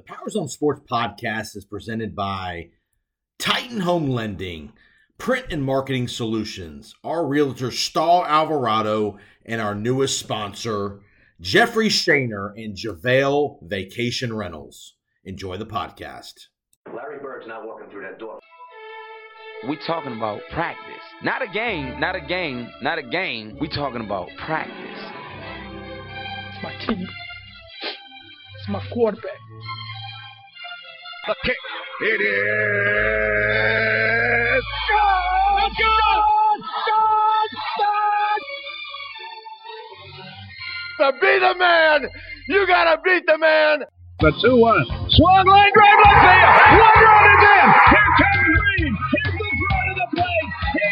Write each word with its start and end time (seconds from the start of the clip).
The 0.00 0.14
Powers 0.14 0.34
on 0.34 0.48
Sports 0.48 0.80
podcast 0.90 1.54
is 1.56 1.66
presented 1.66 2.16
by 2.16 2.70
Titan 3.38 3.80
Home 3.80 4.08
Lending, 4.08 4.72
Print 5.18 5.48
and 5.50 5.62
Marketing 5.62 6.08
Solutions, 6.08 6.94
our 7.04 7.26
realtor 7.26 7.70
Stahl 7.70 8.24
Alvarado, 8.24 9.18
and 9.44 9.60
our 9.60 9.74
newest 9.74 10.18
sponsor, 10.18 11.00
Jeffrey 11.38 11.90
Shaner 11.90 12.54
and 12.56 12.74
JaVale 12.74 13.58
Vacation 13.68 14.34
Rentals. 14.34 14.94
Enjoy 15.24 15.58
the 15.58 15.66
podcast. 15.66 16.46
Larry 16.86 17.18
Bird's 17.20 17.46
not 17.46 17.66
walking 17.66 17.90
through 17.90 18.04
that 18.04 18.18
door. 18.18 18.38
We 19.68 19.76
talking 19.86 20.16
about 20.16 20.40
practice. 20.50 21.04
Not 21.22 21.42
a 21.42 21.46
game, 21.48 22.00
not 22.00 22.16
a 22.16 22.22
game, 22.22 22.70
not 22.80 22.96
a 22.96 23.02
game. 23.02 23.58
We 23.60 23.68
talking 23.68 24.02
about 24.02 24.30
practice. 24.38 24.74
It's 26.54 26.62
my 26.62 26.72
team. 26.86 27.06
It's 28.60 28.68
my 28.70 28.82
quarterback. 28.90 29.36
The 31.30 31.36
kick. 31.44 31.62
It 32.00 32.20
is. 32.26 32.32
God! 34.90 35.70
God! 35.78 37.50
God! 37.78 38.42
To 40.98 41.06
be 41.20 41.38
the 41.38 41.54
man, 41.56 42.08
you 42.48 42.66
gotta 42.66 43.00
beat 43.04 43.26
the 43.28 43.38
man. 43.38 43.84
The 44.18 44.32
2 44.42 44.56
1. 44.56 44.86
Swung 45.10 45.46
line 45.46 45.72
drive 45.72 46.00
left 46.02 46.18
field. 46.18 46.82
One 46.82 46.98
run 46.98 47.24
is 47.30 47.46
in. 47.46 47.66
Here 47.94 48.10
comes 48.18 48.50
Green. 48.58 48.90
Here's 49.14 49.38
the 49.38 49.50
front 49.60 49.86
of 49.86 49.94
the 50.02 50.06
plate. 50.16 50.50
He 50.74 50.82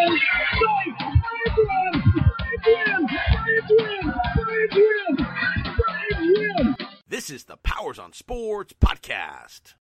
is 0.00 0.16
safe. 0.56 0.96
Win. 1.60 1.92
Braves 2.08 2.64
win. 2.72 3.04
Braves 3.44 3.68
win. 3.68 4.00
Braves 4.32 4.76
win. 4.76 5.05
This 7.26 7.40
is 7.40 7.44
the 7.44 7.56
Powers 7.56 7.98
on 7.98 8.12
Sports 8.12 8.72
podcast. 8.80 9.74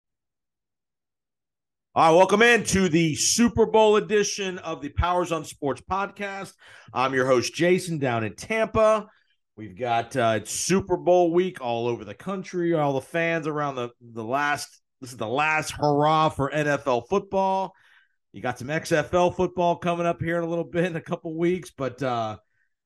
All 1.93 2.13
right, 2.13 2.17
welcome 2.17 2.41
into 2.41 2.89
the 2.89 3.17
Super 3.17 3.67
Bowl 3.67 3.97
edition 3.97 4.59
of 4.59 4.81
the 4.81 4.91
Powers 4.91 5.33
on 5.33 5.45
Sports 5.45 5.81
podcast. 5.81 6.53
I'm 6.95 7.15
your 7.15 7.27
host, 7.27 7.53
Jason, 7.53 7.99
down 7.99 8.23
in 8.23 8.37
Tampa. 8.37 9.09
We've 9.57 9.77
got 9.77 10.17
uh, 10.17 10.35
it's 10.37 10.53
Super 10.53 10.97
Bowl 10.97 11.33
week 11.33 11.61
all 11.61 11.89
over 11.89 12.05
the 12.05 12.15
country. 12.15 12.75
All 12.75 12.93
the 12.93 13.01
fans 13.01 13.49
around 13.49 13.75
the 13.75 13.91
the 14.01 14.23
last. 14.23 14.81
This 15.01 15.11
is 15.11 15.17
the 15.17 15.27
last 15.27 15.73
hurrah 15.73 16.29
for 16.29 16.49
NFL 16.49 17.09
football. 17.09 17.75
You 18.33 18.41
got 18.41 18.61
some 18.61 18.69
XFL 18.69 19.35
football 19.35 19.75
coming 19.75 20.07
up 20.07 20.23
here 20.23 20.39
in 20.39 20.45
a 20.45 20.49
little 20.49 20.63
bit 20.63 20.85
in 20.85 20.95
a 20.95 21.01
couple 21.01 21.37
weeks, 21.37 21.73
but 21.77 22.01
uh, 22.05 22.37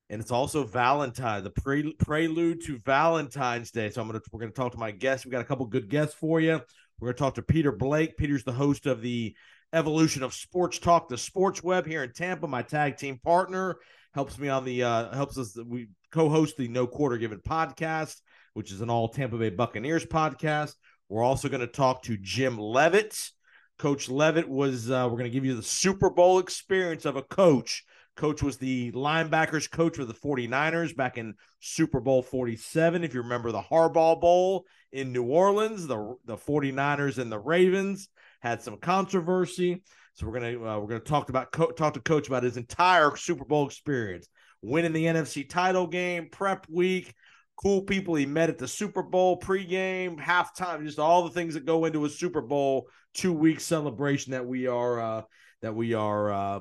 and 0.09 0.21
it's 0.21 0.31
also 0.31 0.63
Valentine, 0.63 1.43
the 1.43 1.51
pre- 1.51 1.93
prelude 1.95 2.63
to 2.65 2.77
Valentine's 2.79 3.71
Day. 3.71 3.89
So 3.89 4.01
I'm 4.01 4.07
gonna 4.07 4.21
we're 4.31 4.39
gonna 4.39 4.51
talk 4.51 4.71
to 4.73 4.77
my 4.77 4.91
guests. 4.91 5.25
We 5.25 5.31
got 5.31 5.41
a 5.41 5.45
couple 5.45 5.65
good 5.65 5.89
guests 5.89 6.15
for 6.15 6.39
you. 6.39 6.61
We're 6.99 7.09
gonna 7.09 7.17
talk 7.17 7.35
to 7.35 7.41
Peter 7.41 7.71
Blake. 7.71 8.17
Peter's 8.17 8.43
the 8.43 8.51
host 8.51 8.85
of 8.85 9.01
the 9.01 9.35
Evolution 9.73 10.23
of 10.23 10.33
Sports 10.33 10.79
Talk, 10.79 11.09
the 11.09 11.17
Sports 11.17 11.61
Web 11.61 11.85
here 11.85 12.03
in 12.03 12.13
Tampa. 12.13 12.47
My 12.47 12.61
tag 12.61 12.97
team 12.97 13.19
partner 13.23 13.77
helps 14.13 14.39
me 14.39 14.47
on 14.49 14.63
the 14.63 14.83
uh, 14.83 15.13
helps 15.13 15.37
us. 15.37 15.57
We 15.65 15.89
co-host 16.11 16.57
the 16.57 16.67
No 16.69 16.87
Quarter 16.87 17.17
Given 17.17 17.39
podcast, 17.39 18.15
which 18.53 18.71
is 18.71 18.81
an 18.81 18.89
all 18.89 19.09
Tampa 19.09 19.37
Bay 19.37 19.49
Buccaneers 19.49 20.05
podcast. 20.05 20.73
We're 21.09 21.23
also 21.23 21.49
going 21.49 21.61
to 21.61 21.67
talk 21.67 22.03
to 22.03 22.17
Jim 22.17 22.57
Levitt. 22.57 23.29
Coach 23.77 24.09
Levitt 24.09 24.47
was. 24.47 24.89
Uh, 24.89 25.03
we're 25.05 25.17
going 25.17 25.25
to 25.25 25.29
give 25.29 25.45
you 25.45 25.55
the 25.55 25.63
Super 25.63 26.09
Bowl 26.09 26.39
experience 26.39 27.05
of 27.05 27.17
a 27.17 27.21
coach. 27.21 27.83
Coach 28.17 28.43
was 28.43 28.57
the 28.57 28.91
linebackers 28.91 29.69
coach 29.69 29.95
for 29.95 30.05
the 30.05 30.13
49ers 30.13 30.95
back 30.95 31.17
in 31.17 31.35
Super 31.59 31.99
Bowl 31.99 32.21
47. 32.21 33.03
If 33.03 33.13
you 33.13 33.21
remember 33.21 33.51
the 33.51 33.61
Harbaugh 33.61 34.19
Bowl 34.19 34.65
in 34.91 35.13
New 35.13 35.23
Orleans, 35.23 35.87
the, 35.87 36.15
the 36.25 36.35
49ers 36.35 37.19
and 37.19 37.31
the 37.31 37.39
Ravens 37.39 38.09
had 38.41 38.61
some 38.61 38.77
controversy. 38.77 39.83
So 40.13 40.25
we're 40.25 40.39
gonna 40.39 40.57
uh, 40.57 40.79
we're 40.79 40.87
gonna 40.87 40.99
talk 40.99 41.29
about 41.29 41.51
co- 41.51 41.71
talk 41.71 41.93
to 41.93 41.99
coach 41.99 42.27
about 42.27 42.41
his 42.41 42.57
entire 42.57 43.15
Super 43.15 43.45
Bowl 43.45 43.67
experience, 43.67 44.27
winning 44.63 44.93
the 44.93 45.05
NFC 45.05 45.47
title 45.47 45.85
game, 45.85 46.29
prep 46.31 46.65
week, 46.67 47.13
cool 47.55 47.83
people 47.83 48.15
he 48.15 48.25
met 48.25 48.49
at 48.49 48.57
the 48.57 48.67
Super 48.67 49.03
Bowl 49.03 49.39
pregame, 49.39 50.19
halftime, 50.19 50.83
just 50.83 50.97
all 50.97 51.23
the 51.23 51.29
things 51.29 51.53
that 51.53 51.65
go 51.65 51.85
into 51.85 52.05
a 52.05 52.09
Super 52.09 52.41
Bowl 52.41 52.87
two 53.13 53.31
week 53.31 53.59
celebration 53.59 54.31
that 54.31 54.45
we 54.45 54.65
are 54.65 54.99
uh, 54.99 55.21
that 55.61 55.75
we 55.75 55.93
are 55.93 56.31
uh, 56.31 56.59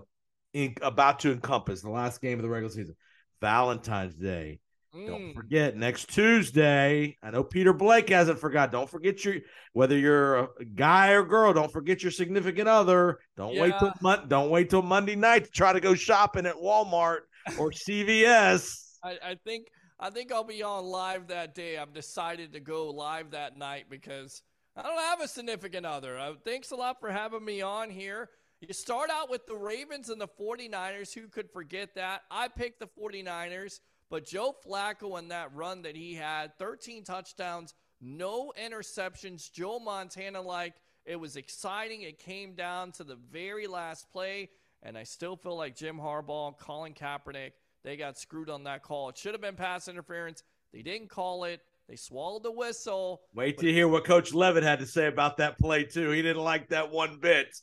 in, 0.56 0.74
about 0.82 1.20
to 1.20 1.32
encompass 1.32 1.82
the 1.82 1.90
last 1.90 2.20
game 2.20 2.38
of 2.38 2.42
the 2.42 2.48
regular 2.48 2.72
season, 2.72 2.96
Valentine's 3.40 4.14
Day. 4.14 4.60
Don't 5.04 5.34
forget 5.34 5.76
next 5.76 6.08
Tuesday. 6.14 7.18
I 7.22 7.30
know 7.30 7.44
Peter 7.44 7.74
Blake 7.74 8.08
hasn't 8.08 8.38
forgot. 8.38 8.72
Don't 8.72 8.88
forget 8.88 9.22
your 9.24 9.36
whether 9.74 9.98
you're 9.98 10.36
a 10.36 10.64
guy 10.74 11.10
or 11.10 11.22
girl. 11.22 11.52
Don't 11.52 11.70
forget 11.70 12.02
your 12.02 12.12
significant 12.12 12.66
other. 12.66 13.18
Don't 13.36 13.56
wait 13.58 13.74
till 13.78 13.92
mon- 14.00 14.26
don't 14.28 14.48
wait 14.48 14.70
till 14.70 14.80
Monday 14.80 15.14
night 15.14 15.44
to 15.44 15.50
try 15.50 15.74
to 15.74 15.80
go 15.80 15.94
shopping 15.94 16.46
at 16.46 16.54
Walmart 16.54 17.20
or 17.58 17.72
CVS. 17.72 18.96
I, 19.04 19.18
I 19.22 19.34
think 19.44 19.66
I 20.00 20.08
think 20.08 20.32
I'll 20.32 20.44
be 20.44 20.62
on 20.62 20.84
live 20.86 21.26
that 21.28 21.54
day. 21.54 21.76
I've 21.76 21.92
decided 21.92 22.54
to 22.54 22.60
go 22.60 22.88
live 22.88 23.32
that 23.32 23.58
night 23.58 23.86
because 23.90 24.42
I 24.76 24.82
don't 24.82 24.98
have 24.98 25.20
a 25.20 25.28
significant 25.28 25.84
other. 25.84 26.18
Uh, 26.18 26.34
thanks 26.44 26.70
a 26.70 26.76
lot 26.76 27.00
for 27.00 27.10
having 27.10 27.44
me 27.44 27.60
on 27.60 27.90
here. 27.90 28.30
You 28.66 28.74
start 28.74 29.10
out 29.10 29.30
with 29.30 29.46
the 29.46 29.54
Ravens 29.54 30.08
and 30.08 30.20
the 30.20 30.26
49ers. 30.26 31.14
Who 31.14 31.28
could 31.28 31.48
forget 31.52 31.94
that? 31.94 32.22
I 32.32 32.48
picked 32.48 32.80
the 32.80 32.88
49ers, 32.88 33.78
but 34.10 34.26
Joe 34.26 34.56
Flacco 34.66 35.20
and 35.20 35.30
that 35.30 35.54
run 35.54 35.82
that 35.82 35.94
he 35.94 36.14
had 36.14 36.58
13 36.58 37.04
touchdowns, 37.04 37.74
no 38.00 38.52
interceptions. 38.60 39.52
Joe 39.52 39.78
Montana 39.78 40.42
like 40.42 40.74
it 41.04 41.14
was 41.14 41.36
exciting. 41.36 42.02
It 42.02 42.18
came 42.18 42.54
down 42.54 42.90
to 42.92 43.04
the 43.04 43.14
very 43.14 43.68
last 43.68 44.10
play, 44.10 44.50
and 44.82 44.98
I 44.98 45.04
still 45.04 45.36
feel 45.36 45.56
like 45.56 45.76
Jim 45.76 45.96
Harbaugh, 45.96 46.58
Colin 46.58 46.92
Kaepernick, 46.92 47.52
they 47.84 47.96
got 47.96 48.18
screwed 48.18 48.50
on 48.50 48.64
that 48.64 48.82
call. 48.82 49.10
It 49.10 49.16
should 49.16 49.32
have 49.32 49.40
been 49.40 49.54
pass 49.54 49.86
interference. 49.86 50.42
They 50.72 50.82
didn't 50.82 51.08
call 51.08 51.44
it. 51.44 51.60
They 51.88 51.94
swallowed 51.94 52.42
the 52.42 52.50
whistle. 52.50 53.22
Wait 53.32 53.58
to 53.58 53.72
hear 53.72 53.86
what 53.86 54.04
Coach 54.04 54.34
Levitt 54.34 54.64
had 54.64 54.80
to 54.80 54.86
say 54.86 55.06
about 55.06 55.36
that 55.36 55.56
play 55.56 55.84
too. 55.84 56.10
He 56.10 56.20
didn't 56.20 56.42
like 56.42 56.70
that 56.70 56.90
one 56.90 57.18
bit. 57.20 57.56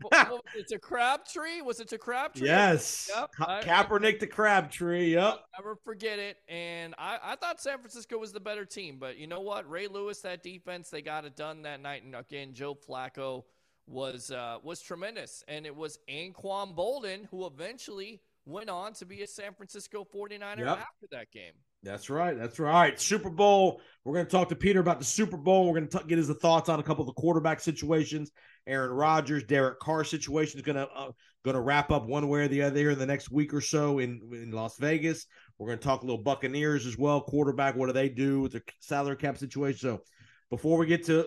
What- 0.00 0.44
it's 0.54 0.72
a 0.72 0.78
Crabtree. 0.78 1.60
Was 1.62 1.80
it 1.80 1.92
a 1.92 1.98
Crabtree? 1.98 2.46
Yes, 2.46 3.10
Yep. 3.14 3.32
Ka- 3.32 3.46
I- 3.48 3.62
Kaepernick 3.62 4.20
to 4.20 4.26
Crabtree. 4.26 5.12
Yep. 5.14 5.40
Never 5.58 5.76
forget 5.84 6.18
it. 6.18 6.36
And 6.48 6.94
I, 6.98 7.18
I 7.22 7.36
thought 7.36 7.60
San 7.60 7.78
Francisco 7.78 8.18
was 8.18 8.32
the 8.32 8.40
better 8.40 8.64
team, 8.64 8.98
but 8.98 9.16
you 9.18 9.26
know 9.26 9.40
what? 9.40 9.68
Ray 9.68 9.86
Lewis, 9.88 10.20
that 10.20 10.42
defense, 10.42 10.90
they 10.90 11.02
got 11.02 11.24
it 11.24 11.36
done 11.36 11.62
that 11.62 11.80
night. 11.80 12.02
And 12.04 12.14
again, 12.14 12.52
Joe 12.54 12.74
Flacco 12.76 13.44
was 13.86 14.30
uh, 14.30 14.58
was 14.62 14.80
tremendous. 14.80 15.42
And 15.48 15.64
it 15.66 15.74
was 15.74 15.98
Anquan 16.10 16.76
Boldin 16.76 17.26
who 17.30 17.46
eventually 17.46 18.20
went 18.44 18.70
on 18.70 18.92
to 18.94 19.04
be 19.06 19.22
a 19.22 19.26
San 19.26 19.52
Francisco 19.54 20.06
49er 20.14 20.58
Yep. 20.58 20.66
after 20.78 21.06
that 21.12 21.30
game. 21.32 21.52
That's 21.82 22.10
right. 22.10 22.36
That's 22.36 22.58
right. 22.58 23.00
Super 23.00 23.30
Bowl. 23.30 23.80
We're 24.04 24.14
going 24.14 24.26
to 24.26 24.30
talk 24.30 24.48
to 24.48 24.56
Peter 24.56 24.80
about 24.80 24.98
the 24.98 25.04
Super 25.04 25.36
Bowl. 25.36 25.66
We're 25.66 25.78
going 25.78 25.88
to 25.88 26.02
get 26.08 26.18
his 26.18 26.28
thoughts 26.28 26.68
on 26.68 26.80
a 26.80 26.82
couple 26.82 27.02
of 27.02 27.06
the 27.06 27.12
quarterback 27.20 27.60
situations. 27.60 28.32
Aaron 28.68 28.90
Rodgers, 28.90 29.44
Derek 29.44 29.80
Carr 29.80 30.04
situation 30.04 30.58
is 30.58 30.64
going 30.64 30.76
to 30.76 30.88
uh, 30.88 31.10
going 31.44 31.54
to 31.54 31.60
wrap 31.60 31.90
up 31.90 32.06
one 32.06 32.28
way 32.28 32.40
or 32.40 32.48
the 32.48 32.62
other 32.62 32.76
here 32.76 32.90
in 32.90 32.98
the 32.98 33.06
next 33.06 33.30
week 33.30 33.54
or 33.54 33.60
so 33.60 33.98
in 33.98 34.20
in 34.32 34.52
Las 34.52 34.76
Vegas. 34.78 35.26
We're 35.58 35.68
going 35.68 35.78
to 35.78 35.84
talk 35.84 36.02
a 36.02 36.06
little 36.06 36.22
Buccaneers 36.22 36.86
as 36.86 36.96
well. 36.96 37.20
Quarterback, 37.20 37.74
what 37.74 37.86
do 37.86 37.92
they 37.92 38.08
do 38.08 38.42
with 38.42 38.52
their 38.52 38.62
salary 38.80 39.16
cap 39.16 39.38
situation? 39.38 39.78
So 39.80 40.02
before 40.50 40.78
we 40.78 40.86
get 40.86 41.04
to 41.06 41.26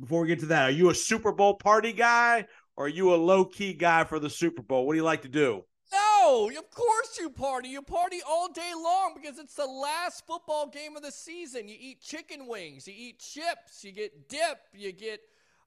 before 0.00 0.22
we 0.22 0.28
get 0.28 0.40
to 0.40 0.46
that, 0.46 0.68
are 0.68 0.72
you 0.72 0.90
a 0.90 0.94
Super 0.94 1.32
Bowl 1.32 1.54
party 1.54 1.92
guy 1.92 2.46
or 2.76 2.86
are 2.86 2.88
you 2.88 3.14
a 3.14 3.16
low 3.16 3.44
key 3.44 3.72
guy 3.72 4.04
for 4.04 4.18
the 4.18 4.30
Super 4.30 4.62
Bowl? 4.62 4.86
What 4.86 4.94
do 4.94 4.98
you 4.98 5.04
like 5.04 5.22
to 5.22 5.28
do? 5.28 5.62
No, 5.92 6.50
of 6.50 6.70
course 6.70 7.18
you 7.20 7.30
party. 7.30 7.68
You 7.68 7.82
party 7.82 8.18
all 8.28 8.50
day 8.50 8.72
long 8.74 9.14
because 9.14 9.38
it's 9.38 9.54
the 9.54 9.66
last 9.66 10.26
football 10.26 10.68
game 10.68 10.96
of 10.96 11.02
the 11.02 11.12
season. 11.12 11.68
You 11.68 11.76
eat 11.78 12.00
chicken 12.00 12.46
wings, 12.46 12.88
you 12.88 12.94
eat 12.96 13.20
chips, 13.20 13.84
you 13.84 13.92
get 13.92 14.28
dip, 14.28 14.58
you 14.74 14.90
get 14.92 15.20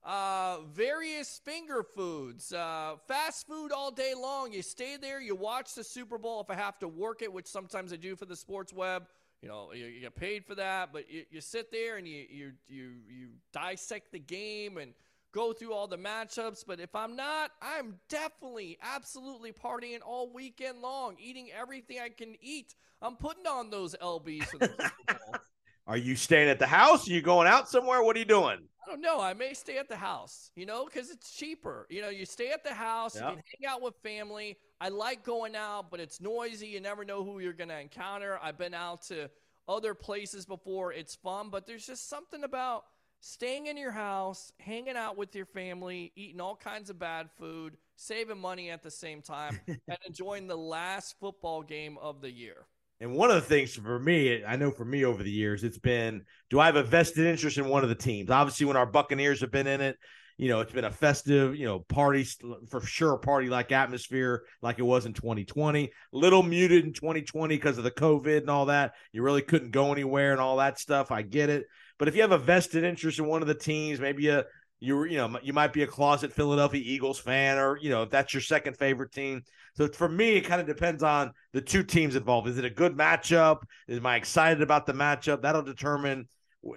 uh, 0.07 0.59
various 0.73 1.41
finger 1.43 1.83
foods, 1.83 2.53
uh, 2.53 2.95
fast 3.09 3.45
food 3.45 3.73
all 3.73 3.91
day 3.91 4.13
long. 4.17 4.53
You 4.53 4.61
stay 4.61 4.95
there, 4.95 5.19
you 5.19 5.35
watch 5.35 5.75
the 5.75 5.83
Super 5.83 6.17
Bowl. 6.17 6.39
If 6.39 6.49
I 6.49 6.55
have 6.55 6.79
to 6.79 6.87
work 6.87 7.21
it, 7.21 7.31
which 7.31 7.45
sometimes 7.45 7.91
I 7.91 7.97
do 7.97 8.15
for 8.15 8.25
the 8.25 8.35
sports 8.35 8.71
web, 8.71 9.05
you 9.41 9.49
know, 9.49 9.73
you, 9.73 9.85
you 9.85 9.99
get 9.99 10.15
paid 10.15 10.45
for 10.45 10.55
that. 10.55 10.93
But 10.93 11.11
you, 11.11 11.23
you 11.29 11.41
sit 11.41 11.73
there 11.73 11.97
and 11.97 12.07
you 12.07 12.25
you 12.29 12.51
you 12.69 12.91
you 13.09 13.27
dissect 13.51 14.13
the 14.13 14.19
game 14.19 14.77
and 14.77 14.93
go 15.33 15.51
through 15.51 15.73
all 15.73 15.87
the 15.87 15.97
matchups. 15.97 16.63
But 16.65 16.79
if 16.79 16.95
I'm 16.95 17.17
not, 17.17 17.51
I'm 17.61 17.95
definitely, 18.07 18.77
absolutely 18.81 19.51
partying 19.51 19.99
all 20.05 20.31
weekend 20.31 20.81
long, 20.81 21.17
eating 21.19 21.49
everything 21.51 21.99
I 21.99 22.09
can 22.09 22.35
eat. 22.41 22.75
I'm 23.01 23.17
putting 23.17 23.45
on 23.45 23.69
those 23.69 23.93
LBs 24.01 24.45
for 24.45 24.57
the 24.57 24.67
Super 24.69 25.19
Bowl. 25.25 25.35
Are 25.87 25.97
you 25.97 26.15
staying 26.15 26.49
at 26.49 26.59
the 26.59 26.67
house? 26.67 27.07
Are 27.07 27.11
you 27.13 27.21
going 27.21 27.47
out 27.47 27.69
somewhere? 27.69 28.03
What 28.03 28.15
are 28.15 28.19
you 28.19 28.25
doing? 28.25 28.59
I 28.85 28.89
don't 28.89 29.01
know. 29.01 29.19
I 29.21 29.33
may 29.33 29.53
stay 29.53 29.77
at 29.77 29.87
the 29.87 29.95
house, 29.95 30.51
you 30.55 30.65
know, 30.65 30.85
because 30.85 31.09
it's 31.09 31.33
cheaper. 31.35 31.87
You 31.89 32.01
know, 32.01 32.09
you 32.09 32.25
stay 32.25 32.51
at 32.51 32.63
the 32.63 32.73
house, 32.73 33.15
Yeah. 33.15 33.29
you 33.29 33.35
can 33.35 33.43
hang 33.61 33.69
out 33.69 33.81
with 33.81 33.95
family. 34.03 34.57
I 34.79 34.89
like 34.89 35.23
going 35.23 35.55
out, 35.55 35.89
but 35.89 35.99
it's 35.99 36.19
noisy. 36.21 36.67
You 36.67 36.81
never 36.81 37.03
know 37.05 37.23
who 37.23 37.39
you're 37.39 37.53
going 37.53 37.69
to 37.69 37.79
encounter. 37.79 38.37
I've 38.41 38.57
been 38.57 38.73
out 38.73 39.01
to 39.03 39.29
other 39.67 39.93
places 39.93 40.45
before. 40.45 40.93
It's 40.93 41.15
fun, 41.15 41.49
but 41.49 41.65
there's 41.65 41.85
just 41.85 42.09
something 42.09 42.43
about 42.43 42.83
staying 43.19 43.65
in 43.67 43.77
your 43.77 43.91
house, 43.91 44.51
hanging 44.59 44.95
out 44.95 45.17
with 45.17 45.35
your 45.35 45.45
family, 45.47 46.11
eating 46.15 46.39
all 46.39 46.55
kinds 46.55 46.89
of 46.89 46.99
bad 46.99 47.29
food, 47.37 47.77
saving 47.95 48.39
money 48.39 48.69
at 48.69 48.83
the 48.83 48.91
same 48.91 49.21
time, 49.21 49.59
and 49.67 49.97
enjoying 50.05 50.47
the 50.47 50.57
last 50.57 51.15
football 51.19 51.61
game 51.61 51.97
of 51.97 52.21
the 52.21 52.31
year. 52.31 52.67
And 52.99 53.13
one 53.13 53.29
of 53.29 53.35
the 53.35 53.41
things 53.41 53.75
for 53.75 53.99
me, 53.99 54.43
I 54.43 54.55
know 54.55 54.71
for 54.71 54.85
me 54.85 55.05
over 55.05 55.21
the 55.21 55.31
years, 55.31 55.63
it's 55.63 55.77
been 55.77 56.23
do 56.49 56.59
I 56.59 56.65
have 56.65 56.75
a 56.75 56.83
vested 56.83 57.25
interest 57.25 57.57
in 57.57 57.67
one 57.67 57.83
of 57.83 57.89
the 57.89 57.95
teams? 57.95 58.29
Obviously, 58.29 58.65
when 58.65 58.77
our 58.77 58.87
Buccaneers 58.87 59.41
have 59.41 59.51
been 59.51 59.67
in 59.67 59.81
it, 59.81 59.97
you 60.37 60.49
know, 60.49 60.61
it's 60.61 60.71
been 60.71 60.85
a 60.85 60.91
festive, 60.91 61.55
you 61.55 61.65
know, 61.65 61.79
party 61.79 62.25
for 62.69 62.81
sure, 62.81 63.17
party 63.17 63.49
like 63.49 63.71
atmosphere 63.71 64.43
like 64.61 64.77
it 64.79 64.83
was 64.83 65.05
in 65.05 65.13
2020. 65.13 65.91
Little 66.11 66.43
muted 66.43 66.85
in 66.85 66.93
2020 66.93 67.55
because 67.55 67.77
of 67.77 67.83
the 67.83 67.91
COVID 67.91 68.41
and 68.41 68.49
all 68.49 68.67
that. 68.67 68.93
You 69.11 69.23
really 69.23 69.41
couldn't 69.41 69.71
go 69.71 69.91
anywhere 69.91 70.31
and 70.31 70.41
all 70.41 70.57
that 70.57 70.79
stuff. 70.79 71.11
I 71.11 71.23
get 71.23 71.49
it. 71.49 71.65
But 71.97 72.07
if 72.07 72.15
you 72.15 72.21
have 72.21 72.31
a 72.31 72.37
vested 72.37 72.83
interest 72.83 73.17
in 73.17 73.25
one 73.25 73.41
of 73.41 73.47
the 73.47 73.55
teams, 73.55 73.99
maybe 73.99 74.29
a 74.29 74.45
you 74.79 74.95
were, 74.95 75.07
you 75.07 75.17
know 75.17 75.39
you 75.41 75.53
might 75.53 75.73
be 75.73 75.83
a 75.83 75.87
closet 75.87 76.31
Philadelphia 76.31 76.81
Eagles 76.83 77.19
fan, 77.19 77.57
or 77.57 77.77
you 77.77 77.89
know 77.89 78.03
if 78.03 78.09
that's 78.09 78.33
your 78.33 78.41
second 78.41 78.77
favorite 78.77 79.11
team. 79.11 79.43
So 79.75 79.87
for 79.87 80.09
me, 80.09 80.35
it 80.37 80.41
kind 80.41 80.61
of 80.61 80.67
depends 80.67 81.03
on 81.03 81.31
the 81.53 81.61
two 81.61 81.83
teams 81.83 82.15
involved. 82.15 82.47
Is 82.47 82.57
it 82.57 82.65
a 82.65 82.69
good 82.69 82.95
matchup? 82.95 83.59
Am 83.89 84.05
I 84.05 84.15
excited 84.15 84.61
about 84.61 84.85
the 84.85 84.93
matchup? 84.93 85.41
That'll 85.41 85.61
determine 85.61 86.27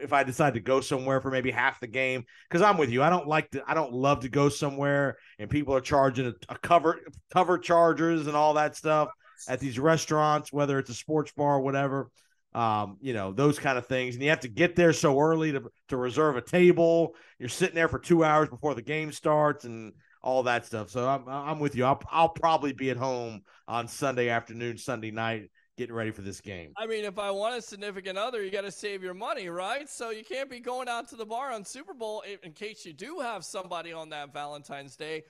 if 0.02 0.12
I 0.12 0.22
decide 0.22 0.54
to 0.54 0.60
go 0.60 0.80
somewhere 0.80 1.20
for 1.20 1.30
maybe 1.30 1.50
half 1.50 1.80
the 1.80 1.86
game. 1.86 2.24
Because 2.48 2.62
I'm 2.62 2.76
with 2.76 2.90
you. 2.90 3.02
I 3.02 3.10
don't 3.10 3.26
like 3.26 3.50
to. 3.50 3.62
I 3.66 3.74
don't 3.74 3.92
love 3.92 4.20
to 4.20 4.28
go 4.28 4.48
somewhere 4.48 5.16
and 5.38 5.50
people 5.50 5.74
are 5.74 5.80
charging 5.80 6.26
a, 6.26 6.34
a 6.48 6.58
cover 6.58 7.00
cover 7.32 7.58
chargers 7.58 8.26
and 8.26 8.36
all 8.36 8.54
that 8.54 8.76
stuff 8.76 9.10
at 9.48 9.60
these 9.60 9.78
restaurants, 9.78 10.52
whether 10.52 10.78
it's 10.78 10.90
a 10.90 10.94
sports 10.94 11.32
bar 11.32 11.56
or 11.56 11.60
whatever 11.60 12.10
um, 12.54 12.96
you 13.00 13.12
know, 13.12 13.32
those 13.32 13.58
kind 13.58 13.78
of 13.78 13.86
things. 13.86 14.14
And 14.14 14.24
you 14.24 14.30
have 14.30 14.40
to 14.40 14.48
get 14.48 14.76
there 14.76 14.92
so 14.92 15.18
early 15.18 15.52
to, 15.52 15.62
to 15.88 15.96
reserve 15.96 16.36
a 16.36 16.42
table. 16.42 17.14
You're 17.38 17.48
sitting 17.48 17.74
there 17.74 17.88
for 17.88 17.98
two 17.98 18.24
hours 18.24 18.48
before 18.48 18.74
the 18.74 18.82
game 18.82 19.12
starts 19.12 19.64
and 19.64 19.92
all 20.22 20.42
that 20.44 20.66
stuff. 20.66 20.90
So 20.90 21.08
I'm, 21.08 21.24
I'm 21.28 21.58
with 21.60 21.76
you. 21.76 21.84
I'll, 21.84 22.02
I'll 22.10 22.28
probably 22.28 22.72
be 22.72 22.90
at 22.90 22.96
home 22.96 23.42
on 23.68 23.88
Sunday 23.88 24.28
afternoon, 24.28 24.76
Sunday 24.76 25.10
night, 25.10 25.50
getting 25.78 25.94
ready 25.94 26.10
for 26.10 26.22
this 26.22 26.40
game. 26.40 26.72
I 26.76 26.86
mean, 26.86 27.04
if 27.04 27.18
I 27.18 27.30
want 27.30 27.56
a 27.56 27.62
significant 27.62 28.18
other, 28.18 28.42
you 28.42 28.50
got 28.50 28.62
to 28.62 28.72
save 28.72 29.02
your 29.02 29.14
money, 29.14 29.48
right? 29.48 29.88
So 29.88 30.10
you 30.10 30.24
can't 30.24 30.50
be 30.50 30.60
going 30.60 30.88
out 30.88 31.08
to 31.08 31.16
the 31.16 31.24
bar 31.24 31.52
on 31.52 31.64
Super 31.64 31.94
Bowl 31.94 32.22
in 32.42 32.52
case 32.52 32.84
you 32.84 32.92
do 32.92 33.20
have 33.20 33.44
somebody 33.44 33.92
on 33.92 34.10
that 34.10 34.32
Valentine's 34.32 34.96
Day 34.96 35.22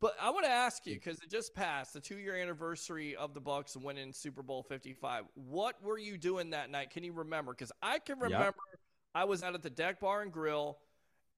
but 0.00 0.14
I 0.20 0.30
want 0.30 0.44
to 0.44 0.50
ask 0.50 0.86
you 0.86 0.94
mm. 0.94 1.02
because 1.02 1.22
it 1.22 1.30
just 1.30 1.54
passed 1.54 1.94
the 1.94 2.00
two-year 2.00 2.36
anniversary 2.36 3.16
of 3.16 3.34
the 3.34 3.40
Bucks 3.40 3.76
winning 3.76 4.12
Super 4.12 4.42
Bowl 4.42 4.62
Fifty 4.62 4.92
Five. 4.92 5.24
What 5.34 5.82
were 5.82 5.98
you 5.98 6.18
doing 6.18 6.50
that 6.50 6.70
night? 6.70 6.90
Can 6.90 7.04
you 7.04 7.12
remember? 7.12 7.52
Because 7.52 7.72
I 7.82 7.98
can 7.98 8.18
remember 8.18 8.44
yep. 8.72 8.80
I 9.14 9.24
was 9.24 9.42
out 9.42 9.54
at 9.54 9.62
the 9.62 9.70
Deck 9.70 10.00
Bar 10.00 10.22
and 10.22 10.32
Grill, 10.32 10.78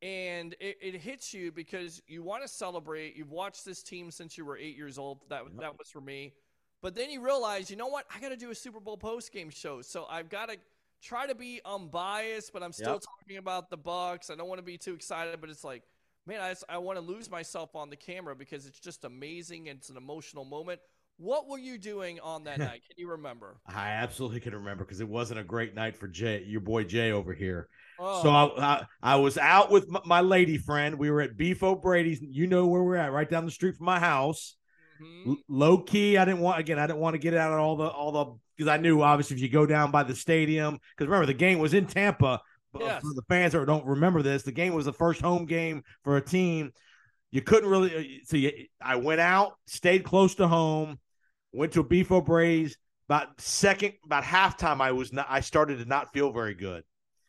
and 0.03 0.55
it, 0.61 0.79
it 0.81 0.95
hits 0.97 1.33
you 1.33 1.53
because 1.53 2.03
you 2.07 2.23
want 2.23 2.43
to 2.43 2.49
celebrate. 2.49 3.17
You've 3.17 3.31
watched 3.31 3.65
this 3.65 3.83
team 3.83 4.11
since 4.11 4.37
you 4.37 4.45
were 4.45 4.57
eight 4.57 4.77
years 4.77 4.99
old. 4.99 5.21
That 5.29 5.45
yep. 5.45 5.61
that 5.61 5.79
was 5.79 5.89
for 5.91 6.01
me. 6.01 6.35
But 6.81 6.95
then 6.95 7.11
you 7.11 7.21
realize, 7.21 7.71
you 7.71 7.77
know 7.77 7.89
what? 7.89 8.07
I 8.15 8.21
got 8.21 8.29
to 8.29 8.37
do 8.37 8.51
a 8.51 8.55
Super 8.55 8.79
Bowl 8.79 8.97
post 8.97 9.33
game 9.33 9.51
show, 9.51 9.83
so 9.83 10.07
I've 10.09 10.29
got 10.29 10.49
to 10.49 10.57
try 11.03 11.27
to 11.27 11.35
be 11.35 11.61
unbiased, 11.65 12.53
but 12.53 12.63
I'm 12.63 12.73
still 12.73 12.95
yep. 12.95 13.03
talking 13.03 13.39
about 13.39 13.71
the 13.71 13.77
Bucks. 13.77 14.31
I 14.31 14.37
don't 14.37 14.49
want 14.49 14.59
to 14.59 14.65
be 14.65 14.79
too 14.79 14.95
excited, 14.95 15.41
but 15.41 15.51
it's 15.51 15.65
like 15.65 15.83
man, 16.29 16.41
I, 16.41 16.55
I 16.69 16.79
want 16.79 16.99
to 16.99 17.05
lose 17.05 17.31
myself 17.31 17.75
on 17.75 17.89
the 17.89 17.97
camera 17.97 18.37
because 18.37 18.67
it's 18.67 18.79
just 18.79 19.05
amazing. 19.05 19.67
It's 19.67 19.89
an 19.89 19.97
emotional 19.97 20.45
moment. 20.45 20.79
What 21.17 21.49
were 21.49 21.59
you 21.59 21.79
doing 21.79 22.21
on 22.21 22.45
that 22.45 22.59
night? 22.59 22.83
Can 22.87 22.97
you 22.97 23.11
remember? 23.11 23.57
I 23.67 23.89
absolutely 23.89 24.41
can 24.41 24.55
remember 24.55 24.85
because 24.85 25.01
it 25.01 25.09
wasn't 25.09 25.41
a 25.41 25.45
great 25.45 25.75
night 25.75 25.97
for 25.97 26.07
Jay, 26.07 26.45
your 26.47 26.61
boy 26.61 26.85
Jay 26.85 27.11
over 27.11 27.33
here. 27.33 27.69
Oh. 27.99 28.23
So 28.23 28.31
I, 28.31 28.45
I, 28.63 28.87
I, 29.03 29.17
was 29.17 29.39
out 29.39 29.73
with 29.73 29.89
my 30.05 30.21
lady 30.21 30.59
friend. 30.59 30.99
We 30.99 31.11
were 31.11 31.23
at 31.23 31.37
Beef 31.37 31.63
O'Brady's. 31.63 32.21
You 32.21 32.47
know 32.47 32.67
where 32.67 32.83
we're 32.83 32.97
at, 32.97 33.11
right 33.11 33.29
down 33.29 33.45
the 33.45 33.51
street 33.51 33.77
from 33.77 33.87
my 33.87 33.99
house. 33.99 34.55
Mm-hmm. 35.03 35.31
L- 35.31 35.37
low 35.49 35.79
key, 35.79 36.17
I 36.19 36.25
didn't 36.25 36.41
want 36.41 36.61
again. 36.61 36.79
I 36.79 36.87
didn't 36.87 37.01
want 37.01 37.15
to 37.15 37.19
get 37.19 37.35
out 37.35 37.53
of 37.53 37.59
all 37.59 37.77
the 37.77 37.89
all 37.89 38.13
the 38.13 38.39
because 38.57 38.69
I 38.69 38.77
knew 38.77 39.03
obviously 39.03 39.37
if 39.37 39.43
you 39.43 39.49
go 39.49 39.67
down 39.67 39.91
by 39.91 40.03
the 40.03 40.15
stadium 40.15 40.75
because 40.75 41.09
remember 41.09 41.27
the 41.27 41.35
game 41.35 41.59
was 41.59 41.75
in 41.75 41.87
Tampa 41.87 42.41
yes. 42.79 43.03
for 43.03 43.15
the 43.15 43.23
fans 43.29 43.53
that 43.53 43.67
don't 43.67 43.87
remember 43.87 44.23
this, 44.23 44.43
the 44.43 44.53
game 44.53 44.75
was 44.75 44.85
the 44.85 44.93
first 44.93 45.21
home 45.21 45.47
game 45.47 45.83
for 46.05 46.17
a 46.17 46.21
team. 46.21 46.73
You 47.31 47.43
couldn't 47.43 47.69
really. 47.69 47.97
Uh, 47.97 48.25
so 48.25 48.37
you, 48.37 48.53
I 48.81 48.97
went 48.97 49.21
out, 49.21 49.55
stayed 49.67 50.05
close 50.05 50.35
to 50.37 50.49
home, 50.49 50.99
went 51.53 51.73
to 51.73 51.81
a 51.81 51.85
Beef 51.85 52.11
O'Brady's. 52.11 52.77
About 53.09 53.41
second, 53.41 53.95
about 54.05 54.23
halftime, 54.23 54.83
I 54.83 54.93
was 54.93 55.15
not. 55.15 55.27
I 55.31 55.41
started 55.41 55.79
to 55.79 55.87
not 55.87 56.13
feel 56.13 56.31
very 56.31 56.55
good. 56.55 56.85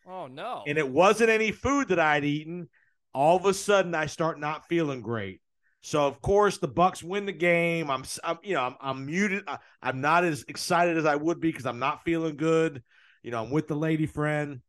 Oh 0.06 0.28
no! 0.28 0.64
And 0.68 0.78
it 0.78 0.90
wasn't 0.90 1.30
any 1.30 1.54
food 1.54 1.88
that 1.90 2.00
I'd 2.00 2.26
eaten. 2.26 2.68
All 3.14 3.38
of 3.38 3.46
a 3.46 3.54
sudden, 3.54 3.96
I 3.96 4.08
start 4.08 4.40
not 4.40 4.68
feeling 4.68 5.02
great. 5.02 5.42
So 5.82 6.06
of 6.06 6.22
course 6.22 6.58
the 6.58 6.68
Bucks 6.68 7.02
win 7.02 7.26
the 7.26 7.32
game. 7.32 7.90
I'm, 7.90 8.04
I'm 8.24 8.38
you 8.44 8.56
know, 8.56 8.64
I'm, 8.64 8.76
I'm 8.82 9.06
muted. 9.06 9.44
I, 9.48 9.60
I'm 9.82 10.02
not 10.02 10.24
as 10.24 10.44
excited 10.48 10.98
as 10.98 11.06
I 11.06 11.16
would 11.16 11.40
be 11.40 11.50
because 11.50 11.66
I'm 11.66 11.80
not 11.80 12.04
feeling 12.04 12.36
good. 12.36 12.84
You 13.24 13.32
know, 13.32 13.44
I'm 13.44 13.50
with 13.50 13.68
the 13.68 13.76
lady 13.76 14.06
friend. 14.06 14.62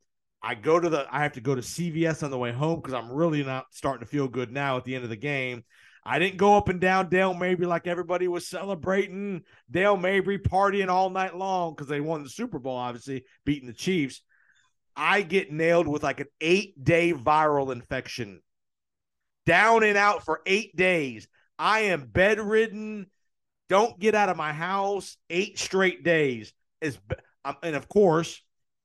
I 0.43 0.55
go 0.55 0.81
to 0.81 0.89
the 0.89 1.07
I 1.11 1.23
have 1.23 1.33
to 1.33 1.41
go 1.41 1.55
to 1.55 1.61
CVS 1.61 2.23
on 2.23 2.31
the 2.31 2.39
way 2.39 2.53
home 2.53 2.81
because 2.81 2.95
I'm 2.95 3.13
really 3.13 3.45
not 3.45 3.67
starting 3.71 4.07
to 4.07 4.11
feel 4.11 4.29
good 4.29 4.51
now 4.51 4.77
at 4.77 4.85
the 4.85 4.95
end 4.95 5.05
of 5.05 5.11
the 5.11 5.17
game. 5.17 5.65
I 6.05 6.19
didn't 6.19 6.39
go 6.39 6.57
up 6.57 6.71
and 6.71 6.81
down 6.81 7.11
Dale 7.11 7.35
Mabry 7.35 7.67
like 7.67 7.87
everybody 7.87 8.27
was 8.27 8.49
celebrating 8.49 9.43
Dale 9.71 9.99
Mabry 9.99 10.39
partying 10.39 10.89
all 10.89 11.11
night 11.11 11.37
long 11.37 11.75
because 11.75 11.89
they 11.89 12.01
won 12.01 12.23
the 12.23 12.31
Super 12.31 12.59
Bowl, 12.59 12.77
obviously 12.77 13.25
beating 13.45 13.69
the 13.69 13.75
Chiefs. 13.75 14.23
I 14.97 15.23
get 15.23 15.53
nailed 15.53 15.87
with 15.87 16.03
like 16.03 16.21
an 16.21 16.29
eight 16.41 16.83
day 16.83 17.13
viral 17.13 17.73
infection, 17.73 18.41
down 19.45 19.85
and 19.85 19.99
out 19.99 20.25
for 20.25 20.41
eight 20.47 20.75
days. 20.75 21.29
I 21.59 21.81
am 21.81 22.07
bedridden, 22.07 23.07
don't 23.69 23.99
get 24.01 24.15
out 24.15 24.31
of 24.31 24.39
my 24.39 24.55
house 24.55 25.19
eight 25.29 25.59
straight 25.59 26.03
days. 26.03 26.53
Is 26.81 26.99
and 27.63 27.77
of 27.77 27.89
course 27.89 28.43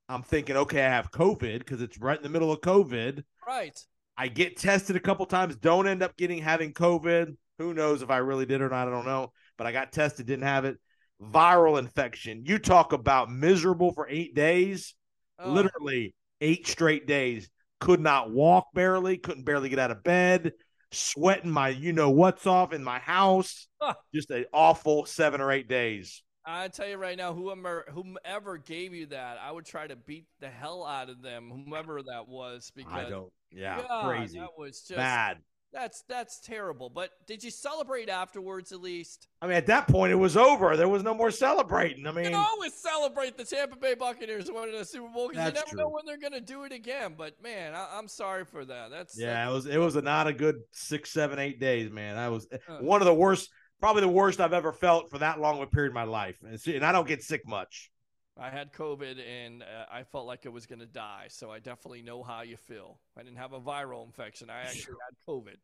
I'm 0.07 0.23
thinking, 0.23 0.55
okay, 0.57 0.85
I 0.85 0.89
have 0.89 1.11
COVID 1.11 1.59
because 1.59 1.81
it's 1.81 1.97
right 1.97 2.17
in 2.17 2.23
the 2.23 2.29
middle 2.29 2.51
of 2.51 2.61
COVID. 2.61 3.23
Right. 3.45 3.77
I 4.17 4.27
get 4.27 4.57
tested 4.57 4.95
a 4.95 4.99
couple 4.99 5.25
times, 5.25 5.55
don't 5.55 5.87
end 5.87 6.03
up 6.03 6.15
getting 6.15 6.41
having 6.41 6.73
COVID. 6.73 7.35
Who 7.57 7.73
knows 7.73 8.01
if 8.01 8.09
I 8.09 8.17
really 8.17 8.45
did 8.45 8.61
or 8.61 8.69
not? 8.69 8.87
I 8.87 8.91
don't 8.91 9.05
know. 9.05 9.31
But 9.57 9.67
I 9.67 9.71
got 9.71 9.91
tested, 9.91 10.25
didn't 10.25 10.43
have 10.43 10.65
it. 10.65 10.77
Viral 11.21 11.79
infection. 11.79 12.43
You 12.45 12.59
talk 12.59 12.93
about 12.93 13.31
miserable 13.31 13.93
for 13.93 14.07
eight 14.09 14.35
days, 14.35 14.93
oh. 15.39 15.51
literally 15.51 16.13
eight 16.41 16.67
straight 16.67 17.07
days. 17.07 17.49
Could 17.79 17.99
not 17.99 18.31
walk 18.31 18.67
barely, 18.73 19.17
couldn't 19.17 19.43
barely 19.43 19.69
get 19.69 19.79
out 19.79 19.91
of 19.91 20.03
bed, 20.03 20.53
sweating 20.91 21.51
my 21.51 21.69
you 21.69 21.93
know 21.93 22.09
what's 22.09 22.47
off 22.47 22.73
in 22.73 22.83
my 22.83 22.99
house. 22.99 23.67
Just 24.13 24.31
an 24.31 24.45
awful 24.53 25.05
seven 25.05 25.41
or 25.41 25.51
eight 25.51 25.67
days. 25.67 26.23
I 26.45 26.67
tell 26.67 26.87
you 26.87 26.97
right 26.97 27.17
now, 27.17 27.33
whoever 27.33 27.85
whomever 27.91 28.57
gave 28.57 28.93
you 28.93 29.07
that, 29.07 29.37
I 29.43 29.51
would 29.51 29.65
try 29.65 29.87
to 29.87 29.95
beat 29.95 30.25
the 30.39 30.49
hell 30.49 30.85
out 30.85 31.09
of 31.09 31.21
them, 31.21 31.49
whomever 31.49 32.01
that 32.03 32.27
was. 32.27 32.71
Because 32.75 32.93
I 32.93 33.09
don't. 33.09 33.31
Yeah, 33.51 33.81
God, 33.87 34.05
crazy. 34.05 34.39
That 34.39 34.49
was 34.57 34.81
just 34.81 34.97
bad. 34.97 35.37
That's 35.75 36.03
that's 36.07 36.39
terrible. 36.39 36.89
But 36.89 37.11
did 37.27 37.43
you 37.43 37.51
celebrate 37.51 38.07
afterwards 38.07 38.71
at 38.71 38.79
least? 38.79 39.27
I 39.41 39.47
mean, 39.47 39.57
at 39.57 39.67
that 39.67 39.89
point, 39.89 40.13
it 40.13 40.15
was 40.15 40.37
over. 40.37 40.77
There 40.77 40.87
was 40.87 41.03
no 41.03 41.13
more 41.13 41.31
celebrating. 41.31 42.07
I 42.07 42.11
mean, 42.11 42.31
you 42.31 42.37
always 42.37 42.73
celebrate 42.73 43.37
the 43.37 43.43
Tampa 43.43 43.75
Bay 43.75 43.93
Buccaneers 43.93 44.49
winning 44.49 44.77
the 44.77 44.85
Super 44.85 45.09
Bowl 45.09 45.27
because 45.27 45.47
you 45.47 45.53
never 45.53 45.67
true. 45.67 45.79
know 45.79 45.89
when 45.89 46.05
they're 46.05 46.17
going 46.17 46.31
to 46.31 46.39
do 46.39 46.63
it 46.63 46.71
again. 46.71 47.15
But 47.17 47.43
man, 47.43 47.73
I, 47.75 47.99
am 47.99 48.07
sorry 48.07 48.45
for 48.45 48.63
that. 48.63 48.89
That's 48.89 49.19
yeah. 49.19 49.51
That's, 49.51 49.51
it 49.51 49.53
was 49.53 49.65
it 49.65 49.77
was 49.79 49.95
a, 49.97 50.01
not 50.01 50.27
a 50.27 50.33
good 50.33 50.61
six, 50.71 51.11
seven, 51.11 51.39
eight 51.39 51.59
days, 51.59 51.91
man. 51.91 52.15
That 52.15 52.31
was 52.31 52.47
uh, 52.53 52.77
one 52.79 53.01
of 53.01 53.05
the 53.05 53.13
worst 53.13 53.49
probably 53.79 54.01
the 54.01 54.07
worst 54.07 54.39
I've 54.39 54.53
ever 54.53 54.71
felt 54.71 55.09
for 55.09 55.19
that 55.19 55.39
long 55.39 55.57
of 55.57 55.63
a 55.63 55.67
period 55.67 55.89
of 55.89 55.95
my 55.95 56.03
life. 56.03 56.37
And, 56.47 56.59
and 56.67 56.85
I 56.85 56.91
don't 56.91 57.07
get 57.07 57.23
sick 57.23 57.47
much. 57.47 57.91
I 58.37 58.49
had 58.49 58.73
COVID 58.73 59.17
and 59.25 59.63
uh, 59.63 59.85
I 59.89 60.03
felt 60.03 60.25
like 60.25 60.45
I 60.45 60.49
was 60.49 60.65
going 60.65 60.79
to 60.79 60.85
die. 60.85 61.27
So 61.29 61.51
I 61.51 61.59
definitely 61.59 62.01
know 62.01 62.21
how 62.21 62.41
you 62.41 62.57
feel. 62.57 62.99
I 63.17 63.23
didn't 63.23 63.37
have 63.37 63.53
a 63.53 63.61
viral 63.61 64.05
infection. 64.05 64.49
I 64.49 64.61
actually 64.61 64.95
had 65.07 65.15
COVID. 65.27 65.55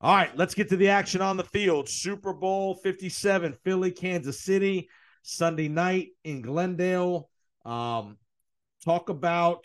All 0.00 0.14
right, 0.14 0.36
let's 0.36 0.54
get 0.54 0.68
to 0.68 0.76
the 0.76 0.90
action 0.90 1.20
on 1.20 1.36
the 1.36 1.44
field. 1.44 1.88
Super 1.88 2.32
Bowl 2.32 2.76
57, 2.76 3.56
Philly, 3.64 3.90
Kansas 3.90 4.40
City, 4.40 4.88
Sunday 5.22 5.66
night 5.66 6.10
in 6.22 6.40
Glendale. 6.40 7.28
Um, 7.64 8.16
talk 8.84 9.08
about 9.08 9.64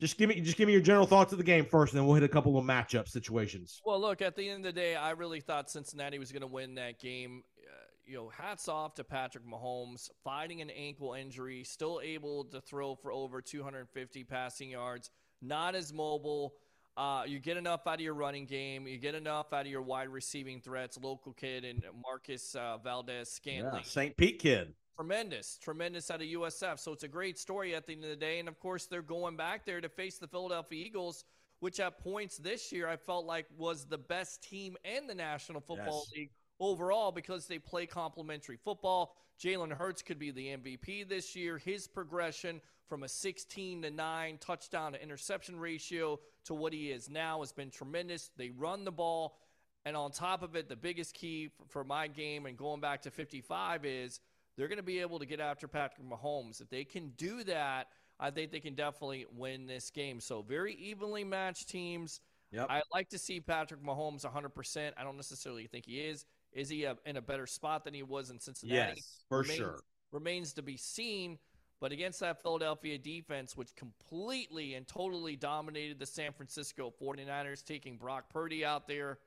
just 0.00 0.18
give 0.18 0.28
me 0.28 0.40
just 0.40 0.56
give 0.56 0.66
me 0.66 0.72
your 0.72 0.82
general 0.82 1.06
thoughts 1.06 1.32
of 1.32 1.38
the 1.38 1.44
game 1.44 1.64
first, 1.64 1.92
and 1.92 2.00
then 2.00 2.06
we'll 2.06 2.14
hit 2.14 2.24
a 2.24 2.28
couple 2.28 2.58
of 2.58 2.64
matchup 2.64 3.08
situations. 3.08 3.80
Well, 3.84 4.00
look, 4.00 4.20
at 4.20 4.36
the 4.36 4.48
end 4.48 4.66
of 4.66 4.74
the 4.74 4.80
day, 4.80 4.94
I 4.94 5.10
really 5.10 5.40
thought 5.40 5.70
Cincinnati 5.70 6.18
was 6.18 6.32
going 6.32 6.42
to 6.42 6.46
win 6.46 6.74
that 6.74 7.00
game. 7.00 7.42
Uh, 7.58 7.70
you 8.04 8.16
know, 8.16 8.28
hats 8.28 8.68
off 8.68 8.94
to 8.96 9.04
Patrick 9.04 9.44
Mahomes, 9.46 10.10
fighting 10.22 10.60
an 10.60 10.70
ankle 10.70 11.14
injury, 11.14 11.64
still 11.64 12.00
able 12.02 12.44
to 12.44 12.60
throw 12.60 12.94
for 12.94 13.10
over 13.10 13.40
250 13.40 14.24
passing 14.24 14.70
yards, 14.70 15.10
not 15.40 15.74
as 15.74 15.92
mobile. 15.92 16.54
Uh, 16.96 17.24
you 17.26 17.38
get 17.38 17.58
enough 17.58 17.86
out 17.86 17.94
of 17.94 18.00
your 18.00 18.14
running 18.14 18.46
game. 18.46 18.86
You 18.86 18.98
get 18.98 19.14
enough 19.14 19.52
out 19.52 19.62
of 19.62 19.66
your 19.66 19.82
wide 19.82 20.08
receiving 20.08 20.60
threats. 20.60 20.98
Local 21.02 21.32
kid 21.32 21.64
and 21.64 21.82
Marcus 22.02 22.54
uh, 22.54 22.78
Valdes 22.78 23.30
Scantling. 23.30 23.82
Yeah, 23.82 23.82
St. 23.82 24.16
Pete 24.16 24.38
kid. 24.38 24.72
Tremendous, 24.96 25.58
tremendous 25.62 26.10
out 26.10 26.22
of 26.22 26.26
USF. 26.26 26.78
So 26.78 26.92
it's 26.92 27.02
a 27.02 27.08
great 27.08 27.38
story 27.38 27.74
at 27.74 27.86
the 27.86 27.92
end 27.92 28.04
of 28.04 28.10
the 28.10 28.16
day. 28.16 28.38
And 28.38 28.48
of 28.48 28.58
course, 28.58 28.86
they're 28.86 29.02
going 29.02 29.36
back 29.36 29.66
there 29.66 29.80
to 29.80 29.88
face 29.90 30.18
the 30.18 30.26
Philadelphia 30.26 30.84
Eagles, 30.84 31.24
which 31.60 31.80
at 31.80 31.98
points 31.98 32.38
this 32.38 32.72
year 32.72 32.88
I 32.88 32.96
felt 32.96 33.26
like 33.26 33.46
was 33.58 33.84
the 33.84 33.98
best 33.98 34.42
team 34.42 34.76
in 34.84 35.06
the 35.06 35.14
National 35.14 35.60
Football 35.60 36.06
Yes. 36.08 36.16
League 36.16 36.30
overall 36.60 37.12
because 37.12 37.46
they 37.46 37.58
play 37.58 37.84
complementary 37.84 38.56
football. 38.56 39.16
Jalen 39.38 39.70
Hurts 39.70 40.00
could 40.00 40.18
be 40.18 40.30
the 40.30 40.56
MVP 40.56 41.06
this 41.06 41.36
year. 41.36 41.58
His 41.58 41.86
progression 41.86 42.62
from 42.88 43.02
a 43.02 43.08
16 43.08 43.82
to 43.82 43.90
9 43.90 44.38
touchdown 44.38 44.92
to 44.92 45.02
interception 45.02 45.60
ratio 45.60 46.20
to 46.44 46.54
what 46.54 46.72
he 46.72 46.90
is 46.90 47.10
now 47.10 47.40
has 47.40 47.52
been 47.52 47.70
tremendous. 47.70 48.30
They 48.38 48.48
run 48.48 48.84
the 48.84 48.92
ball. 48.92 49.36
And 49.84 49.94
on 49.94 50.10
top 50.10 50.42
of 50.42 50.56
it, 50.56 50.68
the 50.68 50.76
biggest 50.76 51.14
key 51.14 51.50
for 51.68 51.84
my 51.84 52.08
game 52.08 52.46
and 52.46 52.56
going 52.56 52.80
back 52.80 53.02
to 53.02 53.10
55 53.10 53.84
is 53.84 54.20
they're 54.56 54.68
going 54.68 54.78
to 54.78 54.82
be 54.82 55.00
able 55.00 55.18
to 55.18 55.26
get 55.26 55.40
after 55.40 55.68
Patrick 55.68 56.06
Mahomes. 56.06 56.60
If 56.60 56.68
they 56.68 56.84
can 56.84 57.10
do 57.16 57.44
that, 57.44 57.88
I 58.18 58.30
think 58.30 58.50
they 58.50 58.60
can 58.60 58.74
definitely 58.74 59.26
win 59.36 59.66
this 59.66 59.90
game. 59.90 60.20
So, 60.20 60.42
very 60.42 60.74
evenly 60.74 61.24
matched 61.24 61.68
teams. 61.68 62.20
Yep. 62.52 62.66
I 62.70 62.82
like 62.94 63.08
to 63.10 63.18
see 63.18 63.40
Patrick 63.40 63.82
Mahomes 63.82 64.24
100%. 64.24 64.92
I 64.96 65.02
don't 65.02 65.16
necessarily 65.16 65.66
think 65.66 65.84
he 65.86 66.00
is. 66.00 66.24
Is 66.52 66.68
he 66.68 66.84
a, 66.84 66.96
in 67.04 67.16
a 67.16 67.22
better 67.22 67.46
spot 67.46 67.84
than 67.84 67.92
he 67.92 68.02
was 68.02 68.30
in 68.30 68.38
Cincinnati? 68.38 68.94
Yes, 68.96 69.24
for 69.28 69.40
Remains- 69.40 69.58
sure. 69.58 69.80
Remains 70.12 70.52
to 70.54 70.62
be 70.62 70.76
seen. 70.76 71.38
But 71.78 71.92
against 71.92 72.20
that 72.20 72.40
Philadelphia 72.40 72.96
defense, 72.96 73.54
which 73.54 73.74
completely 73.74 74.74
and 74.74 74.86
totally 74.86 75.36
dominated 75.36 75.98
the 75.98 76.06
San 76.06 76.32
Francisco 76.32 76.92
49ers, 77.02 77.62
taking 77.62 77.98
Brock 77.98 78.30
Purdy 78.30 78.64
out 78.64 78.88
there, 78.88 79.18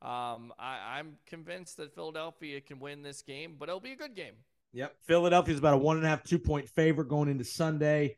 um, 0.00 0.52
I, 0.58 0.98
I'm 0.98 1.16
convinced 1.26 1.76
that 1.76 1.94
Philadelphia 1.94 2.60
can 2.60 2.80
win 2.80 3.02
this 3.02 3.22
game, 3.22 3.54
but 3.56 3.68
it'll 3.68 3.80
be 3.80 3.92
a 3.92 3.96
good 3.96 4.16
game. 4.16 4.34
Yep. 4.72 4.94
Philadelphia's 5.02 5.58
about 5.58 5.74
a 5.74 5.78
one 5.78 5.96
and 5.96 6.06
a 6.06 6.08
half, 6.08 6.22
two 6.22 6.38
point 6.38 6.68
favorite 6.68 7.08
going 7.08 7.28
into 7.28 7.44
Sunday. 7.44 8.16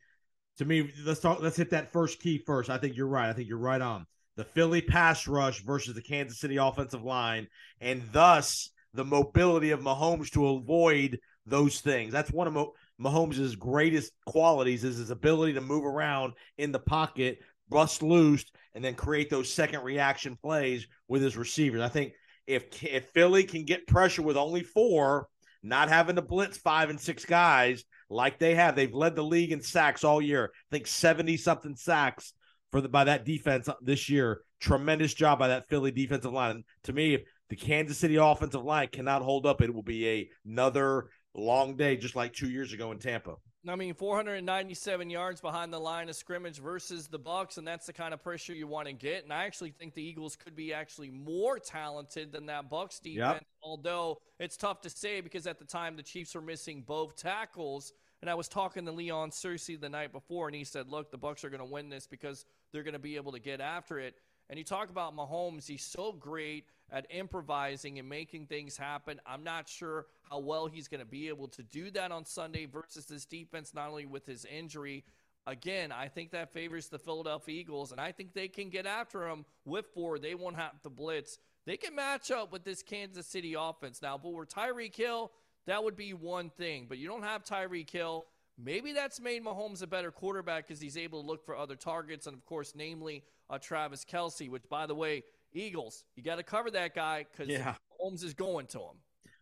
To 0.58 0.64
me, 0.64 0.92
let's 1.04 1.20
talk. 1.20 1.40
Let's 1.40 1.56
hit 1.56 1.70
that 1.70 1.92
first 1.92 2.20
key 2.20 2.38
first. 2.38 2.70
I 2.70 2.78
think 2.78 2.96
you're 2.96 3.08
right. 3.08 3.28
I 3.28 3.32
think 3.32 3.48
you're 3.48 3.58
right 3.58 3.80
on 3.80 4.06
the 4.36 4.44
Philly 4.44 4.80
pass 4.80 5.26
rush 5.26 5.62
versus 5.62 5.94
the 5.94 6.02
Kansas 6.02 6.38
City 6.38 6.56
offensive 6.56 7.04
line, 7.04 7.48
and 7.80 8.02
thus 8.12 8.70
the 8.92 9.04
mobility 9.04 9.70
of 9.70 9.80
Mahomes 9.80 10.30
to 10.32 10.48
avoid 10.48 11.18
those 11.46 11.80
things. 11.80 12.12
That's 12.12 12.32
one 12.32 12.46
of 12.46 12.68
Mahomes' 13.00 13.58
greatest 13.58 14.12
qualities 14.26 14.84
is 14.84 14.98
his 14.98 15.10
ability 15.10 15.54
to 15.54 15.60
move 15.60 15.84
around 15.84 16.34
in 16.58 16.72
the 16.72 16.78
pocket, 16.78 17.40
bust 17.68 18.02
loose, 18.02 18.44
and 18.74 18.84
then 18.84 18.94
create 18.94 19.30
those 19.30 19.52
second 19.52 19.82
reaction 19.82 20.36
plays 20.36 20.86
with 21.08 21.22
his 21.22 21.36
receivers. 21.36 21.80
I 21.80 21.88
think 21.88 22.12
if 22.46 22.82
if 22.82 23.06
Philly 23.10 23.44
can 23.44 23.64
get 23.64 23.86
pressure 23.86 24.22
with 24.22 24.36
only 24.36 24.62
four, 24.62 25.28
not 25.64 25.88
having 25.88 26.16
to 26.16 26.22
blitz 26.22 26.58
five 26.58 26.90
and 26.90 27.00
six 27.00 27.24
guys 27.24 27.84
like 28.10 28.38
they 28.38 28.54
have. 28.54 28.76
They've 28.76 28.92
led 28.92 29.16
the 29.16 29.24
league 29.24 29.50
in 29.50 29.62
sacks 29.62 30.04
all 30.04 30.20
year. 30.20 30.52
I 30.54 30.76
think 30.76 30.86
70 30.86 31.38
something 31.38 31.74
sacks 31.74 32.34
for 32.70 32.80
the 32.80 32.88
by 32.88 33.04
that 33.04 33.24
defense 33.24 33.68
this 33.80 34.08
year. 34.08 34.42
Tremendous 34.60 35.14
job 35.14 35.38
by 35.38 35.48
that 35.48 35.68
Philly 35.68 35.90
defensive 35.90 36.32
line. 36.32 36.50
And 36.50 36.64
to 36.84 36.92
me, 36.92 37.14
if 37.14 37.22
the 37.48 37.56
Kansas 37.56 37.98
City 37.98 38.16
offensive 38.16 38.62
line 38.62 38.88
cannot 38.92 39.22
hold 39.22 39.46
up, 39.46 39.62
it 39.62 39.72
will 39.72 39.82
be 39.82 40.08
a, 40.08 40.28
another 40.46 41.08
long 41.34 41.76
day, 41.76 41.96
just 41.96 42.16
like 42.16 42.32
two 42.32 42.50
years 42.50 42.72
ago 42.72 42.92
in 42.92 42.98
Tampa. 42.98 43.34
I 43.66 43.76
mean, 43.76 43.94
497 43.94 45.08
yards 45.08 45.40
behind 45.40 45.72
the 45.72 45.78
line 45.78 46.08
of 46.08 46.16
scrimmage 46.16 46.58
versus 46.58 47.08
the 47.08 47.18
Bucks, 47.18 47.56
and 47.56 47.66
that's 47.66 47.86
the 47.86 47.94
kind 47.94 48.12
of 48.12 48.22
pressure 48.22 48.52
you 48.52 48.66
want 48.66 48.88
to 48.88 48.92
get. 48.92 49.24
And 49.24 49.32
I 49.32 49.44
actually 49.44 49.70
think 49.70 49.94
the 49.94 50.02
Eagles 50.02 50.36
could 50.36 50.54
be 50.54 50.74
actually 50.74 51.10
more 51.10 51.58
talented 51.58 52.30
than 52.30 52.46
that 52.46 52.68
Bucks 52.68 52.98
defense. 52.98 53.44
Although 53.62 54.20
it's 54.38 54.56
tough 54.58 54.82
to 54.82 54.90
say 54.90 55.22
because 55.22 55.46
at 55.46 55.58
the 55.58 55.64
time 55.64 55.96
the 55.96 56.02
Chiefs 56.02 56.34
were 56.34 56.42
missing 56.42 56.82
both 56.86 57.16
tackles. 57.16 57.92
And 58.20 58.30
I 58.30 58.34
was 58.34 58.48
talking 58.48 58.86
to 58.86 58.92
Leon 58.92 59.30
Searcy 59.30 59.78
the 59.78 59.88
night 59.88 60.12
before, 60.12 60.46
and 60.46 60.54
he 60.54 60.64
said, 60.64 60.88
"Look, 60.88 61.10
the 61.10 61.18
Bucks 61.18 61.44
are 61.44 61.50
going 61.50 61.60
to 61.60 61.70
win 61.70 61.88
this 61.88 62.06
because 62.06 62.44
they're 62.72 62.82
going 62.82 62.94
to 62.94 62.98
be 62.98 63.16
able 63.16 63.32
to 63.32 63.40
get 63.40 63.60
after 63.60 63.98
it." 63.98 64.14
And 64.48 64.58
you 64.58 64.64
talk 64.64 64.90
about 64.90 65.16
Mahomes; 65.16 65.66
he's 65.66 65.84
so 65.84 66.12
great 66.12 66.66
at 66.90 67.06
improvising 67.10 67.98
and 67.98 68.08
making 68.08 68.46
things 68.46 68.76
happen. 68.76 69.20
I'm 69.26 69.44
not 69.44 69.68
sure 69.68 70.06
how 70.30 70.38
well 70.38 70.66
he's 70.66 70.88
going 70.88 71.00
to 71.00 71.06
be 71.06 71.28
able 71.28 71.48
to 71.48 71.62
do 71.62 71.90
that 71.92 72.12
on 72.12 72.24
Sunday 72.24 72.66
versus 72.66 73.06
this 73.06 73.24
defense, 73.24 73.74
not 73.74 73.88
only 73.88 74.06
with 74.06 74.26
his 74.26 74.44
injury. 74.44 75.04
Again, 75.46 75.92
I 75.92 76.08
think 76.08 76.30
that 76.30 76.52
favors 76.52 76.88
the 76.88 76.98
Philadelphia 76.98 77.60
Eagles, 77.60 77.92
and 77.92 78.00
I 78.00 78.12
think 78.12 78.32
they 78.32 78.48
can 78.48 78.70
get 78.70 78.86
after 78.86 79.28
him 79.28 79.44
with 79.66 79.86
four. 79.94 80.18
They 80.18 80.34
won't 80.34 80.56
have 80.56 80.80
to 80.82 80.90
blitz. 80.90 81.38
They 81.66 81.76
can 81.76 81.94
match 81.94 82.30
up 82.30 82.50
with 82.50 82.64
this 82.64 82.82
Kansas 82.82 83.26
City 83.26 83.54
offense. 83.58 84.00
Now, 84.00 84.16
but 84.16 84.32
we're 84.32 84.46
Tyreek 84.46 84.96
Hill, 84.96 85.30
that 85.66 85.82
would 85.82 85.96
be 85.96 86.12
one 86.14 86.50
thing, 86.50 86.86
but 86.88 86.98
you 86.98 87.08
don't 87.08 87.22
have 87.22 87.44
Tyreek 87.44 87.90
Hill. 87.90 88.26
Maybe 88.56 88.92
that's 88.92 89.20
made 89.20 89.44
Mahomes 89.44 89.82
a 89.82 89.86
better 89.86 90.10
quarterback 90.10 90.66
because 90.66 90.80
he's 90.80 90.96
able 90.96 91.22
to 91.22 91.26
look 91.26 91.44
for 91.44 91.56
other 91.56 91.76
targets, 91.76 92.26
and 92.26 92.36
of 92.36 92.44
course, 92.46 92.72
namely 92.76 93.24
uh, 93.50 93.58
Travis 93.58 94.04
Kelce, 94.04 94.48
which, 94.48 94.68
by 94.68 94.86
the 94.86 94.94
way, 94.94 95.24
Eagles, 95.52 96.04
you 96.16 96.22
got 96.22 96.36
to 96.36 96.42
cover 96.42 96.70
that 96.70 96.94
guy 96.94 97.26
because 97.30 97.48
Yeah. 97.48 97.74
Mahomes 98.00 98.22
is 98.24 98.34
going 98.34 98.66
to 98.68 98.78
him. 98.78 98.96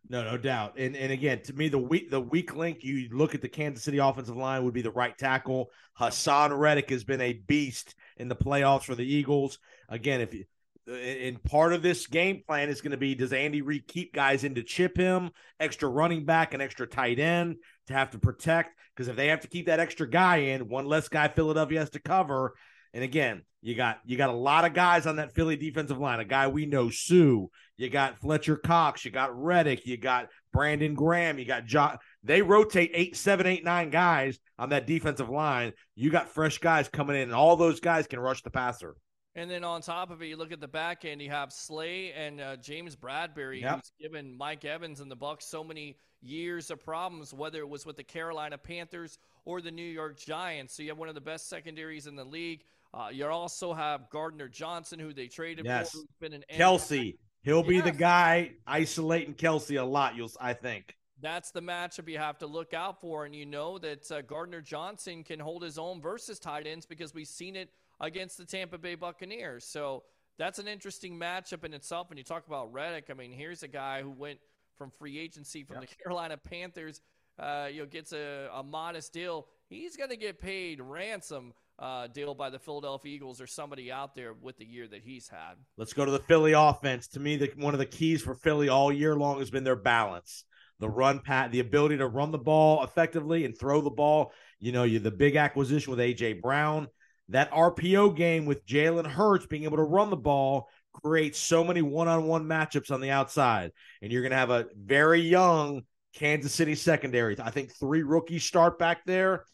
No, 0.09 0.25
no 0.25 0.37
doubt. 0.37 0.75
And 0.79 0.97
and 0.97 1.13
again, 1.13 1.43
to 1.45 1.53
me, 1.53 1.69
the 1.69 1.79
weak 1.79 2.11
the 2.11 2.21
weak 2.21 2.55
link 2.55 2.83
you 2.83 3.09
look 3.13 3.35
at 3.35 3.41
the 3.41 3.49
Kansas 3.49 3.85
City 3.85 3.99
offensive 3.99 4.37
line 4.37 4.65
would 4.65 4.75
be 4.75 4.83
the 4.83 4.91
right 4.91 5.17
tackle. 5.17 5.71
Haason 5.99 6.57
Reddick 6.59 6.91
has 6.91 7.05
been 7.05 7.21
a 7.21 7.33
beast 7.33 7.95
in 8.17 8.29
the 8.29 8.37
playoffs 8.37 8.85
for 8.85 8.95
the 8.95 9.07
Eagles. 9.07 9.59
Again, 9.89 10.21
if 10.21 10.35
you 10.35 10.45
and 10.89 11.43
part 11.45 11.73
of 11.73 11.83
this 11.83 12.09
game 12.09 12.43
plan 12.47 12.69
is 12.69 12.81
going 12.81 12.91
to 12.91 12.97
be 12.97 13.15
does 13.15 13.33
Andy 13.33 13.63
Reid 13.63 13.87
keep 13.87 14.13
guys 14.13 14.43
in 14.43 14.57
to 14.57 14.65
chip 14.65 14.97
him, 14.97 15.31
extra 15.61 15.89
running 15.89 16.25
back, 16.25 16.55
and 16.55 16.63
extra 16.63 16.87
tight 16.87 17.21
end 17.21 17.57
to 17.87 17.95
have 17.95 18.11
to 18.11 18.19
protect? 18.19 18.77
Because 18.95 19.09
if 19.09 19.17
they 19.17 19.29
have 19.29 19.41
to 19.43 19.49
keep 19.49 19.67
that 19.67 19.81
extra 19.81 20.09
guy 20.09 20.39
in, 20.39 20.69
one 20.69 20.87
less 20.87 21.09
guy 21.09 21.29
Philadelphia 21.29 21.79
has 21.79 21.91
to 21.91 22.01
cover. 22.01 22.55
And 22.95 23.03
again, 23.05 23.43
you 23.63 23.75
got 23.75 24.01
you 24.05 24.17
got 24.17 24.29
a 24.31 24.35
lot 24.35 24.65
of 24.65 24.75
guys 24.75 25.07
on 25.07 25.17
that 25.17 25.35
Philly 25.35 25.57
defensive 25.57 25.99
line. 25.99 26.21
A 26.21 26.25
guy 26.25 26.49
we 26.49 26.67
know, 26.67 26.91
Suh. 26.91 27.47
You 27.79 27.89
got 27.91 28.19
Fletcher 28.21 28.57
Cox. 28.57 29.05
You 29.05 29.11
got 29.11 29.37
Reddick. 29.41 29.87
You 29.87 29.97
got 29.97 30.29
Brandon 30.53 30.95
Graham. 30.95 31.39
You 31.39 31.45
got 31.45 31.65
John. 31.65 31.99
They 32.23 32.43
rotate 32.43 32.91
eight, 32.95 33.17
seven, 33.17 33.47
eight, 33.47 33.65
nine 33.65 33.91
guys 33.91 34.39
on 34.59 34.69
that 34.71 34.87
defensive 34.87 35.31
line. 35.31 35.73
You 35.97 36.11
got 36.11 36.29
fresh 36.29 36.59
guys 36.59 36.89
coming 36.89 37.17
in, 37.17 37.23
and 37.23 37.35
all 37.35 37.57
those 37.57 37.81
guys 37.81 38.07
can 38.07 38.21
rush 38.21 38.43
the 38.43 38.51
passer. 38.51 38.95
And 39.35 39.51
then 39.51 39.65
on 39.65 39.81
top 39.81 40.11
of 40.11 40.21
it, 40.21 40.27
you 40.27 40.37
look 40.37 40.53
at 40.53 40.61
the 40.61 40.69
back 40.69 41.07
end. 41.07 41.23
You 41.23 41.31
have 41.31 41.51
Slay 41.53 42.13
and 42.13 42.39
uh, 42.41 42.57
James 42.57 42.95
Bradberry, 42.95 43.63
Yep. 43.63 43.75
who's 43.77 43.93
given 43.99 44.37
Mike 44.37 44.67
Evans 44.67 45.01
and 45.01 45.11
the 45.11 45.17
Bucks 45.17 45.47
so 45.47 45.65
many 45.65 45.97
years 46.21 46.71
of 46.71 46.85
problems, 46.85 47.33
whether 47.33 47.61
it 47.61 47.69
was 47.69 47.87
with 47.87 47.97
the 47.97 48.05
Carolina 48.05 48.59
Panthers 48.59 49.19
or 49.47 49.63
the 49.63 49.71
New 49.71 49.83
York 49.89 50.19
Giants. 50.19 50.77
So 50.77 50.83
you 50.83 50.91
have 50.91 50.99
one 50.99 51.09
of 51.09 51.15
the 51.15 51.21
best 51.23 51.49
secondaries 51.49 52.07
in 52.07 52.15
the 52.15 52.25
league. 52.25 52.63
Uh, 52.95 53.09
you 53.11 53.27
also 53.27 53.73
have 53.73 54.11
Gardner 54.11 54.49
Johnson, 54.49 54.99
who 54.99 55.13
they 55.15 55.27
traded 55.27 55.65
Yes. 55.65 55.93
for, 55.93 55.99
who's 55.99 56.07
been 56.21 56.33
an 56.35 56.45
Kelce, 56.53 57.17
he'll 57.43 57.63
be 57.63 57.81
the 57.81 57.91
guy 57.93 58.53
isolating 58.67 59.35
Kelce 59.35 59.81
a 59.81 59.85
lot. 59.85 60.15
You'll, 60.15 60.31
I 60.41 60.53
think. 60.53 60.97
That's 61.21 61.53
the 61.53 61.63
matchup 61.63 62.09
you 62.09 62.19
have 62.19 62.39
to 62.39 62.47
look 62.47 62.75
out 62.75 63.01
for, 63.01 63.25
and 63.25 63.35
you 63.35 63.47
know 63.47 63.79
that 63.79 64.11
uh, 64.11 64.23
Gardner 64.23 64.61
Johnson 64.61 65.23
can 65.23 65.39
hold 65.39 65.63
his 65.63 65.79
own 65.79 66.01
versus 66.03 66.39
tight 66.39 66.67
ends 66.67 66.85
because 66.85 67.15
we've 67.15 67.29
seen 67.29 67.55
it 67.57 67.71
against 68.01 68.37
the 68.37 68.45
Tampa 68.45 68.77
Bay 68.77 68.97
Buccaneers. 68.97 69.65
So 69.65 70.03
that's 70.37 70.59
an 70.59 70.67
interesting 70.67 71.19
matchup 71.19 71.65
in 71.65 71.73
itself. 71.73 72.11
And 72.11 72.19
you 72.19 72.25
talk 72.25 72.47
about 72.47 72.73
Reddick. 72.73 73.07
I 73.09 73.15
mean, 73.15 73.31
here's 73.31 73.63
a 73.63 73.69
guy 73.69 74.03
who 74.03 74.11
went 74.11 74.41
from 74.77 74.91
free 74.91 75.19
agency 75.19 75.63
from 75.63 75.81
the 75.81 75.87
Carolina 75.87 76.37
Panthers. 76.37 77.01
Uh, 77.39 77.69
you 77.73 77.81
know, 77.81 77.87
gets 77.87 78.13
a, 78.13 78.51
a 78.53 78.63
modest 78.63 79.13
deal. 79.13 79.47
He's 79.69 79.97
going 79.97 80.11
to 80.11 80.17
get 80.17 80.39
paid 80.39 80.81
ransom 80.83 81.55
uh, 81.83 82.07
deal 82.07 82.33
by 82.35 82.49
the 82.49 82.61
Philadelphia 82.61 83.13
Eagles 83.13 83.41
or 83.41 83.47
somebody 83.49 83.91
out 83.91 84.15
there 84.15 84.35
with 84.35 84.57
the 84.57 84.65
year 84.65 84.87
that 84.87 85.03
he's 85.03 85.29
had. 85.29 85.55
Let's 85.77 85.93
go 85.93 86.05
to 86.05 86.13
the 86.13 86.21
Philly 86.21 86.53
offense. 86.53 87.09
To 87.09 87.21
me, 87.21 87.37
the, 87.37 87.51
one 87.57 87.75
of 87.75 87.79
the 87.79 87.87
keys 87.87 88.23
for 88.23 88.37
Philly 88.37 88.69
all 88.69 88.93
year 88.93 89.17
long 89.17 89.41
has 89.41 89.51
been 89.51 89.65
their 89.65 89.77
balance. 89.77 90.45
The 90.79 90.89
run 90.89 91.21
pat, 91.21 91.51
the 91.51 91.61
ability 91.61 91.97
to 91.99 92.07
run 92.07 92.31
the 92.31 92.39
ball 92.39 92.85
effectively 92.85 93.45
and 93.45 93.59
throw 93.59 93.81
the 93.81 93.91
ball. 93.91 94.33
You 94.61 94.71
know, 94.71 94.85
you 94.85 95.01
the 95.01 95.11
big 95.11 95.35
acquisition 95.35 95.91
with 95.91 95.99
AJ 95.99 96.41
Brown. 96.41 96.87
That 97.31 97.51
RPO 97.51 98.17
game 98.17 98.47
with 98.47 98.65
Jalen 98.65 99.07
Hurts 99.07 99.47
being 99.47 99.65
able 99.65 99.79
to 99.79 99.85
run 99.85 100.11
the 100.11 100.17
ball 100.17 100.69
creates 100.93 101.39
so 101.39 101.65
many 101.65 101.83
one-on-one 101.83 102.45
matchups 102.45 102.93
on 102.93 103.01
the 103.01 103.11
outside. 103.11 103.73
And 104.03 104.13
you're 104.13 104.23
going 104.23 104.33
to 104.33 104.37
have 104.37 104.51
a 104.51 104.67
very 104.77 105.21
young 105.21 105.83
Kansas 106.15 106.53
City 106.53 106.75
secondary. 106.75 107.37
I 107.41 107.51
think 107.51 107.73
three 107.75 108.03
rookies 108.03 108.45
start 108.45 108.79
back 108.79 109.05
there. 109.05 109.45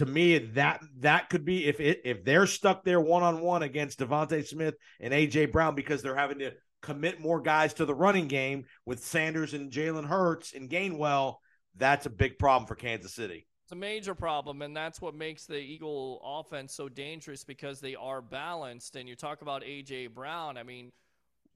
To 0.00 0.06
me, 0.06 0.38
that 0.38 0.80
that 1.00 1.28
could 1.28 1.44
be 1.44 1.66
if 1.66 1.78
it 1.78 2.00
if 2.06 2.24
they're 2.24 2.46
stuck 2.46 2.84
there 2.84 3.02
one 3.02 3.22
on 3.22 3.42
one 3.42 3.62
against 3.62 3.98
DeVonta 3.98 4.46
Smith 4.46 4.74
and 4.98 5.12
AJ 5.12 5.52
Brown 5.52 5.74
because 5.74 6.00
they're 6.00 6.16
having 6.16 6.38
to 6.38 6.52
commit 6.80 7.20
more 7.20 7.38
guys 7.38 7.74
to 7.74 7.84
the 7.84 7.94
running 7.94 8.26
game 8.26 8.64
with 8.86 9.04
Sanders 9.04 9.52
and 9.52 9.70
Jalen 9.70 10.06
Hurts 10.06 10.54
and 10.54 10.70
Gainwell. 10.70 11.34
That's 11.76 12.06
a 12.06 12.10
big 12.10 12.38
problem 12.38 12.66
for 12.66 12.76
Kansas 12.76 13.12
City. 13.12 13.46
It's 13.64 13.72
a 13.72 13.76
major 13.76 14.14
problem, 14.14 14.62
and 14.62 14.74
that's 14.74 15.02
what 15.02 15.14
makes 15.14 15.44
the 15.44 15.58
Eagle 15.58 16.22
offense 16.24 16.72
so 16.72 16.88
dangerous 16.88 17.44
because 17.44 17.78
they 17.82 17.94
are 17.94 18.22
balanced. 18.22 18.96
And 18.96 19.06
you 19.06 19.16
talk 19.16 19.42
about 19.42 19.62
A.J. 19.64 20.06
Brown. 20.06 20.56
I 20.56 20.62
mean, 20.62 20.92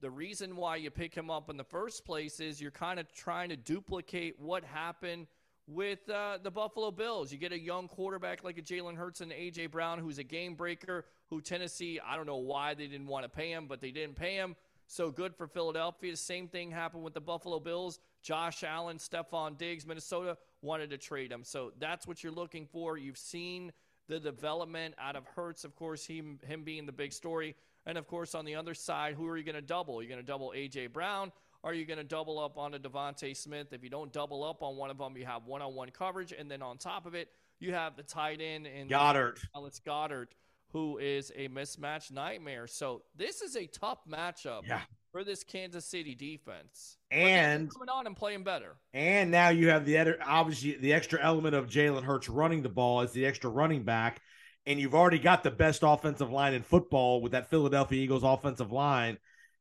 the 0.01 0.11
reason 0.11 0.55
why 0.55 0.75
you 0.75 0.91
pick 0.91 1.15
him 1.15 1.31
up 1.31 1.49
in 1.49 1.57
the 1.57 1.63
first 1.63 2.05
place 2.05 2.39
is 2.39 2.61
you're 2.61 2.69
kind 2.69 2.99
of 2.99 3.11
trying 3.11 3.49
to 3.49 3.57
duplicate 3.57 4.39
what 4.39 4.63
happened 4.63 5.25
with 5.67 6.09
uh, 6.09 6.37
the 6.41 6.51
Buffalo 6.51 6.91
Bills. 6.91 7.31
You 7.31 7.37
get 7.37 7.51
a 7.51 7.59
young 7.59 7.87
quarterback 7.87 8.43
like 8.43 8.57
a 8.57 8.61
Jalen 8.61 8.95
Hurts 8.95 9.21
and 9.21 9.31
A.J. 9.31 9.67
Brown, 9.67 9.99
who's 9.99 10.19
a 10.19 10.23
game 10.23 10.55
breaker, 10.55 11.05
who 11.29 11.41
Tennessee, 11.41 11.99
I 12.05 12.15
don't 12.15 12.27
know 12.27 12.37
why 12.37 12.73
they 12.73 12.87
didn't 12.87 13.07
want 13.07 13.23
to 13.23 13.29
pay 13.29 13.51
him, 13.51 13.67
but 13.67 13.81
they 13.81 13.91
didn't 13.91 14.15
pay 14.15 14.35
him. 14.35 14.55
So 14.87 15.09
good 15.09 15.35
for 15.35 15.47
Philadelphia. 15.47 16.15
Same 16.15 16.47
thing 16.47 16.69
happened 16.69 17.03
with 17.03 17.15
the 17.15 17.21
Buffalo 17.21 17.59
Bills. 17.59 17.99
Josh 18.21 18.63
Allen, 18.63 18.97
Stefon 18.97 19.57
Diggs, 19.57 19.85
Minnesota 19.85 20.37
wanted 20.61 20.91
to 20.91 20.97
trade 20.97 21.31
him. 21.31 21.43
So 21.43 21.71
that's 21.79 22.05
what 22.05 22.23
you're 22.23 22.31
looking 22.31 22.67
for. 22.67 22.97
You've 22.97 23.17
seen 23.17 23.71
the 24.07 24.19
development 24.19 24.93
out 24.99 25.15
of 25.15 25.25
Hurts, 25.25 25.63
of 25.63 25.75
course, 25.75 26.05
him, 26.05 26.39
him 26.45 26.63
being 26.63 26.85
the 26.85 26.91
big 26.91 27.13
story. 27.13 27.55
And 27.87 27.97
of 27.97 28.07
course, 28.07 28.35
on 28.35 28.45
the 28.45 28.55
other 28.55 28.73
side, 28.73 29.15
who 29.15 29.27
are 29.27 29.37
you 29.37 29.43
going 29.43 29.55
to 29.55 29.61
double? 29.61 30.01
You're 30.01 30.09
going 30.09 30.21
to 30.21 30.25
double 30.25 30.53
A.J. 30.55 30.87
Brown. 30.87 31.31
Are 31.65 31.73
you 31.73 31.83
going 31.83 31.97
to 31.97 32.03
double 32.03 32.37
up 32.37 32.59
on 32.59 32.75
a 32.75 32.79
DeVonta 32.79 33.35
Smith? 33.35 33.73
If 33.73 33.83
you 33.83 33.89
don't 33.89 34.13
double 34.13 34.43
up 34.43 34.61
on 34.61 34.75
one 34.77 34.91
of 34.91 34.99
them, 34.99 35.17
you 35.17 35.25
have 35.25 35.47
one-on-one 35.47 35.89
coverage, 35.89 36.31
and 36.31 36.49
then 36.49 36.61
on 36.61 36.77
top 36.77 37.07
of 37.07 37.15
it, 37.15 37.29
you 37.59 37.73
have 37.73 37.95
the 37.97 38.03
tight 38.03 38.39
end 38.39 38.67
and 38.67 38.87
Goedert. 38.87 39.39
Alex 39.55 39.81
Goedert, 39.83 40.27
who 40.71 40.99
is 40.99 41.31
a 41.35 41.47
mismatch 41.47 42.11
nightmare. 42.11 42.67
So 42.67 43.01
this 43.15 43.41
is 43.41 43.55
a 43.55 43.65
tough 43.65 43.97
matchup 44.07 44.67
Yeah. 44.67 44.81
for 45.11 45.23
this 45.23 45.43
Kansas 45.43 45.85
City 45.85 46.13
defense. 46.13 46.97
And 47.09 47.73
coming 47.73 47.89
on 47.89 48.05
and 48.05 48.15
playing 48.15 48.43
better. 48.43 48.75
And 48.93 49.31
now 49.31 49.49
you 49.49 49.69
have 49.69 49.85
the 49.85 49.97
other, 49.97 50.19
obviously 50.23 50.77
the 50.77 50.93
extra 50.93 51.19
element 51.19 51.55
of 51.55 51.65
Jalen 51.65 52.03
Hurts 52.03 52.29
running 52.29 52.61
the 52.61 52.69
ball 52.69 53.01
as 53.01 53.11
the 53.11 53.25
extra 53.25 53.49
running 53.49 53.81
back, 53.81 54.21
and 54.67 54.79
you've 54.79 54.93
already 54.93 55.17
got 55.17 55.41
the 55.41 55.49
best 55.49 55.81
offensive 55.83 56.29
line 56.31 56.53
in 56.53 56.61
football 56.61 57.21
with 57.21 57.31
that 57.31 57.49
Philadelphia 57.49 58.03
Eagles 58.03 58.23
offensive 58.23 58.71
line. 58.71 59.17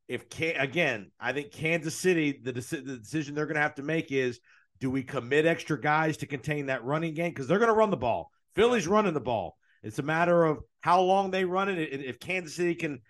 If 0.09 0.29
can 0.29 0.57
again, 0.57 1.11
I 1.19 1.33
think 1.33 1.53
Kansas 1.53 1.95
City, 1.95 2.41
the, 2.43 2.53
deci- 2.53 2.85
the 2.85 2.99
decision 2.99 3.35
they're 3.35 3.47
going 3.47 3.57
to 3.57 3.63
have 3.63 3.77
to 3.77 3.83
make 3.83 4.13
is: 4.13 4.41
do 4.81 4.91
we 4.91 5.03
commit 5.03 5.47
extra 5.47 5.81
guys 5.81 6.19
to 6.19 6.27
contain 6.27 6.67
that 6.67 6.85
running 6.85 7.15
game 7.15 7.31
because 7.31 7.47
they're 7.47 7.59
going 7.59 7.71
to 7.71 7.75
run 7.75 7.91
the 7.91 7.97
ball? 7.97 8.31
Philly's 8.55 8.87
running 8.87 9.15
the 9.15 9.21
ball. 9.21 9.57
It's 9.83 9.99
a 9.99 10.03
matter 10.03 10.45
of 10.45 10.61
how 10.81 11.01
long 11.01 11.31
they 11.31 11.45
run 11.45 11.69
it. 11.69 11.79
If 11.79 12.19
Kansas 12.19 12.55
City 12.55 12.75
can 12.75 13.01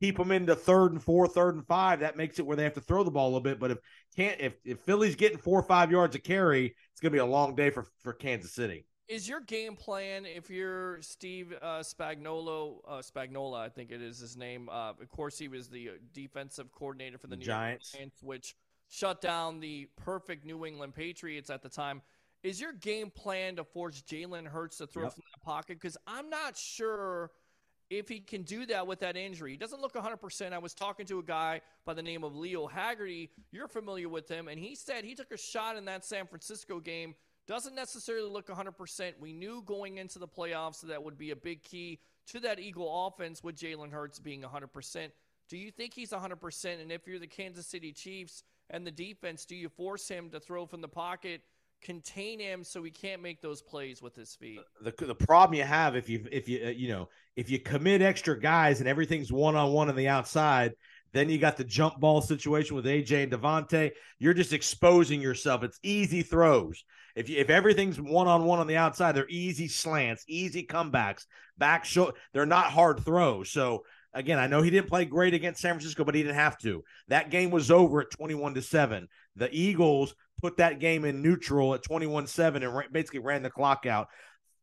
keep 0.00 0.16
them 0.16 0.32
into 0.32 0.54
third 0.54 0.92
and 0.92 1.02
four, 1.02 1.28
third 1.28 1.54
and 1.54 1.66
five, 1.66 2.00
that 2.00 2.16
makes 2.16 2.38
it 2.38 2.46
where 2.46 2.56
they 2.56 2.64
have 2.64 2.74
to 2.74 2.80
throw 2.80 3.04
the 3.04 3.10
ball 3.10 3.26
a 3.26 3.30
little 3.30 3.40
bit. 3.40 3.60
But 3.60 3.70
if 3.70 3.78
can't 4.16 4.40
if 4.40 4.54
if 4.64 4.80
Philly's 4.80 5.16
getting 5.16 5.38
four 5.38 5.58
or 5.58 5.62
five 5.62 5.90
yards 5.90 6.16
of 6.16 6.22
carry, 6.22 6.66
it's 6.92 7.00
gonna 7.00 7.12
be 7.12 7.18
a 7.18 7.26
long 7.26 7.54
day 7.54 7.70
for 7.70 7.86
for 8.02 8.12
Kansas 8.12 8.54
City. 8.54 8.86
Is 9.08 9.28
your 9.28 9.40
game 9.40 9.76
plan 9.76 10.24
if 10.24 10.48
you're 10.48 11.02
Steve 11.02 11.52
uh, 11.60 11.80
Spagnuolo, 11.80 12.76
uh, 12.86 12.92
Spagnola, 13.02 13.58
I 13.58 13.68
think 13.68 13.90
it 13.90 14.00
is 14.00 14.18
his 14.18 14.36
name. 14.36 14.68
Uh, 14.68 14.90
of 14.90 15.08
course, 15.10 15.38
he 15.38 15.48
was 15.48 15.68
the 15.68 15.90
uh, 15.90 15.92
defensive 16.14 16.72
coordinator 16.72 17.18
for 17.18 17.26
the, 17.26 17.36
New 17.36 17.44
Giants. 17.44 17.92
York 17.92 18.00
Giants, 18.00 18.22
which 18.22 18.54
shut 18.88 19.20
down 19.20 19.60
the 19.60 19.88
perfect 19.96 20.44
New 20.44 20.64
England 20.64 20.94
Patriots 20.94 21.50
at 21.50 21.62
the 21.62 21.68
time. 21.68 22.00
Is 22.42 22.60
your 22.60 22.72
game 22.72 23.10
plan 23.10 23.56
to 23.56 23.64
force 23.64 24.02
Jalen 24.02 24.46
Hurts 24.46 24.78
to 24.78 24.86
throw 24.86 25.04
Yep. 25.04 25.12
from 25.14 25.22
that 25.34 25.44
pocket? 25.44 25.80
Because 25.80 25.96
I'm 26.06 26.30
not 26.30 26.56
sure 26.56 27.30
if 27.90 28.08
he 28.08 28.20
can 28.20 28.42
do 28.42 28.64
that 28.66 28.86
with 28.86 29.00
that 29.00 29.16
injury. 29.16 29.50
He 29.52 29.56
doesn't 29.56 29.80
look 29.80 29.94
100%. 29.94 30.52
I 30.52 30.58
was 30.58 30.74
talking 30.74 31.06
to 31.06 31.18
a 31.18 31.22
guy 31.22 31.60
by 31.84 31.92
the 31.94 32.02
name 32.02 32.24
of 32.24 32.34
Leo 32.34 32.66
Haggerty. 32.66 33.30
You're 33.50 33.68
familiar 33.68 34.08
with 34.08 34.28
him, 34.28 34.48
and 34.48 34.58
he 34.58 34.74
said 34.74 35.04
he 35.04 35.14
took 35.14 35.30
a 35.32 35.36
shot 35.36 35.76
in 35.76 35.84
that 35.84 36.04
San 36.04 36.26
Francisco 36.26 36.80
game. 36.80 37.14
Doesn't 37.48 37.74
necessarily 37.74 38.28
look 38.30 38.46
100%. 38.48 39.12
We 39.20 39.32
knew 39.32 39.62
going 39.66 39.98
into 39.98 40.18
the 40.18 40.28
playoffs 40.28 40.80
that, 40.80 40.88
that 40.88 41.02
would 41.02 41.18
be 41.18 41.30
a 41.30 41.36
big 41.36 41.62
key 41.62 42.00
to 42.28 42.40
that 42.40 42.60
Eagle 42.60 43.06
offense 43.06 43.42
with 43.42 43.56
Jalen 43.56 43.90
Hurts 43.90 44.18
being 44.18 44.42
100%. 44.42 45.08
Do 45.48 45.56
you 45.56 45.70
think 45.70 45.92
he's 45.92 46.10
100%? 46.10 46.80
And 46.80 46.92
if 46.92 47.06
you're 47.06 47.18
the 47.18 47.26
Kansas 47.26 47.66
City 47.66 47.92
Chiefs 47.92 48.44
and 48.70 48.86
the 48.86 48.90
defense, 48.90 49.44
do 49.44 49.56
you 49.56 49.68
force 49.68 50.08
him 50.08 50.30
to 50.30 50.40
throw 50.40 50.66
from 50.66 50.80
the 50.80 50.88
pocket, 50.88 51.42
contain 51.82 52.38
him 52.38 52.62
so 52.62 52.82
he 52.82 52.90
can't 52.90 53.20
make 53.20 53.42
those 53.42 53.60
plays 53.60 54.00
with 54.00 54.14
his 54.14 54.34
feet? 54.34 54.60
The 54.80 54.94
the 55.04 55.14
problem 55.14 55.58
you 55.58 55.64
have 55.64 55.96
if 55.96 56.08
you 56.08 56.26
if 56.30 56.48
you 56.48 56.66
uh, 56.66 56.70
you 56.70 56.88
know 56.88 57.08
if 57.36 57.50
you 57.50 57.58
commit 57.58 58.02
extra 58.02 58.38
guys 58.38 58.80
and 58.80 58.88
everything's 58.88 59.32
one 59.32 59.56
on 59.56 59.72
one 59.72 59.88
on 59.88 59.96
the 59.96 60.08
outside, 60.08 60.72
then 61.12 61.28
you 61.28 61.38
got 61.38 61.56
the 61.56 61.64
jump 61.64 62.00
ball 62.00 62.20
situation 62.22 62.76
with 62.76 62.86
AJ 62.86 63.24
and 63.24 63.32
DeVonta. 63.32 63.92
You're 64.18 64.34
just 64.34 64.52
exposing 64.52 65.20
yourself. 65.20 65.62
It's 65.62 65.78
easy 65.82 66.22
throws. 66.22 66.84
If 67.14 67.28
you, 67.28 67.38
if 67.38 67.50
everything's 67.50 68.00
one 68.00 68.28
on 68.28 68.44
one 68.44 68.58
on 68.58 68.66
the 68.66 68.76
outside, 68.76 69.12
they're 69.12 69.28
easy 69.28 69.68
slants, 69.68 70.24
easy 70.26 70.64
comebacks, 70.64 71.26
back 71.58 71.84
show. 71.84 72.12
They're 72.32 72.46
not 72.46 72.66
hard 72.66 73.00
throws. 73.00 73.50
So 73.50 73.84
again, 74.14 74.38
I 74.38 74.46
know 74.46 74.62
he 74.62 74.70
didn't 74.70 74.88
play 74.88 75.04
great 75.04 75.34
against 75.34 75.60
San 75.60 75.74
Francisco, 75.74 76.04
but 76.04 76.14
he 76.14 76.22
didn't 76.22 76.36
have 76.36 76.58
to. 76.58 76.82
That 77.08 77.30
game 77.30 77.50
was 77.50 77.70
over 77.70 78.00
at 78.00 78.10
21 78.10 78.54
to 78.54 78.62
7. 78.62 79.08
The 79.36 79.50
Eagles 79.52 80.14
put 80.40 80.56
that 80.56 80.80
game 80.80 81.04
in 81.04 81.22
neutral 81.22 81.74
at 81.74 81.84
21-7 81.84 82.56
and 82.56 82.74
ra- 82.74 82.82
basically 82.90 83.20
ran 83.20 83.42
the 83.42 83.50
clock 83.50 83.86
out. 83.86 84.08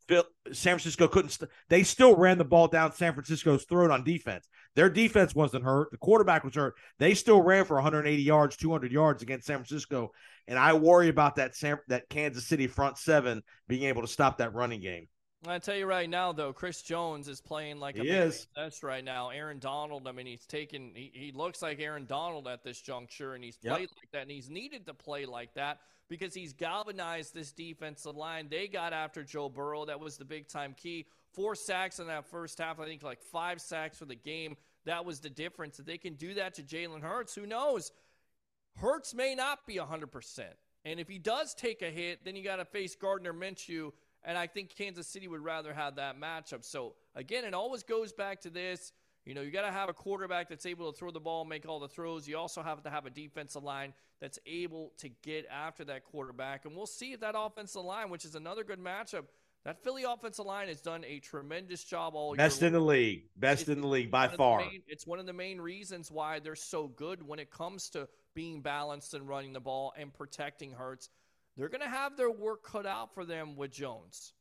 San 0.09 0.73
Francisco 0.73 1.07
couldn't. 1.07 1.29
St- 1.29 1.49
they 1.69 1.83
still 1.83 2.15
ran 2.15 2.37
the 2.37 2.45
ball 2.45 2.67
down 2.67 2.91
San 2.93 3.13
Francisco's 3.13 3.65
throat 3.65 3.91
on 3.91 4.03
defense. 4.03 4.47
Their 4.75 4.89
defense 4.89 5.33
wasn't 5.35 5.63
hurt. 5.63 5.91
The 5.91 5.97
quarterback 5.97 6.43
was 6.43 6.55
hurt. 6.55 6.75
They 6.97 7.13
still 7.13 7.41
ran 7.41 7.65
for 7.65 7.75
180 7.75 8.21
yards, 8.21 8.57
200 8.57 8.91
yards 8.91 9.21
against 9.23 9.45
San 9.47 9.57
Francisco. 9.57 10.11
And 10.47 10.57
I 10.57 10.73
worry 10.73 11.09
about 11.09 11.35
that 11.35 11.55
San, 11.55 11.77
that 11.87 12.09
Kansas 12.09 12.45
City 12.47 12.67
front 12.67 12.97
seven 12.97 13.43
being 13.67 13.83
able 13.83 14.01
to 14.01 14.07
stop 14.07 14.37
that 14.39 14.53
running 14.53 14.81
game. 14.81 15.07
I 15.47 15.57
tell 15.59 15.75
you 15.75 15.85
right 15.85 16.09
now, 16.09 16.33
though, 16.33 16.51
Chris 16.51 16.81
Jones 16.81 17.29
is 17.29 17.39
playing 17.39 17.79
like 17.79 17.97
a 17.97 18.03
He 18.03 18.09
man 18.09 18.27
is. 18.27 18.45
possessed 18.53 18.83
right 18.83 19.03
now. 19.03 19.29
Aaron 19.29 19.59
Donald, 19.59 20.05
I 20.05 20.11
mean, 20.11 20.25
he's 20.25 20.45
taken. 20.45 20.91
He, 20.93 21.11
he 21.13 21.31
looks 21.33 21.61
like 21.61 21.79
Aaron 21.79 22.05
Donald 22.05 22.47
at 22.49 22.61
this 22.63 22.81
juncture, 22.81 23.35
and 23.35 23.43
he's 23.43 23.57
Yep. 23.61 23.73
played 23.73 23.89
like 23.97 24.11
that, 24.11 24.21
and 24.23 24.31
he's 24.31 24.49
needed 24.49 24.85
to 24.87 24.93
play 24.93 25.25
like 25.25 25.53
that 25.53 25.79
because 26.09 26.33
he's 26.33 26.53
galvanized 26.53 27.33
this 27.33 27.51
defensive 27.51 28.15
line. 28.15 28.47
They 28.49 28.67
got 28.67 28.93
after 28.93 29.23
Joe 29.23 29.47
Burrow. 29.47 29.85
That 29.85 29.99
was 29.99 30.17
the 30.17 30.25
big 30.25 30.47
time 30.47 30.73
key. 30.75 31.05
Four 31.33 31.55
sacks 31.55 31.99
in 31.99 32.07
that 32.07 32.25
first 32.25 32.57
half. 32.57 32.79
I 32.79 32.85
think 32.85 33.03
like 33.03 33.21
five 33.21 33.61
sacks 33.61 33.97
for 33.97 34.05
the 34.05 34.15
game. 34.15 34.57
That 34.85 35.05
was 35.05 35.19
the 35.19 35.29
difference. 35.29 35.79
If 35.79 35.85
they 35.85 35.97
can 35.97 36.15
do 36.15 36.33
that 36.33 36.55
to 36.55 36.63
Jalen 36.63 37.01
Hurts, 37.01 37.35
who 37.35 37.45
knows? 37.45 37.91
Hurts 38.77 39.13
may 39.13 39.35
not 39.35 39.67
be 39.67 39.75
100%. 39.75 40.41
And 40.85 40.99
if 40.99 41.07
he 41.07 41.19
does 41.19 41.53
take 41.53 41.81
a 41.81 41.89
hit, 41.89 42.23
then 42.25 42.35
you 42.35 42.43
got 42.43 42.55
to 42.55 42.65
face 42.65 42.95
Gardner 42.95 43.33
Minshew. 43.33 43.91
And 44.23 44.37
I 44.37 44.47
think 44.47 44.75
Kansas 44.75 45.07
City 45.07 45.27
would 45.27 45.43
rather 45.43 45.73
have 45.73 45.95
that 45.95 46.19
matchup. 46.19 46.63
So, 46.63 46.95
again, 47.15 47.45
it 47.45 47.53
always 47.53 47.83
goes 47.83 48.11
back 48.11 48.41
to 48.41 48.49
this. 48.49 48.91
You 49.25 49.33
know, 49.35 49.41
you 49.41 49.51
got 49.51 49.61
to 49.63 49.71
have 49.71 49.89
a 49.89 49.93
quarterback 49.93 50.49
that's 50.49 50.65
able 50.65 50.91
to 50.91 50.97
throw 50.97 51.11
the 51.11 51.19
ball, 51.19 51.45
make 51.45 51.67
all 51.67 51.79
the 51.79 51.87
throws. 51.87 52.27
You 52.27 52.37
also 52.37 52.63
have 52.63 52.81
to 52.83 52.89
have 52.89 53.05
a 53.05 53.09
defensive 53.09 53.63
line 53.63 53.93
that's 54.19 54.39
able 54.45 54.93
to 54.97 55.09
get 55.23 55.45
after 55.51 55.83
that 55.85 56.03
quarterback. 56.05 56.65
And 56.65 56.75
we'll 56.75 56.87
see 56.87 57.13
if 57.13 57.19
that 57.19 57.35
offensive 57.37 57.83
line, 57.83 58.09
which 58.09 58.25
is 58.25 58.35
another 58.35 58.63
good 58.63 58.79
matchup, 58.79 59.25
that 59.65 59.83
Philly 59.83 60.03
offensive 60.03 60.45
line 60.45 60.67
has 60.69 60.81
done 60.81 61.03
a 61.05 61.19
tremendous 61.19 61.83
job 61.83 62.15
all 62.15 62.31
year. 62.31 62.37
Best 62.37 62.63
in 62.63 62.73
the 62.73 62.79
league. 62.79 63.23
Best 63.35 63.63
It's 63.63 63.69
in 63.69 63.81
the 63.81 63.87
league 63.87 64.09
by 64.09 64.21
one 64.21 64.25
of 64.25 64.31
the 64.31 64.37
far. 64.37 64.59
main- 64.61 64.83
it's 64.87 65.05
one 65.05 65.19
of 65.19 65.25
the 65.25 65.33
main 65.33 65.59
reasons 65.59 66.09
why 66.09 66.39
they're 66.39 66.55
so 66.55 66.87
good 66.87 67.21
when 67.21 67.39
it 67.39 67.51
comes 67.51 67.89
to 67.91 68.07
being 68.33 68.61
balanced 68.61 69.13
and 69.13 69.27
running 69.27 69.53
the 69.53 69.59
ball 69.59 69.93
and 69.97 70.13
protecting 70.13 70.71
Hurts. 70.71 71.09
They're 71.57 71.69
going 71.69 71.81
to 71.81 71.89
have 71.89 72.15
their 72.15 72.31
work 72.31 72.63
cut 72.63 72.85
out 72.85 73.13
for 73.13 73.25
them 73.25 73.57
with 73.57 73.71
Jones. 73.71 74.33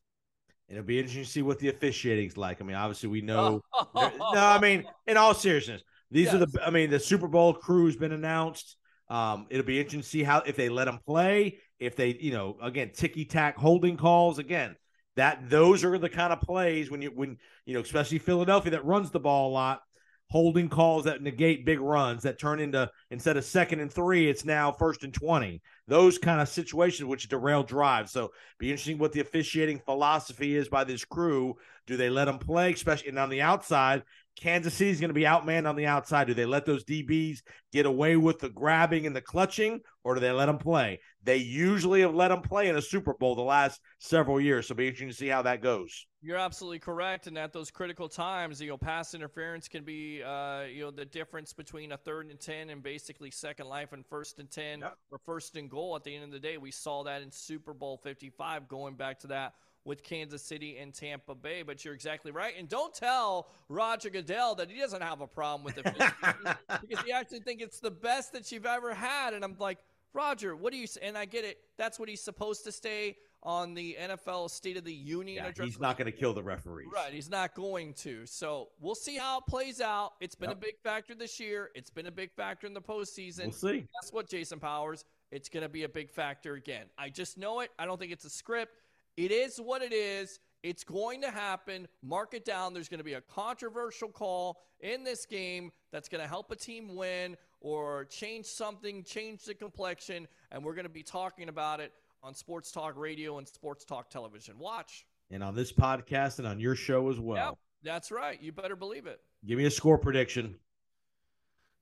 It'll 0.69 0.83
be 0.83 0.99
interesting 0.99 1.25
to 1.25 1.29
see 1.31 1.43
what 1.43 1.59
the 1.59 1.69
officiating's 1.69 2.37
like. 2.37 2.61
I 2.61 2.65
mean, 2.65 2.77
obviously 2.77 3.09
we 3.09 3.23
know. 3.23 3.63
no, 3.95 4.11
I 4.35 4.61
mean, 4.61 4.85
in 5.07 5.17
all 5.17 5.33
seriousness, 5.33 5.83
these 6.11 6.33
are 6.35 6.39
the. 6.39 6.61
I 6.65 6.71
mean, 6.71 6.91
the 6.91 7.01
Super 7.01 7.29
Bowl 7.29 7.55
crew's 7.55 7.97
been 7.97 8.13
announced. 8.13 8.77
Um, 9.09 9.47
it'll 9.49 9.65
be 9.65 9.79
interesting 9.79 10.03
to 10.03 10.07
see 10.07 10.23
how 10.23 10.41
if 10.41 10.57
they 10.57 10.69
let 10.69 10.85
them 10.85 10.99
play, 11.07 11.59
if 11.79 11.97
they, 11.97 12.19
you 12.21 12.33
know, 12.33 12.59
again, 12.61 12.91
ticky 12.93 13.25
tack 13.25 13.57
holding 13.57 13.97
calls. 13.97 14.39
Again, 14.39 14.77
that 15.17 15.49
those 15.49 15.85
are 15.85 15.97
the 15.99 16.09
kind 16.09 16.33
of 16.33 16.41
plays 16.41 16.91
when 16.91 17.01
you 17.01 17.11
when 17.11 17.39
you 17.65 17.75
know, 17.75 17.81
especially 17.81 18.19
Philadelphia 18.19 18.73
that 18.73 18.85
runs 18.85 19.11
the 19.11 19.21
ball 19.21 19.51
a 19.51 19.53
lot. 19.53 19.83
Holding 20.31 20.69
calls 20.69 21.05
that 21.05 21.23
negate 21.23 21.65
big 21.65 21.81
runs 21.81 22.23
that 22.25 22.39
turn 22.39 22.61
into 22.61 22.91
instead 23.11 23.39
of 23.39 23.45
second 23.47 23.81
and 23.81 23.91
three, 23.91 24.29
it's 24.29 24.45
now 24.45 24.71
first 24.71 25.03
and 25.03 25.15
twenty. 25.15 25.63
Those 25.87 26.19
kind 26.19 26.41
of 26.41 26.49
situations 26.49 27.07
which 27.09 27.29
derail 27.29 27.63
drives. 27.63 28.13
So 28.13 28.33
be 28.59 28.71
interesting 28.71 28.99
what 28.99 29.13
the 29.13 29.21
officiating 29.21 29.79
philosophy 29.79 30.55
is 30.55 30.69
by 30.69 30.85
this 30.85 31.05
crew. 31.05 31.57
Do 31.87 31.97
they 31.97 32.11
let 32.11 32.27
them 32.27 32.39
play, 32.39 32.75
especially 32.75 33.09
and 33.09 33.19
on 33.19 33.31
the 33.31 33.41
outside? 33.41 34.03
Kansas 34.41 34.75
City's 34.75 35.01
going 35.01 35.09
to 35.09 35.15
be 35.15 35.23
outmanned 35.25 35.69
on 35.69 35.77
the 35.77 35.87
outside. 35.87 36.27
Do 36.27 36.35
they 36.35 36.47
let 36.47 36.65
those 36.65 36.85
DBs 36.85 37.39
get 37.73 37.87
away 37.87 38.17
with 38.17 38.39
the 38.39 38.49
grabbing 38.49 39.07
and 39.07 39.15
the 39.15 39.21
clutching, 39.21 39.81
or 40.05 40.15
do 40.15 40.21
they 40.21 40.31
let 40.31 40.47
them 40.47 40.59
play? 40.59 41.01
They 41.23 41.37
usually 41.37 42.01
have 42.03 42.15
let 42.15 42.29
them 42.29 42.43
play 42.43 42.69
in 42.69 42.77
a 42.77 42.83
Super 42.83 43.15
Bowl 43.15 43.35
the 43.35 43.43
last 43.43 43.81
several 43.99 44.41
years. 44.41 44.69
So 44.69 44.75
be 44.75 44.87
interesting 44.87 45.09
to 45.09 45.15
see 45.15 45.29
how 45.29 45.43
that 45.43 45.61
goes. 45.63 46.07
You're 46.21 46.37
absolutely 46.37 46.79
correct. 46.79 47.27
And 47.27 47.37
at 47.39 47.53
those 47.53 47.71
critical 47.71 48.09
times, 48.09 48.61
you 48.61 48.69
know, 48.69 48.77
pass 48.79 49.15
interference 49.15 49.69
can 49.69 49.85
be, 49.85 50.23
uh, 50.23 50.63
you 50.63 50.83
know, 50.83 50.91
the 50.91 51.05
difference 51.05 51.53
between 51.53 51.93
a 51.93 51.97
third 51.97 52.31
and 52.31 52.41
10 52.41 52.71
and 52.71 52.83
basically 52.83 53.31
second 53.31 53.67
life 53.69 53.93
and 53.93 54.05
first 54.07 54.39
and 54.39 54.51
10 54.51 54.81
Yep. 54.81 54.97
or 55.11 55.19
first 55.19 55.57
and 55.57 55.71
goal 55.71 55.95
at 55.97 56.05
the 56.05 56.15
end 56.15 56.25
of 56.25 56.31
the 56.33 56.41
day. 56.41 56.59
We 56.59 56.71
saw 56.71 57.05
that 57.05 57.23
in 57.23 57.31
Super 57.31 57.73
Bowl 57.75 57.99
55 57.99 58.67
going 58.69 58.95
back 58.95 59.19
to 59.21 59.27
that 59.29 59.55
with 59.89 60.05
Kansas 60.05 60.43
City 60.43 60.77
and 60.79 60.95
Tampa 60.95 61.35
Bay. 61.35 61.63
But 61.63 61.85
you're 61.85 61.95
exactly 61.95 62.31
right. 62.31 62.53
And 62.57 62.69
don't 62.69 62.95
tell 62.95 63.49
Roger 63.69 64.11
Goodell 64.11 64.55
that 64.57 64.71
he 64.71 64.79
doesn't 64.79 65.03
have 65.03 65.21
a 65.23 65.27
problem 65.27 65.65
with 65.65 65.79
it 65.79 65.85
because 66.83 67.05
he 67.05 67.11
actually 67.11 67.41
think 67.41 67.61
it's 67.61 67.81
the 67.81 67.91
best 67.91 68.33
that 68.35 68.53
you've 68.53 68.67
ever 68.67 68.95
had. 68.95 69.33
And 69.35 69.43
I'm 69.43 69.57
like, 69.59 69.79
Roger, 70.13 70.55
what 70.55 70.73
do 70.73 70.79
you? 70.79 70.87
And 71.03 71.17
I 71.17 71.25
get 71.25 71.45
it. 71.45 71.59
That's 71.79 71.99
what 71.99 72.09
he's 72.09 72.23
supposed 72.23 72.65
to 72.65 72.73
stay 72.73 73.17
on 73.43 73.73
the 73.73 73.97
NFL 74.01 74.51
State 74.51 74.77
of 74.77 74.85
the 74.85 74.93
Union 74.93 75.37
Yeah, 75.37 75.47
address. 75.51 75.69
he's 75.69 75.81
not 75.81 75.97
going 75.97 76.11
to 76.11 76.17
kill 76.17 76.33
the 76.35 76.43
referees. 76.43 76.89
Right, 76.93 77.13
he's 77.13 77.31
not 77.31 77.55
going 77.55 77.95
to. 77.95 78.27
So 78.27 78.69
we'll 78.81 78.97
see 78.97 79.17
how 79.17 79.39
it 79.39 79.45
plays 79.49 79.81
out. 79.81 80.15
It's 80.21 80.35
been 80.35 80.51
Yep. 80.51 80.59
a 80.59 80.61
big 80.61 80.79
factor 80.83 81.15
this 81.15 81.39
year. 81.39 81.71
It's 81.75 81.91
been 81.91 82.07
a 82.07 82.11
big 82.11 82.33
factor 82.33 82.67
in 82.67 82.75
the 82.75 82.81
postseason. 82.81 83.45
We'll 83.45 83.53
see. 83.53 83.79
Guess 84.03 84.13
what, 84.13 84.29
Jason 84.29 84.59
Powers? 84.59 85.05
It's 85.31 85.49
going 85.49 85.63
to 85.63 85.69
be 85.69 85.85
a 85.85 85.89
big 85.89 86.11
factor 86.11 86.55
again. 86.55 86.87
I 86.99 87.11
just 87.11 87.39
know 87.39 87.61
it. 87.61 87.71
I 87.79 87.85
don't 87.87 87.99
think 88.01 88.13
it's 88.13 88.25
a 88.25 88.31
script. 88.31 88.73
It 89.19 89.33
is 89.33 89.61
what 89.61 89.83
it 89.83 89.93
is. 89.93 90.39
It's 90.63 90.85
going 90.85 91.23
to 91.23 91.31
happen. 91.33 91.89
Mark 92.05 92.35
it 92.35 92.45
down. 92.45 92.73
There's 92.73 92.89
going 92.89 92.99
to 92.99 93.05
be 93.05 93.15
a 93.15 93.21
controversial 93.21 94.11
call 94.11 94.61
in 94.79 95.03
this 95.03 95.27
game 95.27 95.73
that's 95.91 96.09
going 96.09 96.23
to 96.23 96.29
help 96.29 96.53
a 96.53 96.57
team 96.57 96.95
win 96.95 97.37
or 97.61 98.05
change 98.05 98.47
something, 98.47 99.03
change 99.03 99.43
the 99.43 99.55
complexion, 99.55 100.29
and 100.53 100.65
we're 100.65 100.75
going 100.75 100.85
to 100.85 100.89
be 100.89 101.03
talking 101.03 101.49
about 101.49 101.81
it 101.81 101.93
on 102.23 102.33
Sports 102.33 102.71
Talk 102.71 102.97
Radio 102.97 103.39
and 103.39 103.49
Sports 103.49 103.85
Talk 103.85 104.09
Television. 104.09 104.57
Watch. 104.57 105.05
And 105.33 105.43
on 105.43 105.57
this 105.57 105.73
podcast 105.73 106.39
and 106.39 106.47
on 106.47 106.61
your 106.61 106.77
show 106.77 107.11
as 107.11 107.19
well. 107.19 107.45
Yep, 107.45 107.59
that's 107.83 108.13
right. 108.13 108.41
You 108.41 108.53
better 108.53 108.77
believe 108.77 109.09
it. 109.09 109.21
Give 109.45 109.59
me 109.59 109.65
a 109.65 109.71
score 109.71 109.99
prediction. 109.99 110.55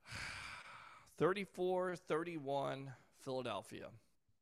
34 1.18 1.96
31 1.96 2.90
Philadelphia. 3.22 3.88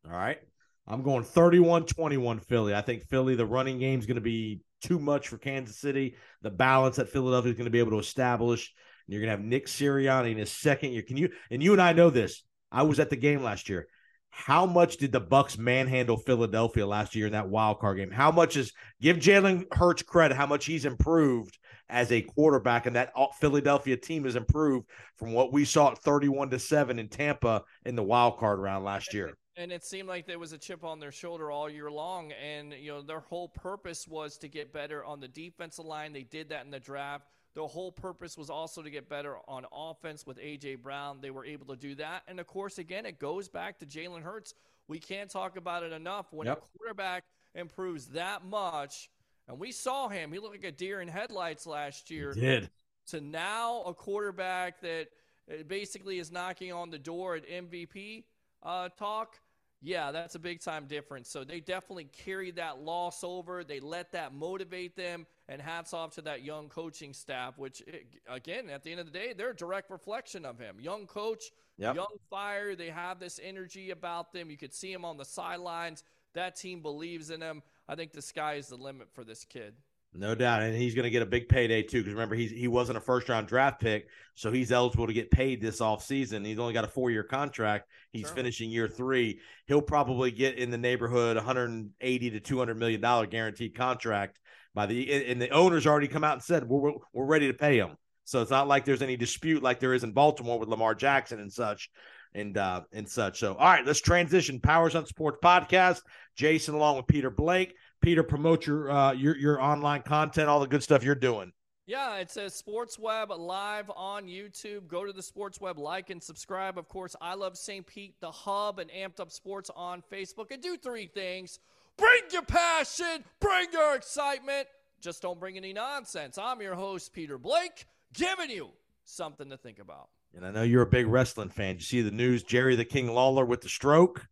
All 0.06 0.16
right. 0.16 0.40
I'm 0.86 1.02
going 1.02 1.24
31 1.24 1.86
21 1.86 2.40
Philly. 2.40 2.74
I 2.74 2.82
think 2.82 3.04
Philly, 3.04 3.34
the 3.34 3.46
running 3.46 3.78
game 3.78 3.98
is 3.98 4.06
going 4.06 4.16
to 4.16 4.20
be 4.20 4.60
too 4.82 4.98
much 4.98 5.28
for 5.28 5.38
Kansas 5.38 5.78
City. 5.78 6.16
The 6.42 6.50
balance 6.50 6.96
that 6.96 7.08
Philadelphia 7.08 7.52
is 7.52 7.56
going 7.56 7.66
to 7.66 7.70
be 7.70 7.78
able 7.78 7.92
to 7.92 7.98
establish. 7.98 8.72
And 9.06 9.12
you're 9.12 9.22
going 9.22 9.30
to 9.30 9.36
have 9.36 9.44
Nick 9.44 9.66
Sirianni 9.66 10.32
in 10.32 10.38
his 10.38 10.52
second 10.52 10.92
year. 10.92 11.02
Can 11.02 11.16
you, 11.16 11.30
and 11.50 11.62
you 11.62 11.72
and 11.72 11.80
I 11.80 11.92
know 11.92 12.10
this. 12.10 12.42
I 12.70 12.82
was 12.82 13.00
at 13.00 13.08
the 13.08 13.16
game 13.16 13.42
last 13.42 13.68
year. 13.68 13.86
How 14.30 14.66
much 14.66 14.96
did 14.96 15.12
the 15.12 15.20
Bucks 15.20 15.56
manhandle 15.56 16.16
Philadelphia 16.16 16.84
last 16.84 17.14
year 17.14 17.26
in 17.26 17.32
that 17.32 17.48
wild 17.48 17.78
card 17.78 17.98
game? 17.98 18.10
How 18.10 18.32
much 18.32 18.56
is 18.56 18.72
give 19.00 19.18
Jalen 19.18 19.72
Hurts 19.72 20.02
credit? 20.02 20.36
How 20.36 20.46
much 20.46 20.64
he's 20.64 20.84
improved 20.84 21.56
as 21.88 22.10
a 22.10 22.22
quarterback, 22.22 22.86
and 22.86 22.96
that 22.96 23.12
Philadelphia 23.40 23.96
team 23.96 24.24
has 24.24 24.34
improved 24.34 24.88
from 25.18 25.32
what 25.32 25.52
we 25.52 25.64
saw 25.64 25.92
at 25.92 25.98
thirty-one 25.98 26.50
to 26.50 26.58
seven 26.58 26.98
in 26.98 27.08
Tampa 27.08 27.62
in 27.84 27.94
the 27.94 28.02
wild 28.02 28.38
card 28.38 28.58
round 28.58 28.84
last 28.84 29.14
year. 29.14 29.36
And 29.56 29.70
it 29.70 29.84
seemed 29.84 30.08
like 30.08 30.26
there 30.26 30.38
was 30.38 30.52
a 30.52 30.58
chip 30.58 30.82
on 30.82 30.98
their 30.98 31.12
shoulder 31.12 31.50
all 31.50 31.70
year 31.70 31.90
long. 31.90 32.32
And, 32.32 32.72
you 32.72 32.90
know, 32.90 33.02
their 33.02 33.20
whole 33.20 33.48
purpose 33.48 34.08
was 34.08 34.36
to 34.38 34.48
get 34.48 34.72
better 34.72 35.04
on 35.04 35.20
the 35.20 35.28
defensive 35.28 35.84
line. 35.84 36.12
They 36.12 36.24
did 36.24 36.48
that 36.48 36.64
in 36.64 36.70
the 36.70 36.80
draft. 36.80 37.28
Their 37.54 37.64
whole 37.64 37.92
purpose 37.92 38.36
was 38.36 38.50
also 38.50 38.82
to 38.82 38.90
get 38.90 39.08
better 39.08 39.36
on 39.46 39.64
offense 39.72 40.26
with 40.26 40.38
A.J. 40.40 40.76
Brown. 40.76 41.18
They 41.20 41.30
were 41.30 41.44
able 41.44 41.66
to 41.66 41.76
do 41.76 41.94
that. 41.96 42.24
And, 42.26 42.40
of 42.40 42.48
course, 42.48 42.78
again, 42.78 43.06
it 43.06 43.20
goes 43.20 43.48
back 43.48 43.78
to 43.78 43.86
Jalen 43.86 44.22
Hurts. 44.22 44.54
We 44.88 44.98
can't 44.98 45.30
talk 45.30 45.56
about 45.56 45.84
it 45.84 45.92
enough. 45.92 46.32
When 46.32 46.48
Yep. 46.48 46.58
a 46.58 46.78
quarterback 46.78 47.24
improves 47.54 48.06
that 48.08 48.44
much, 48.44 49.08
and 49.46 49.60
we 49.60 49.70
saw 49.70 50.08
him, 50.08 50.32
he 50.32 50.40
looked 50.40 50.56
like 50.56 50.64
a 50.64 50.72
deer 50.72 51.00
in 51.00 51.06
headlights 51.06 51.64
last 51.64 52.10
year 52.10 52.32
Did 52.32 52.70
to 53.08 53.20
now 53.20 53.82
a 53.82 53.94
quarterback 53.94 54.80
that 54.80 55.08
uh, 55.48 55.62
basically 55.68 56.18
is 56.18 56.32
knocking 56.32 56.72
on 56.72 56.90
the 56.90 56.98
door 56.98 57.36
at 57.36 57.46
MVP 57.48 58.24
uh, 58.62 58.88
talk. 58.98 59.38
Yeah, 59.86 60.12
that's 60.12 60.34
a 60.34 60.38
big 60.38 60.60
time 60.62 60.86
difference. 60.86 61.28
So 61.28 61.44
they 61.44 61.60
definitely 61.60 62.04
carried 62.04 62.56
that 62.56 62.80
loss 62.80 63.22
over. 63.22 63.62
They 63.64 63.80
let 63.80 64.12
that 64.12 64.32
motivate 64.32 64.96
them. 64.96 65.26
And 65.46 65.60
hats 65.60 65.92
off 65.92 66.14
to 66.14 66.22
that 66.22 66.42
young 66.42 66.70
coaching 66.70 67.12
staff, 67.12 67.58
which, 67.58 67.82
eh, 67.86 67.98
again, 68.26 68.70
at 68.70 68.82
the 68.82 68.90
end 68.92 69.00
of 69.00 69.04
the 69.04 69.12
day, 69.12 69.34
they're 69.34 69.50
a 69.50 69.56
direct 69.56 69.90
reflection 69.90 70.46
of 70.46 70.58
him. 70.58 70.80
Young 70.80 71.06
coach, 71.06 71.50
Yep. 71.76 71.96
young 71.96 72.16
fire. 72.30 72.74
They 72.74 72.88
have 72.88 73.20
this 73.20 73.38
energy 73.42 73.90
about 73.90 74.32
them. 74.32 74.50
You 74.50 74.56
could 74.56 74.72
see 74.72 74.90
him 74.90 75.04
on 75.04 75.18
the 75.18 75.24
sidelines. 75.26 76.02
That 76.32 76.56
team 76.56 76.80
believes 76.80 77.28
in 77.28 77.42
him. 77.42 77.62
I 77.86 77.94
think 77.94 78.12
the 78.12 78.22
sky 78.22 78.54
is 78.54 78.68
the 78.68 78.76
limit 78.76 79.12
for 79.12 79.22
this 79.22 79.44
kid. 79.44 79.76
No 80.16 80.34
doubt, 80.36 80.62
and 80.62 80.76
he's 80.76 80.94
going 80.94 81.04
to 81.04 81.10
get 81.10 81.22
a 81.22 81.26
big 81.26 81.48
payday 81.48 81.82
too. 81.82 81.98
Because 81.98 82.12
remember, 82.12 82.36
he's 82.36 82.50
he 82.52 82.68
wasn't 82.68 82.98
a 82.98 83.00
first 83.00 83.28
round 83.28 83.48
draft 83.48 83.80
pick, 83.80 84.06
so 84.36 84.52
he's 84.52 84.70
eligible 84.70 85.08
to 85.08 85.12
get 85.12 85.30
paid 85.30 85.60
this 85.60 85.80
offseason. 85.80 86.46
He's 86.46 86.58
only 86.60 86.72
got 86.72 86.84
a 86.84 86.88
four 86.88 87.10
year 87.10 87.24
contract. 87.24 87.88
He's 88.12 88.26
Sure. 88.26 88.36
finishing 88.36 88.70
year 88.70 88.86
three. 88.86 89.40
He'll 89.66 89.82
probably 89.82 90.30
get 90.30 90.56
in 90.56 90.70
the 90.70 90.78
neighborhood 90.78 91.36
180 91.36 92.30
to 92.30 92.40
200 92.40 92.78
million 92.78 93.00
dollar 93.00 93.26
guaranteed 93.26 93.74
contract 93.74 94.38
by 94.72 94.86
the 94.86 95.12
and 95.30 95.42
the 95.42 95.50
owners 95.50 95.86
already 95.86 96.08
come 96.08 96.22
out 96.24 96.34
and 96.34 96.42
said 96.42 96.68
we're 96.68 96.80
we're- 96.80 96.96
we're 97.12 97.26
ready 97.26 97.48
to 97.48 97.54
pay 97.54 97.76
him. 97.78 97.96
So 98.24 98.40
it's 98.40 98.50
not 98.52 98.68
like 98.68 98.84
there's 98.84 99.02
any 99.02 99.16
dispute 99.16 99.62
like 99.64 99.80
there 99.80 99.94
is 99.94 100.04
in 100.04 100.12
Baltimore 100.12 100.58
with 100.60 100.68
Lamar 100.68 100.94
Jackson 100.94 101.40
and 101.40 101.52
such 101.52 101.90
and 102.34 102.56
uh 102.56 102.82
and 102.92 103.08
such. 103.08 103.40
So 103.40 103.54
all 103.54 103.66
right, 103.66 103.84
let's 103.84 104.00
transition. 104.00 104.60
Powers 104.60 104.94
on 104.94 105.06
Sports 105.06 105.38
podcast. 105.42 106.00
Jason 106.36 106.74
along 106.74 106.96
with 106.96 107.06
Peter 107.08 107.30
Blake. 107.30 107.74
Peter, 108.00 108.22
promote 108.22 108.66
your 108.66 108.90
uh 108.90 109.12
your 109.12 109.36
your 109.36 109.60
online 109.60 110.02
content, 110.02 110.48
all 110.48 110.60
the 110.60 110.66
good 110.66 110.82
stuff 110.82 111.02
you're 111.02 111.14
doing. 111.14 111.52
Yeah, 111.86 112.16
it 112.16 112.30
says 112.30 112.54
Sports 112.54 112.98
Web 112.98 113.30
live 113.30 113.90
on 113.94 114.24
YouTube. 114.24 114.88
Go 114.88 115.04
to 115.04 115.12
the 115.12 115.22
Sports 115.22 115.60
Web, 115.60 115.78
like 115.78 116.08
and 116.08 116.22
subscribe. 116.22 116.78
Of 116.78 116.88
course, 116.88 117.14
I 117.20 117.34
love 117.34 117.58
St. 117.58 117.86
Pete, 117.86 118.14
the 118.20 118.30
hub, 118.30 118.78
and 118.78 118.90
Amped 118.90 119.20
Up 119.20 119.30
Sports 119.30 119.70
on 119.76 120.02
Facebook. 120.10 120.50
And 120.50 120.62
do 120.62 120.78
three 120.78 121.06
things 121.06 121.58
bring 121.98 122.22
your 122.32 122.42
passion, 122.42 123.24
bring 123.38 123.68
your 123.72 123.94
excitement. 123.94 124.66
Just 125.00 125.20
don't 125.20 125.38
bring 125.38 125.58
any 125.58 125.74
nonsense. 125.74 126.38
I'm 126.38 126.62
your 126.62 126.74
host, 126.74 127.12
Peter 127.12 127.36
Blake, 127.36 127.84
giving 128.14 128.48
you 128.48 128.70
something 129.04 129.50
to 129.50 129.56
think 129.58 129.78
about. 129.78 130.08
And 130.34 130.46
I 130.46 130.50
know 130.50 130.62
you're 130.62 130.82
a 130.82 130.86
big 130.86 131.06
wrestling 131.06 131.50
fan. 131.50 131.76
You 131.76 131.82
see 131.82 132.00
the 132.00 132.10
news? 132.10 132.42
Jerry 132.42 132.76
the 132.76 132.86
King 132.86 133.08
Lawler 133.08 133.44
with 133.44 133.60
the 133.60 133.68
stroke. 133.68 134.26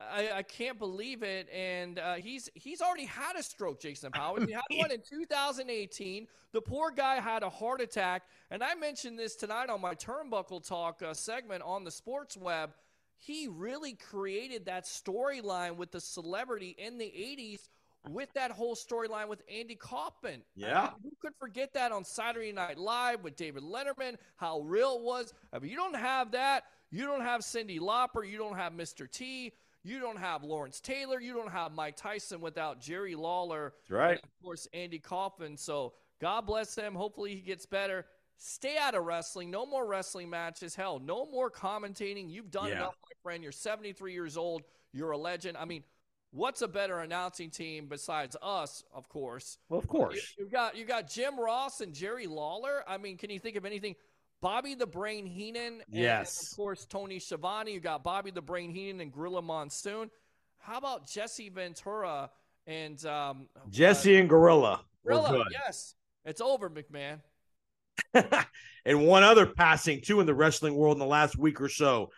I, 0.00 0.30
I 0.36 0.42
can't 0.42 0.78
believe 0.78 1.22
it, 1.22 1.48
and 1.52 1.98
uh, 1.98 2.14
he's 2.14 2.48
he's 2.54 2.80
already 2.80 3.04
had 3.04 3.36
a 3.36 3.42
stroke, 3.42 3.80
Jason 3.80 4.12
Powers. 4.12 4.44
He 4.44 4.52
had 4.52 4.62
one 4.70 4.92
in 4.92 5.02
2018. 5.08 6.28
The 6.52 6.60
poor 6.60 6.90
guy 6.90 7.16
had 7.16 7.42
a 7.42 7.50
heart 7.50 7.80
attack, 7.80 8.22
and 8.50 8.62
I 8.62 8.74
mentioned 8.76 9.18
this 9.18 9.34
tonight 9.34 9.70
on 9.70 9.80
my 9.80 9.94
Turnbuckle 9.94 10.66
Talk 10.66 11.02
uh, 11.02 11.14
segment 11.14 11.62
on 11.64 11.84
the 11.84 11.90
Sports 11.90 12.36
Web. 12.36 12.70
He 13.16 13.48
really 13.48 13.94
created 13.94 14.66
that 14.66 14.84
storyline 14.84 15.76
with 15.76 15.90
the 15.90 16.00
celebrity 16.00 16.76
in 16.78 16.98
the 16.98 17.04
80s 17.04 17.68
with 18.08 18.32
that 18.34 18.52
whole 18.52 18.76
storyline 18.76 19.28
with 19.28 19.42
Andy 19.52 19.74
Kaufman. 19.74 20.42
Yeah. 20.54 20.80
I 20.80 20.84
mean, 20.84 20.92
who 21.02 21.10
could 21.20 21.34
forget 21.38 21.74
that 21.74 21.90
on 21.90 22.04
Saturday 22.04 22.52
Night 22.52 22.78
Live 22.78 23.24
with 23.24 23.36
David 23.36 23.64
Letterman? 23.64 24.16
How 24.36 24.60
real 24.60 24.96
it 24.96 25.02
was. 25.02 25.34
If 25.52 25.64
you 25.64 25.76
don't 25.76 25.96
have 25.96 26.30
that, 26.30 26.64
you 26.90 27.04
don't 27.04 27.22
have 27.22 27.42
Cyndi 27.42 27.80
Lauper, 27.80 28.28
you 28.28 28.38
don't 28.38 28.56
have 28.56 28.72
Mr. 28.72 29.10
T, 29.10 29.52
you 29.88 30.00
don't 30.00 30.18
have 30.18 30.44
Lawrence 30.44 30.80
Taylor, 30.80 31.20
you 31.20 31.34
don't 31.34 31.50
have 31.50 31.72
Mike 31.72 31.96
Tyson 31.96 32.40
without 32.40 32.80
Jerry 32.80 33.14
Lawler. 33.14 33.72
That's 33.82 33.90
right. 33.90 34.10
And 34.10 34.24
of 34.24 34.42
course, 34.44 34.68
Andy 34.72 34.98
Kaufman. 34.98 35.56
So 35.56 35.94
God 36.20 36.42
bless 36.46 36.74
him. 36.76 36.94
Hopefully 36.94 37.34
he 37.34 37.40
gets 37.40 37.66
better. 37.66 38.06
Stay 38.36 38.76
out 38.78 38.94
of 38.94 39.04
wrestling. 39.04 39.50
No 39.50 39.66
more 39.66 39.86
wrestling 39.86 40.30
matches. 40.30 40.74
Hell, 40.76 41.00
no 41.00 41.26
more 41.26 41.50
commentating. 41.50 42.30
You've 42.30 42.50
done 42.50 42.68
Yeah. 42.68 42.76
enough, 42.76 42.94
my 43.02 43.10
friend. 43.22 43.42
You're 43.42 43.50
73 43.52 44.12
years 44.12 44.36
old. 44.36 44.62
You're 44.92 45.10
a 45.10 45.18
legend. 45.18 45.56
I 45.56 45.64
mean, 45.64 45.82
what's 46.30 46.62
a 46.62 46.68
better 46.68 47.00
announcing 47.00 47.50
team 47.50 47.86
besides 47.88 48.36
us, 48.40 48.84
of 48.94 49.08
course? 49.08 49.58
Well, 49.68 49.78
of 49.78 49.84
You, 49.86 49.88
course. 49.88 50.34
you 50.38 50.46
got 50.48 50.76
you 50.76 50.84
got 50.84 51.08
Jim 51.08 51.38
Ross 51.38 51.80
and 51.80 51.92
Jerry 51.92 52.26
Lawler. 52.28 52.84
I 52.86 52.96
mean, 52.96 53.16
can 53.16 53.30
you 53.30 53.40
think 53.40 53.56
of 53.56 53.64
anything? 53.64 53.96
Bobby 54.40 54.74
the 54.74 54.86
Brain 54.86 55.26
Heenan, 55.26 55.74
and 55.74 55.82
Yes. 55.88 56.52
of 56.52 56.56
course 56.56 56.84
Tony 56.86 57.18
Schiavone. 57.18 57.72
You 57.72 57.80
got 57.80 58.04
Bobby 58.04 58.30
the 58.30 58.42
Brain 58.42 58.70
Heenan 58.70 59.00
and 59.00 59.12
Gorilla 59.12 59.42
Monsoon. 59.42 60.10
How 60.58 60.78
about 60.78 61.08
Jesse 61.08 61.48
Ventura 61.48 62.30
and 62.66 63.04
um, 63.06 63.48
Jesse 63.70 64.16
and 64.16 64.28
Gorilla. 64.28 64.72
uh, 64.74 64.82
Gorilla? 65.04 65.44
Yes, 65.50 65.94
it's 66.24 66.40
over, 66.40 66.70
McMahon. 66.70 67.20
and 68.84 69.06
one 69.06 69.22
other 69.24 69.46
passing 69.46 70.00
too 70.00 70.20
in 70.20 70.26
the 70.26 70.34
wrestling 70.34 70.74
world 70.74 70.94
in 70.96 71.00
the 71.00 71.06
last 71.06 71.36
week 71.36 71.60
or 71.60 71.68
so. 71.68 72.10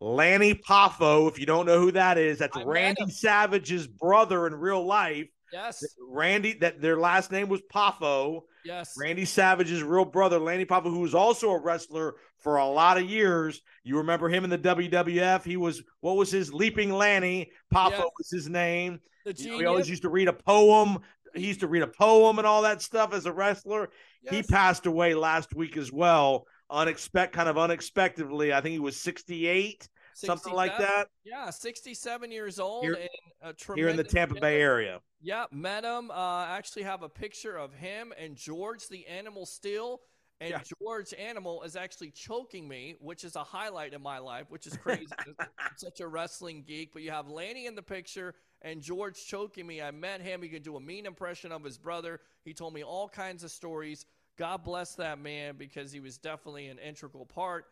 Lanny 0.00 0.54
Poffo, 0.54 1.28
if 1.28 1.38
you 1.38 1.46
don't 1.46 1.66
know 1.66 1.80
who 1.80 1.92
that 1.92 2.18
is, 2.18 2.38
that's 2.38 2.56
I 2.56 2.62
Randy. 2.64 3.10
Savage's 3.10 3.86
brother 3.86 4.46
in 4.46 4.54
real 4.54 4.84
life. 4.84 5.28
Yes, 5.52 5.84
Randy, 6.08 6.54
that 6.58 6.80
their 6.80 6.98
last 6.98 7.30
name 7.30 7.48
was 7.48 7.60
Poffo. 7.72 8.42
Yes. 8.64 8.94
Randy 8.98 9.24
Savage's 9.24 9.82
real 9.82 10.04
brother, 10.04 10.38
Lanny 10.38 10.64
Papa, 10.64 10.88
who 10.90 11.00
was 11.00 11.14
also 11.14 11.50
a 11.50 11.60
wrestler 11.60 12.14
for 12.38 12.56
a 12.56 12.66
lot 12.66 12.98
of 12.98 13.08
years. 13.08 13.60
You 13.82 13.98
remember 13.98 14.28
him 14.28 14.44
in 14.44 14.50
the 14.50 14.58
WWF? 14.58 15.44
He 15.44 15.56
was 15.56 15.82
what 16.00 16.16
was 16.16 16.30
his 16.30 16.52
Leaping 16.52 16.92
Lanny? 16.92 17.50
Papa 17.70 17.96
Yes. 17.98 18.10
was 18.18 18.30
his 18.30 18.48
name. 18.48 19.00
You 19.26 19.50
know, 19.52 19.58
he 19.58 19.64
always 19.66 19.88
used 19.88 20.02
to 20.02 20.10
read 20.10 20.28
a 20.28 20.32
poem. 20.32 20.98
He 21.34 21.46
used 21.46 21.60
to 21.60 21.66
read 21.66 21.82
a 21.82 21.88
poem 21.88 22.38
and 22.38 22.46
all 22.46 22.62
that 22.62 22.82
stuff 22.82 23.12
as 23.14 23.26
a 23.26 23.32
wrestler. 23.32 23.90
He 24.30 24.42
passed 24.42 24.86
away 24.86 25.14
last 25.14 25.54
week 25.54 25.76
as 25.76 25.90
well. 25.92 26.46
Unexpect, 26.70 27.32
kind 27.32 27.48
of 27.48 27.58
unexpectedly. 27.58 28.52
I 28.52 28.60
think 28.60 28.72
he 28.72 28.78
was 28.78 28.96
68, 29.00 29.88
something 30.14 30.52
like 30.52 30.76
that, 30.78 31.08
Yeah, 31.24 31.50
67 31.50 32.30
years 32.30 32.58
old 32.58 32.84
Here- 32.84 33.08
and 33.42 33.56
here 33.74 33.88
in 33.88 33.96
the 33.96 34.04
Tampa 34.04 34.40
Bay 34.40 34.60
area. 34.60 35.00
Yeah, 35.20 35.46
met 35.50 35.84
him. 35.84 36.10
Uh, 36.10 36.44
actually 36.46 36.82
have 36.84 37.02
a 37.02 37.08
picture 37.08 37.56
of 37.56 37.72
him 37.74 38.12
and 38.18 38.36
George 38.36 38.88
the 38.88 39.06
Animal 39.06 39.46
Steele 39.46 40.00
And 40.40 40.50
Yeah. 40.50 40.62
George 40.80 41.14
Animal 41.14 41.62
is 41.62 41.76
actually 41.76 42.10
choking 42.10 42.66
me, 42.66 42.96
which 42.98 43.22
is 43.22 43.36
a 43.36 43.44
highlight 43.44 43.94
in 43.94 44.02
my 44.02 44.18
life, 44.18 44.50
which 44.50 44.66
is 44.66 44.76
crazy. 44.76 45.06
Such 45.76 46.00
a 46.00 46.08
wrestling 46.08 46.64
geek. 46.66 46.92
But 46.92 47.02
you 47.02 47.12
have 47.12 47.28
Lanny 47.28 47.66
in 47.66 47.76
the 47.76 47.82
picture 47.82 48.34
and 48.60 48.82
George 48.82 49.24
choking 49.26 49.64
me. 49.64 49.80
I 49.80 49.92
met 49.92 50.20
him. 50.20 50.42
He 50.42 50.48
could 50.48 50.64
do 50.64 50.76
a 50.76 50.80
mean 50.80 51.06
impression 51.06 51.52
of 51.52 51.62
his 51.62 51.78
brother. 51.78 52.20
He 52.44 52.52
told 52.52 52.74
me 52.74 52.82
all 52.82 53.08
kinds 53.08 53.44
of 53.44 53.52
stories. 53.52 54.06
God 54.36 54.64
bless 54.64 54.96
that 54.96 55.20
man 55.20 55.56
because 55.56 55.92
he 55.92 56.00
was 56.00 56.18
definitely 56.18 56.66
an 56.66 56.78
integral 56.80 57.24
part, 57.26 57.66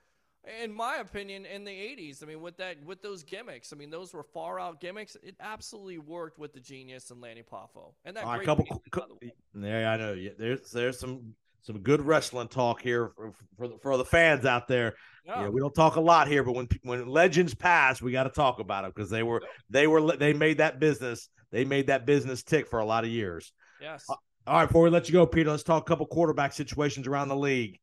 in 0.63 0.73
my 0.73 0.97
opinion, 0.97 1.47
in 1.47 1.65
the 1.65 1.71
'80s. 1.71 2.23
I 2.23 2.27
mean, 2.27 2.41
with 2.41 2.57
that, 2.59 2.85
with 2.85 3.03
those 3.03 3.23
gimmicks. 3.23 3.73
I 3.73 3.77
mean, 3.77 3.91
those 3.91 4.13
were 4.13 4.23
far 4.23 4.59
out 4.59 4.81
gimmicks. 4.81 5.17
It 5.23 5.37
absolutely 5.41 5.99
worked 5.99 6.39
with 6.39 6.53
the 6.53 6.61
genius 6.61 7.11
and 7.11 7.21
Lanny 7.21 7.43
Poffo. 7.43 7.95
And 8.05 8.17
that 8.17 8.25
All 8.25 8.31
right, 8.31 8.37
great 8.39 8.47
couple. 8.47 8.65
music, 8.65 9.35
way. 9.55 9.69
Yeah, 9.69 9.93
I 9.93 9.97
know. 9.97 10.13
Yeah, 10.15 10.31
there's 10.39 10.71
there's 10.71 10.99
some 10.99 11.35
some 11.63 11.79
good 11.79 12.03
wrestling 12.03 12.49
talk 12.49 12.83
here 12.83 13.13
for 13.17 13.33
for 13.57 13.69
the, 13.69 13.79
for 13.83 13.97
the 13.97 14.05
fans 14.05 14.45
out 14.45 14.69
there. 14.69 14.95
Yeah. 15.25 15.43
Yeah, 15.43 15.49
we 15.49 15.61
don't 15.61 15.75
talk 15.75 15.97
a 15.97 16.01
lot 16.01 16.29
here, 16.29 16.43
but 16.43 16.55
when 16.55 16.69
when 16.83 17.07
legends 17.07 17.55
pass, 17.55 18.03
we 18.03 18.13
got 18.13 18.25
to 18.25 18.31
talk 18.31 18.59
about 18.59 18.83
them 18.83 18.93
because 18.95 19.11
they 19.11 19.23
were 19.23 19.43
they 19.71 19.87
were 19.87 20.17
they 20.17 20.33
made 20.33 20.59
that 20.59 20.81
business 20.81 21.29
they 21.53 21.65
made 21.65 21.87
that 21.87 22.07
business 22.07 22.43
tick 22.43 22.67
for 22.67 22.81
a 22.81 22.85
lot 22.85 23.05
of 23.05 23.11
years. 23.11 23.53
yes. 23.81 24.05
All 24.45 24.57
right, 24.57 24.67
before 24.67 24.83
we 24.83 24.91
let 24.91 25.09
you 25.09 25.13
go, 25.13 25.25
Peter, 25.25 25.51
let's 25.51 25.63
talk 25.63 25.83
a 25.83 25.85
couple 25.85 26.05
quarterback 26.07 26.53
situations 26.53 27.07
around 27.07 27.29
the 27.29 27.37
league. 27.37 27.79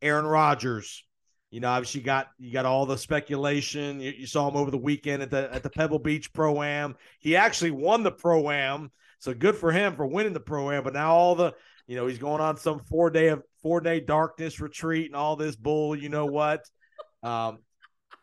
Aaron 0.00 0.24
Rodgers, 0.24 1.04
you 1.50 1.60
know, 1.60 1.68
obviously 1.68 2.00
you 2.00 2.04
got 2.04 2.28
you 2.38 2.52
got 2.52 2.66
all 2.66 2.84
the 2.84 2.98
speculation. 2.98 4.00
You, 4.00 4.12
you 4.16 4.26
saw 4.26 4.48
him 4.48 4.56
over 4.56 4.70
the 4.70 4.78
weekend 4.78 5.22
at 5.22 5.30
the 5.30 5.52
at 5.52 5.62
the 5.62 5.70
Pebble 5.70 5.98
Beach 5.98 6.32
Pro 6.32 6.62
Am. 6.62 6.96
He 7.18 7.36
actually 7.36 7.70
won 7.70 8.02
the 8.02 8.10
Pro 8.10 8.50
Am, 8.50 8.90
so 9.18 9.32
good 9.32 9.56
for 9.56 9.72
him 9.72 9.96
for 9.96 10.06
winning 10.06 10.34
the 10.34 10.40
Pro 10.40 10.70
Am. 10.70 10.84
But 10.84 10.92
now 10.92 11.14
all 11.14 11.34
the 11.34 11.54
you 11.86 11.96
know 11.96 12.06
he's 12.06 12.18
going 12.18 12.42
on 12.42 12.58
some 12.58 12.80
four 12.80 13.10
day 13.10 13.28
of 13.28 13.42
four 13.62 13.80
day 13.80 14.00
darkness 14.00 14.60
retreat 14.60 15.06
and 15.06 15.16
all 15.16 15.36
this 15.36 15.56
bull. 15.56 15.96
You 15.96 16.10
know 16.10 16.26
what? 16.26 16.60
Um, 17.22 17.58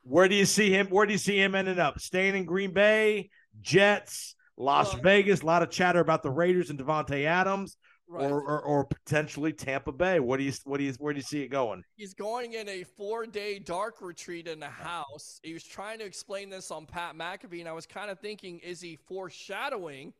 where 0.04 0.28
do 0.28 0.36
you 0.36 0.46
see 0.46 0.70
him? 0.70 0.88
Where 0.88 1.08
do 1.08 1.12
you 1.12 1.18
see 1.18 1.42
him 1.42 1.56
ending 1.56 1.80
up? 1.80 2.00
Staying 2.00 2.36
in 2.36 2.46
Green 2.46 2.74
Bay, 2.74 3.32
Jets, 3.62 4.36
Las 4.56 4.94
Well- 4.94 5.02
Vegas. 5.02 5.42
A 5.42 5.46
lot 5.46 5.64
of 5.64 5.72
chatter 5.72 6.00
about 6.00 6.22
the 6.22 6.30
Raiders 6.30 6.70
and 6.70 6.78
Davante 6.78 7.26
Adams 7.26 7.76
Right. 8.08 8.30
or, 8.30 8.39
or 8.41 8.62
or 8.62 8.86
potentially 8.86 9.52
Tampa 9.52 9.91
Bay. 9.91 10.20
What 10.20 10.38
do 10.38 10.44
you 10.44 10.54
what 10.65 10.78
do 10.78 10.84
you 10.84 10.94
where 11.00 11.12
do 11.12 11.18
you 11.18 11.24
see 11.24 11.41
it 11.41 11.48
going? 11.48 11.84
He's 11.96 12.13
going 12.13 12.54
in 12.54 12.70
a 12.70 12.84
four 12.84 13.26
day 13.26 13.58
dark 13.58 14.00
retreat 14.02 14.48
in 14.48 14.60
the 14.60 14.70
house. 14.70 15.39
He 15.41 15.54
was 15.54 15.63
trying 15.63 15.98
to 16.00 16.06
explain 16.06 16.50
this 16.52 16.70
on 16.70 16.86
Pat 16.86 17.15
McAfee, 17.15 17.62
and 17.62 17.68
I 17.68 17.74
was 17.74 17.88
kind 17.88 18.12
of 18.12 18.20
thinking, 18.20 18.60
is 18.60 18.80
he 18.80 18.96
foreshadowing? 19.08 20.13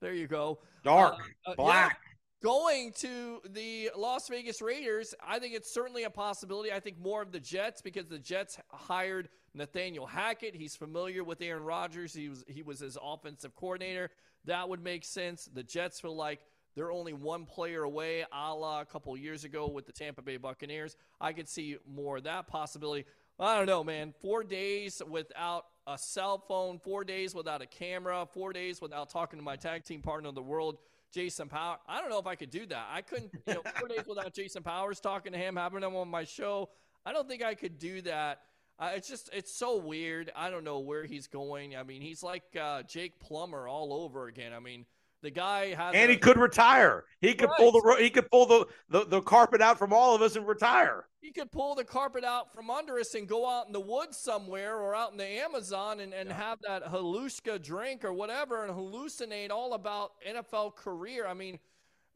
There 0.00 0.14
you 0.14 0.26
go. 0.26 0.60
Dark, 0.82 1.14
Uh, 1.46 1.50
uh, 1.50 1.50
yeah, 1.50 1.54
black. 1.56 2.00
going 2.42 2.92
to 2.98 3.40
the 3.50 3.90
Las 3.96 4.28
Vegas 4.28 4.62
Raiders, 4.62 5.14
I 5.26 5.38
think 5.38 5.54
it's 5.54 5.72
certainly 5.72 6.04
a 6.04 6.10
possibility. 6.10 6.72
I 6.72 6.80
think 6.80 6.98
more 6.98 7.20
of 7.22 7.32
the 7.32 7.40
Jets 7.40 7.82
because 7.82 8.06
the 8.06 8.18
Jets 8.18 8.58
hired 8.70 9.28
Nathaniel 9.54 10.06
Hackett. 10.06 10.54
He's 10.54 10.74
familiar 10.76 11.22
with 11.24 11.40
Aaron 11.42 11.64
Rodgers. 11.64 12.14
He 12.14 12.28
was 12.30 12.44
he 12.48 12.62
was 12.62 12.80
his 12.80 12.96
offensive 13.02 13.54
coordinator. 13.54 14.10
That 14.46 14.68
would 14.68 14.82
make 14.82 15.04
sense. 15.04 15.48
The 15.52 15.62
Jets 15.62 16.00
feel 16.00 16.16
like 16.16 16.40
they're 16.76 16.92
only 16.92 17.14
one 17.14 17.46
player 17.46 17.82
away, 17.82 18.24
a 18.30 18.54
la 18.54 18.82
a 18.82 18.84
couple 18.84 19.16
years 19.16 19.44
ago 19.44 19.66
with 19.66 19.86
the 19.86 19.92
Tampa 19.92 20.22
Bay 20.22 20.36
Buccaneers. 20.36 20.96
I 21.20 21.32
could 21.32 21.48
see 21.48 21.78
more 21.90 22.18
of 22.18 22.24
that 22.24 22.46
possibility. 22.46 23.06
I 23.40 23.56
don't 23.56 23.66
know, 23.66 23.82
man. 23.82 24.14
Four 24.20 24.44
days 24.44 25.02
without 25.08 25.66
a 25.86 25.96
cell 25.96 26.38
phone, 26.38 26.78
four 26.78 27.02
days 27.04 27.34
without 27.34 27.62
a 27.62 27.66
camera, 27.66 28.26
four 28.30 28.52
days 28.52 28.80
without 28.80 29.08
talking 29.08 29.38
to 29.38 29.44
my 29.44 29.56
tag 29.56 29.84
team 29.84 30.02
partner 30.02 30.28
of 30.28 30.34
the 30.34 30.42
world, 30.42 30.78
Jason 31.12 31.48
Power. 31.48 31.78
I 31.88 32.00
don't 32.00 32.10
know 32.10 32.18
if 32.18 32.26
I 32.26 32.34
could 32.34 32.50
do 32.50 32.66
that. 32.66 32.88
I 32.90 33.00
couldn't, 33.00 33.30
you 33.46 33.54
know, 33.54 33.62
four 33.78 33.88
days 33.88 34.04
without 34.06 34.34
Jason 34.34 34.62
Powers 34.62 35.00
talking 35.00 35.32
to 35.32 35.38
him, 35.38 35.56
having 35.56 35.82
him 35.82 35.96
on 35.96 36.08
my 36.08 36.24
show. 36.24 36.68
I 37.04 37.12
don't 37.12 37.28
think 37.28 37.42
I 37.42 37.54
could 37.54 37.78
do 37.78 38.02
that. 38.02 38.40
Uh, 38.78 38.90
it's 38.94 39.08
just, 39.08 39.30
it's 39.32 39.52
so 39.52 39.78
weird. 39.78 40.30
I 40.36 40.50
don't 40.50 40.64
know 40.64 40.80
where 40.80 41.04
he's 41.04 41.26
going. 41.26 41.76
I 41.76 41.82
mean, 41.82 42.02
he's 42.02 42.22
like 42.22 42.42
uh, 42.60 42.82
Jake 42.82 43.18
Plummer 43.20 43.66
all 43.66 43.94
over 43.94 44.26
again. 44.26 44.52
I 44.52 44.60
mean, 44.60 44.84
the 45.26 45.30
guy 45.32 45.74
has. 45.74 45.92
And 45.94 46.08
a- 46.08 46.14
he 46.14 46.18
could 46.18 46.38
retire. 46.38 47.04
He 47.20 47.34
could 47.34 47.50
pull 47.56 47.72
the 47.72 47.96
he 47.98 48.10
could 48.10 48.30
pull 48.30 48.46
the, 48.46 48.66
the 48.88 49.04
the 49.04 49.20
carpet 49.20 49.60
out 49.60 49.76
from 49.76 49.92
all 49.92 50.14
of 50.14 50.22
us 50.22 50.36
and 50.36 50.46
retire. 50.46 51.08
he 51.20 51.32
could 51.32 51.50
pull 51.50 51.74
the 51.74 51.82
carpet 51.82 52.22
out 52.22 52.54
from 52.54 52.70
under 52.70 52.98
us 53.00 53.14
and 53.14 53.26
go 53.26 53.48
out 53.48 53.66
in 53.66 53.72
the 53.72 53.80
woods 53.80 54.16
somewhere 54.16 54.78
or 54.78 54.94
out 54.94 55.10
in 55.10 55.18
the 55.18 55.26
Amazon 55.26 55.98
and, 55.98 56.14
and 56.14 56.30
have 56.30 56.60
that 56.62 56.84
halushka 56.84 57.60
drink 57.60 58.04
or 58.04 58.12
whatever 58.12 58.64
and 58.64 58.72
hallucinate 58.72 59.50
all 59.50 59.74
about 59.74 60.12
NFL 60.24 60.76
career. 60.76 61.26
I 61.26 61.34
mean, 61.34 61.58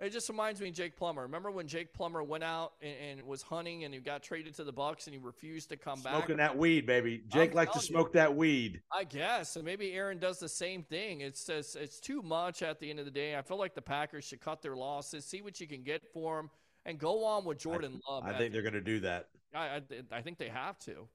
it 0.00 0.10
just 0.10 0.28
reminds 0.28 0.60
me 0.60 0.68
of 0.68 0.74
Jake 0.74 0.96
Plummer. 0.96 1.22
Remember 1.22 1.50
when 1.50 1.66
Jake 1.66 1.92
Plummer 1.92 2.22
went 2.22 2.42
out 2.42 2.72
and, 2.80 3.18
and 3.20 3.26
was 3.26 3.42
hunting 3.42 3.84
and 3.84 3.92
he 3.92 4.00
got 4.00 4.22
traded 4.22 4.54
to 4.54 4.64
the 4.64 4.72
Bucks 4.72 5.06
and 5.06 5.14
he 5.14 5.20
refused 5.20 5.68
to 5.68 5.76
come 5.76 6.00
back? 6.00 6.14
Smoking 6.14 6.38
that 6.38 6.56
weed, 6.56 6.86
baby. 6.86 7.22
Jake 7.28 7.50
I'm 7.50 7.56
likes 7.56 7.72
to 7.72 7.78
telling 7.78 7.86
you. 7.88 7.94
smoke 7.94 8.12
that 8.14 8.34
weed. 8.34 8.80
I 8.92 9.04
guess, 9.04 9.56
and 9.56 9.64
maybe 9.64 9.92
Aaron 9.92 10.18
does 10.18 10.38
the 10.38 10.48
same 10.48 10.82
thing. 10.82 11.20
It's 11.20 11.44
just, 11.44 11.76
it's 11.76 12.00
too 12.00 12.22
much 12.22 12.62
at 12.62 12.80
the 12.80 12.88
end 12.88 12.98
of 12.98 13.04
the 13.04 13.10
day. 13.10 13.36
I 13.36 13.42
feel 13.42 13.58
like 13.58 13.74
the 13.74 13.82
Packers 13.82 14.24
should 14.24 14.40
cut 14.40 14.62
their 14.62 14.76
losses, 14.76 15.24
see 15.24 15.42
what 15.42 15.60
you 15.60 15.68
can 15.68 15.82
get 15.82 16.02
for 16.12 16.36
them, 16.36 16.50
and 16.86 16.98
go 16.98 17.24
on 17.24 17.44
with 17.44 17.58
Jordan 17.58 18.00
Love. 18.08 18.24
I 18.24 18.32
think 18.36 18.52
they're 18.52 18.62
going 18.62 18.72
to 18.74 18.80
do 18.80 19.00
that. 19.00 19.28
I, 19.54 19.66
I, 19.66 19.82
I 20.12 20.22
think 20.22 20.38
they 20.38 20.48
have 20.48 20.78
to. 20.80 21.06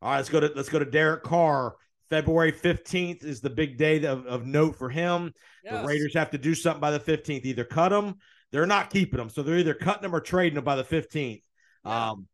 All 0.00 0.10
right, 0.10 0.16
let's 0.18 0.28
go 0.28 0.38
to 0.40 0.52
let's 0.54 0.68
go 0.68 0.78
to 0.78 0.84
Derek 0.84 1.24
Carr. 1.24 1.74
February 2.10 2.52
15th 2.52 3.24
is 3.24 3.40
the 3.40 3.50
big 3.50 3.76
day 3.76 4.04
of, 4.04 4.26
of 4.26 4.46
note 4.46 4.76
for 4.76 4.88
him. 4.88 5.32
The 5.82 5.86
Raiders 5.86 6.14
have 6.14 6.30
to 6.30 6.38
do 6.38 6.54
something 6.54 6.80
by 6.80 6.90
the 6.90 7.00
15th. 7.00 7.44
Either 7.44 7.64
cut 7.64 7.92
him, 7.92 8.16
they're 8.50 8.66
not 8.66 8.90
keeping 8.90 9.20
him, 9.20 9.28
so 9.28 9.42
they're 9.42 9.58
either 9.58 9.74
cutting 9.74 10.04
him 10.04 10.14
or 10.14 10.20
trading 10.20 10.56
him 10.56 10.64
by 10.64 10.76
the 10.76 10.84
15th. 10.84 11.42
Yeah. 11.84 12.10
Um, 12.10 12.28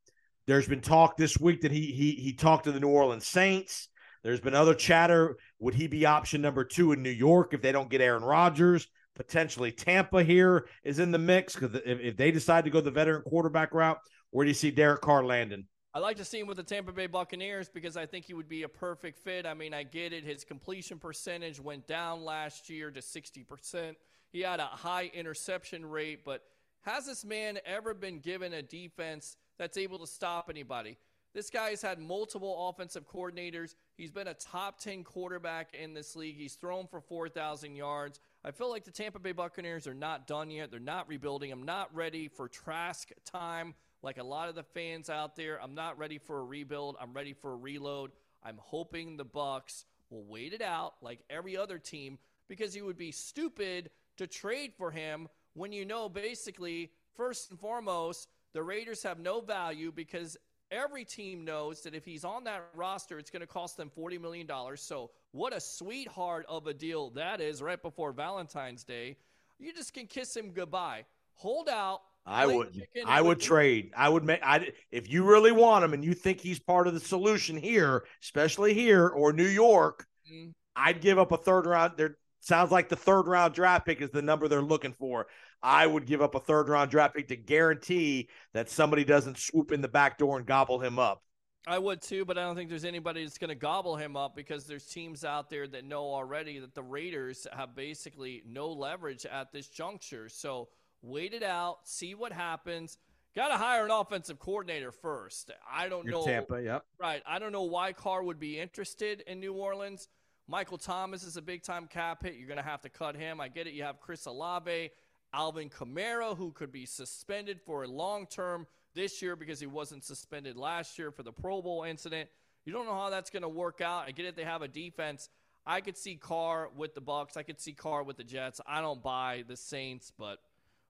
there's 0.47 0.69
been 0.69 0.81
talk 0.81 1.17
this 1.17 1.39
week 1.39 1.63
that 1.63 1.73
he 1.73 1.87
he 1.87 2.13
he 2.13 2.35
talked 2.35 2.65
to 2.65 2.73
the 2.73 2.81
New 2.81 2.89
Orleans 2.89 3.27
Saints. 3.27 3.89
There's 4.23 4.41
been 4.41 4.55
other 4.55 4.75
chatter. 4.75 5.37
Would 5.59 5.75
he 5.75 5.87
be 5.87 6.07
option 6.07 6.43
number 6.43 6.65
two 6.65 6.93
in 6.93 7.03
New 7.03 7.11
York 7.11 7.55
if 7.55 7.63
they 7.63 7.73
don't 7.73 7.91
get 7.91 8.01
Aaron 8.01 8.23
Rodgers? 8.23 8.87
Potentially 9.17 9.71
Tampa 9.71 10.23
here 10.23 10.67
is 10.83 10.99
in 10.99 11.13
the 11.13 11.19
mix 11.19 11.55
because 11.55 11.75
if, 11.75 12.01
if 12.01 12.17
they 12.17 12.31
decide 12.31 12.65
to 12.65 12.71
go 12.71 12.81
the 12.81 12.91
veteran 12.91 13.23
quarterback 13.23 13.73
route, 13.73 13.99
where 14.31 14.45
do 14.45 14.51
you 14.51 14.55
see 14.55 14.71
Derek 14.71 15.03
Carr 15.03 15.25
landing? 15.25 15.67
I 15.97 16.01
like 16.01 16.17
to 16.17 16.25
see 16.25 16.41
him 16.41 16.49
with 16.49 16.57
the 16.57 16.65
Tampa 16.65 16.91
Bay 16.91 17.07
Buccaneers 17.07 17.69
because 17.69 17.97
I 17.97 18.05
think 18.05 18.25
he 18.25 18.35
would 18.35 18.49
be 18.49 18.65
a 18.65 18.69
perfect 18.69 19.17
fit. 19.17 19.47
I 19.47 19.55
mean, 19.55 19.73
I 19.73 19.85
get 19.85 20.13
it. 20.13 20.25
His 20.25 20.43
completion 20.43 20.99
percentage 20.99 21.61
went 21.61 21.87
down 21.87 22.25
last 22.25 22.69
year 22.69 22.91
to 22.91 22.99
60%. 22.99 23.95
He 24.33 24.41
had 24.41 24.59
a 24.59 24.65
high 24.65 25.09
interception 25.15 25.87
rate, 25.87 26.25
but 26.25 26.43
has 26.81 27.07
this 27.07 27.25
man 27.25 27.61
ever 27.65 27.95
been 27.95 28.19
given 28.19 28.53
a 28.55 28.61
defense 28.61 29.37
that's 29.57 29.77
able 29.77 30.01
to 30.01 30.07
stop 30.09 30.51
anybody? 30.51 30.99
This 31.33 31.49
guy 31.49 31.71
has 31.71 31.81
had 31.81 32.01
multiple 32.01 32.69
offensive 32.69 33.09
coordinators. 33.09 33.77
He's 33.97 34.11
been 34.11 34.27
a 34.29 34.35
top 34.35 34.81
10 34.81 35.05
quarterback 35.05 35.75
in 35.75 35.95
this 35.95 36.17
league. 36.17 36.37
He's 36.37 36.55
thrown 36.55 36.89
for 36.89 37.01
4,000 37.01 37.77
yards. 37.77 38.19
I 38.45 38.51
feel 38.51 38.69
like 38.69 38.83
the 38.83 38.91
Tampa 38.91 39.21
Bay 39.21 39.33
Buccaneers 39.33 39.87
are 39.87 39.95
not 39.95 40.27
done 40.27 40.51
yet. 40.51 40.73
They're 40.73 40.81
not 40.81 41.09
rebuilding. 41.09 41.53
I'm 41.53 41.65
not 41.65 41.95
ready 41.95 42.27
for 42.27 42.49
Trask 42.49 43.11
time 43.25 43.75
like 44.05 44.19
a 44.19 44.23
lot 44.23 44.51
of 44.51 44.55
the 44.55 44.63
fans 44.63 45.09
out 45.09 45.35
there. 45.35 45.61
I'm 45.61 45.75
not 45.75 45.99
ready 45.99 46.19
for 46.19 46.39
a 46.39 46.45
rebuild. 46.45 46.97
I'm 47.01 47.15
ready 47.15 47.33
for 47.33 47.53
a 47.53 47.57
reload. 47.57 48.13
I'm 48.43 48.59
hoping 48.61 49.17
the 49.17 49.25
Bucks 49.25 49.87
will 50.11 50.25
wait 50.25 50.53
it 50.53 50.61
out 50.61 50.95
like 51.01 51.21
every 51.31 51.57
other 51.57 51.79
team 51.79 52.19
because 52.47 52.77
you 52.77 52.85
would 52.85 52.99
be 52.99 53.11
stupid 53.11 53.91
to 54.19 54.27
trade 54.27 54.75
for 54.77 54.91
him 54.91 55.27
when 55.55 55.73
you 55.73 55.87
know 55.87 56.11
basically 56.11 56.91
first 57.17 57.51
and 57.51 57.59
foremost 57.59 58.29
the 58.53 58.63
Raiders 58.63 59.03
have 59.03 59.19
no 59.19 59.41
value 59.41 59.91
because 59.91 60.37
every 60.71 61.07
team 61.07 61.45
knows 61.45 61.81
that 61.83 61.95
if 61.95 62.05
he's 62.05 62.25
on 62.25 62.45
that 62.45 62.69
roster 62.75 63.19
it's 63.19 63.31
going 63.31 63.41
to 63.41 63.47
cost 63.47 63.79
them 63.79 63.89
40 63.89 64.19
million 64.19 64.47
dollars. 64.47 64.83
So 64.83 65.11
what 65.33 65.57
a 65.57 65.61
sweetheart 65.61 66.45
of 66.47 66.67
a 66.67 66.75
deal 66.75 67.11
that 67.11 67.41
is 67.41 67.63
right 67.63 67.81
before 67.81 68.13
Valentine's 68.13 68.85
Day. 68.85 69.17
You 69.59 69.73
just 69.73 69.95
can 69.95 70.07
kiss 70.07 70.37
him 70.37 70.51
goodbye. 70.51 71.07
Hold 71.37 71.71
out. 71.71 72.03
I 72.27 72.47
would. 72.47 72.87
I 73.07 73.21
would 73.21 73.41
trade. 73.41 73.91
I 73.97 74.09
would 74.09 74.25
make. 74.25 74.41
I 74.43 74.73
if 74.91 75.11
you 75.11 75.25
really 75.25 75.53
want 75.53 75.85
him 75.85 75.93
and 75.93 76.05
you 76.05 76.15
think 76.15 76.41
he's 76.41 76.59
part 76.59 76.87
of 76.87 76.95
the 76.95 77.01
solution 77.01 77.57
here, 77.57 78.05
especially 78.23 78.73
here 78.73 79.09
or 79.09 79.33
New 79.33 79.47
York, 79.47 80.07
Mm. 80.31 80.53
I'd 80.77 81.01
give 81.01 81.19
up 81.19 81.33
a 81.33 81.37
third 81.37 81.67
round. 81.67 81.95
There 81.97 82.17
sounds 82.41 82.71
like 82.71 82.89
the 82.89 82.97
third 82.97 83.27
round 83.27 83.55
draft 83.55 83.87
pick 83.87 84.01
is 84.01 84.11
the 84.11 84.23
number 84.23 84.49
they're 84.49 84.63
looking 84.63 84.93
for. 84.93 85.27
I 85.63 85.87
would 85.87 86.07
give 86.07 86.21
up 86.23 86.35
a 86.35 86.41
third 86.41 86.69
round 86.69 86.91
draft 86.91 87.15
pick 87.15 87.29
to 87.29 87.37
guarantee 87.37 88.29
that 88.53 88.69
somebody 88.71 89.05
doesn't 89.05 89.39
swoop 89.39 89.73
in 89.73 89.81
the 89.81 89.89
back 89.89 90.19
door 90.19 90.37
and 90.39 90.47
gobble 90.47 90.79
him 90.79 90.99
up. 90.99 91.23
I 91.67 91.79
would 91.79 92.03
too, 92.03 92.27
but 92.27 92.37
I 92.37 92.43
don't 92.43 92.57
think 92.57 92.69
there's 92.69 92.85
anybody 92.85 93.25
that's 93.25 93.39
going 93.39 93.49
to 93.49 93.55
gobble 93.55 93.97
him 93.97 94.17
up 94.17 94.37
because 94.37 94.67
there's 94.67 94.85
teams 94.85 95.25
out 95.25 95.49
there 95.49 95.67
that 95.69 95.85
know 95.87 96.05
already 96.05 96.59
that 96.59 96.75
the 96.75 96.83
Raiders 96.83 97.47
have 97.53 97.75
basically 97.75 98.43
no 98.47 98.69
leverage 98.71 99.25
at 99.25 99.51
this 99.51 99.69
juncture. 99.69 100.29
So 100.29 100.69
wait 101.05 101.35
it 101.35 101.43
out, 101.43 101.79
see 101.85 102.15
what 102.15 102.33
happens. 102.33 102.99
Got 103.35 103.49
to 103.49 103.57
hire 103.57 103.85
an 103.85 103.91
offensive 103.91 104.39
coordinator 104.39 104.93
first. 104.93 105.51
I 105.71 105.89
don't 105.89 106.05
You're 106.05 106.15
know. 106.15 106.25
Tampa, 106.25 106.63
yep. 106.63 106.85
Right. 107.01 107.23
I 107.27 107.39
don't 107.39 107.53
know 107.53 107.65
why 107.65 107.93
Carr 107.93 108.23
would 108.23 108.39
be 108.39 108.61
interested 108.61 109.23
in 109.27 109.41
New 109.41 109.55
Orleans. 109.55 110.09
Michael 110.47 110.79
Thomas 110.79 111.25
is 111.25 111.37
a 111.37 111.43
big 111.43 111.63
time 111.63 111.89
cap 111.89 112.23
hit. 112.23 112.35
You're 112.35 112.47
going 112.47 112.59
to 112.59 112.65
have 112.65 112.83
to 112.83 112.89
cut 112.89 113.17
him. 113.17 113.41
I 113.41 113.49
get 113.49 113.67
it. 113.67 113.73
You 113.73 113.83
have 113.83 114.01
Chris 114.01 114.27
Olave. 114.27 114.91
Alvin 115.33 115.69
Kamara, 115.69 116.37
who 116.37 116.53
could 116.53 116.71
be 116.71 116.87
suspended 116.87 117.61
for 117.61 117.83
a 117.83 117.89
long 117.89 118.27
term 118.27 118.69
this 118.95 119.21
year 119.21 119.35
because 119.35 119.59
he 119.59 119.67
wasn't 119.67 120.05
suspended 120.05 120.57
last 120.57 120.97
year 120.97 121.11
for 121.11 121.25
the 121.25 121.33
Pro 121.33 121.61
Bowl 121.61 121.83
incident. 121.83 122.31
You 122.65 122.73
don't 122.73 122.87
know 122.87 122.95
how 122.95 123.11
that's 123.11 123.31
going 123.31 123.43
to 123.43 123.49
work 123.49 123.81
out. 123.81 124.05
I 124.07 124.13
get 124.13 124.27
it; 124.27 124.37
they 124.37 124.45
have 124.45 124.63
a 124.63 124.69
defense. 124.69 125.29
I 125.67 125.81
could 125.81 125.97
see 125.97 126.15
Carr 126.15 126.71
with 126.77 126.95
the 126.95 127.01
Bucks. 127.01 127.37
I 127.37 127.43
could 127.43 127.61
see 127.61 127.73
Carr 127.73 128.05
with 128.05 128.17
the 128.17 128.25
Jets. 128.25 128.61
I 128.67 128.81
don't 128.81 129.03
buy 129.03 129.43
the 129.49 129.57
Saints, 129.57 130.13
but 130.17 130.39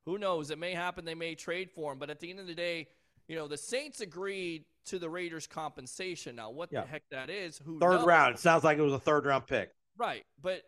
who 0.05 0.19
knows? 0.19 0.51
It 0.51 0.59
may 0.59 0.73
happen. 0.73 1.05
They 1.05 1.15
may 1.15 1.35
trade 1.35 1.71
for 1.71 1.93
him. 1.93 1.99
But 1.99 2.11
at 2.11 2.21
the 2.21 2.31
end 2.31 2.41
of 2.41 2.47
the 2.47 2.55
day, 2.55 2.89
you 3.29 3.37
know, 3.37 3.49
the 3.49 3.57
Saints 3.57 4.01
agreed 4.01 4.65
to 4.87 4.99
the 4.99 5.09
Raiders' 5.09 5.47
compensation. 5.47 6.37
Now, 6.37 6.51
what 6.51 6.71
Yeah. 6.73 6.83
the 6.83 6.87
heck 6.89 7.09
that 7.11 7.31
is? 7.31 7.59
Who 7.65 7.79
Third 7.79 7.91
knows? 7.99 8.07
round. 8.07 8.35
It 8.35 8.39
sounds 8.39 8.65
like 8.65 8.79
it 8.79 8.83
was 8.83 8.93
a 8.93 8.99
third 8.99 9.25
round 9.25 9.47
pick. 9.47 9.75
Right, 9.97 10.25
but 10.43 10.63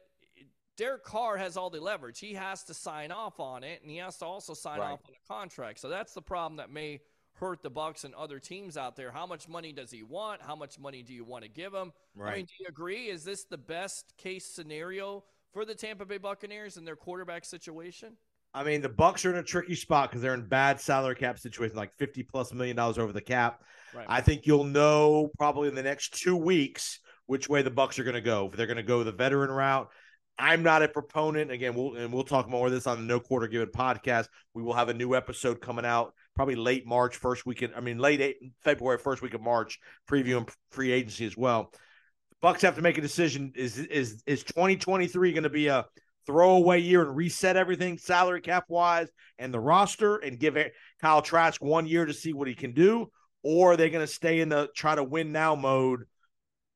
Derek 0.76 1.04
Carr 1.04 1.36
has 1.36 1.56
all 1.56 1.70
the 1.70 1.80
leverage. 1.80 2.18
He 2.18 2.34
has 2.34 2.62
to 2.64 2.74
sign 2.74 3.10
off 3.10 3.40
on 3.40 3.64
it, 3.64 3.82
and 3.82 3.90
he 3.90 3.96
has 3.98 4.18
to 4.18 4.24
also 4.26 4.54
sign 4.54 4.78
Right. 4.78 4.92
off 4.92 5.00
on 5.06 5.12
a 5.14 5.28
contract. 5.28 5.80
So 5.80 5.88
that's 5.88 6.14
the 6.14 6.22
problem 6.22 6.56
that 6.56 6.70
may 6.70 7.00
hurt 7.34 7.62
the 7.62 7.70
Bucks 7.70 8.04
and 8.04 8.14
other 8.14 8.38
teams 8.38 8.76
out 8.78 8.96
there. 8.96 9.10
How 9.10 9.26
much 9.26 9.48
money 9.48 9.72
does 9.72 9.90
he 9.90 10.02
want? 10.02 10.40
How 10.40 10.56
much 10.56 10.78
money 10.78 11.02
do 11.02 11.12
you 11.12 11.24
want 11.24 11.42
to 11.44 11.48
give 11.50 11.74
him? 11.74 11.92
Right. 12.14 12.32
I 12.32 12.36
mean, 12.36 12.46
do 12.46 12.52
you 12.60 12.66
agree? 12.68 13.08
Is 13.08 13.24
this 13.24 13.44
the 13.44 13.58
best 13.58 14.16
case 14.16 14.46
scenario 14.46 15.24
for 15.52 15.64
the 15.66 15.74
Tampa 15.74 16.06
Bay 16.06 16.18
Buccaneers 16.18 16.76
and 16.78 16.86
their 16.86 16.96
quarterback 16.96 17.44
situation? 17.44 18.16
I 18.56 18.64
mean, 18.64 18.80
the 18.80 18.88
Bucks 18.88 19.26
are 19.26 19.30
in 19.30 19.36
a 19.36 19.42
tricky 19.42 19.74
spot 19.74 20.08
because 20.08 20.22
they're 20.22 20.32
in 20.32 20.48
bad 20.48 20.80
salary 20.80 21.14
cap 21.14 21.38
situation, 21.38 21.76
like 21.76 21.94
fifty 21.98 22.22
plus 22.22 22.54
million 22.54 22.74
dollars 22.74 22.96
over 22.96 23.12
the 23.12 23.20
cap. 23.20 23.62
Right. 23.94 24.06
I 24.08 24.22
think 24.22 24.46
you'll 24.46 24.64
know 24.64 25.30
probably 25.36 25.68
in 25.68 25.74
the 25.74 25.82
next 25.82 26.18
two 26.18 26.36
weeks 26.36 27.00
which 27.26 27.50
way 27.50 27.60
the 27.60 27.70
Bucks 27.70 27.98
are 27.98 28.04
going 28.04 28.14
to 28.14 28.22
go. 28.22 28.46
If 28.46 28.56
they're 28.56 28.66
going 28.66 28.78
to 28.78 28.82
go 28.82 29.04
the 29.04 29.12
veteran 29.12 29.50
route, 29.50 29.90
I'm 30.38 30.62
not 30.62 30.82
a 30.82 30.88
proponent. 30.88 31.50
Again, 31.50 31.74
we'll 31.74 31.96
and 31.96 32.10
we'll 32.10 32.24
talk 32.24 32.48
more 32.48 32.66
of 32.66 32.72
this 32.72 32.86
on 32.86 32.98
the 32.98 33.04
No 33.04 33.20
Quarter 33.20 33.48
Given 33.48 33.68
podcast. 33.68 34.28
We 34.54 34.62
will 34.62 34.72
have 34.72 34.88
a 34.88 34.94
new 34.94 35.14
episode 35.14 35.60
coming 35.60 35.84
out 35.84 36.14
probably 36.34 36.56
late 36.56 36.86
March, 36.86 37.16
first 37.16 37.44
weekend. 37.44 37.74
I 37.76 37.80
mean, 37.80 37.98
late 37.98 38.22
eight, 38.22 38.36
February, 38.64 38.96
first 38.96 39.20
week 39.20 39.34
of 39.34 39.42
March, 39.42 39.78
previewing 40.08 40.50
free 40.70 40.92
agency 40.92 41.26
as 41.26 41.36
well. 41.36 41.74
Bucks 42.40 42.62
have 42.62 42.76
to 42.76 42.82
make 42.82 42.96
a 42.96 43.02
decision. 43.02 43.52
Is 43.54 43.76
is 43.78 44.22
is 44.26 44.44
2023 44.44 45.32
going 45.32 45.42
to 45.42 45.50
be 45.50 45.66
a 45.66 45.84
throwaway 46.26 46.80
year 46.80 47.02
and 47.02 47.16
reset 47.16 47.56
everything 47.56 47.98
salary 47.98 48.40
cap 48.40 48.64
wise 48.68 49.08
and 49.38 49.52
the 49.52 49.60
roster 49.60 50.16
and 50.16 50.38
give 50.38 50.56
Kyle 51.00 51.22
Trask 51.22 51.62
one 51.62 51.86
year 51.86 52.04
to 52.04 52.12
see 52.12 52.32
what 52.32 52.48
he 52.48 52.54
can 52.54 52.72
do, 52.72 53.10
or 53.42 53.72
are 53.72 53.76
they 53.76 53.90
going 53.90 54.06
to 54.06 54.12
stay 54.12 54.40
in 54.40 54.48
the 54.48 54.68
try 54.74 54.94
to 54.94 55.04
win 55.04 55.32
now 55.32 55.54
mode, 55.54 56.04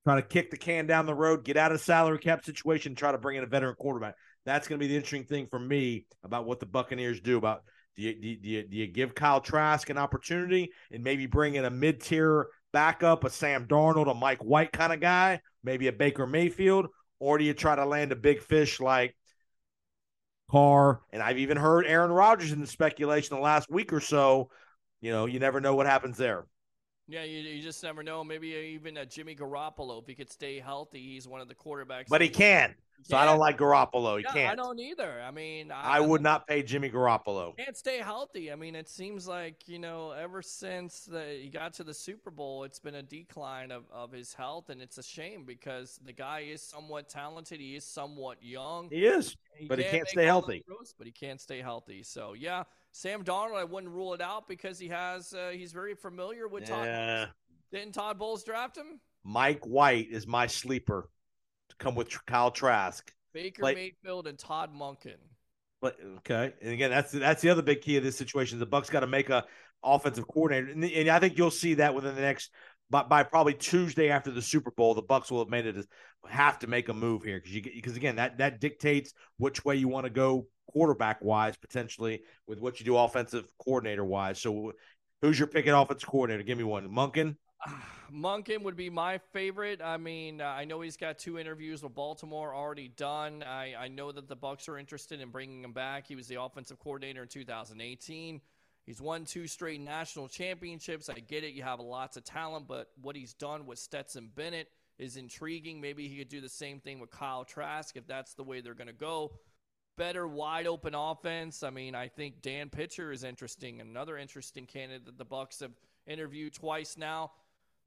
try 0.04 0.16
to 0.16 0.26
kick 0.26 0.50
the 0.50 0.56
can 0.56 0.86
down 0.86 1.06
the 1.06 1.14
road, 1.14 1.44
get 1.44 1.56
out 1.56 1.72
of 1.72 1.80
salary 1.80 2.18
cap 2.18 2.44
situation, 2.44 2.94
try 2.94 3.12
to 3.12 3.18
bring 3.18 3.36
in 3.36 3.44
a 3.44 3.46
veteran 3.46 3.74
quarterback? 3.78 4.14
That's 4.46 4.68
going 4.68 4.78
to 4.78 4.84
be 4.84 4.88
the 4.88 4.96
interesting 4.96 5.24
thing 5.24 5.48
for 5.50 5.58
me 5.58 6.06
about 6.22 6.46
what 6.46 6.60
the 6.60 6.66
Buccaneers 6.66 7.20
do. 7.20 7.36
About 7.36 7.62
do 7.96 8.02
you, 8.02 8.14
do 8.14 8.48
you, 8.48 8.62
do 8.62 8.76
you 8.76 8.86
give 8.86 9.14
Kyle 9.14 9.40
Trask 9.40 9.90
an 9.90 9.98
opportunity 9.98 10.72
and 10.90 11.04
maybe 11.04 11.26
bring 11.26 11.56
in 11.56 11.64
a 11.64 11.70
mid 11.70 12.00
tier 12.00 12.46
backup, 12.72 13.24
a 13.24 13.30
Sam 13.30 13.66
Darnold, 13.66 14.10
a 14.10 14.14
Mike 14.14 14.42
White 14.42 14.72
kind 14.72 14.92
of 14.92 15.00
guy, 15.00 15.40
maybe 15.62 15.88
a 15.88 15.92
Baker 15.92 16.26
Mayfield, 16.26 16.86
or 17.18 17.36
do 17.36 17.44
you 17.44 17.52
try 17.52 17.76
to 17.76 17.84
land 17.84 18.12
a 18.12 18.16
big 18.16 18.40
fish 18.40 18.80
like 18.80 19.14
Carr? 20.50 21.00
And 21.12 21.22
I've 21.22 21.38
even 21.38 21.56
heard 21.56 21.86
Aaron 21.86 22.10
Rodgers 22.10 22.52
in 22.52 22.60
the 22.60 22.66
speculation 22.66 23.36
the 23.36 23.42
last 23.42 23.70
week 23.70 23.92
or 23.92 24.00
so. 24.00 24.50
You 25.00 25.12
know, 25.12 25.26
you 25.26 25.38
never 25.38 25.60
know 25.60 25.74
what 25.74 25.86
happens 25.86 26.16
there. 26.16 26.46
Yeah, 27.10 27.24
you, 27.24 27.40
you 27.40 27.60
just 27.60 27.82
never 27.82 28.04
know. 28.04 28.22
Maybe 28.22 28.48
even 28.48 28.96
a 28.96 29.04
Jimmy 29.04 29.34
Garoppolo, 29.34 30.00
if 30.00 30.06
he 30.06 30.14
could 30.14 30.30
stay 30.30 30.60
healthy, 30.60 31.00
he's 31.00 31.26
one 31.26 31.40
of 31.40 31.48
the 31.48 31.54
quarterbacks. 31.56 32.08
But 32.08 32.20
he 32.20 32.28
can. 32.28 32.74
So 33.02 33.16
I 33.16 33.24
don't 33.24 33.38
like 33.38 33.58
Garoppolo. 33.58 34.18
He 34.18 34.24
Yeah, 34.24 34.32
can't. 34.32 34.52
I 34.52 34.54
don't 34.54 34.78
either. 34.78 35.22
I 35.22 35.30
mean, 35.30 35.72
I 35.72 36.00
would 36.00 36.22
not 36.22 36.46
pay 36.46 36.62
Jimmy 36.62 36.90
Garoppolo. 36.90 37.56
can't 37.56 37.76
stay 37.76 37.98
healthy. 37.98 38.52
I 38.52 38.56
mean, 38.56 38.76
it 38.76 38.88
seems 38.88 39.26
like 39.26 39.66
you 39.66 39.78
know, 39.78 40.10
ever 40.12 40.42
since 40.42 41.06
the, 41.06 41.38
he 41.42 41.48
got 41.48 41.72
to 41.74 41.84
the 41.84 41.94
Super 41.94 42.30
Bowl, 42.30 42.64
it's 42.64 42.78
been 42.78 42.96
a 42.96 43.02
decline 43.02 43.72
of, 43.72 43.84
of 43.90 44.12
his 44.12 44.34
health, 44.34 44.68
and 44.68 44.82
it's 44.82 44.98
a 44.98 45.02
shame 45.02 45.44
because 45.44 45.98
the 46.04 46.12
guy 46.12 46.40
is 46.40 46.62
somewhat 46.62 47.08
talented. 47.08 47.58
He 47.58 47.74
is 47.74 47.84
somewhat 47.84 48.42
young. 48.42 48.90
He 48.90 49.06
is. 49.06 49.36
but 49.66 49.78
he 49.78 49.84
can 49.84 49.92
can't 49.92 50.08
stay 50.08 50.24
healthy. 50.26 50.62
throws, 50.66 50.94
but 50.96 51.06
he 51.06 51.12
can't 51.12 51.40
stay 51.40 51.60
healthy. 51.60 52.02
So 52.02 52.34
yeah, 52.34 52.64
Sam 52.92 53.24
Darnold, 53.24 53.56
I 53.56 53.64
wouldn't 53.64 53.92
rule 53.92 54.14
it 54.14 54.20
out 54.20 54.48
because 54.48 54.78
he 54.78 54.88
has 54.88 55.32
uh, 55.32 55.50
he's 55.52 55.72
very 55.72 55.94
familiar 55.94 56.48
with 56.48 56.66
Todd. 56.66 56.86
Yeah. 56.86 57.26
Didn't 57.72 57.92
Todd 57.92 58.18
Bowles 58.18 58.42
draft 58.44 58.76
him? 58.76 59.00
Mike 59.24 59.64
White 59.64 60.08
is 60.10 60.26
my 60.26 60.46
sleeper 60.46 61.08
to 61.68 61.76
come 61.76 61.94
with 61.94 62.08
Kyle 62.26 62.50
Trask. 62.50 63.12
Baker 63.32 63.62
Like- 63.62 63.76
Mayfield 63.76 64.26
and 64.26 64.38
Todd 64.38 64.74
Monken. 64.74 65.16
But 65.80 65.96
okay, 66.18 66.52
and 66.60 66.72
again, 66.72 66.90
that's 66.90 67.10
that's 67.10 67.40
the 67.40 67.48
other 67.48 67.62
big 67.62 67.80
key 67.80 67.96
of 67.96 68.02
this 68.02 68.18
situation. 68.18 68.58
The 68.58 68.66
Bucks 68.66 68.90
got 68.90 69.00
to 69.00 69.06
make 69.06 69.30
a 69.30 69.46
offensive 69.82 70.28
coordinator, 70.28 70.72
and, 70.72 70.84
and 70.84 71.08
I 71.08 71.18
think 71.18 71.38
you'll 71.38 71.50
see 71.50 71.74
that 71.74 71.94
within 71.94 72.14
the 72.14 72.20
next 72.20 72.50
by, 72.90 73.04
by 73.04 73.22
probably 73.22 73.54
Tuesday 73.54 74.10
after 74.10 74.30
the 74.30 74.42
Super 74.42 74.72
Bowl, 74.72 74.94
the 74.94 75.00
Bucks 75.00 75.30
will 75.30 75.38
have 75.38 75.48
made 75.48 75.64
it 75.64 75.86
have 76.28 76.58
to 76.58 76.66
make 76.66 76.90
a 76.90 76.94
move 76.94 77.22
here 77.22 77.38
because 77.38 77.54
you 77.54 77.62
because 77.62 77.96
again 77.96 78.16
that 78.16 78.36
that 78.38 78.60
dictates 78.60 79.14
which 79.38 79.64
way 79.64 79.76
you 79.76 79.88
want 79.88 80.04
to 80.04 80.10
go 80.10 80.46
quarterback 80.72 81.22
wise 81.22 81.56
potentially 81.56 82.22
with 82.46 82.60
what 82.60 82.80
you 82.80 82.86
do 82.86 82.96
offensive 82.96 83.52
coordinator 83.58 84.04
wise. 84.04 84.40
So, 84.40 84.72
who's 85.20 85.38
your 85.38 85.48
pick 85.48 85.66
at 85.66 85.78
offensive 85.78 86.08
coordinator? 86.08 86.42
Give 86.42 86.58
me 86.58 86.64
one, 86.64 86.88
Monken. 86.88 87.36
Monken 88.12 88.62
would 88.62 88.76
be 88.76 88.90
my 88.90 89.18
favorite. 89.32 89.80
I 89.82 89.96
mean, 89.96 90.40
uh, 90.40 90.46
I 90.46 90.64
know 90.64 90.80
he's 90.80 90.96
got 90.96 91.18
two 91.18 91.38
interviews 91.38 91.82
with 91.82 91.94
Baltimore 91.94 92.54
already 92.54 92.88
done. 92.88 93.44
I, 93.44 93.74
I 93.78 93.88
know 93.88 94.10
that 94.10 94.28
the 94.28 94.36
Bucks 94.36 94.68
are 94.68 94.78
interested 94.78 95.20
in 95.20 95.30
bringing 95.30 95.62
him 95.62 95.72
back. 95.72 96.06
He 96.08 96.16
was 96.16 96.26
the 96.26 96.40
offensive 96.40 96.78
coordinator 96.80 97.22
in 97.22 97.28
2018. 97.28 98.40
He's 98.84 99.00
won 99.00 99.24
two 99.24 99.46
straight 99.46 99.80
national 99.80 100.26
championships. 100.28 101.08
I 101.08 101.20
get 101.20 101.44
it. 101.44 101.52
You 101.52 101.62
have 101.62 101.78
lots 101.78 102.16
of 102.16 102.24
talent, 102.24 102.66
but 102.66 102.88
what 103.00 103.14
he's 103.14 103.34
done 103.34 103.66
with 103.66 103.78
Stetson 103.78 104.30
Bennett 104.34 104.68
is 104.98 105.16
intriguing. 105.16 105.80
Maybe 105.80 106.08
he 106.08 106.18
could 106.18 106.28
do 106.28 106.40
the 106.40 106.48
same 106.48 106.80
thing 106.80 106.98
with 106.98 107.10
Kyle 107.10 107.44
Trask 107.44 107.96
if 107.96 108.06
that's 108.06 108.34
the 108.34 108.42
way 108.42 108.60
they're 108.60 108.74
going 108.74 108.88
to 108.88 108.92
go. 108.92 109.32
Better 110.00 110.26
wide 110.26 110.66
open 110.66 110.94
offense. 110.94 111.62
I 111.62 111.68
mean, 111.68 111.94
I 111.94 112.08
think 112.08 112.40
Dan 112.40 112.70
Pitcher 112.70 113.12
is 113.12 113.22
interesting. 113.22 113.82
Another 113.82 114.16
interesting 114.16 114.64
candidate 114.64 115.04
that 115.04 115.18
the 115.18 115.26
Bucks 115.26 115.60
have 115.60 115.72
interviewed 116.06 116.54
twice 116.54 116.96
now 116.96 117.32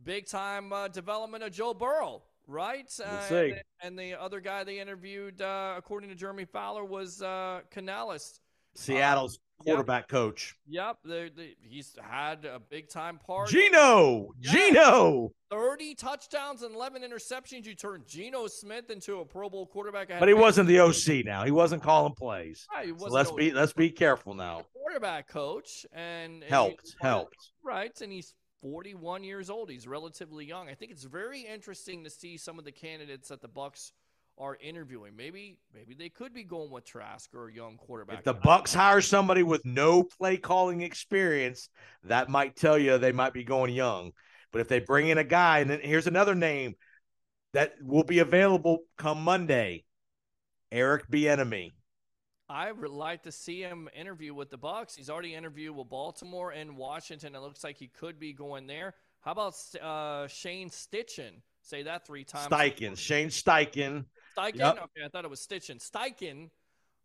big 0.03 0.27
time 0.27 0.71
uh, 0.71 0.87
development 0.89 1.43
of 1.43 1.51
Joe 1.51 1.73
Burrow, 1.73 2.21
right? 2.47 2.87
Uh, 3.03 3.21
see. 3.21 3.35
and, 3.51 3.61
and 3.81 3.97
the 3.97 4.13
other 4.13 4.39
guy 4.39 4.63
they 4.63 4.79
interviewed, 4.79 5.41
uh, 5.41 5.73
according 5.75 6.09
to 6.09 6.15
Jeremy 6.15 6.45
Fowler, 6.45 6.85
was 6.85 7.23
uh, 7.23 7.61
Canales. 7.71 8.41
Seattle's 8.75 9.39
quarterback 9.65 10.07
coach. 10.07 10.55
Yep, 10.67 10.97
they 11.05 11.29
they 11.35 11.55
he's 11.61 11.95
had 12.01 12.45
a 12.45 12.59
big 12.59 12.89
time 12.89 13.19
part. 13.19 13.49
Geno, 13.49 14.29
Yeah. 14.39 14.51
Geno. 14.51 15.31
30 15.49 15.93
touchdowns 15.95 16.63
and 16.63 16.73
11 16.73 17.03
interceptions. 17.03 17.65
You 17.65 17.75
turned 17.75 18.07
Geno 18.07 18.47
Smith 18.47 18.89
into 18.89 19.19
a 19.19 19.25
Pro 19.25 19.49
Bowl 19.49 19.67
quarterback. 19.67 20.09
But 20.09 20.27
he 20.27 20.33
wasn't 20.33 20.67
the 20.67 20.79
OC 20.79 21.23
now. 21.25 21.43
He 21.45 21.51
wasn't 21.51 21.83
calling 21.83 22.13
plays. 22.13 22.65
Right, 22.73 22.89
So 22.99 23.05
let's 23.07 23.31
be 23.31 23.51
let's 23.51 23.73
be 23.73 23.89
careful 23.91 24.33
now. 24.33 24.63
quarterback 24.73 25.27
coach 25.27 25.85
and, 25.93 26.41
and 26.41 26.43
Helped, 26.43 26.95
helped. 27.01 27.51
right 27.63 27.99
and 28.01 28.11
he's 28.11 28.33
41 28.61 29.23
years 29.23 29.49
old 29.49 29.69
he's 29.69 29.87
relatively 29.87 30.45
young 30.45 30.69
i 30.69 30.73
think 30.73 30.91
it's 30.91 31.03
very 31.03 31.41
interesting 31.41 32.03
to 32.05 32.09
see 32.09 32.37
some 32.37 32.57
of 32.57 32.63
the 32.63 32.71
candidates 32.71 33.27
that 33.29 33.41
the 33.41 33.47
bucks 33.49 33.91
are 34.37 34.57
interviewing 34.61 35.15
maybe 35.15 35.57
maybe 35.73 35.93
they 35.93 36.09
could 36.09 36.33
be 36.33 36.43
going 36.43 36.71
with 36.71 36.83
trask 36.83 37.29
or 37.35 37.49
a 37.49 37.53
young 37.53 37.77
quarterback 37.77 38.19
If 38.19 38.23
the 38.23 38.33
Bucks 38.33 38.73
hire 38.73 39.01
somebody 39.01 39.43
with 39.43 39.63
no 39.63 40.03
play 40.03 40.37
calling 40.37 40.81
experience, 40.81 41.69
that 42.05 42.29
might 42.29 42.55
tell 42.55 42.77
you 42.77 42.97
they 42.97 43.11
might 43.11 43.33
be 43.33 43.43
going 43.43 43.73
young. 43.73 44.11
But 44.51 44.61
if 44.61 44.67
they 44.67 44.79
bring 44.79 45.07
in 45.07 45.17
a 45.17 45.23
guy, 45.23 45.59
and 45.59 45.69
then 45.69 45.79
here's 45.81 46.07
another 46.07 46.35
name 46.35 46.75
that 47.53 47.73
will 47.81 48.03
be 48.03 48.19
available 48.19 48.79
come 48.97 49.23
Monday, 49.23 49.83
Eric 50.71 51.09
Bieniemy. 51.09 51.71
I 52.49 52.71
would 52.71 52.89
like 52.89 53.23
to 53.23 53.31
see 53.31 53.61
him 53.61 53.89
interview 53.95 54.33
with 54.33 54.49
the 54.49 54.57
Bucks. 54.57 54.95
He's 54.95 55.09
already 55.09 55.33
interviewed 55.33 55.75
with 55.75 55.89
Baltimore 55.89 56.51
and 56.51 56.77
Washington. 56.77 57.35
It 57.35 57.39
looks 57.39 57.63
like 57.63 57.77
he 57.77 57.87
could 57.87 58.19
be 58.19 58.33
going 58.33 58.67
there. 58.67 58.93
How 59.21 59.31
about 59.31 59.55
uh, 59.81 60.27
Shane 60.27 60.69
Stitchen? 60.69 61.41
Say 61.61 61.83
that 61.83 62.05
three 62.05 62.25
times. 62.25 62.51
Steichen, 62.51 62.97
Shane 62.97 63.29
Steichen. 63.29 64.05
Steichen. 64.37 64.55
Yep. 64.57 64.73
Okay, 64.75 65.05
I 65.05 65.09
thought 65.09 65.25
it 65.25 65.29
was 65.29 65.45
Stitchen. 65.45 65.79
Steichen 65.79 66.49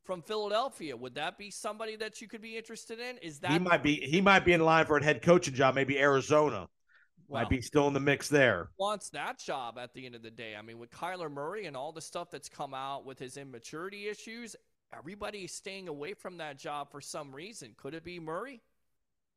from 0.04 0.22
Philadelphia. 0.22 0.96
Would 0.96 1.16
that 1.16 1.36
be 1.38 1.50
somebody 1.50 1.96
that 1.96 2.20
you 2.20 2.28
could 2.28 2.40
be 2.40 2.56
interested 2.56 2.98
in? 2.98 3.18
Is 3.18 3.40
that 3.40 3.52
He 3.52 3.58
might 3.58 3.82
be 3.82 3.94
he 3.96 4.20
might 4.20 4.44
be 4.44 4.52
in 4.52 4.60
line 4.60 4.86
for 4.86 4.96
a 4.96 5.04
head 5.04 5.22
coaching 5.22 5.54
job, 5.54 5.74
maybe 5.74 5.98
Arizona. 5.98 6.68
Might 7.30 7.50
be 7.50 7.60
still 7.60 7.86
in 7.88 7.92
the 7.92 8.00
mix 8.00 8.28
there. 8.28 8.70
wants 8.78 9.10
that 9.10 9.38
job 9.38 9.76
at 9.78 9.92
the 9.92 10.06
end 10.06 10.14
of 10.14 10.22
the 10.22 10.30
day? 10.30 10.54
I 10.58 10.62
mean, 10.62 10.78
with 10.78 10.90
Kyler 10.90 11.30
Murray 11.30 11.66
and 11.66 11.76
all 11.76 11.92
the 11.92 12.00
stuff 12.00 12.30
that's 12.30 12.48
come 12.48 12.72
out 12.72 13.04
with 13.04 13.18
his 13.18 13.36
immaturity 13.36 14.08
issues, 14.08 14.56
everybody 14.96 15.40
is 15.40 15.52
staying 15.52 15.88
away 15.88 16.14
from 16.14 16.38
that 16.38 16.58
job 16.58 16.90
for 16.90 17.02
some 17.02 17.34
reason. 17.34 17.74
Could 17.76 17.92
it 17.92 18.02
be 18.02 18.18
Murray? 18.18 18.62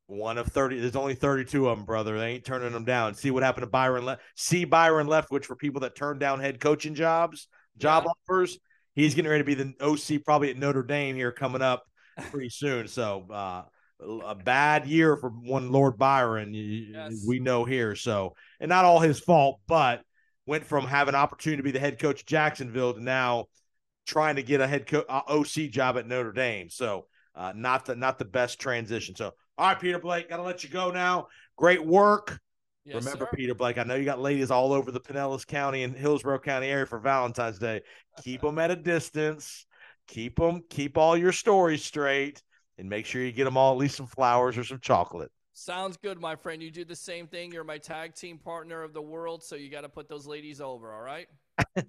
One 0.08 0.38
of 0.38 0.48
30. 0.48 0.80
There's 0.80 0.96
only 0.96 1.16
32 1.16 1.68
of 1.68 1.78
them, 1.78 1.86
brother. 1.86 2.18
They 2.18 2.32
ain't 2.34 2.46
turning 2.46 2.72
them 2.72 2.86
down. 2.86 3.14
See 3.14 3.32
what 3.32 3.44
happened 3.44 3.64
to 3.64 3.70
Byron 3.70 4.06
left. 4.06 4.22
See 4.36 4.64
Byron 4.64 5.08
Leftwich 5.08 5.46
for 5.46 5.56
people 5.56 5.82
that 5.82 5.96
turn 5.96 6.18
down 6.18 6.40
head 6.40 6.62
coaching 6.62 6.96
jobs, 6.96 7.48
job 7.78 8.06
offers. 8.08 8.58
He's 8.94 9.16
getting 9.16 9.32
ready 9.32 9.44
to 9.44 9.46
be 9.46 9.54
the 9.56 9.74
OC 9.80 10.24
probably 10.24 10.50
at 10.50 10.58
Notre 10.58 10.84
Dame 10.84 11.16
here 11.16 11.32
coming 11.32 11.62
up 11.62 11.84
pretty 12.32 12.50
soon. 12.50 12.88
So 12.88 13.28
uh, 13.32 13.64
a 14.26 14.36
bad 14.36 14.88
year 14.88 15.16
for 15.16 15.30
one 15.30 15.72
Lord 15.72 15.98
Byron. 15.98 16.52
Yes. 16.54 17.24
We 17.28 17.40
know 17.40 17.66
here. 17.66 17.96
So 17.96 18.36
and 18.60 18.70
not 18.70 18.86
all 18.86 19.00
his 19.00 19.20
fault, 19.20 19.60
but 19.68 20.02
went 20.46 20.66
from 20.66 20.86
having 20.86 21.16
opportunity 21.16 21.58
to 21.58 21.64
be 21.64 21.72
the 21.72 21.80
head 21.80 22.00
coach 22.00 22.22
of 22.22 22.26
Jacksonville 22.26 22.94
to 22.94 23.04
now 23.04 23.46
trying 24.06 24.36
to 24.36 24.44
get 24.44 24.62
a 24.62 24.68
head 24.68 24.88
co- 24.88 25.06
uh, 25.08 25.22
OC 25.28 25.70
job 25.70 25.98
at 25.98 26.08
Notre 26.08 26.32
Dame. 26.32 26.70
So 26.70 27.06
uh, 27.36 27.54
not 27.56 27.86
the 27.86 27.96
not 27.96 28.20
the 28.20 28.26
best 28.26 28.60
transition. 28.60 29.16
So 29.16 29.32
all 29.58 29.68
right, 29.68 29.80
Peter 29.80 30.00
Blake, 30.00 30.30
gotta 30.30 30.44
let 30.44 30.64
you 30.64 30.70
go 30.70 30.92
now. 30.92 31.28
Great 31.56 31.86
work. 31.86 32.40
Yes, 32.84 32.96
Remember, 32.96 33.26
sir. 33.26 33.36
Peter 33.36 33.54
Blake, 33.54 33.78
I 33.78 33.84
know 33.84 33.96
you 33.96 34.06
got 34.06 34.20
ladies 34.20 34.50
all 34.50 34.74
over 34.74 34.92
the 34.92 35.00
Pinellas 35.00 35.46
County 35.46 35.84
and 35.84 35.96
Hillsborough 35.96 36.40
County 36.40 36.68
area 36.68 36.86
for 36.86 37.00
Valentine's 37.00 37.60
Day. 37.60 37.82
Keep 38.24 38.42
them 38.42 38.58
at 38.58 38.72
a 38.72 38.76
distance. 38.76 39.66
Keep 40.08 40.38
them, 40.38 40.64
keep 40.70 40.98
all 40.98 41.16
your 41.16 41.32
stories 41.32 41.84
straight, 41.84 42.42
and 42.78 42.90
make 42.90 43.06
sure 43.06 43.24
you 43.24 43.32
get 43.32 43.46
them 43.46 43.56
all 43.56 43.74
at 43.74 43.78
least 43.78 43.96
some 43.96 44.08
flowers 44.08 44.58
or 44.58 44.64
some 44.64 44.80
chocolate. 44.80 45.32
Sounds 45.54 45.96
good, 45.98 46.20
my 46.20 46.36
friend. 46.36 46.62
You 46.62 46.72
do 46.72 46.84
the 46.84 46.96
same 46.96 47.28
thing. 47.28 47.52
You're 47.52 47.64
my 47.64 47.78
tag 47.78 48.16
team 48.16 48.40
partner 48.40 48.84
of 48.84 48.94
the 48.94 49.02
world, 49.02 49.44
so 49.44 49.56
you 49.56 49.70
got 49.70 49.82
to 49.82 49.90
put 49.90 50.10
those 50.10 50.26
ladies 50.26 50.60
over. 50.60 50.92
All 50.92 51.02
right. 51.02 51.28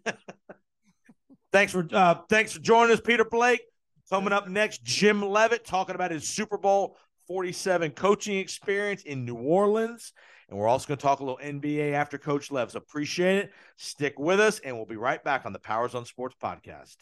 Thanks 1.53 1.71
for 1.73 1.87
uh, 1.93 2.15
thanks 2.31 2.53
for 2.53 2.61
joining 2.61 2.95
us, 2.95 3.01
Peter 3.01 3.27
Blake. 3.27 3.61
Coming 4.09 4.33
up 4.33 4.49
next, 4.49 4.83
Jim 4.83 5.21
Leavitt 5.21 5.67
talking 5.67 5.95
about 5.95 6.11
his 6.11 6.27
Super 6.27 6.57
Bowl 6.57 6.97
47 7.29 7.91
coaching 7.91 8.39
experience 8.39 9.03
in 9.03 9.27
New 9.27 9.37
Orleans. 9.37 10.15
And 10.53 10.61
we're 10.61 10.69
also 10.69 10.87
going 10.87 10.99
to 10.99 11.03
talk 11.03 11.21
a 11.21 11.25
little 11.25 11.41
NBA 11.43 11.95
after 11.95 12.19
Coach 12.19 12.51
Lev. 12.51 12.73
So 12.73 12.77
appreciate 12.77 13.39
it. 13.39 13.53
Stick 13.79 14.19
with 14.19 14.39
us, 14.39 14.59
and 14.59 14.77
we'll 14.77 14.85
be 14.85 14.97
right 14.97 15.25
back 15.25 15.47
on 15.47 15.55
the 15.55 15.59
Powers 15.59 15.95
on 15.95 16.05
Sports 16.05 16.37
podcast. 16.39 16.97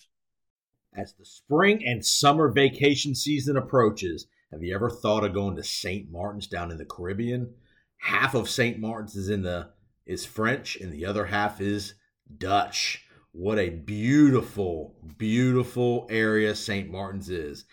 As 0.96 1.14
the 1.18 1.24
spring 1.24 1.82
and 1.84 2.07
summer 2.07 2.53
vacation 2.53 3.12
season 3.12 3.57
approaches, 3.57 4.28
have 4.53 4.62
you 4.62 4.72
ever 4.72 4.88
thought 4.88 5.24
of 5.24 5.34
going 5.34 5.57
to 5.57 5.64
St. 5.64 6.09
Martin's 6.12 6.46
down 6.46 6.70
in 6.70 6.78
the 6.78 6.84
Caribbean? 6.84 7.53
Half 7.98 8.34
of 8.34 8.48
St. 8.48 8.78
Martin's 8.78 9.16
is 9.16 9.30
in 9.30 9.42
the 9.42 9.70
is 10.07 10.24
French, 10.24 10.76
and 10.76 10.92
the 10.92 11.05
other 11.05 11.26
half 11.26 11.61
is 11.61 11.94
Dutch. 12.38 13.05
What 13.32 13.59
a 13.59 13.70
beautiful, 13.70 14.94
beautiful 15.18 16.07
area 16.09 16.55
St. 16.55 16.88
Martin's 16.88 17.28
is. 17.28 17.64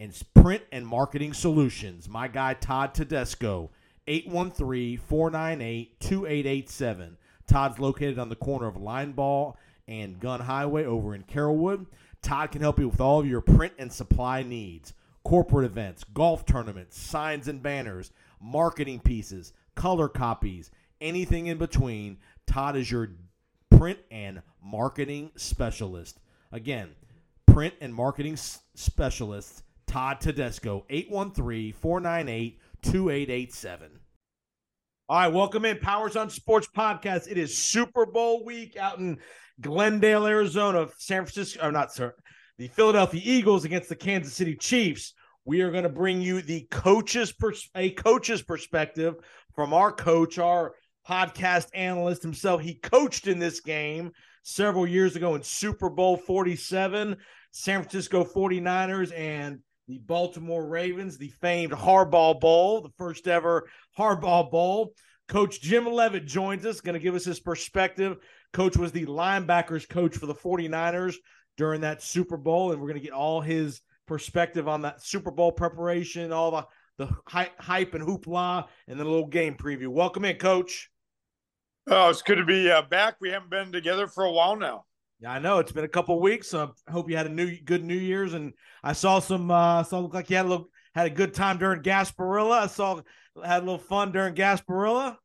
And 0.00 0.16
Print 0.34 0.62
and 0.70 0.86
Marketing 0.86 1.32
Solutions, 1.32 2.08
my 2.08 2.28
guy 2.28 2.54
Todd 2.54 2.94
Tedesco, 2.94 3.70
813 4.06 4.98
498 4.98 6.00
2887. 6.00 7.16
Todd's 7.46 7.78
located 7.78 8.18
on 8.18 8.28
the 8.28 8.36
corner 8.36 8.66
of 8.66 8.76
Linebaugh 8.76 9.54
and 9.88 10.20
Gunn 10.20 10.40
Highway 10.40 10.84
over 10.84 11.14
in 11.14 11.24
Carrollwood. 11.24 11.86
Todd 12.22 12.52
can 12.52 12.60
help 12.60 12.78
you 12.78 12.88
with 12.88 13.00
all 13.00 13.20
of 13.20 13.26
your 13.26 13.40
print 13.40 13.72
and 13.78 13.92
supply 13.92 14.42
needs 14.42 14.92
corporate 15.24 15.66
events, 15.66 16.04
golf 16.14 16.46
tournaments, 16.46 16.98
signs 16.98 17.48
and 17.48 17.62
banners, 17.62 18.12
marketing 18.40 18.98
pieces, 19.00 19.52
color 19.74 20.08
copies, 20.08 20.70
anything 21.00 21.46
in 21.46 21.58
between. 21.58 22.16
Todd 22.46 22.76
is 22.76 22.90
your 22.90 23.10
print 23.70 23.98
and 24.10 24.42
marketing 24.62 25.30
specialist. 25.36 26.18
Again, 26.50 26.90
print 27.46 27.74
and 27.80 27.94
marketing 27.94 28.36
specialist, 28.36 29.62
Todd 29.88 30.20
Tedesco, 30.20 30.84
813 30.90 31.72
498 31.72 32.58
2887. 32.82 33.90
All 35.08 35.18
right, 35.18 35.32
welcome 35.32 35.64
in 35.64 35.78
Powers 35.78 36.14
on 36.14 36.28
Sports 36.28 36.68
Podcast. 36.76 37.26
It 37.30 37.38
is 37.38 37.56
Super 37.56 38.04
Bowl 38.04 38.44
week 38.44 38.76
out 38.76 38.98
in 38.98 39.18
Glendale, 39.62 40.26
Arizona. 40.26 40.88
San 40.98 41.24
Francisco, 41.24 41.66
or 41.66 41.72
not, 41.72 41.90
sir, 41.90 42.14
the 42.58 42.68
Philadelphia 42.68 43.22
Eagles 43.24 43.64
against 43.64 43.88
the 43.88 43.96
Kansas 43.96 44.34
City 44.34 44.54
Chiefs. 44.54 45.14
We 45.46 45.62
are 45.62 45.70
going 45.70 45.84
to 45.84 45.88
bring 45.88 46.20
you 46.20 46.42
the 46.42 46.68
coach's 46.70 47.32
pers- 47.32 47.70
a 47.74 47.90
coach's 47.92 48.42
perspective 48.42 49.14
from 49.54 49.72
our 49.72 49.90
coach, 49.90 50.38
our 50.38 50.74
podcast 51.08 51.68
analyst 51.72 52.22
himself. 52.22 52.60
He 52.60 52.74
coached 52.74 53.26
in 53.26 53.38
this 53.38 53.60
game 53.60 54.12
several 54.42 54.86
years 54.86 55.16
ago 55.16 55.34
in 55.34 55.42
Super 55.42 55.88
Bowl 55.88 56.18
47, 56.18 57.16
San 57.52 57.80
Francisco 57.80 58.22
49ers 58.22 59.18
and 59.18 59.60
the 59.88 59.98
Baltimore 59.98 60.66
Ravens, 60.66 61.16
the 61.16 61.30
famed 61.40 61.72
Harbaugh 61.72 62.38
Bowl, 62.38 62.82
the 62.82 62.92
first 62.98 63.26
ever 63.26 63.68
Harbaugh 63.98 64.50
Bowl. 64.50 64.92
Coach 65.28 65.60
Jim 65.60 65.86
Leavitt 65.86 66.26
joins 66.26 66.64
us, 66.64 66.80
going 66.80 66.94
to 66.94 67.00
give 67.00 67.14
us 67.14 67.24
his 67.24 67.40
perspective. 67.40 68.18
Coach 68.52 68.76
was 68.76 68.92
the 68.92 69.06
linebackers 69.06 69.88
coach 69.88 70.16
for 70.16 70.26
the 70.26 70.34
49ers 70.34 71.16
during 71.56 71.80
that 71.80 72.02
Super 72.02 72.36
Bowl, 72.36 72.70
and 72.70 72.80
we're 72.80 72.88
going 72.88 73.00
to 73.00 73.04
get 73.04 73.14
all 73.14 73.40
his 73.40 73.80
perspective 74.06 74.68
on 74.68 74.82
that 74.82 75.02
Super 75.02 75.30
Bowl 75.30 75.52
preparation, 75.52 76.32
all 76.32 76.50
the, 76.50 77.06
the 77.06 77.14
hy- 77.26 77.52
hype 77.58 77.94
and 77.94 78.06
hoopla, 78.06 78.66
and 78.86 78.98
then 78.98 79.06
a 79.06 79.10
little 79.10 79.26
game 79.26 79.54
preview. 79.54 79.88
Welcome 79.88 80.24
in, 80.24 80.36
Coach. 80.36 80.90
Oh, 81.86 82.10
it's 82.10 82.22
good 82.22 82.36
to 82.36 82.44
be 82.44 82.70
uh, 82.70 82.82
back. 82.82 83.16
We 83.20 83.30
haven't 83.30 83.50
been 83.50 83.72
together 83.72 84.06
for 84.06 84.24
a 84.24 84.32
while 84.32 84.56
now. 84.56 84.84
Yeah, 85.20 85.32
I 85.32 85.38
know 85.40 85.58
it's 85.58 85.72
been 85.72 85.84
a 85.84 85.88
couple 85.88 86.20
weeks. 86.20 86.48
So 86.48 86.72
I 86.86 86.90
hope 86.92 87.10
you 87.10 87.16
had 87.16 87.26
a 87.26 87.30
new 87.30 87.56
good 87.60 87.84
New 87.84 87.96
Year's, 87.96 88.34
and 88.34 88.52
I 88.82 88.92
saw 88.92 89.18
some. 89.18 89.50
Uh, 89.50 89.82
saw 89.82 90.00
look 90.00 90.14
like 90.14 90.30
you 90.30 90.36
had 90.36 90.46
a 90.46 90.48
little 90.48 90.70
had 90.94 91.06
a 91.06 91.10
good 91.10 91.34
time 91.34 91.58
during 91.58 91.82
Gasparilla. 91.82 92.60
I 92.60 92.66
saw 92.66 93.00
had 93.44 93.62
a 93.62 93.64
little 93.64 93.78
fun 93.78 94.12
during 94.12 94.34
Gasparilla. 94.34 95.16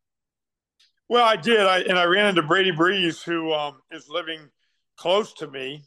Well, 1.09 1.25
I 1.25 1.35
did, 1.35 1.59
I, 1.59 1.81
and 1.81 1.97
I 1.97 2.05
ran 2.05 2.27
into 2.27 2.43
Brady 2.43 2.71
Breeze, 2.71 3.21
who 3.21 3.53
um, 3.53 3.81
is 3.91 4.07
living 4.09 4.39
close 4.97 5.33
to 5.33 5.47
me 5.47 5.83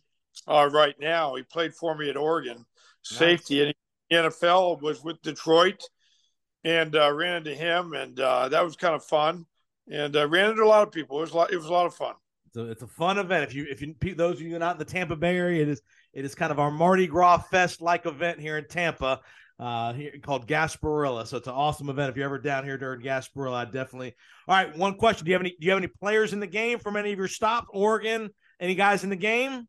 uh, 0.47 0.69
right 0.71 0.95
now. 1.01 1.35
He 1.35 1.43
played 1.43 1.75
for 1.75 1.97
me 1.97 2.11
at 2.11 2.17
Oregon, 2.17 2.65
safety, 3.03 3.63
and 3.63 3.75
the 4.11 4.17
NFL 4.17 4.83
was 4.83 5.03
with 5.03 5.21
Detroit, 5.23 5.83
and 6.65 6.95
uh, 6.95 7.13
ran 7.13 7.39
into 7.39 7.55
him, 7.55 7.95
and 7.95 8.21
uh, 8.21 8.49
that 8.51 8.65
was 8.65 8.77
kind 8.77 8.95
of 8.95 9.05
fun. 9.05 9.47
And 9.89 10.17
uh, 10.17 10.29
ran 10.29 10.51
into 10.51 10.65
a 10.65 10.67
lot 10.67 10.83
of 10.83 10.93
people. 10.93 11.19
It 11.19 11.23
was 11.23 11.33
a 11.33 11.37
lot, 11.37 11.53
it 11.53 11.57
was 11.57 11.67
a 11.67 11.73
lot 11.73 11.87
of 11.87 11.95
fun. 11.95 12.15
So 12.57 12.65
it's 12.65 12.81
a 12.81 12.87
fun 12.87 13.19
event. 13.19 13.45
If 13.45 13.55
you 13.55 13.67
if 13.69 13.83
you 13.83 13.95
those 14.15 14.37
of 14.37 14.41
you 14.41 14.59
not 14.59 14.77
in 14.77 14.79
the 14.79 14.87
Tampa 14.87 15.15
Bay 15.15 15.37
area, 15.37 15.61
it 15.61 15.69
is 15.69 15.83
it 16.15 16.25
is 16.25 16.35
kind 16.35 16.51
of 16.51 16.59
our 16.59 16.71
Mardi 16.71 17.07
Gras 17.07 17.43
fest 17.51 17.83
like 17.83 18.07
event 18.07 18.41
here 18.41 18.57
in 18.57 18.67
Tampa, 18.67 19.21
uh, 19.61 19.93
here 19.93 20.13
called 20.23 20.49
Gasparilla. 20.49 21.27
So 21.27 21.37
it's 21.37 21.49
an 21.49 21.53
awesome 21.53 21.91
event. 21.91 22.09
If 22.09 22.17
you're 22.17 22.25
ever 22.25 22.39
down 22.39 22.65
here 22.65 22.79
during 22.79 23.03
Gasparilla, 23.03 23.53
I 23.53 23.65
definitely. 23.67 24.15
All 24.49 24.57
right, 24.57 24.75
one 24.75 24.95
question: 24.95 25.27
Do 25.27 25.33
you 25.33 25.35
have 25.35 25.43
any 25.43 25.51
Do 25.51 25.67
you 25.67 25.71
have 25.73 25.81
any 25.81 25.89
players 25.89 26.33
in 26.33 26.41
the 26.41 26.47
game 26.47 26.79
from 26.79 26.97
any 26.97 27.13
of 27.13 27.19
your 27.19 27.29
stops? 27.29 27.67
Oregon? 27.75 28.31
Any 28.59 28.75
guys 28.75 29.05
in 29.05 29.11
the 29.11 29.17
game? 29.17 29.69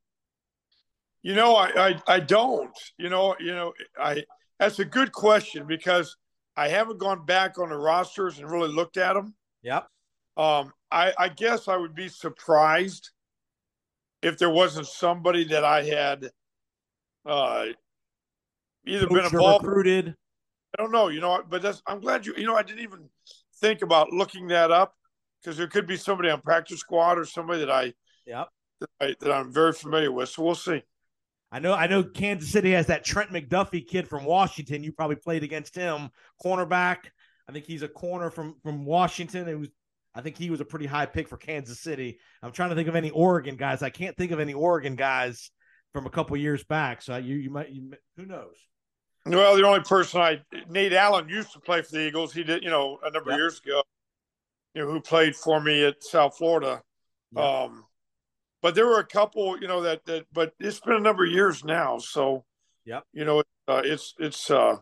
You 1.23 1.35
know, 1.35 1.57
I, 1.57 1.89
I 1.89 2.01
I 2.07 2.19
don't. 2.21 2.71
You 2.97 3.09
know, 3.09 3.35
you 3.37 3.53
know, 3.53 3.73
I 3.99 4.23
that's 4.59 4.79
a 4.79 4.85
good 4.85 5.11
question 5.11 5.67
because 5.67 6.15
I 6.55 6.69
haven't 6.69 6.99
gone 6.99 7.25
back 7.25 7.59
on 7.59 7.67
the 7.67 7.75
rosters 7.75 8.39
and 8.39 8.49
really 8.49 8.69
looked 8.69 8.95
at 8.95 9.11
them. 9.11 9.35
Yep. 9.61 9.87
Um, 10.37 10.71
I, 10.91 11.13
I 11.17 11.29
guess 11.29 11.67
I 11.67 11.75
would 11.75 11.95
be 11.95 12.07
surprised 12.07 13.11
if 14.21 14.37
there 14.37 14.49
wasn't 14.49 14.87
somebody 14.87 15.43
that 15.45 15.63
I 15.63 15.83
had 15.83 16.29
uh, 17.25 17.65
either 18.85 19.07
been 19.07 19.17
Coach 19.17 19.33
or 19.33 19.37
involved. 19.37 19.65
recruited. 19.65 20.15
I 20.77 20.81
don't 20.81 20.91
know, 20.91 21.07
you 21.07 21.21
know, 21.21 21.43
but 21.47 21.61
that's 21.61 21.81
I'm 21.87 21.99
glad 21.99 22.25
you 22.25 22.33
you 22.37 22.45
know 22.45 22.55
I 22.55 22.63
didn't 22.63 22.83
even 22.83 23.09
think 23.59 23.81
about 23.81 24.11
looking 24.11 24.47
that 24.47 24.71
up 24.71 24.95
because 25.41 25.57
there 25.57 25.67
could 25.67 25.87
be 25.87 25.97
somebody 25.97 26.29
on 26.29 26.41
practice 26.41 26.79
squad 26.79 27.17
or 27.17 27.25
somebody 27.25 27.59
that 27.59 27.71
I 27.71 27.93
Yep. 28.25 28.49
that, 28.81 28.89
I, 29.01 29.15
that 29.19 29.31
I'm 29.31 29.51
very 29.51 29.73
familiar 29.73 30.11
with. 30.11 30.29
So 30.29 30.43
we'll 30.43 30.55
see. 30.55 30.83
I 31.51 31.59
know 31.59 31.73
I 31.73 31.87
know 31.87 32.03
Kansas 32.03 32.49
City 32.49 32.71
has 32.71 32.87
that 32.87 33.05
Trent 33.05 33.31
McDuffie 33.31 33.87
kid 33.87 34.07
from 34.07 34.25
Washington. 34.25 34.83
You 34.83 34.91
probably 34.91 35.15
played 35.15 35.43
against 35.43 35.75
him, 35.75 36.09
cornerback. 36.43 36.97
I 37.47 37.53
think 37.53 37.65
he's 37.65 37.83
a 37.83 37.87
corner 37.87 38.29
from 38.29 38.55
from 38.61 38.85
Washington. 38.85 39.47
It 39.47 39.57
was 39.57 39.69
I 40.17 40.21
think 40.21 40.35
he 40.35 40.49
was 40.49 40.61
a 40.61 40.65
pretty 40.65 40.87
high 40.87 41.05
pick 41.05 41.27
for 41.27 41.37
Kansas 41.37 41.79
City. 41.79 42.19
I'm 42.41 42.51
trying 42.51 42.69
to 42.69 42.75
think 42.75 42.87
of 42.87 42.95
any 42.95 43.11
Oregon 43.11 43.55
guys. 43.55 43.83
I 43.83 43.91
can't 43.91 44.17
think 44.17 44.31
of 44.31 44.39
any 44.39 44.53
Oregon 44.55 44.95
guys 44.95 45.51
from 45.93 46.07
a 46.07 46.09
couple 46.09 46.35
years 46.37 46.63
back. 46.63 47.03
So 47.03 47.15
you 47.17 47.35
you 47.35 47.51
might 47.51 47.69
you, 47.69 47.93
who 48.15 48.25
knows? 48.25 48.55
Well, 49.27 49.55
the 49.55 49.67
only 49.67 49.81
person 49.81 50.19
I 50.19 50.41
Nate 50.69 50.93
Allen 50.93 51.29
used 51.29 51.53
to 51.53 51.59
play 51.59 51.83
for 51.83 51.91
the 51.91 52.07
Eagles. 52.07 52.33
He 52.33 52.43
did, 52.43 52.63
you 52.63 52.71
know, 52.71 52.97
a 53.05 53.11
number 53.11 53.29
Yep. 53.29 53.35
of 53.35 53.39
years 53.39 53.59
ago. 53.63 53.83
You 54.73 54.85
know, 54.85 54.91
who 54.91 55.01
played 55.01 55.35
for 55.35 55.61
me 55.61 55.85
at 55.85 56.03
South 56.03 56.35
Florida. 56.37 56.81
Yep. 57.35 57.43
Um, 57.43 57.85
but 58.63 58.73
there 58.73 58.87
were 58.87 58.99
a 58.99 59.05
couple, 59.05 59.59
you 59.61 59.67
know, 59.67 59.81
that 59.81 60.03
that. 60.05 60.25
But 60.33 60.53
it's 60.59 60.79
been 60.79 60.95
a 60.95 60.99
number 60.99 61.25
of 61.25 61.31
years 61.31 61.63
now, 61.63 61.99
so. 61.99 62.43
Yep. 62.85 63.03
You 63.11 63.25
know, 63.25 63.43
uh, 63.67 63.81
it's 63.83 64.13
it's 64.17 64.49
uh, 64.49 64.77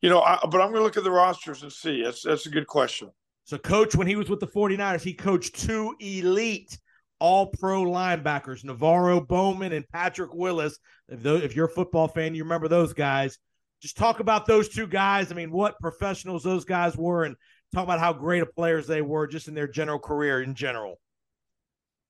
you 0.00 0.08
know, 0.08 0.20
I, 0.20 0.38
but 0.50 0.62
I'm 0.62 0.70
going 0.70 0.76
to 0.76 0.82
look 0.82 0.96
at 0.96 1.04
the 1.04 1.10
rosters 1.10 1.62
and 1.62 1.70
see. 1.70 2.02
That's 2.02 2.22
that's 2.22 2.46
a 2.46 2.50
good 2.50 2.66
question. 2.66 3.10
So 3.50 3.58
coach 3.58 3.96
when 3.96 4.06
he 4.06 4.14
was 4.14 4.30
with 4.30 4.38
the 4.38 4.46
49ers, 4.46 5.00
he 5.00 5.12
coached 5.12 5.58
two 5.58 5.96
elite 5.98 6.78
all 7.18 7.48
pro 7.48 7.82
linebackers, 7.82 8.62
NaVorro 8.62 9.26
Bowman 9.26 9.72
and 9.72 9.88
Patrick 9.88 10.32
Willis. 10.32 10.78
If, 11.08 11.26
if 11.26 11.56
you're 11.56 11.66
a 11.66 11.68
football 11.68 12.06
fan, 12.06 12.36
you 12.36 12.44
remember 12.44 12.68
those 12.68 12.92
guys. 12.92 13.38
Just 13.82 13.96
talk 13.96 14.20
about 14.20 14.46
those 14.46 14.68
two 14.68 14.86
guys. 14.86 15.32
I 15.32 15.34
mean, 15.34 15.50
what 15.50 15.80
professionals 15.80 16.44
those 16.44 16.64
guys 16.64 16.96
were 16.96 17.24
and 17.24 17.34
talk 17.74 17.82
about 17.82 17.98
how 17.98 18.12
great 18.12 18.40
of 18.40 18.54
players 18.54 18.86
they 18.86 19.02
were 19.02 19.26
just 19.26 19.48
in 19.48 19.54
their 19.54 19.66
general 19.66 19.98
career 19.98 20.40
in 20.42 20.54
general. 20.54 21.00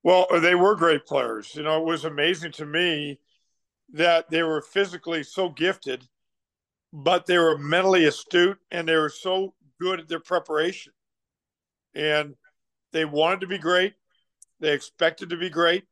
Well, 0.02 0.26
they 0.42 0.54
were 0.54 0.76
great 0.76 1.06
players. 1.06 1.54
You 1.54 1.62
know, 1.62 1.80
it 1.80 1.86
was 1.86 2.04
amazing 2.04 2.52
to 2.52 2.66
me 2.66 3.18
that 3.94 4.28
they 4.28 4.42
were 4.42 4.60
physically 4.60 5.22
so 5.22 5.48
gifted, 5.48 6.06
but 6.92 7.24
they 7.24 7.38
were 7.38 7.56
mentally 7.56 8.04
astute 8.04 8.58
and 8.70 8.86
they 8.86 8.96
were 8.96 9.08
so 9.08 9.54
good 9.80 10.00
at 10.00 10.08
their 10.08 10.20
preparation. 10.20 10.92
And 11.94 12.34
they 12.92 13.04
wanted 13.04 13.40
to 13.40 13.46
be 13.46 13.58
great. 13.58 13.94
They 14.60 14.72
expected 14.72 15.30
to 15.30 15.36
be 15.36 15.50
great. 15.50 15.84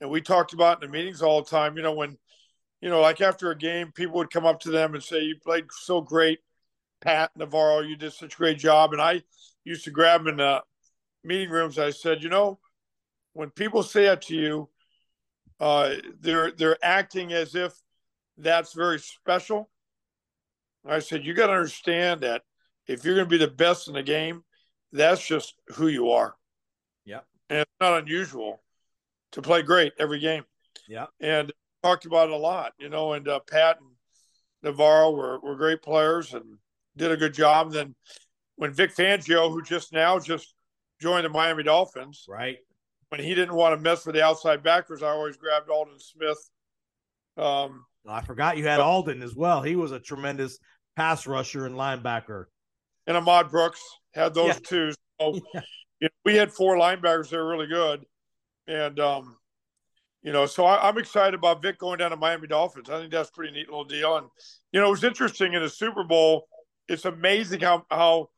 And 0.00 0.10
we 0.10 0.20
talked 0.20 0.52
about 0.52 0.82
in 0.82 0.90
the 0.90 0.96
meetings 0.96 1.22
all 1.22 1.42
the 1.42 1.50
time, 1.50 1.76
you 1.76 1.82
know, 1.82 1.92
when, 1.92 2.18
you 2.80 2.88
know, 2.88 3.00
like 3.00 3.20
after 3.20 3.50
a 3.50 3.58
game, 3.58 3.92
people 3.92 4.16
would 4.16 4.30
come 4.30 4.46
up 4.46 4.60
to 4.60 4.70
them 4.70 4.94
and 4.94 5.02
say, 5.02 5.20
You 5.20 5.36
played 5.36 5.66
so 5.70 6.00
great, 6.00 6.40
Pat 7.00 7.30
NaVorro, 7.38 7.88
you 7.88 7.96
did 7.96 8.12
such 8.12 8.34
a 8.34 8.36
great 8.36 8.58
job. 8.58 8.92
And 8.92 9.00
I 9.00 9.22
used 9.64 9.84
to 9.84 9.90
grab 9.90 10.20
them 10.20 10.28
in 10.28 10.36
the 10.38 10.62
meeting 11.22 11.50
rooms. 11.50 11.78
I 11.78 11.90
said, 11.90 12.22
You 12.22 12.28
know, 12.28 12.58
when 13.32 13.50
people 13.50 13.82
say 13.82 14.04
that 14.04 14.22
to 14.22 14.34
you, 14.34 14.68
uh, 15.60 15.94
they're 16.20 16.50
they're 16.50 16.78
acting 16.82 17.32
as 17.32 17.54
if 17.54 17.72
that's 18.36 18.72
very 18.72 18.98
special. 18.98 19.70
I 20.84 20.98
said, 20.98 21.24
you 21.24 21.34
got 21.34 21.46
to 21.46 21.52
understand 21.52 22.22
that 22.22 22.42
if 22.88 23.04
you're 23.04 23.14
going 23.14 23.26
to 23.26 23.30
be 23.30 23.38
the 23.38 23.46
best 23.50 23.88
in 23.88 23.94
the 23.94 24.02
game, 24.02 24.42
that's 24.92 25.26
just 25.26 25.54
who 25.74 25.88
you 25.88 26.10
are. 26.10 26.34
Yeah. 27.04 27.20
And 27.50 27.60
it's 27.60 27.70
not 27.80 27.98
unusual 28.02 28.62
to 29.32 29.42
play 29.42 29.62
great 29.62 29.92
every 29.98 30.18
game. 30.18 30.44
Yeah. 30.88 31.06
And 31.20 31.52
talked 31.82 32.04
about 32.06 32.28
it 32.28 32.32
a 32.32 32.36
lot, 32.36 32.72
you 32.78 32.88
know, 32.88 33.12
and 33.14 33.26
uh, 33.28 33.40
Pat 33.40 33.78
and 33.80 34.74
NaVorro 34.74 35.16
were, 35.16 35.40
were 35.40 35.56
great 35.56 35.82
players 35.82 36.34
and 36.34 36.58
did 36.96 37.10
a 37.10 37.16
good 37.16 37.34
job. 37.34 37.72
Then 37.72 37.94
when 38.56 38.72
Vic 38.72 38.94
Fangio, 38.94 39.50
who 39.50 39.62
just 39.62 39.92
now 39.92 40.18
just 40.18 40.54
joined 41.00 41.24
the 41.24 41.28
Miami 41.30 41.62
Dolphins, 41.64 42.24
Right. 42.28 42.58
when 43.08 43.20
he 43.20 43.34
didn't 43.34 43.54
want 43.54 43.74
to 43.76 43.80
mess 43.82 44.06
with 44.06 44.14
the 44.14 44.22
outside 44.22 44.62
backers, 44.62 45.02
I 45.02 45.08
always 45.08 45.36
grabbed 45.36 45.68
Aldon 45.70 45.98
Smith. 45.98 46.38
Um, 47.36 47.84
I 48.06 48.20
forgot 48.22 48.56
you 48.58 48.66
had 48.66 48.80
Aldon 48.80 49.22
as 49.22 49.34
well. 49.34 49.62
He 49.62 49.74
was 49.76 49.92
a 49.92 49.98
tremendous 50.00 50.58
pass 50.96 51.26
rusher 51.26 51.66
and 51.66 51.74
linebacker. 51.74 52.44
and 53.06 53.16
Ahmad 53.16 53.50
Brooks 53.50 53.82
had 54.14 54.34
those 54.34 54.54
Yeah. 54.54 54.58
two. 54.64 54.92
So 55.20 55.34
Yeah. 55.54 55.60
you 56.00 56.08
know, 56.08 56.14
we 56.24 56.36
had 56.36 56.52
four 56.52 56.76
linebackers 56.76 57.30
that 57.30 57.36
were 57.36 57.48
really 57.48 57.66
good, 57.68 58.04
and 58.66 58.98
um, 59.00 59.36
you 60.22 60.32
know, 60.32 60.46
so 60.46 60.64
I, 60.64 60.88
I'm 60.88 60.98
excited 60.98 61.34
about 61.34 61.62
Vic 61.62 61.78
going 61.78 61.98
down 61.98 62.10
to 62.10 62.16
Miami 62.16 62.46
Dolphins. 62.46 62.90
I 62.90 62.98
think 63.00 63.10
that's 63.12 63.30
a 63.30 63.32
pretty 63.32 63.52
neat 63.52 63.68
little 63.68 63.84
deal. 63.84 64.16
And 64.16 64.26
you 64.72 64.80
know, 64.80 64.86
it 64.86 64.90
was 64.90 65.04
interesting 65.04 65.54
in 65.54 65.62
the 65.62 65.68
Super 65.68 66.04
Bowl. 66.04 66.46
It's 66.88 67.04
amazing 67.04 67.60
how 67.60 67.84
how 67.90 68.30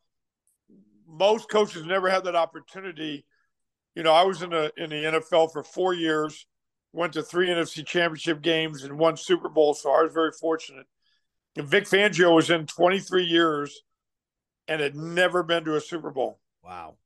most 1.06 1.48
coaches 1.50 1.84
never 1.84 2.10
had 2.10 2.24
that 2.24 2.34
opportunity. 2.36 3.24
You 3.94 4.02
know, 4.02 4.12
I 4.12 4.22
was 4.24 4.42
in 4.42 4.50
the 4.50 4.72
in 4.76 4.90
the 4.90 4.96
NFL 4.96 5.52
for 5.52 5.62
four 5.62 5.94
years, 5.94 6.46
went 6.92 7.12
to 7.14 7.22
three 7.22 7.48
NFC 7.48 7.86
Championship 7.86 8.42
games 8.42 8.82
and 8.84 8.98
one 8.98 9.16
Super 9.16 9.48
Bowl, 9.48 9.74
so 9.74 9.90
I 9.92 10.02
was 10.02 10.12
very 10.12 10.32
fortunate. 10.32 10.86
And 11.56 11.66
Vic 11.68 11.84
Fangio 11.84 12.34
was 12.34 12.50
in 12.50 12.66
23 12.66 13.24
years 13.24 13.82
and 14.68 14.80
had 14.80 14.96
never 14.96 15.42
been 15.42 15.64
to 15.64 15.76
a 15.76 15.80
Super 15.80 16.10
Bowl. 16.10 16.40
Wow. 16.64 16.96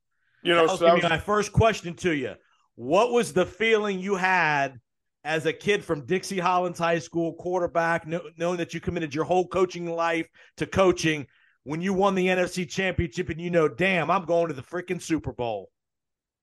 You 0.42 0.54
know, 0.54 0.62
That'll 0.62 0.76
so 0.76 0.86
give 0.86 0.94
me 0.94 1.00
was, 1.02 1.10
my 1.10 1.18
first 1.18 1.52
question 1.52 1.94
to 1.94 2.12
you. 2.12 2.34
What 2.76 3.10
was 3.10 3.32
the 3.32 3.46
feeling 3.46 3.98
you 3.98 4.14
had 4.14 4.80
as 5.24 5.46
a 5.46 5.52
kid 5.52 5.84
from 5.84 6.06
Dixie 6.06 6.38
Hollins 6.38 6.78
High 6.78 7.00
School, 7.00 7.34
quarterback, 7.34 8.06
kno- 8.06 8.30
knowing 8.36 8.58
that 8.58 8.72
you 8.72 8.80
committed 8.80 9.14
your 9.14 9.24
whole 9.24 9.46
coaching 9.48 9.86
life 9.86 10.28
to 10.58 10.66
coaching 10.66 11.26
when 11.64 11.80
you 11.80 11.92
won 11.92 12.14
the 12.14 12.28
NFC 12.28 12.68
championship 12.68 13.28
and 13.30 13.40
you 13.40 13.50
know, 13.50 13.68
damn, 13.68 14.10
I'm 14.10 14.24
going 14.24 14.48
to 14.48 14.54
the 14.54 14.62
freaking 14.62 15.02
Super 15.02 15.32
Bowl? 15.32 15.70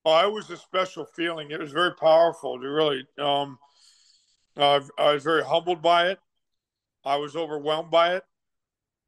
oh, 0.05 0.28
it 0.28 0.32
was 0.32 0.49
a 0.51 0.57
special 0.57 1.05
feeling. 1.05 1.51
It 1.51 1.59
was 1.59 1.72
very 1.72 1.93
powerful 1.95 2.59
to 2.59 2.68
really. 2.70 3.05
Um, 3.20 3.57
uh, 4.55 4.82
I 4.97 5.13
was 5.13 5.24
very 5.24 5.43
humbled 5.43 5.82
by 5.82 6.09
it. 6.09 6.20
I 7.03 7.18
was 7.18 7.36
overwhelmed 7.36 7.91
by 7.91 8.16
it, 8.16 8.24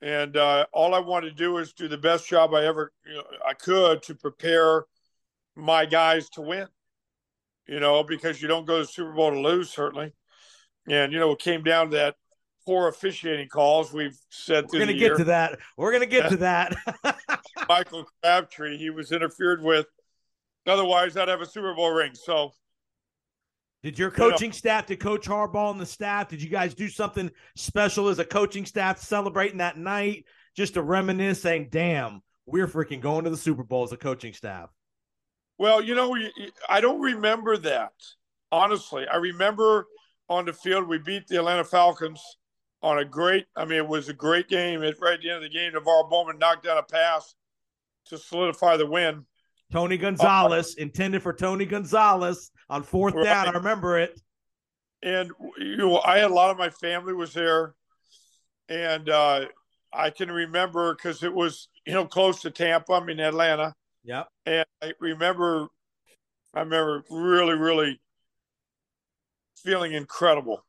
and 0.01 0.37
uh, 0.37 0.65
all 0.71 0.93
I 0.93 0.99
wanted 0.99 1.29
to 1.29 1.35
do 1.35 1.57
is 1.57 1.73
do 1.73 1.87
the 1.87 1.97
best 1.97 2.27
job 2.27 2.53
I 2.53 2.65
ever 2.65 2.91
you 3.05 3.15
know, 3.15 3.23
I 3.45 3.53
could 3.53 4.03
to 4.03 4.15
prepare 4.15 4.85
my 5.55 5.85
guys 5.85 6.29
to 6.31 6.41
win. 6.41 6.67
You 7.67 7.81
know, 7.81 8.01
because 8.03 8.41
you 8.41 8.47
don't 8.47 8.65
go 8.65 8.77
to 8.77 8.83
the 8.83 8.87
Super 8.87 9.11
Bowl 9.11 9.31
to 9.31 9.39
lose, 9.39 9.69
certainly. 9.69 10.13
And 10.87 11.11
you 11.11 11.19
know, 11.19 11.31
it 11.31 11.39
came 11.39 11.63
down 11.63 11.89
to 11.91 11.97
that 11.97 12.15
poor 12.65 12.87
officiating 12.87 13.47
calls 13.49 13.91
we've 13.91 14.17
said 14.29 14.65
We're 14.71 14.79
going 14.79 14.87
to 14.87 14.93
get 14.93 14.99
year. 14.99 15.15
to 15.15 15.23
that. 15.25 15.59
We're 15.77 15.91
going 15.91 16.01
to 16.01 16.07
get 16.07 16.29
to 16.29 16.37
that. 16.37 16.75
Michael 17.67 18.05
Crabtree, 18.21 18.77
he 18.77 18.89
was 18.89 19.11
interfered 19.11 19.61
with. 19.61 19.85
Otherwise, 20.65 21.15
I'd 21.17 21.29
have 21.29 21.41
a 21.41 21.45
Super 21.45 21.73
Bowl 21.73 21.91
ring. 21.91 22.11
So 22.13 22.51
Did 23.83 23.99
your 23.99 24.11
coaching 24.11 24.51
staff, 24.51 24.87
did 24.87 24.99
Coach 24.99 25.27
Harbaugh 25.27 25.71
and 25.71 25.79
the 25.79 25.85
staff, 25.85 26.29
did 26.29 26.41
you 26.41 26.49
guys 26.49 26.73
do 26.73 26.89
something 26.89 27.29
special 27.55 28.09
as 28.09 28.19
a 28.19 28.25
coaching 28.25 28.65
staff 28.65 28.99
celebrating 28.99 29.59
that 29.59 29.77
night 29.77 30.25
just 30.55 30.73
to 30.73 30.81
reminisce, 30.81 31.41
saying, 31.41 31.67
damn, 31.69 32.21
we're 32.45 32.67
freaking 32.67 33.01
going 33.01 33.25
to 33.25 33.29
the 33.29 33.37
Super 33.37 33.63
Bowl 33.63 33.83
as 33.83 33.91
a 33.91 33.97
coaching 33.97 34.33
staff? 34.33 34.69
Well, 35.59 35.81
you 35.83 35.95
know, 35.95 36.15
I 36.67 36.81
don't 36.81 37.01
remember 37.01 37.57
that. 37.57 37.93
Honestly, 38.51 39.05
I 39.07 39.17
remember 39.17 39.85
on 40.29 40.45
the 40.45 40.53
field 40.53 40.87
we 40.87 40.97
beat 40.97 41.27
the 41.27 41.37
Atlanta 41.37 41.63
Falcons 41.63 42.21
on 42.81 42.99
a 42.99 43.05
great. 43.05 43.45
I 43.55 43.65
mean, 43.65 43.77
it 43.77 43.87
was 43.87 44.09
a 44.09 44.13
great 44.13 44.47
game. 44.47 44.83
At 44.83 44.95
right 45.01 45.15
at 45.15 45.21
the 45.21 45.29
end 45.29 45.37
of 45.37 45.43
the 45.43 45.49
game, 45.49 45.73
NaVorro 45.73 46.09
Bowman 46.09 46.37
knocked 46.39 46.63
down 46.63 46.77
a 46.77 46.83
pass 46.83 47.35
to 48.05 48.17
solidify 48.17 48.77
the 48.77 48.85
win. 48.85 49.25
Tony 49.71 49.97
uh, 49.97 50.01
Gonzalez, 50.01 50.75
intended 50.75 51.21
for 51.21 51.33
Tony 51.33 51.65
Gonzalez 51.65 52.51
on 52.69 52.83
fourth 52.83 53.13
down. 53.15 53.47
I 53.47 53.51
remember 53.51 53.99
it. 53.99 54.19
And 55.03 55.31
you 55.57 55.77
know, 55.77 55.99
I 55.99 56.17
had 56.17 56.31
a 56.31 56.33
lot 56.33 56.49
of 56.49 56.57
my 56.57 56.69
family 56.69 57.13
was 57.13 57.33
there, 57.33 57.75
and 58.67 59.09
uh, 59.09 59.45
I 59.93 60.09
can 60.09 60.31
remember 60.31 60.95
because 60.95 61.23
it 61.23 61.33
was 61.33 61.69
you 61.85 61.93
know 61.93 62.05
close 62.05 62.41
to 62.41 62.51
Tampa. 62.51 62.93
I 62.93 63.03
mean 63.03 63.19
Atlanta. 63.19 63.75
Yeah. 64.07 64.23
And 64.45 64.65
I 64.81 64.93
remember, 65.01 65.67
I 66.53 66.61
remember 66.61 67.03
really, 67.11 67.55
really 67.55 67.99
feeling 69.57 69.91
incredible 69.91 70.65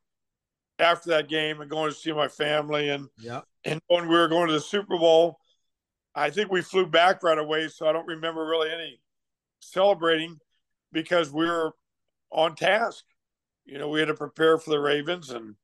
after 0.81 1.11
that 1.11 1.29
game 1.29 1.61
and 1.61 1.71
going 1.71 1.91
to 1.91 1.97
see 1.97 2.13
my 2.13 2.27
family. 2.27 2.89
And, 2.89 3.09
yeah. 3.17 3.43
and 3.65 3.81
when 3.87 4.09
we 4.09 4.17
were 4.17 4.27
going 4.27 4.49
to 4.49 4.53
the 4.53 4.61
Super 4.61 4.99
Bowl, 4.99 5.39
I 6.17 6.31
think 6.31 6.51
we 6.51 6.63
flew 6.63 6.85
back 6.85 7.23
right 7.23 7.39
away. 7.39 7.69
So 7.69 7.89
I 7.89 7.93
don't 7.93 8.09
remember 8.09 8.45
really 8.45 8.73
any 8.73 9.01
celebrating 9.61 10.41
because 10.91 11.31
we 11.31 11.47
were 11.47 11.71
on 12.31 12.55
task. 12.55 13.05
You 13.65 13.79
know, 13.79 13.89
we 13.89 14.01
had 14.01 14.09
to 14.09 14.15
prepare 14.15 14.59
for 14.59 14.71
the 14.71 14.79
Ravens 14.79 15.31
and 15.31 15.55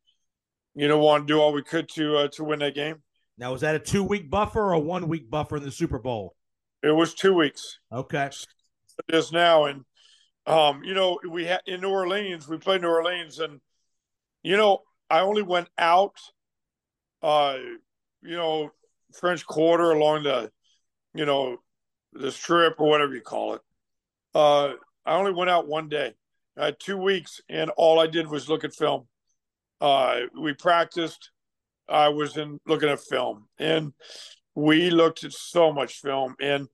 you 0.75 0.89
know, 0.89 0.99
want 0.99 1.27
to 1.27 1.33
do 1.33 1.41
all 1.41 1.53
we 1.53 1.63
could 1.63 1.89
to 1.91 2.17
uh, 2.17 2.29
to 2.33 2.45
win 2.45 2.59
that 2.59 2.75
game. 2.75 2.97
Now, 3.39 3.53
was 3.53 3.63
that 3.63 3.75
a 3.75 3.79
two 3.79 4.03
week 4.03 4.31
buffer 4.31 4.61
or 4.61 4.73
a 4.73 4.79
one 4.79 5.09
week 5.09 5.31
buffer 5.31 5.57
in 5.57 5.63
the 5.63 5.71
Super 5.71 5.99
Bowl? 5.99 6.35
It 6.83 6.91
was 6.91 7.15
two 7.15 7.35
weeks. 7.35 7.79
Okay. 7.93 8.31
It 9.09 9.15
is 9.15 9.33
now, 9.33 9.65
and 9.67 9.85
um, 10.47 10.85
you 10.85 10.95
know, 10.95 11.19
we 11.29 11.47
had 11.47 11.61
in 11.67 11.81
New 11.81 11.91
Orleans. 11.91 12.49
We 12.49 12.59
played 12.59 12.83
New 12.83 12.89
Orleans, 12.89 13.39
and 13.39 13.61
you 14.43 14.57
know, 14.57 14.83
I 15.09 15.21
only 15.21 15.43
went 15.43 15.69
out, 15.79 16.17
uh, 17.23 17.57
you 18.23 18.37
know, 18.37 18.71
French 19.19 19.47
Quarter 19.47 19.93
along 19.93 20.25
the, 20.25 20.51
you 21.15 21.25
know, 21.25 21.59
the 22.13 22.31
strip 22.31 22.75
or 22.79 22.89
whatever 22.89 23.15
you 23.15 23.21
call 23.21 23.55
it. 23.55 23.61
Uh, 24.35 24.75
I 25.07 25.15
only 25.15 25.33
went 25.33 25.51
out 25.51 25.69
one 25.69 25.89
day. 25.89 26.15
Two 26.79 26.97
weeks, 26.97 27.41
and 27.49 27.71
all 27.71 27.99
I 27.99 28.07
did 28.07 28.29
was 28.29 28.49
look 28.49 28.65
at 28.65 28.75
film. 28.75 29.07
Uh, 29.81 30.21
we 30.41 30.53
practiced. 30.55 31.31
I 31.89 32.09
was 32.09 32.37
in 32.37 32.61
looking 32.67 32.89
at 32.89 33.01
film, 33.01 33.49
and 33.59 33.93
we 34.55 34.91
looked 34.91 35.25
at 35.25 35.33
so 35.33 35.73
much 35.73 36.01
film. 36.01 36.37
And 36.41 36.69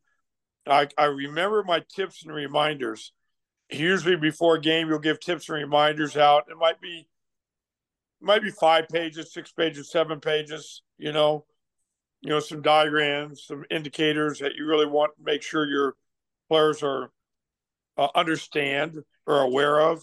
I, 0.67 0.89
I 0.99 1.07
remember 1.07 1.65
my 1.65 1.83
tips 1.95 2.25
and 2.25 2.33
reminders. 2.33 3.13
Usually 3.71 4.17
before 4.17 4.57
a 4.57 4.61
game, 4.61 4.89
you'll 4.89 4.99
give 4.99 5.21
tips 5.21 5.49
and 5.49 5.59
reminders 5.59 6.17
out. 6.17 6.45
It 6.51 6.59
might 6.59 6.81
be 6.81 7.07
might 8.21 8.43
be 8.43 8.51
five 8.51 8.89
pages, 8.89 9.33
six 9.33 9.51
pages, 9.53 9.91
seven 9.91 10.21
pages. 10.21 10.83
You 10.99 11.13
know, 11.13 11.47
you 12.21 12.31
know, 12.31 12.41
some 12.41 12.63
diagrams, 12.63 13.45
some 13.47 13.65
indicators 13.71 14.41
that 14.41 14.55
you 14.57 14.67
really 14.67 14.87
want 14.87 15.17
to 15.17 15.25
make 15.25 15.43
sure 15.43 15.67
your 15.67 15.95
players 16.49 16.83
are 16.83 17.11
uh, 17.97 18.09
understand 18.15 18.99
or 19.27 19.41
aware 19.41 19.81
of. 19.81 20.03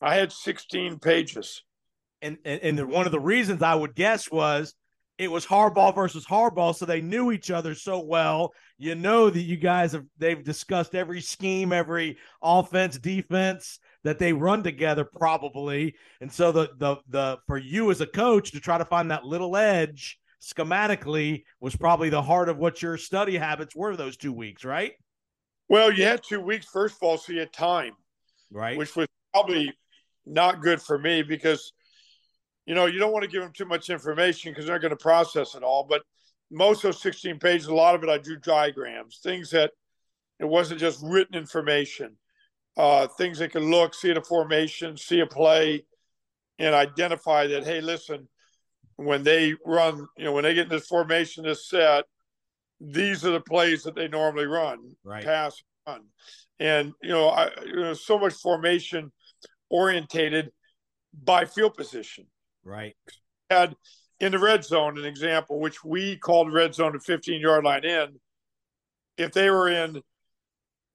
I 0.00 0.14
had 0.14 0.32
16 0.32 0.98
pages. 0.98 1.62
And, 2.20 2.38
and 2.44 2.60
and 2.62 2.88
one 2.88 3.06
of 3.06 3.12
the 3.12 3.20
reasons 3.20 3.62
I 3.62 3.74
would 3.74 3.94
guess 3.94 4.30
was 4.30 4.74
it 5.18 5.30
was 5.30 5.46
Harbaugh 5.46 5.94
versus 5.94 6.24
Harbaugh, 6.24 6.74
so 6.74 6.86
they 6.86 7.00
knew 7.00 7.32
each 7.32 7.50
other 7.50 7.74
so 7.74 8.00
well. 8.00 8.52
You 8.78 8.94
know 8.94 9.28
that 9.28 9.40
you 9.40 9.56
guys 9.56 9.92
have 9.92 10.04
they've 10.18 10.42
discussed 10.42 10.94
every 10.94 11.20
scheme, 11.20 11.72
every 11.72 12.18
offense, 12.42 12.98
defense 12.98 13.78
that 14.04 14.18
they 14.18 14.32
run 14.32 14.62
together, 14.62 15.04
probably. 15.04 15.94
And 16.20 16.32
so 16.32 16.50
the 16.52 16.70
the 16.78 16.96
the 17.08 17.38
for 17.46 17.58
you 17.58 17.90
as 17.90 18.00
a 18.00 18.06
coach 18.06 18.52
to 18.52 18.60
try 18.60 18.78
to 18.78 18.84
find 18.84 19.10
that 19.10 19.24
little 19.24 19.56
edge 19.56 20.18
schematically 20.40 21.44
was 21.60 21.76
probably 21.76 22.08
the 22.08 22.22
heart 22.22 22.48
of 22.48 22.58
what 22.58 22.82
your 22.82 22.96
study 22.96 23.36
habits 23.36 23.76
were 23.76 23.96
those 23.96 24.16
two 24.16 24.32
weeks, 24.32 24.64
right? 24.64 24.92
Well, 25.68 25.92
you 25.92 26.04
had 26.04 26.22
two 26.22 26.40
weeks, 26.40 26.66
first 26.66 26.96
of 26.96 27.02
all, 27.02 27.16
so 27.16 27.32
you 27.32 27.40
had 27.40 27.52
time. 27.52 27.92
Right. 28.52 28.76
Which 28.76 28.94
was 28.94 29.08
probably 29.32 29.72
not 30.26 30.60
good 30.60 30.80
for 30.80 30.98
me 30.98 31.22
because, 31.22 31.72
you 32.66 32.74
know, 32.74 32.86
you 32.86 32.98
don't 32.98 33.12
want 33.12 33.24
to 33.24 33.30
give 33.30 33.42
them 33.42 33.52
too 33.52 33.64
much 33.64 33.90
information 33.90 34.52
because 34.52 34.66
they're 34.66 34.78
going 34.78 34.90
to 34.90 34.96
process 34.96 35.54
it 35.54 35.62
all. 35.62 35.86
But 35.88 36.02
most 36.50 36.78
of 36.78 36.92
those 36.92 37.02
16 37.02 37.38
pages, 37.38 37.66
a 37.66 37.74
lot 37.74 37.94
of 37.94 38.02
it 38.02 38.10
I 38.10 38.18
drew 38.18 38.36
diagrams, 38.36 39.20
things 39.22 39.50
that 39.50 39.72
it 40.38 40.44
wasn't 40.44 40.80
just 40.80 41.00
written 41.02 41.34
information, 41.34 42.16
uh, 42.76 43.06
things 43.06 43.38
they 43.38 43.48
could 43.48 43.62
look, 43.62 43.94
see 43.94 44.12
the 44.12 44.20
formation, 44.20 44.96
see 44.96 45.20
a 45.20 45.26
play, 45.26 45.84
and 46.58 46.74
identify 46.74 47.46
that, 47.46 47.64
hey, 47.64 47.80
listen, 47.80 48.28
when 48.96 49.22
they 49.22 49.54
run, 49.64 50.06
you 50.16 50.24
know, 50.24 50.32
when 50.32 50.44
they 50.44 50.54
get 50.54 50.64
in 50.64 50.68
this 50.68 50.86
formation, 50.86 51.44
this 51.44 51.68
set, 51.68 52.04
these 52.80 53.24
are 53.24 53.30
the 53.30 53.40
plays 53.40 53.82
that 53.84 53.94
they 53.94 54.08
normally 54.08 54.46
run, 54.46 54.96
right. 55.04 55.24
pass, 55.24 55.62
run. 55.86 56.02
And, 56.58 56.92
you 57.02 57.10
know, 57.10 57.28
I, 57.28 57.50
you 57.64 57.76
know, 57.76 57.94
so 57.94 58.18
much 58.18 58.34
formation 58.34 59.12
orientated 59.70 60.50
by 61.12 61.44
field 61.44 61.74
position. 61.74 62.26
Right. 62.64 62.94
Had 63.50 63.74
in 64.20 64.32
the 64.32 64.38
red 64.38 64.64
zone 64.64 64.98
an 64.98 65.04
example, 65.04 65.58
which 65.58 65.84
we 65.84 66.16
called 66.16 66.52
red 66.52 66.74
zone 66.74 66.92
to 66.92 67.00
15 67.00 67.40
yard 67.40 67.64
line 67.64 67.84
in. 67.84 68.20
If 69.18 69.32
they 69.32 69.50
were 69.50 69.68
in 69.68 70.00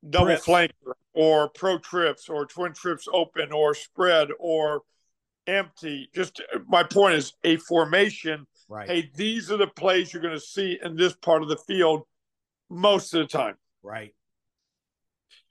double 0.08 0.28
Trips. 0.28 0.46
flank 0.46 0.72
or 1.14 1.50
pro 1.50 1.78
trips 1.78 2.30
or 2.30 2.46
twin 2.46 2.74
trips 2.74 3.08
open 3.12 3.52
or 3.52 3.74
spread 3.74 4.30
or 4.40 4.82
empty, 5.46 6.10
just 6.16 6.42
my 6.68 6.84
point 6.84 7.16
is 7.16 7.34
a 7.44 7.58
formation. 7.58 8.48
Right. 8.70 8.90
Hey, 8.90 9.12
these 9.16 9.52
are 9.52 9.58
the 9.58 9.68
plays 9.68 10.14
you're 10.14 10.22
going 10.22 10.34
to 10.34 10.40
see 10.40 10.80
in 10.84 10.96
this 10.96 11.14
part 11.14 11.44
of 11.44 11.50
the 11.50 11.58
field 11.58 12.04
most 12.70 13.14
of 13.14 13.20
the 13.20 13.28
time. 13.28 13.56
Right. 13.84 14.14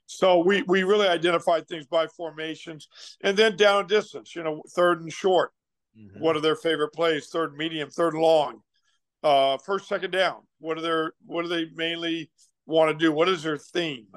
So 0.07 0.38
we 0.38 0.62
we 0.62 0.82
really 0.84 1.09
identified 1.09 1.66
things 1.68 1.86
by 1.86 2.07
formations, 2.07 2.88
and 3.22 3.36
then 3.36 3.57
down 3.57 3.86
distance. 3.86 4.34
You 4.36 4.44
know, 4.44 4.62
third 4.74 5.00
and 5.02 5.12
short. 5.12 5.52
Mhm. 5.98 6.20
What 6.20 6.36
are 6.36 6.40
their 6.40 6.57
favorite 6.57 6.92
plays? 6.92 7.26
Third 7.28 7.50
and 7.50 7.59
medium, 7.59 7.90
third 7.90 8.14
and 8.14 8.22
long, 8.22 8.62
uh, 9.22 9.59
first 9.59 9.88
second 9.88 10.12
down. 10.12 10.42
What 10.59 10.78
are 10.78 10.82
their 10.82 11.12
What 11.24 11.42
do 11.42 11.48
they 11.48 11.66
mainly 11.74 12.30
want 12.66 12.90
to 12.90 13.04
do? 13.04 13.12
What 13.12 13.28
is 13.28 13.42
their 13.42 13.59
theme? 13.59 14.09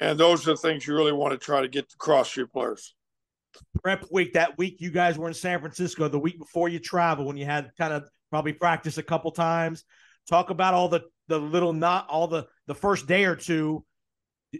And 0.00 0.18
those 0.18 0.46
are 0.46 0.52
the 0.52 0.56
things 0.56 0.86
you 0.86 0.94
really 0.94 1.12
want 1.12 1.32
to 1.32 1.38
try 1.38 1.60
to 1.62 1.68
get 1.68 1.92
across 1.94 2.32
to 2.34 2.40
your 2.40 2.48
players. 2.48 2.94
prep 3.82 4.04
week 4.10 4.32
that 4.32 4.56
week 4.58 4.76
you 4.80 4.90
guys 4.90 5.18
were 5.18 5.28
in 5.28 5.34
San 5.34 5.60
Francisco 5.60 6.08
the 6.08 6.18
week 6.18 6.38
before 6.38 6.68
you 6.70 6.78
travel 6.78 7.26
when 7.26 7.36
you 7.36 7.44
had 7.44 7.70
kind 7.76 7.92
of 7.92 8.08
probably 8.30 8.52
practice 8.54 8.96
a 8.96 9.02
couple 9.02 9.30
times 9.30 9.84
talk 10.28 10.48
about 10.50 10.72
all 10.74 10.88
the 10.88 11.02
the 11.28 11.38
little 11.38 11.72
not 11.74 12.08
all 12.08 12.26
the 12.26 12.46
the 12.66 12.74
first 12.74 13.06
day 13.06 13.24
or 13.24 13.36
two 13.36 13.84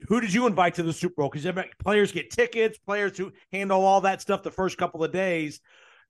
who 0.08 0.20
did 0.20 0.32
you 0.32 0.46
invite 0.46 0.74
to 0.74 0.82
the 0.82 0.92
Super 0.92 1.22
Bowl 1.22 1.30
because 1.30 1.64
players 1.78 2.12
get 2.12 2.30
tickets 2.30 2.78
players 2.78 3.16
who 3.16 3.32
handle 3.52 3.84
all 3.84 4.00
that 4.02 4.20
stuff 4.20 4.42
the 4.42 4.50
first 4.50 4.78
couple 4.78 5.04
of 5.04 5.12
days 5.12 5.60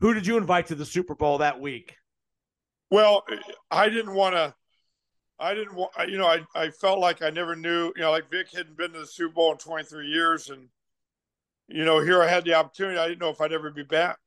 who 0.01 0.14
did 0.14 0.26
you 0.26 0.37
invite 0.37 0.66
to 0.66 0.74
the 0.74 0.87
Super 0.87 1.14
Bowl 1.14 1.39
that 1.39 1.61
week 1.61 1.97
Well, 2.91 3.24
I 3.70 3.89
didn't 3.89 4.14
want 4.14 4.35
to. 4.35 4.55
I 5.39 5.55
didn't 5.55 5.74
want. 5.74 5.93
You 6.09 6.18
know, 6.18 6.26
I 6.26 6.45
I 6.55 6.68
felt 6.68 6.99
like 6.99 7.22
I 7.22 7.30
never 7.30 7.57
knew. 7.57 7.93
You 7.97 8.03
know, 8.03 8.11
like 8.11 8.30
Vic 8.30 8.49
hadn't 8.53 8.76
been 8.76 8.93
to 8.93 9.01
the 9.01 9.07
Super 9.07 9.33
Bowl 9.33 9.53
in 9.53 9.59
23 9.59 10.07
years, 10.07 10.51
and 10.51 10.68
you 11.68 11.85
know, 11.85 12.01
here 12.01 12.22
I 12.22 12.28
had 12.28 12.45
the 12.45 12.55
opportunity. 12.55 12.99
I 12.99 13.09
didn't 13.09 13.20
know 13.20 13.30
if 13.30 13.41
I'd 13.41 13.53
ever 13.53 13.70
be 13.70 13.83
back, 13.83 14.18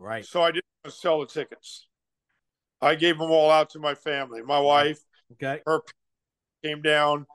right 0.00 0.24
so 0.24 0.42
I 0.42 0.50
didn't 0.50 0.64
want 0.84 0.94
to 0.94 1.00
sell 1.00 1.20
the 1.20 1.26
tickets. 1.26 1.86
I 2.80 2.96
gave 2.96 3.18
them 3.18 3.30
all 3.30 3.50
out 3.50 3.70
to 3.70 3.78
my 3.78 3.94
family. 3.94 4.42
My 4.42 4.58
wife 4.58 4.98
okay 5.34 5.60
Her 5.64 5.82
came 6.64 6.82
down. 6.82 7.26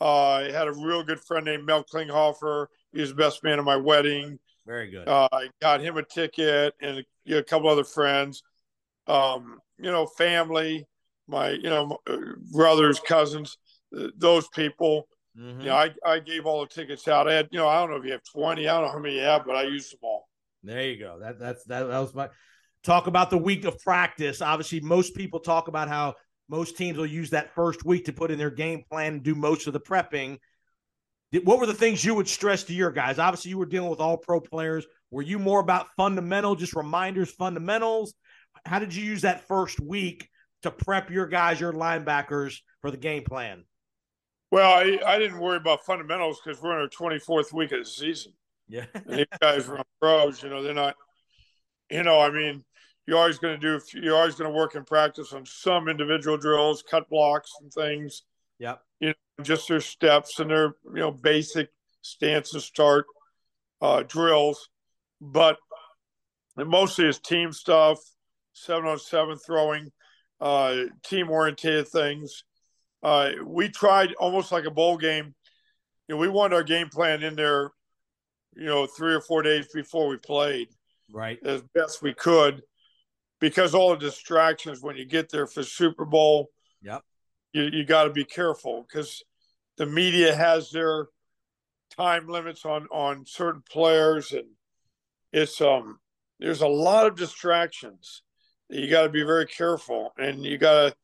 Uh, 0.00 0.30
I 0.30 0.50
had 0.50 0.68
a 0.68 0.72
real 0.72 1.02
good 1.02 1.20
friend 1.20 1.44
named 1.44 1.66
Mel 1.66 1.84
Klinghoffer. 1.84 2.66
He 2.92 3.00
was 3.00 3.10
the 3.10 3.16
best 3.16 3.44
man 3.44 3.58
at 3.58 3.64
my 3.64 3.76
wedding. 3.76 4.38
very 4.66 4.90
good 4.90 5.08
Uh, 5.08 5.28
I 5.32 5.48
got 5.60 5.80
him 5.80 5.96
a 5.96 6.02
ticket 6.02 6.74
and 6.80 7.04
know, 7.26 7.38
a 7.38 7.42
couple 7.42 7.68
other 7.68 7.84
friends. 7.84 8.42
Um, 9.06 9.58
you 9.78 9.90
know, 9.90 10.06
family, 10.06 10.86
my 11.28 11.50
you 11.50 11.70
know 11.70 11.98
brothers, 12.52 13.00
cousins, 13.00 13.58
those 14.16 14.48
people. 14.48 15.08
Mhm. 15.38 15.60
You 15.60 15.66
know, 15.66 15.76
I 15.76 15.90
I 16.04 16.18
gave 16.18 16.46
all 16.46 16.60
the 16.60 16.66
tickets 16.66 17.06
out. 17.08 17.28
I 17.28 17.34
had 17.34 17.48
you 17.50 17.58
know 17.58 17.68
I 17.68 17.80
don't 17.80 17.90
know 17.90 17.96
if 17.96 18.04
you 18.04 18.12
have 18.12 18.24
twenty. 18.24 18.68
I 18.68 18.74
don't 18.74 18.86
know 18.86 18.92
how 18.92 18.98
many 18.98 19.16
you 19.16 19.22
have, 19.22 19.44
but 19.46 19.56
I 19.56 19.62
used 19.62 19.92
them 19.92 20.00
all. 20.02 20.28
There 20.62 20.82
you 20.82 20.98
go. 20.98 21.18
That 21.20 21.38
that's 21.38 21.64
that, 21.64 21.84
that 21.84 21.98
was 21.98 22.14
my 22.14 22.28
talk 22.82 23.06
about 23.06 23.30
the 23.30 23.38
week 23.38 23.64
of 23.64 23.78
practice. 23.78 24.42
Obviously, 24.42 24.80
most 24.80 25.14
people 25.14 25.40
talk 25.40 25.68
about 25.68 25.88
how 25.88 26.14
most 26.50 26.76
teams 26.76 26.98
will 26.98 27.06
use 27.06 27.30
that 27.30 27.54
first 27.54 27.84
week 27.84 28.06
to 28.06 28.12
put 28.12 28.30
in 28.30 28.38
their 28.38 28.50
game 28.50 28.82
plan 28.90 29.14
and 29.14 29.22
do 29.22 29.34
most 29.34 29.66
of 29.68 29.72
the 29.72 29.80
prepping. 29.80 30.38
What 31.44 31.60
were 31.60 31.66
the 31.66 31.74
things 31.74 32.04
you 32.04 32.16
would 32.16 32.28
stress 32.28 32.64
to 32.64 32.74
your 32.74 32.90
guys? 32.90 33.20
Obviously, 33.20 33.50
you 33.50 33.58
were 33.58 33.66
dealing 33.66 33.88
with 33.88 34.00
all 34.00 34.16
pro 34.16 34.40
players. 34.40 34.84
Were 35.12 35.22
you 35.22 35.38
more 35.38 35.60
about 35.60 35.86
fundamental, 35.96 36.56
just 36.56 36.74
reminders, 36.74 37.30
fundamentals? 37.30 38.14
How 38.66 38.80
did 38.80 38.94
you 38.94 39.04
use 39.04 39.22
that 39.22 39.46
first 39.46 39.78
week 39.78 40.28
to 40.62 40.72
prep 40.72 41.08
your 41.08 41.28
guys, 41.28 41.60
your 41.60 41.72
linebackers 41.72 42.58
for 42.80 42.90
the 42.90 42.96
game 42.96 43.22
plan? 43.22 43.64
Well, 44.50 44.72
I, 44.72 44.98
I 45.06 45.18
didn't 45.20 45.38
worry 45.38 45.56
about 45.56 45.84
fundamentals 45.84 46.40
because 46.44 46.60
we're 46.60 46.72
in 46.72 46.80
our 46.80 46.88
twenty 46.88 47.20
fourth 47.20 47.52
week 47.52 47.70
of 47.70 47.78
the 47.78 47.84
season. 47.84 48.32
Yeah. 48.68 48.86
and 48.94 49.18
these 49.18 49.26
guys 49.40 49.68
are 49.68 49.84
pros. 50.00 50.42
You 50.42 50.50
know, 50.50 50.64
they're 50.64 50.74
not. 50.74 50.96
You 51.90 52.02
know, 52.02 52.20
I 52.20 52.30
mean, 52.30 52.64
you're 53.10 53.18
always 53.18 53.40
going 53.40 53.58
to 53.58 53.78
do. 53.78 53.84
You're 54.00 54.16
always 54.16 54.36
going 54.36 54.48
to 54.48 54.56
work 54.56 54.76
in 54.76 54.84
practice 54.84 55.32
on 55.32 55.44
some 55.44 55.88
individual 55.88 56.36
drills, 56.36 56.80
cut 56.88 57.08
blocks, 57.10 57.50
and 57.60 57.72
things. 57.72 58.22
Yep. 58.60 58.80
You 59.00 59.08
know, 59.08 59.14
just 59.42 59.66
their 59.66 59.80
steps 59.80 60.38
and 60.38 60.48
their 60.48 60.76
you 60.94 61.00
know 61.00 61.10
basic 61.10 61.70
stance 62.02 62.54
and 62.54 62.62
start 62.62 63.06
uh, 63.82 64.04
drills, 64.06 64.68
but 65.20 65.56
mostly 66.56 67.08
is 67.08 67.18
team 67.18 67.52
stuff, 67.52 67.98
seven 68.52 68.86
on 68.86 69.00
seven 69.00 69.36
throwing, 69.36 69.90
uh, 70.40 70.76
team 71.04 71.30
oriented 71.30 71.88
things. 71.88 72.44
Uh, 73.02 73.30
we 73.44 73.68
tried 73.70 74.12
almost 74.20 74.52
like 74.52 74.66
a 74.66 74.70
bowl 74.70 74.96
game. 74.96 75.34
You 76.06 76.14
know, 76.14 76.20
we 76.20 76.28
wanted 76.28 76.54
our 76.54 76.62
game 76.62 76.90
plan 76.90 77.24
in 77.24 77.34
there 77.34 77.72
you 78.54 78.66
know, 78.66 78.86
three 78.86 79.14
or 79.14 79.20
four 79.20 79.42
days 79.42 79.66
before 79.74 80.06
we 80.06 80.16
played 80.16 80.68
Right. 81.12 81.38
as 81.44 81.62
best 81.74 82.02
we 82.02 82.14
could 82.14 82.62
because 83.40 83.74
all 83.74 83.90
the 83.90 83.96
distractions 83.96 84.80
when 84.80 84.96
you 84.96 85.04
get 85.04 85.30
there 85.30 85.46
for 85.46 85.62
Super 85.62 86.04
Bowl, 86.04 86.50
Yep. 86.82 87.02
you, 87.52 87.62
you 87.64 87.84
got 87.84 88.04
to 88.04 88.10
be 88.10 88.24
careful 88.24 88.86
because 88.86 89.22
the 89.76 89.86
media 89.86 90.34
has 90.34 90.70
their 90.70 91.06
time 91.96 92.28
limits 92.28 92.64
on 92.64 92.86
on 92.92 93.26
certain 93.26 93.62
players 93.68 94.32
and 94.32 94.46
it's 95.32 95.60
um 95.60 95.98
there's 96.38 96.62
a 96.62 96.68
lot 96.68 97.06
of 97.06 97.16
distractions 97.16 98.22
that 98.68 98.78
you 98.78 98.88
got 98.88 99.02
to 99.02 99.08
be 99.08 99.22
very 99.22 99.46
careful 99.46 100.12
and 100.16 100.44
you 100.44 100.56
got 100.56 100.88
to 100.88 100.94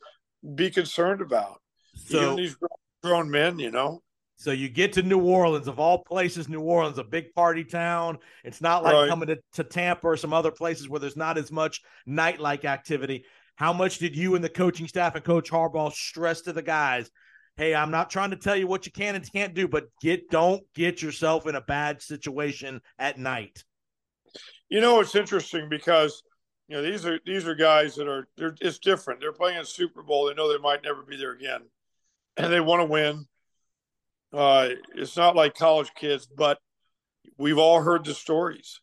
be 0.54 0.70
concerned 0.70 1.20
about. 1.20 1.60
So 1.94 2.22
Even 2.22 2.36
these 2.36 2.56
grown 3.02 3.30
men, 3.30 3.58
you 3.58 3.70
know. 3.70 4.02
So 4.38 4.50
you 4.50 4.68
get 4.68 4.92
to 4.94 5.02
New 5.02 5.20
Orleans, 5.20 5.66
of 5.66 5.78
all 5.78 6.04
places, 6.04 6.48
New 6.48 6.60
Orleans, 6.60 6.98
a 6.98 7.04
big 7.04 7.34
party 7.34 7.64
town. 7.64 8.18
It's 8.44 8.60
not 8.60 8.84
like 8.84 8.94
Right. 8.94 9.08
coming 9.08 9.28
to, 9.28 9.38
to 9.54 9.64
Tampa 9.64 10.06
or 10.06 10.16
some 10.16 10.34
other 10.34 10.50
places 10.50 10.88
where 10.88 11.00
there's 11.00 11.16
not 11.16 11.38
as 11.38 11.50
much 11.50 11.80
night-like 12.04 12.66
activity. 12.66 13.24
How 13.56 13.72
much 13.72 13.98
did 13.98 14.14
you 14.14 14.34
and 14.34 14.44
the 14.44 14.50
coaching 14.50 14.86
staff 14.86 15.14
and 15.14 15.24
Coach 15.24 15.50
Harbaugh 15.50 15.90
stress 15.90 16.42
to 16.42 16.52
the 16.52 16.62
guys? 16.62 17.10
Hey, 17.56 17.74
I'm 17.74 17.90
not 17.90 18.10
trying 18.10 18.30
to 18.30 18.36
tell 18.36 18.54
you 18.54 18.66
what 18.66 18.84
you 18.84 18.92
can 18.92 19.14
and 19.14 19.32
can't 19.32 19.54
do, 19.54 19.66
but 19.66 19.88
get 20.02 20.28
don't 20.30 20.62
get 20.74 21.00
yourself 21.00 21.46
in 21.46 21.54
a 21.54 21.62
bad 21.62 22.02
situation 22.02 22.82
at 22.98 23.18
night. 23.18 23.64
You 24.68 24.82
know, 24.82 25.00
it's 25.00 25.14
interesting 25.14 25.70
because 25.70 26.22
you 26.68 26.76
know 26.76 26.82
these 26.82 27.06
are 27.06 27.18
these 27.24 27.46
are 27.46 27.54
guys 27.54 27.94
that 27.94 28.08
are 28.08 28.28
they're 28.36 28.54
it's 28.60 28.78
different. 28.78 29.20
They're 29.20 29.32
playing 29.32 29.58
a 29.58 29.64
Super 29.64 30.02
Bowl. 30.02 30.26
They 30.26 30.34
know 30.34 30.52
they 30.52 30.58
might 30.58 30.82
never 30.84 31.02
be 31.02 31.16
there 31.16 31.32
again, 31.32 31.62
and 32.36 32.52
they 32.52 32.60
want 32.60 32.80
to 32.80 32.84
win. 32.86 33.26
Uh, 34.32 34.70
it's 34.94 35.16
not 35.16 35.36
like 35.36 35.54
college 35.54 35.90
kids, 35.94 36.26
but 36.26 36.58
we've 37.38 37.58
all 37.58 37.80
heard 37.80 38.04
the 38.04 38.14
stories 38.14 38.80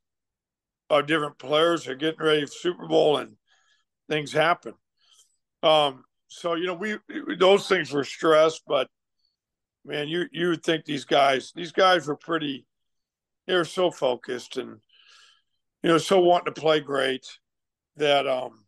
of 0.90 1.08
different 1.08 1.38
players 1.38 1.88
are 1.88 1.96
getting 1.96 2.24
ready 2.24 2.46
for 2.46 2.52
Super 2.52 2.88
Bowl 2.88 3.18
and 3.18 3.36
things 4.10 4.32
happen. 4.32 4.74
Um, 5.62 6.04
so 6.28 6.56
you 6.56 6.68
know, 6.68 6.74
we 6.74 6.98
those 7.38 7.68
things 7.68 7.92
were 7.92 8.04
stressed, 8.04 8.64
but 8.68 8.88
man, 9.86 10.08
you 10.08 10.26
you 10.32 10.50
would 10.50 10.64
think 10.64 10.86
these 10.86 11.06
guys 11.06 11.52
these 11.56 11.72
guys 11.72 12.08
were 12.08 12.18
pretty. 12.18 12.66
They 13.48 13.56
were 13.56 13.66
so 13.66 13.92
focused 13.92 14.58
and 14.58 14.80
you 15.82 15.90
know 15.90 15.98
so 15.98 16.20
wanting 16.20 16.54
to 16.54 16.62
play 16.62 16.80
great 16.80 17.26
that 17.98 18.26
um 18.26 18.64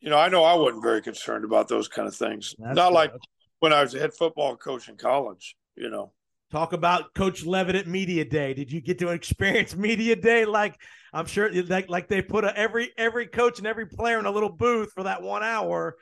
you 0.00 0.10
know 0.10 0.18
I 0.18 0.28
know 0.28 0.44
I 0.44 0.54
wasn't 0.54 0.82
very 0.82 1.02
concerned 1.02 1.44
about 1.44 1.68
those 1.68 1.88
kind 1.88 2.06
of 2.06 2.14
things. 2.14 2.54
That's 2.58 2.76
Not 2.76 2.90
good. 2.90 2.94
like 2.94 3.12
when 3.58 3.72
I 3.72 3.82
was 3.82 3.94
a 3.94 3.98
head 3.98 4.14
football 4.14 4.56
coach 4.56 4.88
in 4.88 4.96
college. 4.96 5.56
You 5.80 5.90
know. 5.90 6.12
Talk 6.52 6.72
about 6.72 7.14
Coach 7.14 7.44
Leavitt 7.44 7.76
at 7.76 7.86
Media 7.86 8.24
Day. 8.24 8.54
Did 8.54 8.72
you 8.72 8.80
get 8.80 8.98
to 8.98 9.08
experience 9.10 9.76
Media 9.76 10.16
Day? 10.16 10.44
Like 10.44 10.80
I'm 11.12 11.26
sure, 11.26 11.50
like 11.64 11.88
like 11.88 12.08
they 12.08 12.22
put 12.22 12.44
a, 12.44 12.56
every 12.58 12.90
every 12.98 13.26
coach 13.26 13.58
and 13.58 13.66
every 13.66 13.86
player 13.86 14.18
in 14.18 14.26
a 14.26 14.30
little 14.30 14.50
booth 14.50 14.92
for 14.92 15.04
that 15.04 15.22
one 15.22 15.42
hour. 15.42 15.96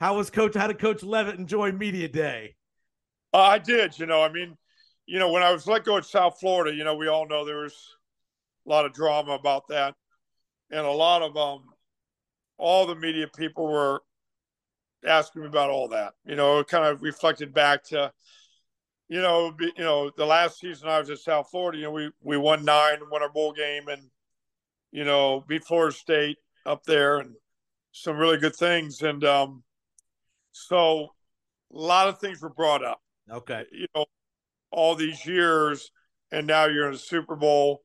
How 0.00 0.16
was 0.16 0.28
Coach? 0.30 0.54
How 0.54 0.66
did 0.66 0.80
Coach 0.80 1.02
Leavitt 1.02 1.38
enjoy 1.38 1.72
Media 1.72 2.08
Day? 2.08 2.56
Uh, 3.32 3.38
I 3.38 3.58
did, 3.58 3.98
you 3.98 4.06
know. 4.06 4.22
I 4.22 4.30
mean, 4.30 4.56
you 5.06 5.18
know, 5.18 5.30
when 5.30 5.42
I 5.42 5.52
was 5.52 5.66
let 5.66 5.84
go 5.84 5.96
at 5.96 6.04
South 6.04 6.38
Florida, 6.40 6.76
you 6.76 6.84
know, 6.84 6.96
we 6.96 7.08
all 7.08 7.26
know 7.26 7.44
there 7.44 7.62
was 7.62 7.96
a 8.66 8.70
lot 8.70 8.84
of 8.84 8.92
drama 8.92 9.32
about 9.32 9.68
that, 9.68 9.94
and 10.70 10.84
a 10.84 10.90
lot 10.90 11.22
of 11.22 11.36
um, 11.36 11.62
all 12.58 12.86
the 12.86 12.96
media 12.96 13.28
people 13.36 13.66
were 13.66 14.02
asking 15.06 15.42
me 15.42 15.48
about 15.48 15.70
all 15.70 15.88
that. 15.88 16.14
You 16.24 16.34
know, 16.34 16.58
it 16.58 16.68
kind 16.68 16.84
of 16.84 17.02
reflected 17.02 17.54
back 17.54 17.84
to, 17.84 18.12
you 19.12 19.20
know, 19.20 19.52
be, 19.52 19.70
you 19.76 19.84
know, 19.84 20.10
the 20.16 20.24
last 20.24 20.58
season 20.58 20.88
I 20.88 20.98
was 20.98 21.10
at 21.10 21.18
South 21.18 21.50
Florida. 21.50 21.76
You 21.76 21.84
know, 21.84 21.90
we 21.90 22.10
we 22.22 22.38
won 22.38 22.64
nine, 22.64 22.96
won 23.10 23.20
our 23.20 23.28
bowl 23.28 23.52
game, 23.52 23.88
and 23.88 24.08
you 24.90 25.04
know, 25.04 25.44
beat 25.46 25.64
Florida 25.64 25.94
State 25.94 26.38
up 26.64 26.82
there, 26.84 27.18
and 27.18 27.34
some 27.92 28.16
really 28.16 28.38
good 28.38 28.56
things. 28.56 29.02
And 29.02 29.22
um, 29.22 29.64
so, 30.52 31.10
a 31.74 31.78
lot 31.78 32.08
of 32.08 32.20
things 32.20 32.40
were 32.40 32.48
brought 32.48 32.82
up 32.82 33.02
Okay, 33.30 33.66
you 33.70 33.86
know, 33.94 34.06
all 34.70 34.94
these 34.94 35.26
years, 35.26 35.90
and 36.30 36.46
now 36.46 36.64
you're 36.64 36.88
in 36.88 36.94
a 36.94 36.98
Super 36.98 37.36
Bowl. 37.36 37.82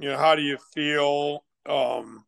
You 0.00 0.08
know, 0.08 0.18
how 0.18 0.34
do 0.34 0.42
you 0.42 0.58
feel? 0.74 1.44
Um, 1.66 2.24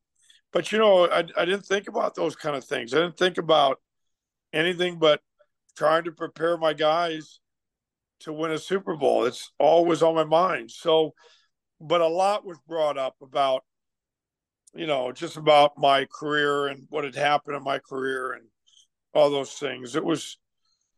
but 0.52 0.70
you 0.70 0.78
know, 0.78 1.08
I, 1.08 1.24
I 1.36 1.44
didn't 1.44 1.66
think 1.66 1.88
about 1.88 2.14
those 2.14 2.36
kind 2.36 2.54
of 2.54 2.64
things. 2.64 2.94
I 2.94 2.98
didn't 2.98 3.18
think 3.18 3.38
about 3.38 3.80
anything 4.52 5.00
but 5.00 5.20
trying 5.76 6.04
to 6.04 6.12
prepare 6.12 6.56
my 6.56 6.74
guys 6.74 7.40
to 8.20 8.32
win 8.32 8.50
a 8.52 8.58
Super 8.58 8.96
Bowl. 8.96 9.24
It's 9.24 9.52
always 9.58 10.02
on 10.02 10.14
my 10.14 10.24
mind. 10.24 10.70
So, 10.70 11.14
but 11.80 12.00
a 12.00 12.06
lot 12.06 12.44
was 12.44 12.58
brought 12.68 12.98
up 12.98 13.16
about, 13.22 13.64
you 14.74 14.86
know, 14.86 15.12
just 15.12 15.36
about 15.36 15.72
my 15.76 16.06
career 16.06 16.68
and 16.68 16.84
what 16.90 17.04
had 17.04 17.14
happened 17.14 17.56
in 17.56 17.64
my 17.64 17.78
career 17.78 18.32
and 18.32 18.44
all 19.14 19.30
those 19.30 19.52
things. 19.54 19.96
It 19.96 20.04
was, 20.04 20.38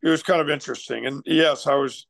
it 0.03 0.09
was 0.09 0.23
kind 0.23 0.41
of 0.41 0.51
interesting. 0.51 1.07
And 1.07 1.23
yes, 1.25 1.67
I 1.67 1.75
was 1.75 2.07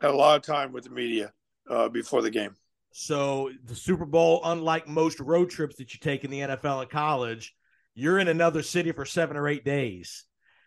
had 0.00 0.10
a 0.10 0.16
lot 0.16 0.36
of 0.36 0.42
time 0.42 0.72
with 0.72 0.84
the 0.84 0.90
media 0.90 1.32
uh, 1.68 1.88
before 1.88 2.22
the 2.22 2.30
game. 2.30 2.54
so 2.92 3.50
the 3.64 3.74
Super 3.74 4.06
Bowl, 4.06 4.40
unlike 4.44 4.88
most 4.88 5.20
road 5.20 5.50
trips 5.50 5.76
that 5.76 5.92
you 5.92 6.00
take 6.00 6.24
in 6.24 6.30
the 6.30 6.40
NFL 6.40 6.82
and 6.82 6.90
college, 6.90 7.54
you're 7.94 8.18
in 8.18 8.28
another 8.28 8.62
city 8.62 8.92
for 8.92 9.04
seven 9.04 9.36
or 9.36 9.48
eight 9.48 9.64
days. 9.64 10.24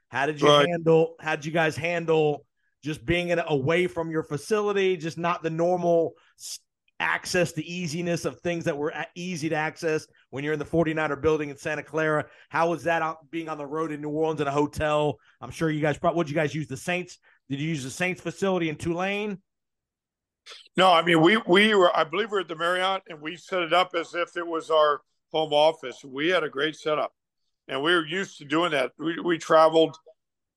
How 0.10 0.26
did 0.26 0.39
you 0.41 0.48
Right. 0.48 0.68
handle? 0.70 1.16
How 1.20 1.36
did 1.36 1.46
you 1.46 1.52
guys 1.52 1.76
handle 1.76 2.46
just 2.84 3.06
being 3.06 3.30
in, 3.30 3.40
away 3.40 3.88
from 3.88 4.12
your 4.12 4.24
facility, 4.24 4.98
just 4.98 5.18
not 5.18 5.44
the 5.44 5.50
normal 5.50 6.14
access, 7.00 7.52
the 7.52 7.74
easiness 7.74 8.26
of 8.26 8.40
things 8.40 8.66
that 8.66 8.78
were 8.78 8.94
easy 9.16 9.50
to 9.50 9.56
access 9.56 10.08
when 10.30 10.44
you're 10.44 10.54
in 10.54 10.60
the 10.60 10.66
49er 10.66 11.22
building 11.22 11.50
in 11.50 11.58
Santa 11.58 11.84
Clara? 11.84 12.26
How 12.50 12.70
was 12.70 12.84
that 12.84 13.18
being 13.30 13.50
on 13.50 13.58
the 13.58 13.66
road 13.66 13.92
in 13.92 14.02
New 14.02 14.10
Orleans 14.10 14.42
in 14.42 14.48
a 14.48 14.52
hotel? 14.52 15.20
I'm 15.42 15.52
sure 15.52 15.70
you 15.70 15.82
guys 15.82 15.98
probably. 15.98 16.18
Would 16.18 16.30
you 16.30 16.36
guys 16.36 16.54
use 16.54 16.68
the 16.68 16.78
Saints? 16.78 17.18
Did 17.50 17.60
you 17.60 17.70
use 17.70 17.84
the 17.84 17.90
Saints 17.90 18.22
facility 18.22 18.70
in 18.70 18.76
Tulane? 18.76 19.40
No, 20.76 20.92
I 20.92 21.02
mean 21.04 21.22
we 21.22 21.38
we 21.48 21.74
were 21.74 21.96
I 21.96 22.04
believe 22.04 22.32
we 22.32 22.38
are 22.38 22.42
at 22.42 22.48
the 22.48 22.56
Marriott 22.56 23.04
and 23.08 23.22
we 23.22 23.38
set 23.38 23.62
it 23.62 23.72
up 23.72 23.96
as 23.96 24.14
if 24.14 24.36
it 24.36 24.46
was 24.46 24.70
our 24.70 25.02
home 25.32 25.54
office. 25.54 26.04
We 26.04 26.30
had 26.30 26.44
a 26.44 26.50
great 26.50 26.76
setup, 26.76 27.14
and 27.68 27.82
we 27.82 27.94
were 27.94 28.06
used 28.06 28.38
to 28.40 28.46
doing 28.46 28.72
that. 28.72 28.92
We 28.98 29.20
we 29.20 29.38
traveled. 29.38 29.98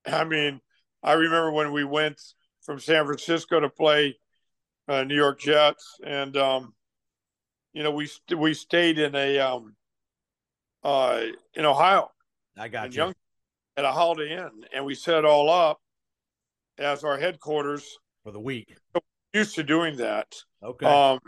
I 0.07 0.25
mean, 0.25 0.61
I 1.03 1.13
remember 1.13 1.51
when 1.53 1.73
we 1.73 1.85
went 1.85 2.21
from 2.63 2.81
San 2.81 3.05
Francisco 3.07 3.61
to 3.61 3.69
play 3.69 4.19
uh, 4.89 5.05
New 5.05 5.15
York 5.15 5.41
Jets, 5.41 5.99
and 6.05 6.37
um, 6.37 6.75
you 7.73 7.83
know 7.83 7.91
we 7.91 8.07
st- 8.07 8.39
we 8.39 8.55
stayed 8.55 8.99
in 8.99 9.15
a 9.15 9.39
um, 9.39 9.75
uh, 10.83 11.23
in 11.55 11.65
Ohio. 11.65 12.11
I 12.59 12.69
got 12.69 12.93
you. 12.93 13.03
Young 13.03 13.15
at 13.77 13.85
a 13.85 13.93
Holiday 13.93 14.37
Inn, 14.37 14.65
and 14.73 14.85
we 14.85 14.95
set 14.95 15.19
it 15.19 15.25
all 15.25 15.51
up 15.51 15.81
as 16.79 17.05
our 17.05 17.19
headquarters. 17.19 17.99
for 18.23 18.33
the 18.33 18.41
week. 18.41 18.77
Used 19.33 19.55
to 19.57 19.63
doing 19.63 19.97
that. 19.99 20.35
Okay. 20.63 20.87
Um, 20.87 21.19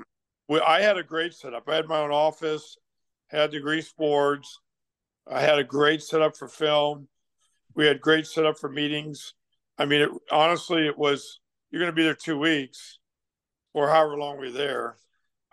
we, 0.48 0.60
I 0.60 0.80
had 0.80 0.96
a 0.96 1.02
great 1.02 1.34
setup. 1.34 1.68
I 1.68 1.76
had 1.76 1.86
my 1.86 1.98
own 1.98 2.10
office, 2.10 2.76
had 3.28 3.50
the 3.50 3.60
grease 3.60 3.92
boards. 3.92 4.60
I 5.26 5.42
had 5.42 5.58
a 5.58 5.64
great 5.64 6.02
setup 6.02 6.36
for 6.36 6.48
film. 6.48 7.08
We 7.74 7.86
had 7.86 8.00
great 8.00 8.26
setup 8.26 8.58
for 8.58 8.70
meetings. 8.70 9.34
I 9.78 9.84
mean, 9.84 10.02
it, 10.02 10.10
honestly, 10.30 10.86
it 10.86 10.98
was 10.98 11.40
you're 11.70 11.80
going 11.80 11.92
to 11.92 11.96
be 11.96 12.02
there 12.02 12.14
two 12.14 12.38
weeks, 12.38 12.98
or 13.72 13.88
however 13.88 14.16
long 14.16 14.38
we're 14.38 14.50
there. 14.50 14.96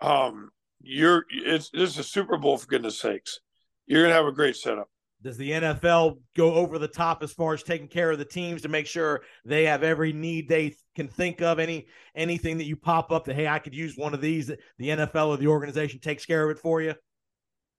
Um, 0.00 0.50
you're 0.80 1.24
it's 1.30 1.70
this 1.70 1.90
is 1.90 1.98
a 1.98 2.04
Super 2.04 2.36
Bowl 2.36 2.56
for 2.56 2.66
goodness 2.66 3.00
sakes. 3.00 3.40
You're 3.86 4.02
going 4.02 4.10
to 4.10 4.16
have 4.16 4.26
a 4.26 4.32
great 4.32 4.56
setup. 4.56 4.88
Does 5.22 5.38
the 5.38 5.50
NFL 5.50 6.18
go 6.36 6.54
over 6.54 6.78
the 6.78 6.88
top 6.88 7.22
as 7.22 7.32
far 7.32 7.54
as 7.54 7.62
taking 7.62 7.88
care 7.88 8.10
of 8.10 8.18
the 8.18 8.24
teams 8.24 8.62
to 8.62 8.68
make 8.68 8.86
sure 8.86 9.22
they 9.44 9.64
have 9.64 9.82
every 9.82 10.12
need 10.12 10.48
they 10.48 10.74
can 10.94 11.08
think 11.08 11.40
of? 11.40 11.58
Any 11.58 11.86
anything 12.14 12.58
that 12.58 12.64
you 12.64 12.76
pop 12.76 13.10
up 13.10 13.24
that 13.24 13.34
hey, 13.34 13.48
I 13.48 13.58
could 13.58 13.74
use 13.74 13.96
one 13.96 14.14
of 14.14 14.20
these. 14.20 14.46
The 14.46 14.88
NFL 14.88 15.28
or 15.28 15.36
the 15.36 15.48
organization 15.48 16.00
takes 16.00 16.26
care 16.26 16.44
of 16.44 16.56
it 16.56 16.60
for 16.60 16.82
you. 16.82 16.94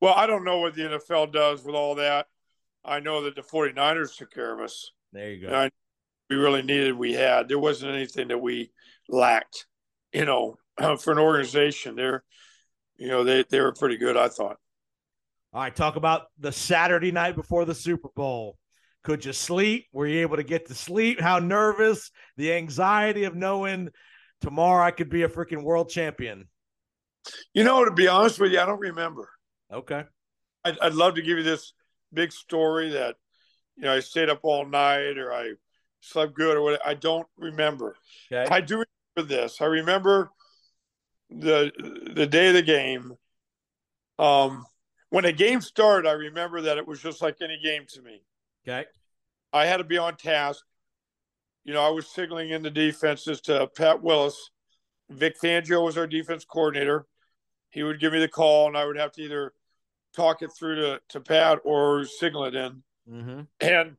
Well, 0.01 0.13
I 0.15 0.27
don't 0.27 0.43
know 0.43 0.59
what 0.59 0.75
the 0.75 0.83
NFL 0.83 1.31
does 1.31 1.63
with 1.63 1.75
all 1.75 1.95
that. 1.95 2.27
I 2.83 2.99
know 2.99 3.23
that 3.23 3.35
the 3.35 3.41
49ers 3.41 4.15
took 4.17 4.31
care 4.31 4.53
of 4.53 4.59
us. 4.59 4.91
There 5.11 5.31
you 5.31 5.47
go. 5.47 5.55
I, 5.55 5.71
we 6.29 6.35
really 6.35 6.61
needed, 6.61 6.97
we 6.97 7.13
had. 7.13 7.47
There 7.47 7.59
wasn't 7.59 7.93
anything 7.93 8.29
that 8.29 8.39
we 8.39 8.71
lacked, 9.09 9.65
you 10.13 10.25
know, 10.25 10.57
for 10.99 11.11
an 11.11 11.19
organization. 11.19 11.95
They're, 11.95 12.23
you 12.97 13.07
know, 13.07 13.23
they, 13.23 13.43
they 13.49 13.61
were 13.61 13.73
pretty 13.73 13.97
good, 13.97 14.17
I 14.17 14.27
thought. 14.27 14.57
All 15.53 15.61
right, 15.61 15.75
talk 15.75 15.95
about 15.95 16.23
the 16.37 16.51
Saturday 16.51 17.11
night 17.11 17.35
before 17.35 17.65
the 17.65 17.75
Super 17.75 18.09
Bowl. 18.15 18.57
Could 19.03 19.23
you 19.23 19.33
sleep? 19.33 19.85
Were 19.93 20.05
you 20.05 20.21
able 20.21 20.35
to 20.35 20.43
get 20.43 20.67
to 20.67 20.75
sleep? 20.75 21.21
How 21.21 21.39
nervous? 21.39 22.11
The 22.35 22.53
anxiety 22.53 23.23
of 23.23 23.35
knowing 23.35 23.89
tomorrow 24.41 24.85
I 24.85 24.91
could 24.91 25.09
be 25.09 25.23
a 25.23 25.29
freaking 25.29 25.63
world 25.63 25.89
champion. 25.89 26.49
You 27.53 27.63
know, 27.63 27.85
to 27.85 27.91
be 27.91 28.07
honest 28.07 28.39
with 28.39 28.51
you, 28.51 28.59
I 28.59 28.65
don't 28.65 28.79
remember. 28.79 29.29
Okay. 29.71 30.03
I'd, 30.65 30.79
I'd 30.79 30.93
love 30.93 31.15
to 31.15 31.21
give 31.21 31.37
you 31.37 31.43
this 31.43 31.73
big 32.13 32.31
story 32.31 32.89
that, 32.91 33.15
you 33.77 33.83
know, 33.83 33.93
I 33.93 34.01
stayed 34.01 34.29
up 34.29 34.39
all 34.43 34.65
night 34.65 35.17
or 35.17 35.33
I 35.33 35.53
slept 36.01 36.33
good 36.33 36.57
or 36.57 36.61
what. 36.61 36.85
I 36.85 36.93
don't 36.93 37.27
remember. 37.37 37.95
Okay. 38.31 38.53
I 38.53 38.61
do 38.61 38.83
remember 39.15 39.33
this. 39.33 39.61
I 39.61 39.65
remember 39.65 40.31
the 41.29 41.71
the 42.13 42.27
day 42.27 42.49
of 42.49 42.53
the 42.53 42.61
game. 42.61 43.13
Um, 44.19 44.65
when 45.09 45.23
the 45.23 45.33
game 45.33 45.61
started, 45.61 46.07
I 46.07 46.13
remember 46.13 46.61
that 46.61 46.77
it 46.77 46.87
was 46.87 47.01
just 47.01 47.21
like 47.21 47.37
any 47.41 47.59
game 47.61 47.83
to 47.89 48.01
me. 48.01 48.21
Okay. 48.67 48.85
I 49.53 49.65
had 49.65 49.77
to 49.77 49.83
be 49.83 49.97
on 49.97 50.17
task. 50.17 50.63
You 51.63 51.73
know, 51.73 51.81
I 51.81 51.89
was 51.89 52.07
signaling 52.07 52.51
in 52.51 52.63
the 52.63 52.71
defenses 52.71 53.41
to 53.41 53.67
Pat 53.75 54.01
Willis. 54.01 54.51
Vic 55.09 55.35
Fangio 55.41 55.83
was 55.83 55.97
our 55.97 56.07
defense 56.07 56.45
coordinator. 56.45 57.05
He 57.69 57.83
would 57.83 57.99
give 57.99 58.13
me 58.13 58.19
the 58.19 58.27
call, 58.27 58.67
and 58.67 58.77
I 58.77 58.85
would 58.85 58.97
have 58.97 59.11
to 59.13 59.21
either 59.21 59.53
talk 60.15 60.41
it 60.41 60.49
through 60.57 60.75
to, 60.75 61.01
to 61.09 61.19
Pat 61.19 61.59
or 61.63 62.05
signal 62.05 62.45
it 62.45 62.55
in. 62.55 62.83
Mm-hmm. 63.09 63.41
And 63.61 63.97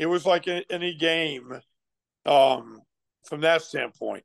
it 0.00 0.06
was 0.06 0.24
like 0.24 0.46
a, 0.46 0.64
any 0.72 0.94
game 0.94 1.60
um, 2.24 2.80
from 3.28 3.42
that 3.42 3.60
standpoint. 3.60 4.24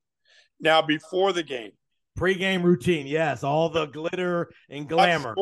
Now, 0.58 0.82
before 0.82 1.34
the 1.34 1.44
game, 1.44 1.72
Pre-game 2.16 2.64
routine, 2.64 3.08
yes, 3.08 3.44
all 3.44 3.68
the 3.68 3.88
glitter 3.88 4.50
and 4.70 4.88
glamour. 4.88 5.36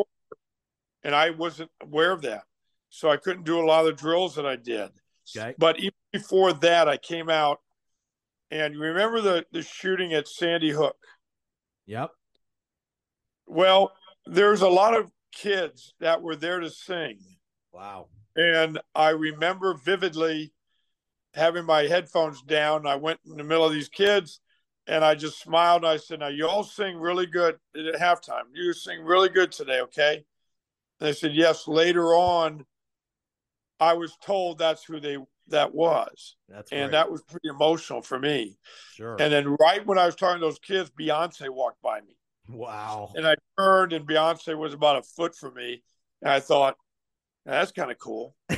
and 1.03 1.13
I 1.13 1.29
wasn't 1.29 1.69
aware 1.79 2.11
of 2.11 2.23
that. 2.23 2.45
So 2.89 3.11
I 3.11 3.17
couldn't 3.17 3.43
do 3.43 3.59
a 3.59 3.65
lot 3.65 3.81
of 3.81 3.85
the 3.85 4.01
drills 4.01 4.33
that 4.35 4.47
I 4.47 4.55
did. 4.55 4.89
Okay. 5.37 5.53
But 5.59 5.77
even 5.77 5.93
before 6.11 6.51
that, 6.53 6.89
I 6.89 6.97
came 6.97 7.29
out 7.29 7.59
and 8.49 8.73
you 8.73 8.79
remember 8.79 9.21
the, 9.21 9.45
the 9.51 9.61
shooting 9.61 10.13
at 10.13 10.27
Sandy 10.27 10.71
Hook? 10.71 10.95
Yep. 11.85 12.09
Well, 13.45 13.91
there's 14.25 14.61
a 14.61 14.67
lot 14.67 14.95
of 14.95 15.11
kids 15.31 15.93
that 15.99 16.23
were 16.23 16.35
there 16.35 16.59
to 16.59 16.71
sing. 16.71 17.19
Wow. 17.71 18.07
And 18.35 18.79
I 18.95 19.09
remember 19.09 19.73
vividly 19.75 20.53
having 21.33 21.65
my 21.65 21.83
headphones 21.83 22.41
down. 22.41 22.87
I 22.87 22.95
went 22.95 23.19
in 23.25 23.37
the 23.37 23.43
middle 23.43 23.65
of 23.65 23.73
these 23.73 23.89
kids 23.89 24.39
and 24.87 25.03
I 25.03 25.15
just 25.15 25.39
smiled. 25.39 25.85
I 25.85 25.97
said, 25.97 26.19
Now, 26.19 26.27
you 26.27 26.47
all 26.47 26.63
sing 26.63 26.97
really 26.97 27.25
good 27.25 27.55
at 27.75 27.99
halftime. 27.99 28.43
You 28.53 28.73
sing 28.73 29.03
really 29.03 29.29
good 29.29 29.51
today, 29.51 29.81
okay? 29.81 30.25
And 30.99 31.07
they 31.07 31.13
said, 31.13 31.33
Yes. 31.33 31.67
Later 31.67 32.13
on, 32.13 32.65
I 33.79 33.93
was 33.93 34.17
told 34.23 34.57
that's 34.57 34.83
who 34.83 34.99
they 34.99 35.17
that 35.49 35.73
was. 35.73 36.35
That's 36.47 36.71
and 36.71 36.89
great. 36.89 36.91
that 36.91 37.11
was 37.11 37.21
pretty 37.23 37.49
emotional 37.49 38.01
for 38.01 38.19
me. 38.19 38.57
sure. 38.95 39.17
And 39.19 39.31
then 39.31 39.55
right 39.59 39.85
when 39.85 39.97
I 39.97 40.05
was 40.05 40.15
talking 40.15 40.39
to 40.39 40.45
those 40.45 40.59
kids, 40.59 40.91
Beyonce 40.97 41.49
walked 41.49 41.81
by 41.81 42.01
me. 42.01 42.15
wow. 42.49 43.11
And 43.15 43.27
I 43.27 43.35
turned 43.57 43.93
and 43.93 44.07
Beyonce 44.07 44.57
was 44.57 44.73
about 44.73 44.97
a 44.97 45.03
foot 45.03 45.35
from 45.35 45.55
me. 45.55 45.83
And 46.21 46.31
I 46.31 46.39
thought, 46.39 46.77
that's 47.45 47.71
kind 47.71 47.91
of 47.91 47.97
cool. 47.99 48.35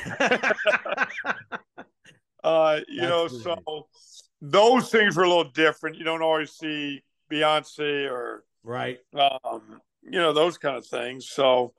Uh, 2.45 2.81
you 2.87 3.01
That's 3.01 3.09
know, 3.09 3.27
so 3.27 3.87
those 4.39 4.91
things 4.91 5.15
were 5.15 5.23
a 5.23 5.27
little 5.27 5.49
different. 5.49 5.97
You 5.97 6.05
don't 6.05 6.21
always 6.21 6.51
see 6.51 7.03
Beyonce 7.31 8.07
or 8.07 8.43
right. 8.63 8.99
um, 9.15 9.81
you 10.03 10.19
know, 10.19 10.31
those 10.31 10.59
kind 10.59 10.77
of 10.77 10.85
things. 10.85 11.27
So 11.27 11.73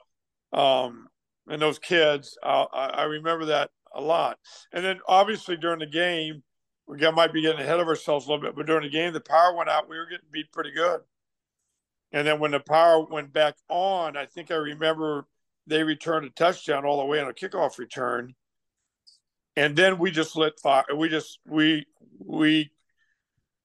um 0.52 1.06
and 1.48 1.62
those 1.62 1.78
kids, 1.78 2.36
I, 2.42 2.66
I 2.72 3.02
remember 3.04 3.44
that 3.46 3.70
a 3.94 4.00
lot. 4.00 4.38
And 4.72 4.84
then 4.84 4.98
obviously 5.06 5.56
during 5.56 5.78
the 5.78 5.86
game, 5.86 6.42
we 6.88 6.98
got, 6.98 7.14
might 7.14 7.32
be 7.32 7.42
getting 7.42 7.60
ahead 7.60 7.78
of 7.78 7.86
ourselves 7.86 8.26
a 8.26 8.30
little 8.30 8.44
bit, 8.44 8.56
but 8.56 8.66
during 8.66 8.82
the 8.82 8.88
game, 8.88 9.12
the 9.12 9.20
power 9.20 9.54
went 9.54 9.68
out. 9.68 9.88
We 9.88 9.98
were 9.98 10.06
getting 10.06 10.26
beat 10.32 10.50
pretty 10.50 10.72
good. 10.72 11.02
And 12.10 12.26
then 12.26 12.40
when 12.40 12.50
the 12.50 12.60
power 12.60 13.04
went 13.04 13.32
back 13.32 13.54
on, 13.68 14.16
I 14.16 14.26
think 14.26 14.50
I 14.50 14.56
remember 14.56 15.26
they 15.66 15.82
returned 15.82 16.26
a 16.26 16.30
touchdown 16.30 16.84
all 16.84 16.98
the 16.98 17.04
way 17.06 17.20
on 17.20 17.28
a 17.28 17.32
kickoff 17.32 17.78
return. 17.78 18.34
And 19.56 19.74
then 19.74 19.98
we 19.98 20.10
just 20.10 20.36
lit 20.36 20.58
fire. 20.62 20.84
We 20.94 21.08
just 21.08 21.40
we 21.46 21.86
we 22.18 22.70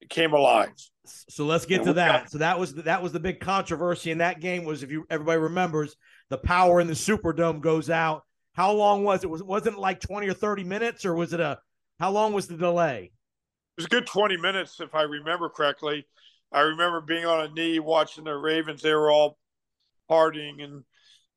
came 0.10 0.34
alive. 0.34 0.70
So 1.06 1.46
let's 1.46 1.66
get 1.66 1.80
Yeah, 1.82 1.86
to 1.88 1.94
that. 1.94 2.22
got- 2.24 2.32
So 2.32 2.38
that 2.40 2.60
was 2.60 2.74
the, 2.74 2.84
that 2.84 3.02
was 3.04 3.12
the 3.12 3.20
big 3.20 3.40
controversy 3.40 4.12
in 4.12 4.20
that 4.20 4.40
game 4.40 4.64
was 4.64 4.84
if 4.84 4.92
you 4.92 5.06
everybody 5.10 5.40
remembers 5.40 5.96
the 6.30 6.38
power 6.38 6.80
in 6.80 6.88
the 6.88 6.94
Superdome 6.94 7.60
goes 7.62 7.90
out. 7.90 8.24
How 8.54 8.72
long 8.72 9.04
was 9.04 9.24
it? 9.24 9.30
Was 9.30 9.44
wasn't 9.44 9.78
it 9.78 9.80
like 9.80 10.00
twenty 10.00 10.28
or 10.28 10.34
thirty 10.34 10.64
minutes, 10.64 11.06
or 11.06 11.14
was 11.16 11.34
it 11.34 11.40
a? 11.40 11.60
How 12.00 12.12
long 12.12 12.34
was 12.34 12.48
the 12.48 12.58
delay? 12.58 13.12
It 13.78 13.78
was 13.78 13.86
a 13.86 13.90
good 13.90 14.06
20 14.08 14.36
minutes, 14.38 14.80
if 14.82 14.94
I 14.96 15.04
remember 15.04 15.50
correctly. 15.50 16.06
I 16.52 16.62
remember 16.62 17.00
being 17.00 17.26
on 17.26 17.46
a 17.46 17.54
knee 17.54 17.80
watching 17.80 18.26
the 18.26 18.34
Ravens. 18.36 18.82
They 18.82 18.94
were 18.94 19.10
all 19.10 19.38
partying 20.10 20.62
and 20.62 20.84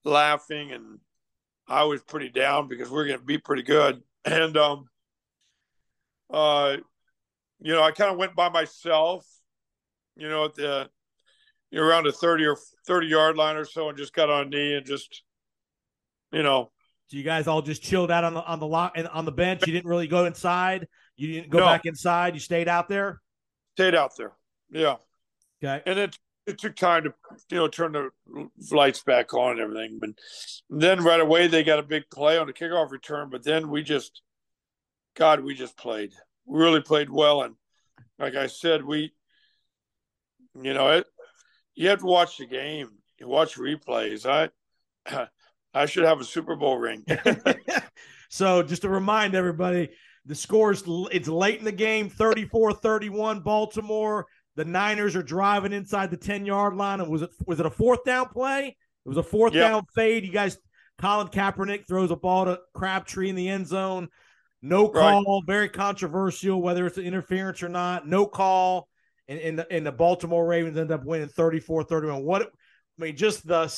laughing, 0.05 0.73
and 0.73 0.99
I 1.69 1.85
was 1.85 2.03
pretty 2.03 2.29
down 2.29 2.69
because 2.69 2.91
we 2.91 3.01
are 3.01 3.07
going 3.07 3.19
to 3.19 3.25
be 3.25 3.39
pretty 3.39 3.63
good. 3.63 4.03
And, 4.27 4.57
um, 4.57 4.87
uh, 6.33 6.79
you 7.61 7.75
know, 7.75 7.83
I 7.83 7.91
kind 7.93 8.11
of 8.11 8.17
went 8.17 8.35
by 8.35 8.49
myself, 8.49 9.27
you 10.17 10.31
know, 10.31 10.47
at 10.47 10.55
the, 10.55 10.89
you 11.71 11.79
know, 11.79 11.85
around 11.87 12.05
the 12.05 12.13
30 12.13 12.47
or 12.47 12.57
30 12.87 13.07
yard 13.07 13.37
line 13.37 13.57
or 13.57 13.67
so 13.67 13.91
and 13.91 13.99
just 13.99 14.15
got 14.15 14.31
on 14.31 14.47
a 14.47 14.49
knee 14.49 14.77
and 14.77 14.87
just, 14.87 15.23
you 16.33 16.43
know, 16.43 16.71
So 17.09 17.19
you 17.19 17.23
guys 17.23 17.47
all 17.47 17.61
just 17.61 17.83
chilled 17.83 18.11
out 18.11 18.25
on 18.25 18.33
the 18.33 18.43
on 18.43 18.61
the 18.61 18.67
lock 18.67 18.93
and 18.97 19.07
on 19.09 19.27
the 19.27 19.33
bench. 19.33 19.67
You 19.67 19.75
didn't 19.75 19.91
really 19.91 20.09
go 20.09 20.25
inside. 20.25 20.89
You 21.17 21.31
didn't 21.35 21.51
go 21.51 21.59
No. 21.59 21.67
back 21.67 21.85
inside. 21.85 22.33
You 22.33 22.41
stayed 22.41 22.67
out 22.67 22.89
there. 22.89 23.21
stayed 23.75 23.95
out 23.95 24.13
there. 24.17 24.33
Yeah. 24.71 24.97
Okay. 25.63 25.83
and 25.85 25.99
it 25.99 26.19
it 26.47 26.59
took 26.59 26.77
time 26.77 27.05
to 27.05 27.15
you 27.51 27.57
know 27.57 27.69
turn 27.69 27.93
the 27.93 28.11
lights 28.71 29.03
back 29.03 29.33
on 29.35 29.53
and 29.53 29.61
everything 29.61 29.99
but 30.01 30.11
then 30.71 31.03
right 31.03 31.21
away 31.21 31.47
they 31.47 31.63
got 31.63 31.79
a 31.79 31.83
big 31.83 32.05
play 32.11 32.39
on 32.39 32.47
the 32.47 32.53
kickoff 32.53 32.91
return 32.91 33.29
but 33.31 33.45
then 33.45 33.71
we 33.71 33.83
just 33.83 34.23
god 35.17 35.41
we 35.41 35.55
just 35.55 35.77
played 35.77 36.13
we 36.47 36.59
really 36.59 36.81
played 36.81 37.11
well 37.11 37.43
and 37.43 37.55
like 38.19 38.35
i 38.35 38.47
said 38.47 38.85
we 38.85 39.13
you 40.63 40.75
know 40.75 40.91
it 40.91 41.07
you 41.75 41.89
have 41.89 42.01
to 42.01 42.07
watch 42.07 42.39
the 42.39 42.47
game 42.47 42.89
you 43.19 43.29
watch 43.29 43.57
replays 43.57 44.27
i 44.27 44.49
i 45.75 45.87
should 45.87 46.05
have 46.05 46.21
a 46.21 46.25
super 46.25 46.57
bowl 46.57 46.79
ring 46.79 47.05
so 48.29 48.63
just 48.63 48.83
to 48.83 48.89
remind 48.89 49.35
everybody, 49.35 49.91
the 50.27 50.35
scores 50.35 50.83
it's 51.13 51.29
late 51.29 51.59
in 51.59 51.65
the 51.65 51.73
game, 51.73 52.11
34-31 52.11 53.45
Baltimore. 53.45 54.27
The 54.57 54.65
Niners 54.65 55.17
are 55.17 55.23
driving 55.23 55.73
inside 55.73 56.11
the 56.11 56.17
10-yard 56.17 56.75
line. 56.75 57.01
And 57.01 57.11
was 57.11 57.23
it 57.23 57.31
was 57.47 57.61
it 57.61 57.67
a 57.67 57.71
fourth 57.71 58.05
down 58.05 58.29
play? 58.29 58.69
It 58.69 59.09
was 59.09 59.19
a 59.19 59.23
fourth 59.23 59.53
Yeah. 59.55 59.69
down 59.69 59.83
fade. 59.95 60.25
You 60.25 60.33
guys 60.33 60.59
Colin 60.99 61.29
Kaepernick 61.29 61.87
throws 61.89 62.11
a 62.11 62.17
ball 62.17 62.45
to 62.45 62.61
Crabtree 62.75 63.29
in 63.29 63.35
the 63.35 63.49
end 63.49 63.67
zone. 63.67 64.09
No 64.63 64.91
Right. 64.91 65.23
call, 65.25 65.43
very 65.47 65.69
controversial, 65.69 66.63
whether 66.63 66.87
it's 66.87 66.97
an 66.99 67.05
interference 67.05 67.63
or 67.63 67.69
not. 67.69 68.07
No 68.07 68.27
call. 68.27 68.89
And, 69.27 69.41
and, 69.41 69.59
the, 69.59 69.73
and 69.73 69.87
the 69.87 69.93
Baltimore 69.93 70.47
Ravens 70.47 70.77
end 70.77 70.91
up 70.93 71.05
winning 71.05 71.29
34-31. 71.29 72.23
What 72.23 72.43
I 72.43 72.47
mean, 73.03 73.17
just 73.17 73.47
the 73.47 73.73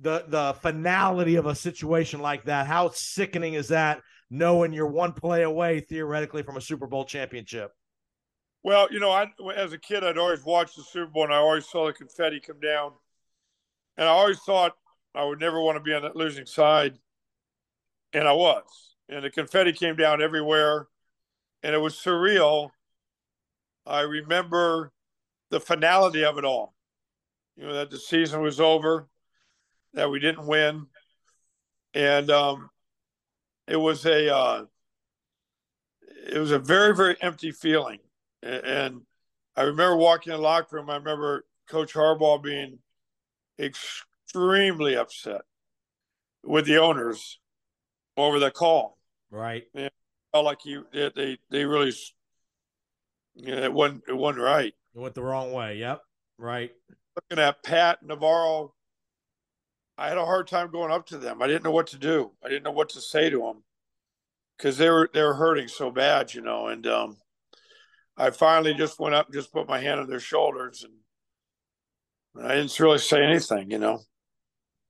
the 0.00 0.24
the 0.28 0.54
finality 0.60 1.36
of 1.36 1.46
a 1.46 1.54
situation 1.54 2.20
like 2.20 2.44
that. 2.44 2.66
How 2.66 2.90
sickening 2.90 3.54
is 3.54 3.68
that? 3.68 4.00
Knowing 4.30 4.72
you're 4.72 4.86
one 4.86 5.12
play 5.12 5.42
away 5.42 5.80
theoretically 5.80 6.42
from 6.42 6.56
a 6.56 6.60
Super 6.60 6.86
Bowl 6.86 7.04
championship. 7.04 7.70
Well, 8.62 8.88
you 8.90 9.00
know, 9.00 9.10
I 9.10 9.30
as 9.56 9.72
a 9.72 9.78
kid, 9.78 10.04
I'd 10.04 10.18
always 10.18 10.44
watched 10.44 10.76
the 10.76 10.82
Super 10.82 11.06
Bowl, 11.06 11.24
and 11.24 11.32
I 11.32 11.36
always 11.36 11.66
saw 11.66 11.86
the 11.86 11.92
confetti 11.92 12.40
come 12.40 12.60
down, 12.60 12.92
and 13.96 14.06
I 14.06 14.10
always 14.10 14.40
thought 14.40 14.76
I 15.14 15.24
would 15.24 15.40
never 15.40 15.60
want 15.60 15.76
to 15.76 15.82
be 15.82 15.94
on 15.94 16.02
that 16.02 16.16
losing 16.16 16.46
side, 16.46 16.98
and 18.12 18.26
I 18.26 18.32
was. 18.32 18.64
And 19.08 19.24
the 19.24 19.30
confetti 19.30 19.72
came 19.72 19.96
down 19.96 20.20
everywhere, 20.20 20.88
and 21.62 21.74
it 21.74 21.78
was 21.78 21.94
surreal. 21.94 22.70
I 23.86 24.00
remember 24.00 24.92
the 25.50 25.60
finality 25.60 26.24
of 26.24 26.36
it 26.36 26.44
all. 26.44 26.74
You 27.56 27.66
know 27.66 27.74
that 27.74 27.90
the 27.90 27.98
season 27.98 28.42
was 28.42 28.60
over, 28.60 29.08
that 29.94 30.10
we 30.10 30.20
didn't 30.20 30.46
win, 30.46 30.86
and 31.94 32.30
um, 32.30 32.70
it 33.66 33.76
was 33.76 34.04
a 34.04 34.34
uh, 34.34 34.64
it 36.30 36.38
was 36.38 36.50
a 36.50 36.58
very 36.58 36.94
very 36.94 37.16
empty 37.20 37.50
feeling. 37.50 37.98
And 38.42 39.02
I 39.56 39.62
remember 39.62 39.96
walking 39.96 40.32
in 40.32 40.38
the 40.38 40.42
locker 40.42 40.76
room. 40.76 40.90
I 40.90 40.96
remember 40.96 41.44
Coach 41.68 41.94
Harbaugh 41.94 42.42
being 42.42 42.78
extremely 43.58 44.96
upset 44.96 45.42
with 46.44 46.66
the 46.66 46.78
owners 46.78 47.40
over 48.16 48.38
the 48.38 48.50
call. 48.50 48.98
Right. 49.30 49.64
Felt 50.32 50.44
like 50.44 50.58
they 50.62 51.10
they, 51.14 51.38
they 51.50 51.64
really, 51.64 51.92
you 53.34 53.54
know, 53.54 53.62
it 53.62 53.72
wasn't 53.72 54.04
it 54.08 54.16
wasn't 54.16 54.44
right. 54.44 54.74
It 54.94 54.98
went 54.98 55.14
the 55.14 55.22
wrong 55.22 55.52
way. 55.52 55.76
Yep. 55.78 56.02
Right. 56.38 56.70
Looking 57.16 57.42
at 57.42 57.62
Pat 57.64 57.98
NaVorro, 58.06 58.70
I 59.96 60.08
had 60.08 60.18
a 60.18 60.24
hard 60.24 60.46
time 60.46 60.70
going 60.70 60.92
up 60.92 61.06
to 61.06 61.18
them. 61.18 61.42
I 61.42 61.48
didn't 61.48 61.64
know 61.64 61.72
what 61.72 61.88
to 61.88 61.98
do. 61.98 62.30
I 62.44 62.48
didn't 62.48 62.62
know 62.62 62.70
what 62.70 62.90
to 62.90 63.00
say 63.00 63.28
to 63.30 63.38
them 63.38 63.64
because 64.56 64.78
they 64.78 64.88
were 64.88 65.10
they 65.12 65.22
were 65.22 65.34
hurting 65.34 65.68
so 65.68 65.90
bad, 65.90 66.34
you 66.34 66.40
know. 66.40 66.68
And 66.68 66.86
um, 66.86 67.16
I 68.18 68.30
finally 68.30 68.74
just 68.74 68.98
went 68.98 69.14
up 69.14 69.26
and 69.26 69.34
just 69.34 69.52
put 69.52 69.68
my 69.68 69.78
hand 69.78 70.00
on 70.00 70.08
their 70.08 70.20
shoulders, 70.20 70.84
and 70.84 72.44
I 72.44 72.56
didn't 72.56 72.78
really 72.80 72.98
say 72.98 73.24
anything, 73.24 73.70
you 73.70 73.78
know. 73.78 74.00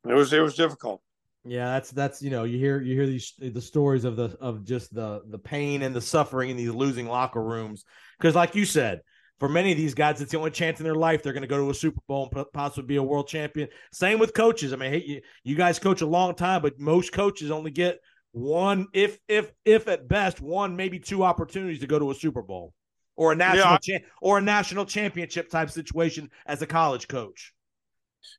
It 0.08 0.14
was 0.14 0.32
it 0.32 0.40
was 0.40 0.54
difficult. 0.54 1.02
Yeah, 1.44 1.66
that's 1.72 1.90
that's 1.90 2.22
you 2.22 2.30
know 2.30 2.44
you 2.44 2.58
hear 2.58 2.80
you 2.80 2.94
hear 2.94 3.06
these 3.06 3.34
the 3.38 3.60
stories 3.60 4.04
of 4.04 4.16
the 4.16 4.36
of 4.40 4.64
just 4.64 4.94
the 4.94 5.22
the 5.28 5.38
pain 5.38 5.82
and 5.82 5.94
the 5.94 6.00
suffering 6.00 6.50
in 6.50 6.56
these 6.56 6.70
losing 6.70 7.06
locker 7.06 7.42
rooms 7.42 7.84
because 8.18 8.34
like 8.34 8.54
you 8.54 8.64
said 8.64 9.00
for 9.38 9.48
many 9.48 9.70
of 9.70 9.78
these 9.78 9.94
guys 9.94 10.20
it's 10.20 10.32
the 10.32 10.38
only 10.38 10.50
chance 10.50 10.80
in 10.80 10.84
their 10.84 10.94
life 10.94 11.22
they're 11.22 11.32
going 11.32 11.42
to 11.42 11.48
go 11.48 11.58
to 11.58 11.70
a 11.70 11.74
Super 11.74 12.00
Bowl 12.08 12.28
and 12.34 12.46
possibly 12.52 12.86
be 12.86 12.96
a 12.96 13.02
world 13.02 13.28
champion. 13.28 13.68
Same 13.92 14.18
with 14.18 14.34
coaches. 14.34 14.72
I 14.72 14.76
mean, 14.76 14.92
hey, 14.92 15.04
you, 15.06 15.20
you 15.44 15.54
guys 15.54 15.78
coach 15.78 16.00
a 16.00 16.06
long 16.06 16.34
time, 16.34 16.60
but 16.60 16.78
most 16.78 17.12
coaches 17.12 17.50
only 17.50 17.70
get 17.70 17.98
one 18.32 18.86
if 18.92 19.18
if 19.28 19.52
if 19.64 19.88
at 19.88 20.08
best 20.08 20.40
one 20.40 20.76
maybe 20.76 20.98
two 20.98 21.24
opportunities 21.24 21.80
to 21.80 21.86
go 21.86 21.98
to 21.98 22.10
a 22.10 22.14
Super 22.14 22.42
Bowl 22.42 22.74
or 23.18 23.32
a 23.32 23.36
national 23.36 23.78
Yeah. 23.82 23.98
cha- 23.98 24.06
or 24.22 24.38
a 24.38 24.40
national 24.40 24.86
championship 24.86 25.50
type 25.50 25.70
situation 25.70 26.30
as 26.46 26.62
a 26.62 26.66
college 26.66 27.08
coach. 27.08 27.52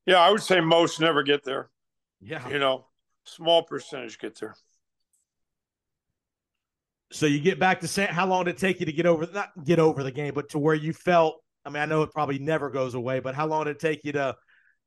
Yeah, 0.05 0.19
I 0.19 0.32
would 0.32 0.41
say 0.41 0.61
most 0.61 1.01
never 1.01 1.21
get 1.21 1.43
there. 1.43 1.69
Yeah. 2.21 2.47
You 2.47 2.59
know, 2.59 2.88
small 3.25 3.63
percentage 3.63 4.17
get 4.17 4.39
there. 4.39 4.55
So 7.11 7.25
you 7.25 7.41
get 7.41 7.59
back 7.59 7.82
to 7.82 7.88
San. 7.89 8.07
How 8.07 8.25
long 8.25 8.45
did 8.45 8.55
it 8.55 8.57
take 8.59 8.80
you 8.80 8.86
to 8.86 8.91
get 8.93 9.05
over 9.05 9.27
not 9.34 9.49
get 9.65 9.80
over 9.80 10.01
the 10.01 10.11
game, 10.11 10.34
but 10.34 10.49
to 10.49 10.59
where 10.59 10.75
you 10.75 10.93
felt? 10.93 11.43
I 11.65 11.69
mean, 11.69 11.82
I 11.84 11.86
know 11.86 12.03
it 12.03 12.11
probably 12.11 12.39
never 12.39 12.69
goes 12.69 12.93
away, 12.93 13.19
but 13.19 13.36
how 13.36 13.47
long 13.47 13.65
did 13.65 13.71
it 13.71 13.80
take 13.80 14.05
you 14.05 14.13
to 14.13 14.38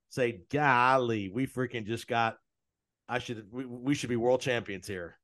say, 0.09 0.40
"Golly, 0.51 1.28
we 1.28 1.47
freaking 1.47 1.84
just 1.86 2.09
got. 2.09 2.36
I 3.09 3.18
should 3.18 3.47
we, 3.53 3.66
we 3.66 3.95
should 3.95 4.09
be 4.09 4.16
world 4.16 4.40
champions 4.40 4.86
here." 4.86 5.18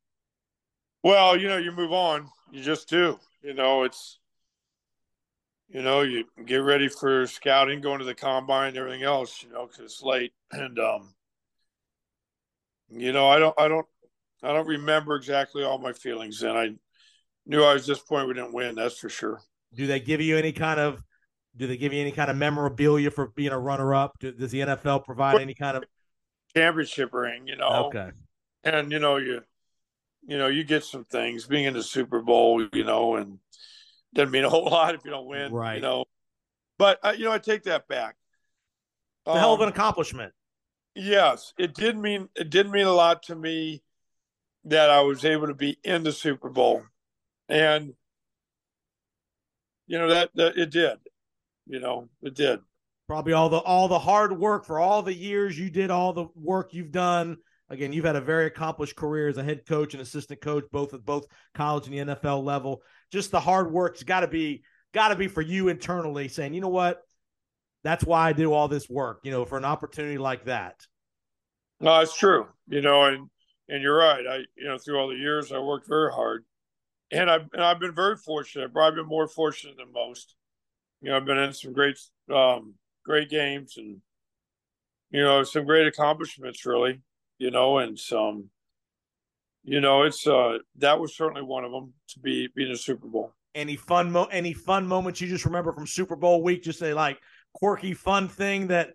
Well, 1.02 1.38
you 1.40 1.48
know, 1.48 1.56
you 1.56 1.72
move 1.72 1.92
on. 1.92 2.28
You 2.50 2.62
just 2.62 2.90
do. 2.90 3.18
You 3.42 3.54
know, 3.54 3.84
it's 3.84 4.18
you 5.70 5.82
know, 5.82 6.00
you 6.02 6.24
get 6.46 6.56
ready 6.56 6.88
for 6.88 7.26
scouting, 7.26 7.80
going 7.80 7.98
to 7.98 8.04
the 8.04 8.14
combine, 8.14 8.68
and 8.68 8.78
everything 8.78 9.02
else. 9.02 9.42
You 9.42 9.52
know, 9.52 9.66
because 9.66 9.80
it's 9.80 10.02
late, 10.02 10.32
and 10.52 10.78
um, 10.78 11.14
you 12.90 13.12
know, 13.12 13.28
I 13.28 13.38
don't, 13.38 13.54
I 13.58 13.68
don't, 13.68 13.86
I 14.42 14.52
don't 14.52 14.66
remember 14.66 15.16
exactly 15.16 15.64
all 15.64 15.78
my 15.78 15.92
feelings, 15.92 16.42
and 16.42 16.56
I 16.56 16.70
knew 17.46 17.62
I 17.62 17.74
was 17.74 17.86
disappointed 17.86 18.28
we 18.28 18.34
didn't 18.34 18.54
win. 18.54 18.74
That's 18.74 18.98
for 18.98 19.08
sure. 19.08 19.40
Do 19.74 19.86
they 19.86 20.00
give 20.00 20.20
you 20.20 20.38
any 20.38 20.52
kind 20.52 20.80
of? 20.80 21.02
Do 21.56 21.66
they 21.66 21.76
give 21.76 21.92
you 21.92 22.00
any 22.00 22.12
kind 22.12 22.30
of 22.30 22.36
memorabilia 22.36 23.10
for 23.10 23.28
being 23.28 23.50
a 23.50 23.58
runner-up? 23.58 24.18
Do, 24.20 24.30
does 24.32 24.52
the 24.52 24.60
NFL 24.60 25.04
provide 25.04 25.40
any 25.40 25.54
kind 25.54 25.76
of 25.76 25.84
championship 26.54 27.12
ring? 27.12 27.46
You 27.46 27.56
know. 27.56 27.86
Okay. 27.86 28.10
And 28.64 28.90
you 28.90 28.98
know 28.98 29.16
you, 29.16 29.42
you 30.26 30.38
know 30.38 30.46
you 30.46 30.64
get 30.64 30.84
some 30.84 31.04
things 31.04 31.46
being 31.46 31.64
in 31.64 31.74
the 31.74 31.82
Super 31.82 32.20
Bowl. 32.20 32.66
You 32.72 32.84
know, 32.84 33.16
and 33.16 33.38
doesn't 34.14 34.30
mean 34.30 34.44
a 34.44 34.50
whole 34.50 34.64
lot 34.70 34.94
if 34.94 35.04
you 35.04 35.10
don't 35.10 35.26
win. 35.26 35.52
Right. 35.52 35.76
You 35.76 35.82
know, 35.82 36.04
but 36.78 36.98
uh, 37.02 37.14
you 37.16 37.24
know 37.24 37.32
I 37.32 37.38
take 37.38 37.64
that 37.64 37.88
back. 37.88 38.16
It's 39.26 39.36
a 39.36 39.38
hell 39.38 39.54
of 39.54 39.60
an 39.60 39.66
Um, 39.66 39.72
accomplishment. 39.72 40.32
Yes, 40.94 41.52
it 41.58 41.74
did 41.74 41.96
mean 41.96 42.28
it 42.34 42.50
did 42.50 42.68
mean 42.68 42.86
a 42.86 42.92
lot 42.92 43.22
to 43.24 43.34
me 43.34 43.82
that 44.64 44.90
I 44.90 45.00
was 45.02 45.24
able 45.24 45.46
to 45.46 45.54
be 45.54 45.78
in 45.84 46.02
the 46.02 46.12
Super 46.12 46.48
Bowl, 46.48 46.82
and 47.48 47.92
you 49.86 49.98
know 49.98 50.08
that, 50.08 50.30
that 50.34 50.56
it 50.56 50.70
did. 50.70 50.98
You 51.66 51.80
know, 51.80 52.08
it 52.22 52.34
did. 52.34 52.60
Probably 53.06 53.32
all 53.32 53.48
the 53.48 53.58
all 53.58 53.88
the 53.88 53.98
hard 53.98 54.38
work 54.38 54.64
for 54.66 54.78
all 54.78 55.02
the 55.02 55.14
years 55.14 55.58
you 55.58 55.70
did, 55.70 55.90
all 55.90 56.12
the 56.12 56.26
work 56.34 56.74
you've 56.74 56.92
done. 56.92 57.38
Again, 57.70 57.92
you've 57.92 58.04
had 58.06 58.16
a 58.16 58.20
very 58.20 58.46
accomplished 58.46 58.96
career 58.96 59.28
as 59.28 59.36
a 59.36 59.44
head 59.44 59.66
coach 59.66 59.92
and 59.92 60.00
assistant 60.02 60.40
coach, 60.40 60.64
both 60.72 60.94
at 60.94 61.04
both 61.04 61.26
college 61.54 61.86
and 61.86 61.94
the 62.08 62.14
NFL 62.14 62.42
level. 62.42 62.82
Just 63.12 63.30
the 63.30 63.40
hard 63.40 63.72
work's 63.72 64.02
got 64.02 64.20
to 64.20 64.28
be 64.28 64.62
got 64.92 65.08
to 65.08 65.16
be 65.16 65.28
for 65.28 65.42
you 65.42 65.68
internally, 65.68 66.28
saying, 66.28 66.54
you 66.54 66.60
know 66.60 66.68
what, 66.68 67.02
that's 67.84 68.04
why 68.04 68.28
I 68.28 68.32
do 68.32 68.52
all 68.52 68.68
this 68.68 68.88
work. 68.88 69.20
You 69.22 69.30
know, 69.30 69.44
for 69.44 69.58
an 69.58 69.64
opportunity 69.64 70.18
like 70.18 70.44
that. 70.44 70.86
No, 71.80 72.00
it's 72.00 72.16
true. 72.16 72.46
You 72.66 72.80
know, 72.80 73.04
and 73.04 73.28
and 73.68 73.82
you're 73.82 73.96
right. 73.96 74.24
I 74.26 74.36
you 74.56 74.68
know 74.68 74.78
through 74.78 74.98
all 74.98 75.08
the 75.08 75.16
years 75.16 75.52
I 75.52 75.58
worked 75.58 75.88
very 75.88 76.12
hard, 76.12 76.44
and 77.10 77.30
I've 77.30 77.48
and 77.52 77.62
I've 77.62 77.80
been 77.80 77.94
very 77.94 78.16
fortunate. 78.16 78.70
I've 78.76 78.94
been 78.94 79.06
more 79.06 79.28
fortunate 79.28 79.76
than 79.76 79.92
most. 79.92 80.34
You 81.00 81.10
know, 81.10 81.16
I've 81.16 81.24
been 81.24 81.38
in 81.38 81.52
some 81.52 81.72
great 81.72 81.98
um, 82.34 82.74
great 83.04 83.30
games 83.30 83.74
and 83.76 83.98
you 85.10 85.22
know 85.22 85.44
some 85.44 85.64
great 85.64 85.86
accomplishments 85.86 86.66
really. 86.66 87.00
You 87.38 87.50
know, 87.50 87.78
and 87.78 87.98
some. 87.98 88.50
You 89.68 89.82
know, 89.82 90.04
it's 90.04 90.26
uh 90.26 90.58
that 90.76 90.98
was 90.98 91.14
certainly 91.14 91.42
one 91.42 91.62
of 91.62 91.70
them 91.72 91.92
to 92.08 92.20
be 92.20 92.48
being 92.56 92.70
a 92.70 92.76
Super 92.76 93.06
Bowl. 93.06 93.34
Any 93.54 93.76
fun 93.76 94.10
mo 94.10 94.24
any 94.24 94.54
fun 94.54 94.86
moments 94.86 95.20
you 95.20 95.28
just 95.28 95.44
remember 95.44 95.72
from 95.74 95.86
Super 95.86 96.16
Bowl 96.16 96.42
week? 96.42 96.62
Just 96.62 96.78
say 96.78 96.94
like 96.94 97.18
quirky 97.52 97.92
fun 97.92 98.28
thing 98.28 98.68
that 98.68 98.94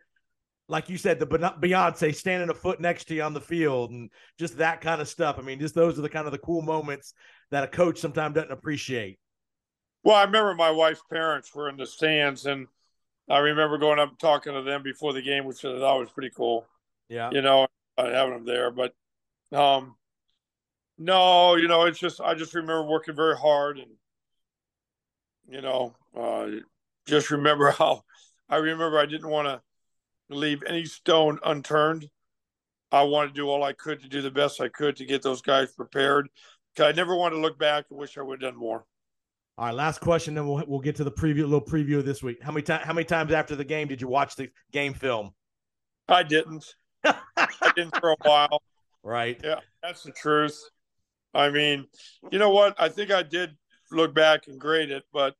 like 0.68 0.90
you 0.90 0.98
said, 0.98 1.20
the 1.20 1.28
Be- 1.28 1.38
Beyonce 1.38 2.16
standing 2.16 2.50
a 2.50 2.56
foot 2.56 2.80
next 2.80 3.06
to 3.06 3.14
you 3.14 3.22
on 3.22 3.34
the 3.34 3.42
field 3.42 3.92
and 3.92 4.10
just 4.40 4.58
that 4.58 4.82
kind 4.82 5.00
of 5.00 5.08
stuff. 5.08 5.38
I 5.38 5.44
mean, 5.44 5.60
just 5.60 5.76
those 5.76 6.00
are 6.00 6.02
the 6.02 6.10
kind 6.10 6.26
of 6.26 6.32
the 6.32 6.40
cool 6.40 6.64
moments 6.64 7.14
that 7.52 7.64
a 7.64 7.68
coach 7.68 8.00
sometimes 8.00 8.34
doesn't 8.34 8.52
appreciate. 8.52 9.20
Well, 10.04 10.16
I 10.16 10.24
remember 10.24 10.56
my 10.56 10.72
wife's 10.72 11.04
parents 11.08 11.54
were 11.54 11.70
in 11.70 11.78
the 11.78 11.86
stands, 11.86 12.48
and 12.48 12.66
I 13.30 13.40
remember 13.40 13.78
going 13.78 14.00
up 14.00 14.10
and 14.10 14.20
talking 14.20 14.54
to 14.54 14.64
them 14.64 14.82
before 14.82 15.14
the 15.14 15.22
game, 15.22 15.46
which 15.46 15.64
I 15.64 15.78
thought 15.78 16.00
was 16.00 16.10
pretty 16.10 16.32
cool. 16.36 16.66
Yeah. 17.10 17.30
You 17.32 17.44
know, 17.44 17.68
uh, 17.98 18.10
having 18.10 18.34
them 18.34 18.46
there, 18.46 18.72
but 18.72 18.96
um, 19.52 19.96
no, 20.98 21.56
you 21.56 21.68
know, 21.68 21.84
it's 21.86 22.00
just 22.00 22.22
I 22.22 22.34
just 22.34 22.54
remember 22.54 22.84
working 22.84 23.16
very 23.16 23.38
hard, 23.38 23.80
and 23.80 23.92
you 25.48 25.62
know, 25.62 25.94
uh, 26.16 26.48
just 27.08 27.32
remember 27.32 27.72
how 27.78 28.04
I 28.50 28.58
remember 28.58 29.00
I 29.00 29.06
didn't 29.06 29.30
want 29.30 29.48
to 29.48 29.62
leave 30.34 30.64
any 30.68 30.86
stone 30.86 31.40
unturned. 31.44 32.10
I 32.92 33.04
wanted 33.04 33.30
to 33.30 33.34
do 33.34 33.50
all 33.50 33.64
I 33.64 33.74
could 33.74 34.02
to 34.02 34.08
do 34.08 34.22
the 34.22 34.32
best 34.32 34.62
I 34.62 34.70
could 34.70 34.96
to 34.98 35.06
get 35.06 35.24
those 35.24 35.42
guys 35.42 35.72
prepared. 35.74 36.30
'Cause 36.76 36.88
I 36.88 36.92
never 36.92 37.16
wanted 37.16 37.36
to 37.36 37.42
look 37.42 37.60
back 37.60 37.86
and 37.90 38.00
wish 38.00 38.18
I 38.18 38.22
would 38.22 38.42
have 38.42 38.52
done 38.52 38.60
more. 38.60 38.84
All 39.60 39.66
right, 39.68 39.76
last 39.76 40.02
question, 40.02 40.34
then 40.34 40.48
we'll 40.48 40.64
we'll 40.68 40.80
get 40.80 40.96
to 40.96 41.04
the 41.04 41.12
preview, 41.12 41.44
a 41.44 41.48
little 41.48 41.62
preview 41.62 42.00
of 42.00 42.06
this 42.06 42.24
week. 42.24 42.42
How 42.42 42.52
many 42.52 42.64
times? 42.64 42.84
How 42.84 42.94
many 42.94 43.06
times 43.06 43.32
after 43.32 43.56
the 43.56 43.64
game 43.64 43.88
did 43.88 44.02
you 44.02 44.08
watch 44.08 44.36
the 44.36 44.50
game 44.72 44.96
film? 44.96 45.36
I 46.08 46.24
didn't. 46.24 46.76
I 47.04 47.72
didn't 47.76 47.96
for 48.00 48.12
a 48.12 48.16
while. 48.24 48.64
Right. 49.04 49.40
Yeah, 49.44 49.60
that's 49.84 50.02
the 50.02 50.12
truth. 50.12 50.60
I 51.34 51.50
mean, 51.50 51.88
you 52.32 52.40
know 52.40 52.52
what? 52.52 52.76
I 52.80 52.90
think 52.90 53.12
I 53.12 53.24
did 53.24 53.56
look 53.92 54.14
back 54.14 54.48
and 54.48 54.60
grade 54.60 54.92
it, 54.92 55.04
but 55.12 55.36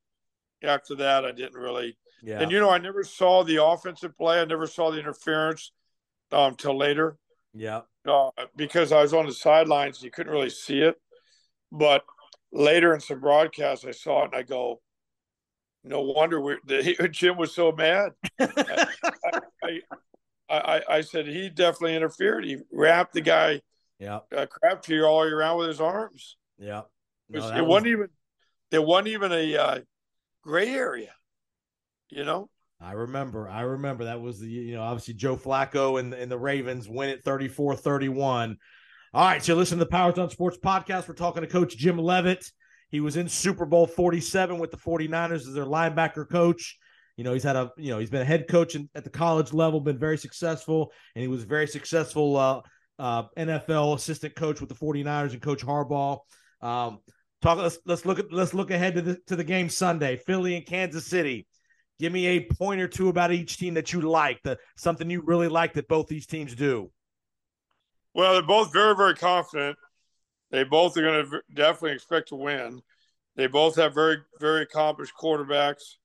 after 0.62 0.94
that, 0.96 1.24
I 1.24 1.32
didn't 1.32 1.60
really. 1.60 1.96
Yeah. 2.22 2.40
And 2.40 2.50
you 2.50 2.58
know, 2.58 2.70
I 2.70 2.78
never 2.78 3.04
saw 3.04 3.44
the 3.44 3.62
offensive 3.62 4.16
play. 4.16 4.40
I 4.40 4.44
never 4.44 4.66
saw 4.66 4.90
the 4.90 4.98
interference 4.98 5.72
um, 6.32 6.56
till 6.56 6.76
later 6.76 7.18
yeah. 7.52 7.82
uh, 8.06 8.30
because 8.56 8.92
I 8.92 9.02
was 9.02 9.14
on 9.14 9.26
the 9.26 9.32
sidelines. 9.32 10.02
You 10.02 10.10
couldn't 10.10 10.32
really 10.32 10.50
see 10.50 10.80
it, 10.80 10.96
but 11.70 12.04
later 12.52 12.94
in 12.94 13.00
some 13.00 13.20
broadcasts, 13.20 13.84
I 13.84 13.92
saw 13.92 14.22
it 14.22 14.26
and 14.32 14.36
I 14.36 14.42
go, 14.42 14.80
"No 15.84 16.00
wonder 16.00 16.40
we 16.40 16.56
the, 16.64 17.08
Jim 17.12 17.36
was 17.36 17.54
so 17.54 17.72
mad." 17.72 18.12
I, 18.40 18.86
I, 19.62 19.80
I, 20.50 20.82
I 20.88 21.00
said 21.02 21.26
he 21.26 21.50
definitely 21.50 21.96
interfered. 21.96 22.44
He 22.44 22.58
wrapped 22.72 23.12
the 23.12 23.20
guy 23.20 23.60
Yeah. 23.98 24.20
uh, 24.36 24.46
Crabtree 24.46 25.02
all 25.02 25.20
the 25.20 25.26
way 25.26 25.32
around 25.32 25.58
with 25.58 25.68
his 25.68 25.80
arms. 25.80 26.36
Yeah. 26.58 26.82
It, 27.32 27.36
was, 27.36 27.50
No, 27.50 27.56
it 27.56 27.60
was- 27.60 27.68
wasn't 27.68 27.86
even 27.88 28.08
there 28.70 28.82
wasn't 28.82 29.08
even 29.08 29.32
a 29.32 29.56
uh, 29.56 29.78
gray 30.42 30.68
area. 30.70 31.12
You 32.10 32.24
know, 32.24 32.48
I 32.80 32.92
remember. 32.92 33.48
I 33.48 33.62
remember 33.62 34.04
that 34.04 34.20
was 34.20 34.40
the 34.40 34.48
you 34.48 34.74
know 34.74 34.82
obviously 34.82 35.14
Joe 35.14 35.36
Flacco 35.36 35.98
and 35.98 36.12
and 36.12 36.30
the 36.30 36.38
Ravens 36.38 36.88
win 36.88 37.08
it 37.08 37.24
34-31. 37.24 38.56
All 39.14 39.24
right, 39.24 39.42
so 39.42 39.54
listen 39.54 39.78
to 39.78 39.84
the 39.84 39.90
Powers 39.90 40.18
on 40.18 40.28
Sports 40.30 40.58
podcast. 40.58 41.08
We're 41.08 41.14
talking 41.14 41.42
to 41.42 41.48
Coach 41.48 41.76
Jim 41.76 41.98
Leavitt. 41.98 42.44
He 42.90 43.00
was 43.00 43.16
in 43.16 43.28
Super 43.28 43.64
Bowl 43.64 43.86
47 43.86 44.58
with 44.58 44.70
the 44.70 44.76
49ers 44.76 45.32
as 45.46 45.52
their 45.54 45.64
linebacker 45.64 46.28
coach. 46.28 46.78
You 47.16 47.22
know, 47.24 47.32
he's 47.32 47.42
had 47.44 47.56
a 47.56 47.70
you 47.76 47.90
know, 47.90 47.98
he's 48.00 48.10
been 48.10 48.22
a 48.22 48.26
head 48.26 48.48
coach 48.48 48.74
in, 48.74 48.88
at 48.94 49.04
the 49.04 49.10
college 49.10 49.52
level, 49.52 49.80
been 49.80 49.98
very 49.98 50.18
successful, 50.18 50.92
and 51.14 51.22
he 51.22 51.28
was 51.28 51.44
very 51.44 51.66
successful 51.68 52.36
uh, 52.36 52.60
uh, 52.98 53.24
NFL 53.36 53.94
assistant 53.94 54.34
coach 54.34 54.60
with 54.60 54.68
the 54.68 54.74
49ers 54.74 55.32
and 55.32 55.42
Coach 55.42 55.64
Harbaugh. 55.64 56.18
Um, 56.60 57.00
talk 57.42 57.58
let's 57.58 57.78
let's 57.84 58.06
look 58.06 58.18
at 58.18 58.32
let's 58.32 58.54
look 58.54 58.70
ahead 58.70 58.94
to 58.94 59.02
the 59.02 59.18
to 59.26 59.36
the 59.36 59.44
game 59.44 59.68
Sunday, 59.68 60.16
Philly 60.16 60.56
and 60.56 60.66
Kansas 60.66 61.06
City. 61.06 61.46
Give 62.00 62.12
me 62.12 62.26
a 62.26 62.40
point 62.40 62.80
or 62.80 62.88
two 62.88 63.08
about 63.08 63.32
each 63.32 63.56
team 63.56 63.74
that 63.74 63.92
you 63.92 64.00
like, 64.00 64.42
the 64.42 64.58
something 64.76 65.08
you 65.08 65.22
really 65.24 65.48
like 65.48 65.74
that 65.74 65.88
both 65.88 66.08
these 66.08 66.26
teams 66.26 66.54
do. 66.54 66.90
well, 68.14 68.32
they're 68.32 68.42
both 68.42 68.72
very 68.72 68.96
very 68.96 69.14
confident. 69.14 69.78
They 70.50 70.64
both 70.64 70.96
are 70.96 71.02
going 71.02 71.30
to 71.30 71.40
definitely 71.54 71.92
expect 71.92 72.28
to 72.28 72.36
win. 72.36 72.80
They 73.36 73.46
both 73.48 73.76
have 73.76 73.94
very 73.94 74.18
very 74.40 74.62
accomplished 74.62 75.12
quarterbacks. 75.20 75.96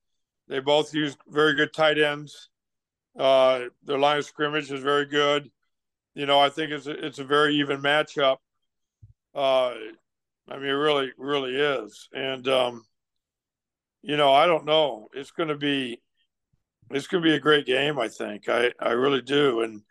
They 0.48 0.60
both 0.60 0.94
use 0.94 1.16
very 1.28 1.54
good 1.54 1.74
tight 1.74 2.00
ends. 2.00 2.50
Uh, 3.18 3.66
their 3.84 4.00
line 4.00 4.18
of 4.18 4.26
scrimmage 4.26 4.72
is 4.72 4.82
very 4.82 5.06
good. 5.06 5.50
You 6.16 6.26
know, 6.26 6.39
I 6.39 6.49
think 6.49 6.72
it's 6.72 6.88
a, 6.88 7.05
it's 7.05 7.20
a 7.20 7.24
very 7.24 7.55
even 7.55 7.82
matchup. 7.82 8.38
Uh, 9.34 9.74
I 10.49 10.55
mean, 10.55 10.66
it 10.66 10.72
really, 10.72 11.12
really 11.18 11.55
is. 11.55 12.10
And, 12.14 12.47
um, 12.47 12.84
you 14.01 14.18
know, 14.18 14.34
I 14.34 14.47
don't 14.47 14.66
know. 14.66 15.07
It's 15.14 15.32
going 15.32 15.49
to 15.49 15.55
be, 15.55 16.01
it's 16.89 17.07
going 17.07 17.24
to 17.24 17.30
be 17.30 17.36
a 17.36 17.39
great 17.39 17.66
game. 17.66 17.99
I 17.99 18.07
think. 18.07 18.49
I, 18.49 18.72
I 18.80 18.91
really 18.91 19.22
do. 19.22 19.62
And, 19.62 19.82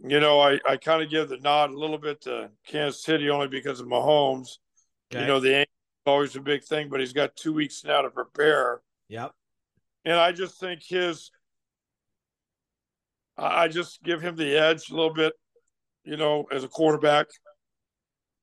you 0.00 0.18
know, 0.18 0.40
I, 0.40 0.58
I 0.68 0.76
kind 0.76 1.02
of 1.02 1.10
give 1.10 1.28
the 1.28 1.38
nod 1.38 1.70
a 1.70 1.78
little 1.78 1.98
bit 1.98 2.22
to 2.22 2.50
Kansas 2.66 3.02
City 3.02 3.30
only 3.30 3.48
because 3.48 3.80
of 3.80 3.86
Mahomes. 3.86 4.58
Okay. 5.12 5.22
You 5.22 5.26
know, 5.28 5.40
the 5.40 5.66
always 6.06 6.34
a 6.34 6.40
big 6.40 6.64
thing, 6.64 6.88
but 6.88 6.98
he's 6.98 7.12
got 7.12 7.36
two 7.36 7.52
weeks 7.52 7.84
now 7.84 8.02
to 8.02 8.10
prepare. 8.10 8.80
Yep. 9.08 9.32
And 10.04 10.14
I 10.14 10.32
just 10.32 10.58
think 10.58 10.82
his, 10.82 11.30
I 13.36 13.68
just 13.68 14.02
give 14.02 14.20
him 14.20 14.36
the 14.36 14.56
edge 14.56 14.90
a 14.90 14.94
little 14.94 15.14
bit, 15.14 15.32
you 16.04 16.16
know, 16.16 16.46
as 16.52 16.64
a 16.64 16.68
quarterback 16.68 17.26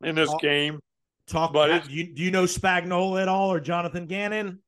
in 0.02 0.16
this 0.16 0.30
Oh. 0.30 0.38
game. 0.40 0.80
Talk. 1.28 1.52
But 1.54 1.84
do 1.88 1.94
you 1.94 2.14
do 2.16 2.24
you 2.24 2.32
know 2.32 2.44
Spagnuolo 2.44 3.22
at 3.22 3.28
all 3.28 3.52
or 3.52 3.60
Jonathan 3.60 4.06
Gannon? 4.08 4.60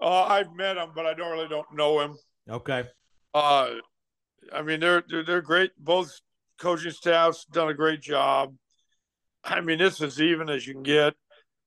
Uh, 0.00 0.22
I've 0.24 0.54
met 0.54 0.78
him, 0.78 0.92
but 0.94 1.04
I 1.04 1.12
don't 1.12 1.30
really 1.30 1.48
don't 1.48 1.70
know 1.74 2.00
him. 2.00 2.16
Okay. 2.48 2.88
Uh, 3.34 3.74
I 4.52 4.62
mean, 4.62 4.80
they're, 4.80 5.04
they're 5.08 5.22
they're 5.24 5.42
great. 5.42 5.72
Both 5.78 6.18
coaching 6.58 6.90
staff's 6.90 7.44
done 7.44 7.68
a 7.68 7.74
great 7.74 8.00
job. 8.00 8.54
I 9.44 9.60
mean, 9.60 9.78
this 9.78 10.00
is 10.00 10.20
even 10.20 10.48
as 10.48 10.66
you 10.66 10.72
can 10.72 10.82
get. 10.82 11.14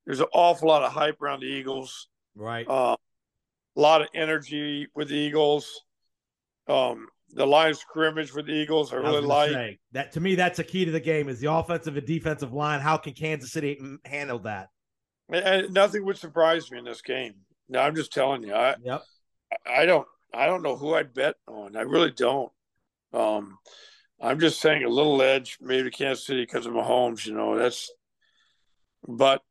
There's 0.04 0.20
an 0.20 0.26
awful 0.34 0.68
lot 0.68 0.82
of 0.82 0.92
hype 0.92 1.22
around 1.22 1.40
the 1.40 1.46
Eagles. 1.46 2.08
Right. 2.34 2.66
Uh, 2.68 2.96
a 3.76 3.80
lot 3.80 4.02
of 4.02 4.08
energy 4.14 4.88
with 4.94 5.08
the 5.08 5.14
Eagles. 5.14 5.82
Um, 6.68 7.08
the 7.34 7.46
line 7.46 7.70
of 7.72 7.76
scrimmage 7.78 8.32
with 8.32 8.46
the 8.46 8.52
Eagles, 8.52 8.92
I 8.92 8.96
I 8.96 9.00
really 9.00 9.20
like. 9.22 9.50
say, 9.50 9.78
that 9.92 10.12
to 10.12 10.20
me, 10.20 10.34
that's 10.36 10.58
a 10.58 10.64
key 10.64 10.84
to 10.84 10.90
the 10.90 11.00
game 11.00 11.28
is 11.28 11.40
the 11.40 11.52
offensive 11.52 11.96
and 11.96 12.06
defensive 12.06 12.52
line. 12.52 12.80
How 12.80 12.96
can 12.96 13.12
Kansas 13.12 13.52
City 13.52 13.80
handle 14.04 14.38
that? 14.40 14.70
And- 15.30 15.44
and 15.44 15.74
nothing 15.74 16.04
would 16.04 16.18
surprise 16.18 16.70
me 16.70 16.78
in 16.78 16.84
this 16.84 17.02
game. 17.02 17.34
No, 17.68 17.80
I'm 17.80 17.94
just 17.96 18.12
telling 18.12 18.42
you. 18.42 18.54
I, 18.54 18.76
Yep. 18.82 19.02
I 19.66 19.86
don't 19.86 20.06
I 20.32 20.46
don't 20.46 20.62
know 20.62 20.76
who 20.76 20.94
I'd 20.94 21.14
bet 21.14 21.36
on. 21.46 21.76
I 21.76 21.82
really 21.82 22.10
don't. 22.10 22.50
Um, 23.12 23.58
I'm 24.20 24.40
just 24.40 24.60
saying 24.60 24.84
a 24.84 24.88
little 24.88 25.20
edge, 25.22 25.58
maybe 25.60 25.90
Kansas 25.90 26.26
City 26.26 26.42
because 26.42 26.66
of 26.66 26.72
Mahomes. 26.72 27.24
You 27.26 27.34
know 27.34 27.56
that's. 27.56 27.90
But 29.06 29.42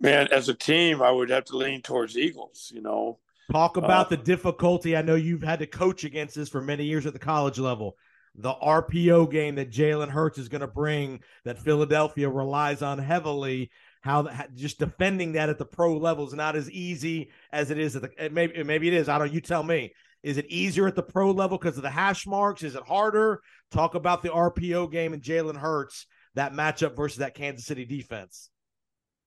man, 0.00 0.28
as 0.32 0.48
a 0.48 0.54
team, 0.54 1.02
I 1.02 1.10
would 1.10 1.30
have 1.30 1.44
to 1.46 1.56
lean 1.56 1.82
towards 1.82 2.16
Eagles. 2.18 2.70
You 2.74 2.82
know, 2.82 3.18
Talk 3.52 3.76
about 3.76 4.06
Uh, 4.06 4.10
the 4.10 4.16
difficulty. 4.16 4.96
I 4.96 5.02
know 5.02 5.14
you've 5.14 5.42
had 5.42 5.60
to 5.60 5.66
coach 5.66 6.04
against 6.04 6.34
this 6.34 6.48
for 6.48 6.60
many 6.60 6.84
years 6.84 7.06
at 7.06 7.12
the 7.12 7.18
college 7.18 7.58
level. 7.58 7.96
The 8.34 8.52
RPO 8.52 9.30
game 9.30 9.54
that 9.54 9.70
Jalen 9.70 10.08
Hurts 10.10 10.36
is 10.36 10.48
going 10.48 10.60
to 10.60 10.66
bring, 10.66 11.20
that 11.44 11.58
Philadelphia 11.58 12.28
relies 12.28 12.82
on 12.82 12.98
heavily. 12.98 13.70
How 14.02 14.28
just 14.54 14.78
defending 14.78 15.32
that 15.32 15.48
at 15.48 15.58
the 15.58 15.64
pro 15.64 15.96
level 15.96 16.26
is 16.26 16.34
not 16.34 16.54
as 16.54 16.70
easy 16.70 17.30
as 17.50 17.70
it 17.70 17.78
is 17.78 17.96
at 17.96 18.02
the. 18.02 18.10
It 18.26 18.32
maybe 18.32 18.62
maybe 18.62 18.88
it 18.88 18.94
is. 18.94 19.08
I 19.08 19.18
don't. 19.18 19.32
You 19.32 19.40
tell 19.40 19.62
me. 19.62 19.92
Is 20.22 20.38
it 20.38 20.46
easier 20.46 20.86
at 20.88 20.96
the 20.96 21.02
pro 21.02 21.30
level 21.30 21.56
because 21.56 21.76
of 21.76 21.82
the 21.82 21.90
hash 21.90 22.26
marks? 22.26 22.62
Is 22.64 22.74
it 22.74 22.82
harder? 22.82 23.40
Talk 23.70 23.94
about 23.94 24.22
the 24.22 24.28
RPO 24.30 24.90
game 24.90 25.12
and 25.12 25.22
Jalen 25.22 25.56
Hurts 25.56 26.06
that 26.34 26.52
matchup 26.52 26.96
versus 26.96 27.18
that 27.18 27.34
Kansas 27.34 27.64
City 27.64 27.84
defense. 27.84 28.50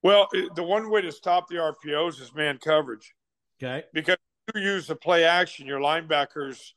well, 0.04 0.28
the 0.56 0.64
one 0.64 0.90
way 0.90 1.02
to 1.02 1.12
stop 1.12 1.48
the 1.48 1.56
RPOs 1.56 2.22
is 2.22 2.34
man 2.36 2.58
coverage. 2.64 3.14
Okay. 3.62 3.84
because 3.94 4.18
you 4.56 4.62
use 4.62 4.88
the 4.88 4.96
play 4.96 5.26
action, 5.26 5.68
your 5.68 5.80
linebackers, 5.80 6.72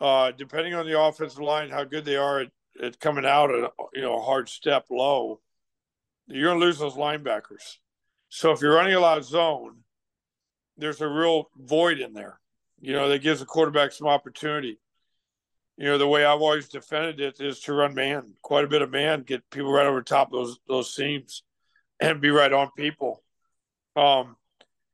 uh, 0.00 0.32
depending 0.32 0.74
on 0.74 0.86
the 0.86 0.98
offensive 0.98 1.40
line, 1.40 1.70
how 1.70 1.84
good 1.84 2.04
they 2.04 2.16
are 2.16 2.40
at, 2.40 2.48
at 2.82 3.00
coming 3.00 3.26
out 3.26 3.54
at 3.54 3.70
you 3.92 4.02
know 4.02 4.18
a 4.18 4.22
hard 4.22 4.48
step 4.48 4.86
low, 4.90 5.40
you're 6.26 6.50
gonna 6.50 6.64
lose 6.64 6.78
those 6.78 6.94
linebackers. 6.94 7.76
So 8.28 8.52
if 8.52 8.60
you're 8.60 8.74
running 8.74 8.94
a 8.94 9.00
lot 9.00 9.18
of 9.18 9.24
zone, 9.24 9.78
there's 10.76 11.00
a 11.00 11.08
real 11.08 11.50
void 11.56 11.98
in 11.98 12.12
there. 12.12 12.40
You 12.80 12.92
know, 12.92 13.08
that 13.08 13.22
gives 13.22 13.40
the 13.40 13.46
quarterback 13.46 13.92
some 13.92 14.06
opportunity. 14.06 14.78
You 15.76 15.86
know, 15.86 15.98
the 15.98 16.08
way 16.08 16.24
I've 16.24 16.40
always 16.40 16.68
defended 16.68 17.20
it 17.20 17.40
is 17.40 17.60
to 17.60 17.72
run 17.72 17.94
man, 17.94 18.34
quite 18.42 18.64
a 18.64 18.68
bit 18.68 18.82
of 18.82 18.90
man, 18.90 19.22
get 19.22 19.48
people 19.50 19.72
right 19.72 19.86
over 19.86 20.02
top 20.02 20.30
those 20.30 20.58
those 20.68 20.94
seams, 20.94 21.42
and 22.00 22.20
be 22.20 22.30
right 22.30 22.52
on 22.52 22.70
people. 22.76 23.22
Um, 23.96 24.36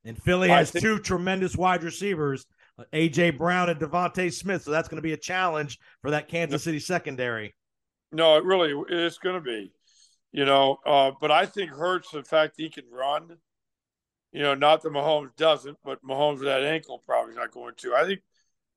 And 0.05 0.21
Philly 0.23 0.49
has 0.49 0.71
think- 0.71 0.83
two 0.83 0.99
tremendous 0.99 1.57
wide 1.57 1.83
receivers, 1.83 2.47
AJ 2.93 3.39
Brown 3.39 3.71
and 3.71 3.81
DeVonta 3.81 4.33
Smith. 4.33 4.63
So 4.63 4.71
that's 4.71 4.89
going 4.89 4.99
to 4.99 5.03
be 5.03 5.13
a 5.13 5.19
challenge 5.19 5.79
for 6.03 6.11
that 6.11 6.29
Kansas 6.29 6.63
City 6.65 6.79
secondary. 6.79 7.55
No, 8.13 8.37
it 8.37 8.45
really 8.45 8.75
it's 8.91 9.19
going 9.19 9.37
to 9.37 9.41
be, 9.41 9.73
you 10.33 10.45
know. 10.45 10.79
Uh, 10.87 11.13
but 11.21 11.31
I 11.31 11.47
think 11.47 11.71
Hurts 11.71 12.11
the 12.11 12.23
fact 12.23 12.55
he 12.57 12.69
can 12.71 12.85
run. 12.91 13.39
You 14.33 14.43
know, 14.43 14.55
not 14.55 14.83
that 14.83 14.93
Mahomes 14.93 15.35
doesn't, 15.37 15.79
but 15.85 16.03
Mahomes 16.05 16.35
with 16.39 16.45
that 16.45 16.65
ankle 16.65 17.03
probably 17.07 17.35
not 17.35 17.53
going 17.53 17.75
to. 17.79 17.95
I 17.95 18.05
think 18.05 18.21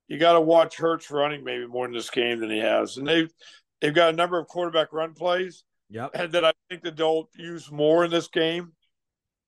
you 0.08 0.18
got 0.20 0.34
to 0.34 0.42
watch 0.42 0.78
Hurts 0.78 1.10
running 1.12 1.44
maybe 1.44 1.66
more 1.68 1.86
in 1.86 1.92
this 1.92 2.10
game 2.10 2.40
than 2.40 2.50
he 2.52 2.60
has, 2.60 2.98
and 2.98 3.08
they've 3.08 3.32
they've 3.82 3.94
got 3.94 4.14
a 4.14 4.16
number 4.16 4.40
of 4.40 4.48
quarterback 4.48 4.94
run 4.94 5.14
plays 5.14 5.64
Yep. 5.90 6.12
and 6.16 6.32
that 6.34 6.46
I 6.46 6.54
think 6.70 6.84
that 6.84 6.96
they'll 6.98 7.30
use 7.36 7.72
more 7.72 8.06
in 8.06 8.12
this 8.12 8.28
game 8.28 8.74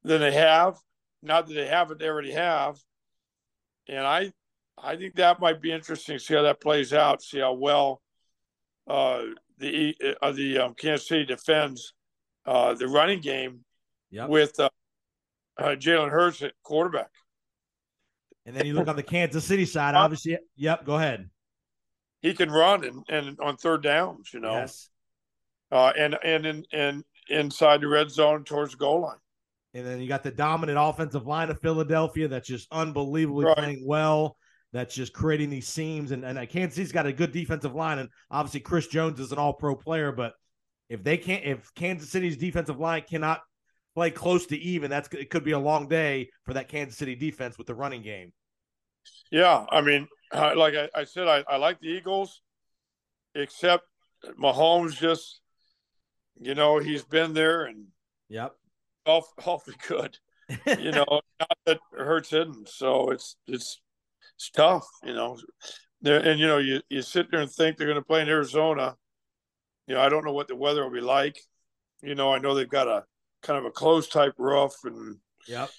than 0.04 0.22
they 0.22 0.32
have. 0.34 0.78
Not 1.22 1.48
that 1.48 1.54
they 1.54 1.68
haven't, 1.68 2.00
they 2.00 2.08
already 2.08 2.32
have. 2.32 2.78
And 3.88 4.06
I 4.06 4.32
I 4.82 4.96
think 4.96 5.16
that 5.16 5.40
might 5.40 5.62
be 5.62 5.72
interesting 5.72 6.18
to 6.18 6.24
see 6.24 6.34
how 6.36 6.44
that 6.44 6.62
plays 6.62 6.94
out, 6.94 7.22
see 7.22 7.40
how 7.40 7.54
well 7.54 8.02
uh, 8.88 9.24
the 9.58 9.96
uh, 10.22 10.32
the 10.32 10.60
um, 10.60 10.74
Kansas 10.76 11.08
City 11.08 11.26
defends 11.26 11.94
uh, 12.46 12.74
the 12.74 12.88
running 12.88 13.20
game 13.22 13.66
Yep. 14.12 14.30
with 14.30 14.60
uh, 14.60 14.70
uh, 15.60 15.76
Jalen 15.76 16.10
Hurts 16.10 16.42
at 16.42 16.54
quarterback. 16.64 17.12
And 18.48 18.56
then 18.56 18.66
you 18.66 18.74
look 18.74 18.88
on 18.88 18.96
the 18.96 19.04
Kansas 19.04 19.46
City 19.46 19.66
side, 19.66 19.94
obviously. 19.94 20.38
Yep. 20.56 20.86
Go 20.86 20.96
ahead. 20.96 21.30
He 22.22 22.34
can 22.34 22.50
run 22.50 22.84
and, 22.84 23.04
and 23.08 23.40
on 23.40 23.58
third 23.58 23.84
downs, 23.84 24.32
you 24.34 24.40
know, 24.40 24.54
Yes. 24.54 24.90
uh, 25.72 25.94
and 25.98 26.18
and 26.24 26.46
in 26.48 26.66
and 26.74 27.04
inside 27.30 27.82
the 27.82 27.88
red 27.88 28.10
zone 28.10 28.44
towards 28.46 28.72
the 28.72 28.78
goal 28.78 29.02
line. 29.02 29.18
And 29.74 29.86
then 29.86 30.00
you 30.02 30.08
got 30.08 30.24
the 30.24 30.32
dominant 30.32 30.78
offensive 30.82 31.28
line 31.28 31.50
of 31.50 31.60
Philadelphia 31.62 32.28
that's 32.28 32.48
just 32.48 32.68
unbelievably 32.72 33.46
Right. 33.46 33.58
playing 33.58 33.84
well. 33.86 34.36
That's 34.72 34.94
just 34.94 35.14
creating 35.14 35.50
these 35.50 35.68
seams. 35.68 36.12
And, 36.12 36.24
and 36.24 36.38
uh, 36.38 36.46
Kansas 36.46 36.76
City's 36.76 36.92
got 36.92 37.06
a 37.06 37.14
good 37.14 37.32
defensive 37.32 37.76
line. 37.76 38.00
And 38.00 38.10
obviously, 38.30 38.60
Chris 38.62 38.88
Jones 38.88 39.20
is 39.20 39.32
an 39.32 39.38
all 39.38 39.54
pro 39.54 39.76
player. 39.76 40.12
But 40.12 40.34
if 40.90 41.04
they 41.04 41.18
can't, 41.18 41.44
if 41.44 41.74
Kansas 41.76 42.10
City's 42.10 42.38
defensive 42.38 42.80
line 42.80 43.04
cannot 43.10 43.42
play 43.96 44.12
close 44.12 44.46
to 44.48 44.58
even, 44.58 44.90
that's 44.90 45.08
it 45.14 45.30
could 45.30 45.44
be 45.44 45.52
a 45.52 45.60
long 45.60 45.88
day 45.88 46.30
for 46.46 46.54
that 46.54 46.68
Kansas 46.68 46.98
City 46.98 47.16
defense 47.16 47.58
with 47.58 47.68
the 47.68 47.76
running 47.76 48.02
game. 48.02 48.32
Yeah, 49.32 49.66
I 49.72 49.82
mean, 49.82 50.08
like 50.34 50.76
I, 50.76 50.90
I 50.96 51.04
said, 51.04 51.28
I, 51.28 51.44
I 51.48 51.58
like 51.58 51.80
the 51.80 51.88
Eagles, 51.88 52.42
except 53.36 53.86
Mahomes 54.40 54.98
just, 54.98 55.42
you 56.40 56.56
know, 56.56 56.80
he's 56.80 57.04
been 57.04 57.34
there 57.34 57.66
and 57.66 57.86
Yep. 58.30 58.54
Awful, 59.10 59.34
awfully 59.46 59.76
good. 59.88 60.18
You 60.80 60.92
know, 60.92 61.06
not 61.40 61.58
that 61.66 61.78
it 61.94 62.00
hurts 62.00 62.30
him. 62.32 62.66
So 62.68 63.10
it's 63.12 63.36
it's 63.48 63.82
it's 64.36 64.50
tough. 64.52 64.88
You 65.04 65.14
know, 65.14 65.38
there 66.02 66.20
and 66.20 66.40
you 66.40 66.48
know 66.48 66.58
you 66.58 66.82
you 66.90 67.02
sit 67.02 67.30
there 67.32 67.42
and 67.42 67.52
think 67.52 67.78
they're 67.78 67.88
going 67.88 67.96
to 67.96 68.06
play 68.06 68.22
in 68.22 68.30
Arizona. 68.30 68.96
You 69.88 69.96
know, 69.96 70.02
I 70.02 70.10
don't 70.10 70.26
know 70.26 70.34
what 70.34 70.48
the 70.48 70.56
weather 70.56 70.84
will 70.84 70.92
be 70.94 71.02
like. 71.02 71.40
You 72.02 72.16
know, 72.16 72.34
I 72.34 72.40
know 72.40 72.56
they've 72.56 72.70
got 72.70 72.88
a 72.88 73.04
kind 73.42 73.60
of 73.60 73.66
a 73.66 73.72
closed 73.72 74.12
type 74.12 74.34
roof 74.38 74.74
and 74.84 75.18
Yep. 75.48 75.70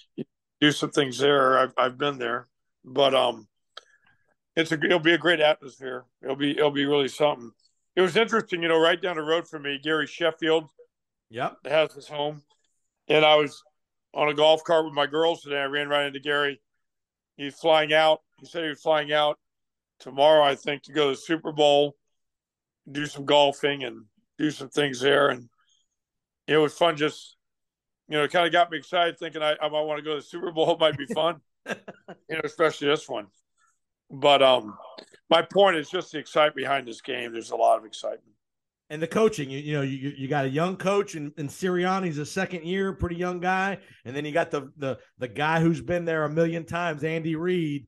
do 0.59 0.71
some 0.71 0.91
things 0.91 1.17
there. 1.17 1.57
I've 1.57 1.73
I've 1.77 1.97
been 1.97 2.17
there, 2.17 2.47
but 2.83 3.13
um, 3.15 3.47
it's 4.55 4.71
a 4.71 4.75
it'll 4.75 4.99
be 4.99 5.13
a 5.13 5.17
great 5.17 5.39
atmosphere. 5.39 6.05
It'll 6.21 6.35
be 6.35 6.51
it'll 6.51 6.71
be 6.71 6.85
really 6.85 7.07
something. 7.07 7.51
It 7.95 8.01
was 8.01 8.15
interesting, 8.17 8.61
you 8.63 8.69
know, 8.69 8.79
right 8.79 9.01
down 9.01 9.17
the 9.17 9.21
road 9.21 9.47
from 9.47 9.63
me, 9.63 9.79
Gary 9.83 10.07
Sheffield 10.07 10.69
Yep. 11.29 11.57
has 11.65 11.93
his 11.93 12.07
home, 12.07 12.41
and 13.11 13.25
I 13.25 13.35
was 13.35 13.61
on 14.13 14.29
a 14.29 14.33
golf 14.33 14.63
cart 14.63 14.85
with 14.85 14.93
my 14.93 15.05
girls 15.05 15.41
today. 15.41 15.59
I 15.59 15.65
ran 15.65 15.89
right 15.89 16.05
into 16.05 16.19
Gary. 16.19 16.61
He's 17.35 17.55
flying 17.55 17.93
out. 17.93 18.21
He 18.39 18.45
said 18.45 18.63
he 18.63 18.69
was 18.69 18.81
flying 18.81 19.11
out 19.11 19.37
tomorrow, 19.99 20.43
I 20.43 20.55
think, 20.55 20.83
to 20.83 20.93
go 20.93 21.09
to 21.09 21.15
the 21.15 21.21
Super 21.21 21.51
Bowl, 21.51 21.95
do 22.89 23.05
some 23.05 23.25
golfing, 23.25 23.83
and 23.83 24.05
do 24.37 24.49
some 24.49 24.69
things 24.69 25.01
there. 25.01 25.29
And 25.29 25.49
it 26.47 26.57
was 26.57 26.73
fun. 26.73 26.95
Just 26.95 27.35
you 28.07 28.17
know, 28.17 28.23
it 28.23 28.31
kind 28.31 28.45
of 28.45 28.53
got 28.53 28.71
me 28.71 28.77
excited, 28.77 29.17
thinking 29.19 29.41
I, 29.41 29.55
I 29.61 29.69
might 29.69 29.81
want 29.81 29.99
to 29.99 30.03
go 30.03 30.11
to 30.11 30.21
the 30.21 30.25
Super 30.25 30.51
Bowl. 30.51 30.73
It 30.73 30.79
might 30.79 30.97
be 30.97 31.05
fun, 31.05 31.41
you 31.67 31.75
know, 32.29 32.41
especially 32.43 32.87
this 32.87 33.07
one. 33.09 33.27
But 34.09 34.41
um, 34.41 34.77
my 35.29 35.41
point 35.41 35.77
is 35.77 35.89
just 35.89 36.11
the 36.11 36.19
excitement 36.19 36.55
behind 36.55 36.87
this 36.87 37.01
game. 37.01 37.33
There's 37.33 37.51
a 37.51 37.55
lot 37.55 37.77
of 37.77 37.85
excitement. 37.85 38.35
And 38.91 39.01
the 39.01 39.07
coaching. 39.07 39.49
You, 39.49 39.59
you 39.59 39.73
know, 39.73 39.81
you 39.81 40.13
you 40.17 40.27
got 40.27 40.45
a 40.45 40.49
young 40.49 40.75
coach 40.75 41.15
and, 41.15 41.31
and 41.37 41.49
Sirianni's 41.49 42.17
a 42.17 42.25
second 42.25 42.65
year, 42.65 42.93
pretty 42.93 43.15
young 43.15 43.39
guy, 43.39 43.79
and 44.05 44.15
then 44.15 44.25
you 44.25 44.33
got 44.33 44.51
the 44.51 44.71
the 44.77 44.99
the 45.17 45.29
guy 45.29 45.61
who's 45.61 45.81
been 45.81 46.05
there 46.05 46.25
a 46.25 46.29
million 46.29 46.65
times, 46.65 47.03
Andy 47.03 47.35
Reid. 47.35 47.87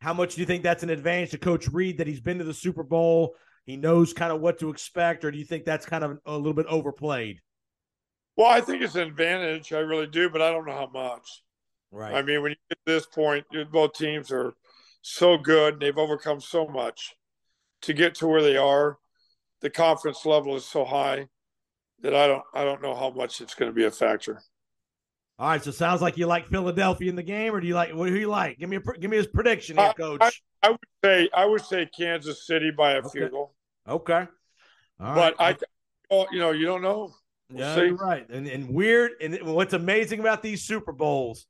How 0.00 0.12
much 0.12 0.34
do 0.34 0.42
you 0.42 0.46
think 0.46 0.62
that's 0.62 0.82
an 0.82 0.90
advantage 0.90 1.30
to 1.30 1.38
Coach 1.38 1.68
Reid 1.68 1.98
that 1.98 2.06
he's 2.06 2.20
been 2.20 2.38
to 2.38 2.44
the 2.44 2.54
Super 2.54 2.82
Bowl? 2.82 3.34
He 3.64 3.76
knows 3.76 4.12
kind 4.12 4.32
of 4.32 4.40
what 4.40 4.58
to 4.58 4.68
expect, 4.68 5.24
or 5.24 5.30
do 5.30 5.38
you 5.38 5.44
think 5.44 5.64
that's 5.64 5.86
kind 5.86 6.04
of 6.04 6.18
a 6.26 6.36
little 6.36 6.52
bit 6.52 6.66
overplayed? 6.66 7.40
Well, 8.36 8.50
I 8.50 8.60
think 8.60 8.82
it's 8.82 8.94
an 8.94 9.02
advantage. 9.02 9.72
I 9.72 9.78
really 9.78 10.06
do, 10.06 10.28
but 10.28 10.42
I 10.42 10.50
don't 10.50 10.66
know 10.66 10.72
how 10.72 10.90
much. 10.92 11.42
Right. 11.90 12.14
I 12.14 12.22
mean, 12.22 12.42
when 12.42 12.50
you 12.50 12.56
get 12.68 12.78
to 12.86 12.92
this 12.92 13.06
point, 13.06 13.44
both 13.70 13.92
teams 13.92 14.32
are 14.32 14.54
so 15.02 15.38
good. 15.38 15.74
And 15.74 15.82
they've 15.82 15.98
overcome 15.98 16.40
so 16.40 16.66
much 16.66 17.14
to 17.82 17.92
get 17.92 18.16
to 18.16 18.26
where 18.26 18.42
they 18.42 18.56
are. 18.56 18.98
The 19.62 19.70
conference 19.70 20.26
level 20.26 20.56
is 20.56 20.64
so 20.64 20.84
high 20.84 21.28
that 22.02 22.14
I 22.14 22.26
don't 22.26 22.42
I 22.52 22.64
don't 22.64 22.82
know 22.82 22.94
how 22.94 23.10
much 23.10 23.40
it's 23.40 23.54
going 23.54 23.70
to 23.70 23.74
be 23.74 23.84
a 23.84 23.90
factor. 23.90 24.42
All 25.38 25.48
right. 25.48 25.62
So 25.62 25.70
sounds 25.70 26.02
like 26.02 26.18
you 26.18 26.26
like 26.26 26.48
Philadelphia 26.48 27.08
in 27.08 27.16
the 27.16 27.22
game, 27.22 27.54
or 27.54 27.60
do 27.60 27.66
you 27.66 27.74
like 27.74 27.94
what 27.94 28.08
do 28.08 28.18
you 28.18 28.28
like? 28.28 28.58
Give 28.58 28.68
me 28.68 28.76
a 28.76 28.98
give 28.98 29.10
me 29.10 29.16
his 29.16 29.26
prediction 29.26 29.76
here, 29.76 29.92
Coach. 29.96 30.42
I 30.62 30.70
would 30.70 30.78
say 31.04 31.28
I 31.34 31.44
would 31.46 31.62
say 31.62 31.86
Kansas 31.86 32.46
City 32.46 32.70
by 32.70 32.92
a 32.92 33.02
Okay. 33.02 33.18
field 33.18 33.30
goal, 33.32 33.54
okay. 33.88 34.26
All 35.00 35.14
but 35.14 35.34
right. 35.40 35.56
I, 35.60 35.66
oh, 36.10 36.26
you 36.32 36.38
know, 36.38 36.52
you 36.52 36.66
don't 36.66 36.82
know. 36.82 37.12
We'll 37.50 37.60
Yeah, 37.60 37.76
see. 37.76 37.86
you're 37.88 37.96
right. 37.96 38.28
And 38.28 38.46
and 38.46 38.68
weird. 38.72 39.12
And 39.20 39.38
what's 39.42 39.74
amazing 39.74 40.20
about 40.20 40.42
these 40.42 40.62
Super 40.62 40.92
Bowls, 40.92 41.46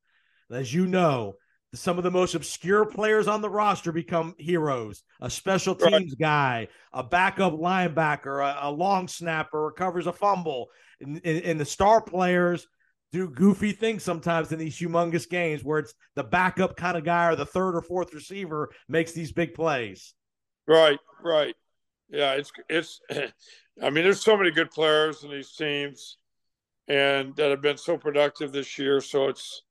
as 0.51 0.72
you 0.72 0.86
know, 0.86 1.34
some 1.74 1.97
of 1.99 2.05
the 2.05 2.11
most 2.11 2.35
obscure 2.35 2.85
players 2.85 3.28
on 3.28 3.40
the 3.40 3.49
roster 3.51 3.93
become 3.93 4.35
heroes. 4.39 5.03
A 5.20 5.31
special 5.31 5.74
Right. 5.81 5.93
teams 5.93 6.15
guy, 6.15 6.69
a 6.93 7.03
backup 7.03 7.55
linebacker, 7.55 8.44
a, 8.44 8.69
a 8.69 8.70
long 8.70 9.09
snapper 9.09 9.62
recovers 9.62 10.07
a 10.07 10.12
fumble, 10.12 10.69
and, 11.01 11.20
and, 11.24 11.43
and 11.44 11.61
the 11.61 11.65
star 11.65 12.01
players 12.01 12.66
do 13.11 13.28
goofy 13.28 13.73
things 13.73 14.03
sometimes 14.03 14.53
in 14.53 14.59
these 14.59 14.78
humongous 14.78 15.28
games 15.28 15.62
where 15.62 15.78
it's 15.78 15.94
the 16.15 16.24
backup 16.24 16.77
kind 16.77 16.97
of 16.97 17.05
guy 17.05 17.27
or 17.27 17.36
the 17.36 17.44
third 17.47 17.77
or 17.77 17.82
fourth 17.82 18.15
receiver 18.15 18.70
makes 18.89 19.12
these 19.12 19.32
big 19.32 19.55
plays. 19.55 20.15
Right, 20.66 20.99
right. 21.23 21.55
Yeah, 22.09 22.32
it's 22.32 22.53
it's. 22.69 23.01
I 23.82 23.89
mean, 23.89 24.05
there's 24.05 24.20
so 24.23 24.36
many 24.36 24.51
good 24.51 24.70
players 24.70 25.24
in 25.24 25.31
these 25.31 25.53
teams, 25.53 26.19
and 26.89 27.35
that 27.36 27.51
have 27.51 27.62
been 27.62 27.78
so 27.78 27.97
productive 27.97 28.53
this 28.53 28.78
year. 28.78 29.01
So 29.01 29.28
it's, 29.28 29.62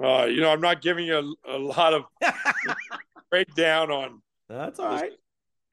uh, 0.00 0.24
you 0.24 0.40
know, 0.40 0.50
I'm 0.50 0.60
not 0.60 0.82
giving 0.82 1.06
you 1.06 1.34
a, 1.46 1.56
a 1.56 1.58
lot 1.58 1.94
of 1.94 2.04
breakdown 3.30 3.90
on 3.90 4.22
That's 4.48 4.78
all 4.78 4.88
right. 4.88 5.12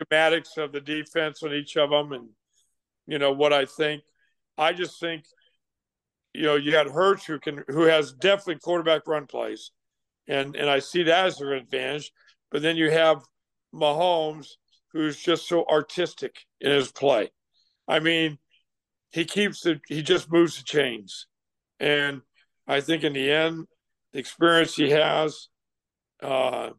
schematics 0.01 0.57
of 0.57 0.71
the 0.71 0.81
defense 0.81 1.43
on 1.43 1.53
each 1.53 1.77
of 1.77 1.89
them, 1.89 2.11
and 2.11 2.29
you 3.07 3.19
know 3.19 3.31
what 3.31 3.53
I 3.53 3.65
think. 3.65 4.03
I 4.57 4.73
just 4.73 4.99
think, 4.99 5.23
you 6.33 6.43
know, 6.43 6.55
you 6.55 6.71
got 6.71 6.87
Hurts 6.87 7.25
who 7.25 7.39
can 7.39 7.63
who 7.67 7.83
has 7.83 8.11
definitely 8.11 8.59
quarterback 8.59 9.07
run 9.07 9.25
plays, 9.25 9.71
and 10.27 10.55
and 10.55 10.69
I 10.69 10.79
see 10.79 11.03
that 11.03 11.25
as 11.25 11.41
an 11.41 11.49
advantage. 11.49 12.11
But 12.51 12.61
then 12.61 12.77
you 12.77 12.89
have 12.91 13.23
Mahomes, 13.73 14.47
who's 14.91 15.17
just 15.17 15.47
so 15.47 15.65
artistic 15.65 16.35
in 16.59 16.71
his 16.71 16.91
play. 16.91 17.29
I 17.87 17.99
mean, 17.99 18.37
he 19.11 19.25
keeps 19.25 19.61
the 19.61 19.79
he 19.87 20.01
just 20.01 20.31
moves 20.31 20.57
the 20.57 20.63
chains, 20.63 21.27
and 21.79 22.21
I 22.67 22.81
think 22.81 23.03
in 23.03 23.13
the 23.13 23.31
end, 23.31 23.65
the 24.13 24.19
experience 24.19 24.75
he 24.75 24.89
has, 24.89 25.47
uh, 26.21 26.69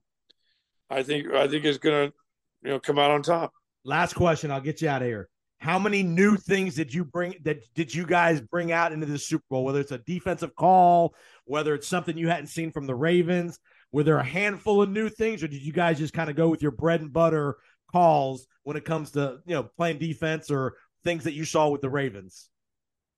I 0.89 1.03
think 1.03 1.29
I 1.33 1.49
think 1.49 1.65
is 1.65 1.79
going 1.79 2.09
to 2.09 2.15
you 2.63 2.71
know 2.71 2.81
come 2.81 2.99
out 2.99 3.11
on 3.11 3.23
top. 3.23 3.53
Last 3.85 4.15
question, 4.15 4.51
I'll 4.51 4.61
get 4.61 4.83
you 4.83 4.89
out 4.89 5.03
of 5.03 5.09
here. 5.09 5.29
How 5.59 5.79
many 5.79 6.03
new 6.03 6.37
things 6.37 6.75
did 6.75 6.93
you 6.93 7.05
bring 7.05 7.35
that 7.45 7.59
did 7.75 7.95
you 7.95 8.07
guys 8.07 8.41
bring 8.41 8.73
out 8.73 8.93
into 8.93 9.07
the 9.07 9.19
Super 9.19 9.45
Bowl? 9.51 9.65
Whether 9.65 9.81
it's 9.81 9.93
a 9.93 9.99
defensive 9.99 10.55
call, 10.55 11.15
whether 11.45 11.75
it's 11.75 11.87
something 11.89 12.17
you 12.17 12.29
hadn't 12.29 12.49
seen 12.49 12.73
from 12.73 12.87
the 12.87 12.95
Ravens, 12.95 13.59
were 13.93 14.03
there 14.03 14.19
a 14.19 14.25
handful 14.25 14.83
of 14.83 14.91
new 14.91 15.09
things, 15.09 15.43
or 15.43 15.49
did 15.49 15.63
you 15.63 15.73
guys 15.73 15.99
just 15.99 16.15
kind 16.15 16.31
of 16.31 16.37
go 16.37 16.49
with 16.49 16.63
your 16.63 16.71
bread 16.73 17.01
and 17.01 17.13
butter 17.13 17.57
calls 17.93 18.47
when 18.63 18.77
it 18.77 18.85
comes 18.85 19.13
to 19.13 19.39
you 19.47 19.55
know 19.55 19.65
playing 19.77 19.99
defense 19.99 20.51
or 20.51 20.75
things 21.05 21.25
that 21.25 21.35
you 21.35 21.45
saw 21.45 21.69
with 21.69 21.81
the 21.81 21.91
Ravens? 21.91 22.50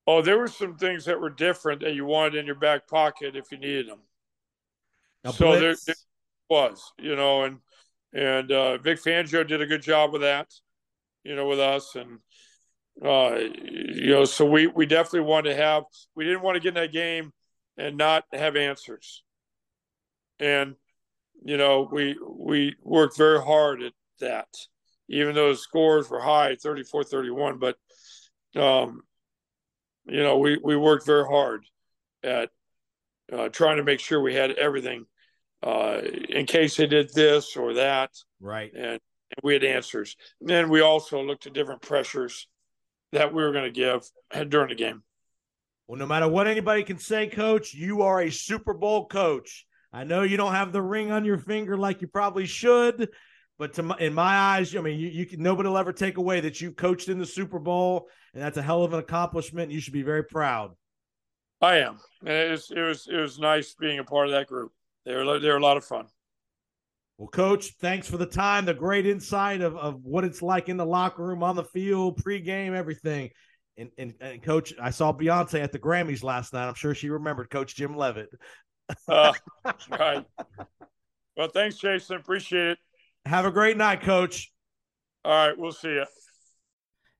Oh, 0.05 0.21
there 0.21 0.37
were 0.37 0.47
some 0.47 0.75
things 0.75 1.05
that 1.05 1.19
were 1.19 1.29
different 1.29 1.81
that 1.81 1.93
you 1.95 2.05
wanted 2.05 2.35
in 2.35 2.45
your 2.45 2.55
back 2.55 2.87
pocket 2.87 3.35
if 3.35 3.51
you 3.51 3.57
needed 3.57 3.87
them. 3.87 3.99
So 5.31 5.51
there- 5.61 5.75
there- 5.85 5.95
Was 6.49 6.91
you 6.99 7.15
know, 7.15 7.43
and 7.43 7.59
and 8.13 8.51
uh, 8.51 8.77
Vic 8.77 8.99
Fangio 9.01 9.47
did 9.47 9.61
a 9.61 9.65
good 9.65 9.81
job 9.81 10.11
with 10.11 10.21
that, 10.21 10.53
you 11.23 11.35
know, 11.35 11.47
with 11.47 11.59
us, 11.59 11.95
and 11.95 12.19
uh, 13.03 13.35
you 13.37 14.11
know, 14.11 14.25
so 14.25 14.45
we 14.45 14.67
we 14.67 14.85
definitely 14.85 15.21
wanted 15.21 15.49
to 15.51 15.55
have. 15.55 15.83
We 16.15 16.25
didn't 16.25 16.41
want 16.41 16.55
to 16.55 16.59
get 16.59 16.69
in 16.77 16.81
that 16.83 16.91
game 16.91 17.31
and 17.77 17.97
not 17.97 18.25
have 18.33 18.55
answers, 18.57 19.23
and 20.39 20.75
you 21.43 21.57
know, 21.57 21.87
we 21.91 22.17
we 22.29 22.75
worked 22.83 23.17
very 23.17 23.41
hard 23.41 23.81
at 23.81 23.93
that, 24.19 24.49
even 25.07 25.33
though 25.33 25.51
the 25.53 25.57
scores 25.57 26.09
were 26.09 26.21
high, 26.21 26.55
34-31, 26.55 27.57
but 27.59 27.77
um, 28.61 29.01
you 30.05 30.23
know, 30.23 30.37
we 30.37 30.59
we 30.63 30.75
worked 30.75 31.05
very 31.05 31.25
hard 31.25 31.65
at 32.23 32.49
uh, 33.31 33.49
trying 33.49 33.77
to 33.77 33.83
make 33.83 33.99
sure 33.99 34.21
we 34.21 34.35
had 34.35 34.51
everything 34.51 35.05
uh, 35.63 36.01
in 36.29 36.45
case 36.45 36.75
they 36.75 36.87
did 36.87 37.13
this 37.13 37.55
or 37.55 37.75
that, 37.75 38.11
right. 38.41 38.71
and, 38.73 38.85
and 38.85 38.99
we 39.43 39.53
had 39.53 39.63
answers. 39.63 40.15
And 40.41 40.49
then 40.49 40.69
we 40.69 40.81
also 40.81 41.21
looked 41.21 41.47
at 41.47 41.53
different 41.53 41.81
pressures 41.81 42.47
that 43.13 43.33
we 43.33 43.41
were 43.41 43.53
going 43.53 43.71
to 43.71 43.79
give 43.79 44.01
during 44.49 44.69
the 44.69 44.75
game. 44.75 45.03
Well, 45.87 45.99
no 45.99 46.05
matter 46.05 46.27
what 46.27 46.47
anybody 46.47 46.83
can 46.83 46.97
say, 46.97 47.27
coach, 47.27 47.73
you 47.73 48.01
are 48.01 48.21
a 48.21 48.31
Super 48.31 48.73
Bowl 48.73 49.05
coach. 49.05 49.65
I 49.91 50.03
know 50.03 50.23
you 50.23 50.37
don't 50.37 50.53
have 50.53 50.71
the 50.71 50.81
ring 50.81 51.11
on 51.11 51.23
your 51.23 51.37
finger 51.37 51.77
like 51.77 52.01
you 52.01 52.07
probably 52.07 52.45
should, 52.45 53.09
but 53.63 53.71
to 53.75 53.83
my, 53.83 53.95
in 53.97 54.13
my 54.13 54.37
eyes, 54.37 54.75
I 54.75 54.81
mean, 54.81 54.99
you, 54.99 55.07
you 55.07 55.25
can 55.25 55.41
nobody 55.41 55.69
will 55.69 55.77
ever 55.77 55.93
take 55.93 56.17
away 56.17 56.41
that 56.41 56.59
you've 56.59 56.75
coached 56.75 57.07
in 57.07 57.17
the 57.17 57.25
Super 57.25 57.59
Bowl, 57.59 58.09
and 58.33 58.43
that's 58.43 58.57
a 58.57 58.61
hell 58.61 58.83
of 58.83 58.91
an 58.91 58.99
accomplishment. 58.99 59.71
You 59.71 59.79
should 59.79 59.93
be 59.93 60.01
very 60.01 60.25
proud. 60.25 60.71
I 61.61 61.77
am, 61.77 61.97
and 62.25 62.29
it 62.29 62.51
was 62.51 62.71
it 62.71 62.81
was 62.81 63.07
it 63.07 63.15
was 63.15 63.39
nice 63.39 63.73
being 63.73 63.99
a 63.99 64.03
part 64.03 64.27
of 64.27 64.33
that 64.33 64.47
group. 64.47 64.73
They 65.05 65.15
were 65.15 65.39
they 65.39 65.47
were 65.47 65.55
a 65.55 65.63
lot 65.63 65.77
of 65.77 65.85
fun. 65.85 66.07
Well, 67.17 67.29
coach, 67.29 67.75
thanks 67.79 68.09
for 68.09 68.17
the 68.17 68.25
time, 68.25 68.65
the 68.65 68.73
great 68.73 69.07
insight 69.07 69.61
of, 69.61 69.77
of 69.77 70.03
what 70.03 70.25
it's 70.25 70.41
like 70.41 70.67
in 70.67 70.75
the 70.75 70.85
locker 70.85 71.23
room, 71.23 71.41
on 71.41 71.55
the 71.55 71.63
field, 71.63 72.21
pregame, 72.21 72.75
everything. 72.75 73.29
And, 73.77 73.91
and, 73.97 74.13
and 74.19 74.43
coach, 74.43 74.73
I 74.77 74.89
saw 74.89 75.13
Beyonce 75.13 75.63
at 75.63 75.71
the 75.71 75.79
Grammys 75.79 76.21
last 76.21 76.51
night. 76.51 76.67
I'm 76.67 76.73
sure 76.73 76.93
she 76.93 77.09
remembered 77.09 77.49
Coach 77.49 77.77
Jim 77.77 77.95
Leavitt. 77.95 78.27
Uh, 79.07 79.31
right. 79.89 80.25
Well, 81.37 81.47
thanks, 81.47 81.77
Jason. 81.77 82.17
Appreciate 82.17 82.71
it. 82.71 82.77
Have 83.25 83.45
a 83.45 83.51
great 83.51 83.77
night, 83.77 84.01
coach. 84.01 84.51
All 85.23 85.31
right, 85.31 85.57
we'll 85.57 85.71
see 85.71 85.89
you. 85.89 86.05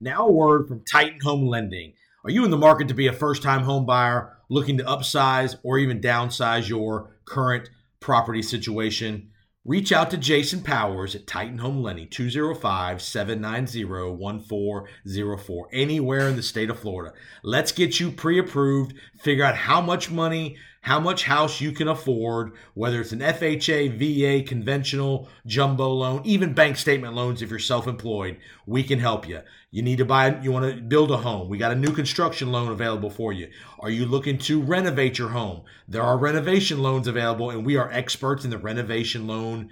Now, 0.01 0.27
a 0.27 0.31
word 0.31 0.67
from 0.67 0.84
Titan 0.84 1.19
Home 1.21 1.47
Lending. 1.47 1.93
Are 2.25 2.30
you 2.30 2.43
in 2.43 2.51
the 2.51 2.57
market 2.57 2.89
to 2.89 2.93
be 2.93 3.07
a 3.07 3.13
first 3.13 3.41
time 3.41 3.63
home 3.63 3.85
buyer 3.85 4.38
looking 4.49 4.77
to 4.77 4.84
upsize 4.84 5.55
or 5.63 5.77
even 5.77 6.01
downsize 6.01 6.67
your 6.67 7.15
current 7.25 7.69
property 8.01 8.41
situation? 8.41 9.30
Reach 9.63 9.93
out 9.93 10.11
to 10.11 10.17
Jason 10.17 10.61
Powers 10.61 11.15
at 11.15 11.25
Titan 11.25 11.59
Home 11.59 11.81
Lending, 11.81 12.09
205 12.09 13.01
790 13.01 13.85
1404, 13.85 15.69
anywhere 15.71 16.27
in 16.27 16.35
the 16.35 16.43
state 16.43 16.69
of 16.69 16.80
Florida. 16.80 17.13
Let's 17.43 17.71
get 17.71 17.97
you 17.97 18.11
pre 18.11 18.39
approved, 18.39 18.93
figure 19.21 19.45
out 19.45 19.55
how 19.55 19.80
much 19.80 20.11
money, 20.11 20.57
how 20.84 20.99
much 20.99 21.23
house 21.23 21.61
you 21.61 21.72
can 21.72 21.88
afford, 21.88 22.51
whether 22.73 22.99
it's 22.99 23.14
an 23.14 23.19
FHA, 23.19 23.97
VA, 23.97 24.45
conventional, 24.45 25.30
jumbo 25.45 25.89
loan, 25.89 26.22
even 26.26 26.53
bank 26.53 26.76
statement 26.76 27.14
loans 27.14 27.41
if 27.41 27.49
you're 27.49 27.57
self 27.57 27.88
employed. 27.88 28.38
We 28.65 28.84
can 28.84 28.99
help 28.99 29.27
you. 29.27 29.39
You 29.72 29.81
need 29.81 29.99
to 29.99 30.05
buy, 30.05 30.41
you 30.41 30.51
want 30.51 30.76
to 30.76 30.81
build 30.81 31.10
a 31.11 31.18
home. 31.18 31.47
We 31.47 31.57
got 31.57 31.72
a 31.72 31.76
new 31.76 31.93
construction 31.93 32.51
loan 32.51 32.69
available 32.69 33.10
for 33.10 33.31
you. 33.31 33.49
Are 33.80 33.89
you 33.89 34.05
looking 34.05 34.38
to 34.39 34.61
renovate 34.61 35.18
your 35.18 35.30
home? 35.30 35.61
There 35.88 36.03
are 36.03 36.18
renovation 36.18 36.84
loans 36.84 37.07
available, 37.07 37.49
and 37.49 37.65
we 37.65 37.77
are 37.77 37.89
experts 37.89 38.43
in 38.43 38.51
the 38.51 38.57
renovation 38.57 39.26
loan 39.26 39.69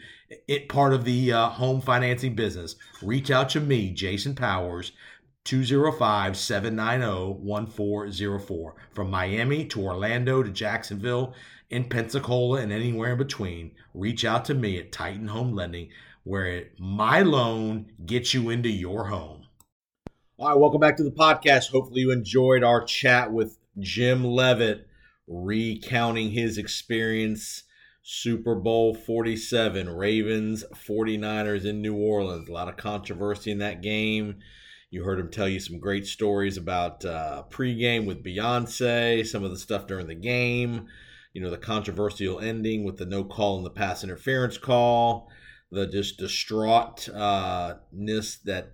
it 0.48 0.70
part 0.70 0.94
of 0.94 1.04
the 1.04 1.34
uh, 1.34 1.50
home 1.50 1.82
financing 1.82 2.36
business. 2.36 2.78
Reach 3.02 3.30
out 3.30 3.50
to 3.50 3.60
me, 3.60 3.92
Jason 3.92 4.34
Powers, 4.34 4.94
205 5.44 6.38
790 6.38 7.40
1404. 7.42 8.76
From 8.94 9.10
Miami 9.10 9.66
to 9.66 9.82
Orlando 9.82 10.44
to 10.44 10.50
Jacksonville, 10.50 11.34
in 11.72 11.86
Pensacola, 11.86 12.60
and 12.60 12.72
anywhere 12.72 13.14
in 13.14 13.18
between, 13.18 13.72
reach 13.94 14.26
out 14.26 14.46
to 14.46 14.54
me 14.54 14.78
at 14.78 14.92
Titan 14.92 15.30
Home 15.30 15.54
Lending, 15.54 15.90
where 16.24 16.66
my 16.78 17.22
loan 17.22 17.90
gets 18.06 18.34
you 18.34 18.50
into 18.50 18.70
your 18.70 19.06
home. 19.06 19.48
All 20.38 20.50
right, 20.50 20.58
welcome 20.58 20.82
back 20.82 20.98
to 20.98 21.04
the 21.04 21.12
podcast. 21.12 21.72
Hopefully, 21.72 22.02
you 22.02 22.12
enjoyed 22.12 22.64
our 22.64 22.84
chat 22.84 23.32
with 23.32 23.58
Jim 23.80 24.26
Leavitt, 24.26 24.88
recounting 25.28 26.32
his 26.32 26.58
experience. 26.58 27.64
Super 28.04 28.56
Bowl 28.56 28.96
47, 28.96 29.88
Ravens 29.88 30.64
49ers 30.74 31.66
in 31.66 31.82
New 31.82 31.96
Orleans. 31.96 32.50
A 32.50 32.52
lot 32.52 32.68
of 32.68 32.76
controversy 32.76 33.52
in 33.52 33.60
that 33.60 33.84
game. 33.84 34.40
You 34.92 35.06
heard 35.06 35.20
him 35.20 35.32
tell 35.32 35.48
you 35.48 35.62
some 35.62 35.80
great 35.80 36.06
stories 36.06 36.58
about 36.58 37.06
uh, 37.06 37.44
pregame 37.50 38.06
with 38.06 38.26
Beyonce, 38.26 39.26
some 39.26 39.46
of 39.46 39.52
the 39.52 39.58
stuff 39.58 39.88
during 39.88 40.08
the 40.08 40.16
game, 40.16 40.88
you 41.34 41.42
know, 41.42 41.50
the 41.50 41.58
controversial 41.58 42.42
ending 42.42 42.84
with 42.84 42.98
the 42.98 43.06
no 43.06 43.24
call 43.24 43.56
and 43.56 43.66
the 43.66 43.70
pass 43.70 44.04
interference 44.04 44.58
call, 44.58 45.30
the 45.72 45.88
just 45.88 46.20
distraughtness 46.20 48.44
that 48.44 48.74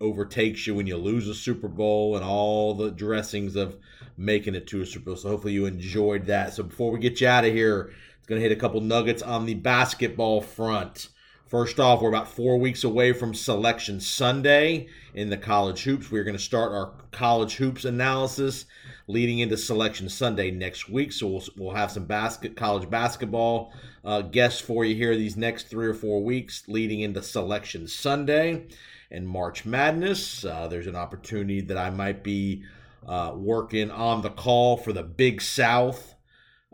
overtakes 0.00 0.66
you 0.66 0.74
when 0.74 0.86
you 0.86 0.96
lose 0.96 1.28
a 1.28 1.34
Super 1.34 1.68
Bowl 1.68 2.16
and 2.16 2.24
all 2.24 2.74
the 2.74 2.90
dressings 2.90 3.54
of 3.54 3.76
making 4.16 4.54
it 4.54 4.66
to 4.68 4.80
a 4.80 4.86
Super 4.86 5.06
Bowl. 5.06 5.16
So 5.16 5.28
hopefully 5.28 5.52
you 5.52 5.66
enjoyed 5.66 6.24
that. 6.26 6.54
So 6.54 6.62
before 6.62 6.92
we 6.92 6.98
get 6.98 7.20
you 7.20 7.28
out 7.28 7.44
of 7.44 7.52
here, 7.52 7.92
it's 8.16 8.26
going 8.26 8.40
to 8.40 8.48
hit 8.48 8.56
a 8.56 8.60
couple 8.60 8.80
nuggets 8.80 9.20
on 9.20 9.44
the 9.44 9.54
basketball 9.54 10.40
front. 10.40 11.08
First 11.48 11.80
off, 11.80 12.02
we're 12.02 12.10
about 12.10 12.28
four 12.28 12.58
weeks 12.58 12.84
away 12.84 13.14
from 13.14 13.32
Selection 13.32 14.00
Sunday 14.00 14.88
in 15.14 15.30
the 15.30 15.38
college 15.38 15.82
hoops. 15.82 16.10
We're 16.10 16.24
going 16.24 16.36
to 16.36 16.42
start 16.42 16.72
our 16.72 16.92
college 17.10 17.56
hoops 17.56 17.86
analysis 17.86 18.66
leading 19.06 19.38
into 19.38 19.56
Selection 19.56 20.10
Sunday 20.10 20.50
next 20.50 20.90
week. 20.90 21.10
So 21.10 21.26
we'll, 21.26 21.44
we'll 21.56 21.74
have 21.74 21.90
some 21.90 22.04
basket 22.04 22.54
college 22.54 22.90
basketball 22.90 23.72
uh, 24.04 24.20
guests 24.20 24.60
for 24.60 24.84
you 24.84 24.94
here 24.94 25.16
these 25.16 25.38
next 25.38 25.70
three 25.70 25.86
or 25.86 25.94
four 25.94 26.22
weeks 26.22 26.64
leading 26.68 27.00
into 27.00 27.22
Selection 27.22 27.88
Sunday 27.88 28.66
and 29.10 29.26
March 29.26 29.64
Madness. 29.64 30.44
Uh, 30.44 30.68
there's 30.68 30.86
an 30.86 30.96
opportunity 30.96 31.62
that 31.62 31.78
I 31.78 31.88
might 31.88 32.22
be 32.22 32.62
uh, 33.06 33.32
working 33.34 33.90
on 33.90 34.20
the 34.20 34.28
call 34.28 34.76
for 34.76 34.92
the 34.92 35.02
Big 35.02 35.40
South 35.40 36.14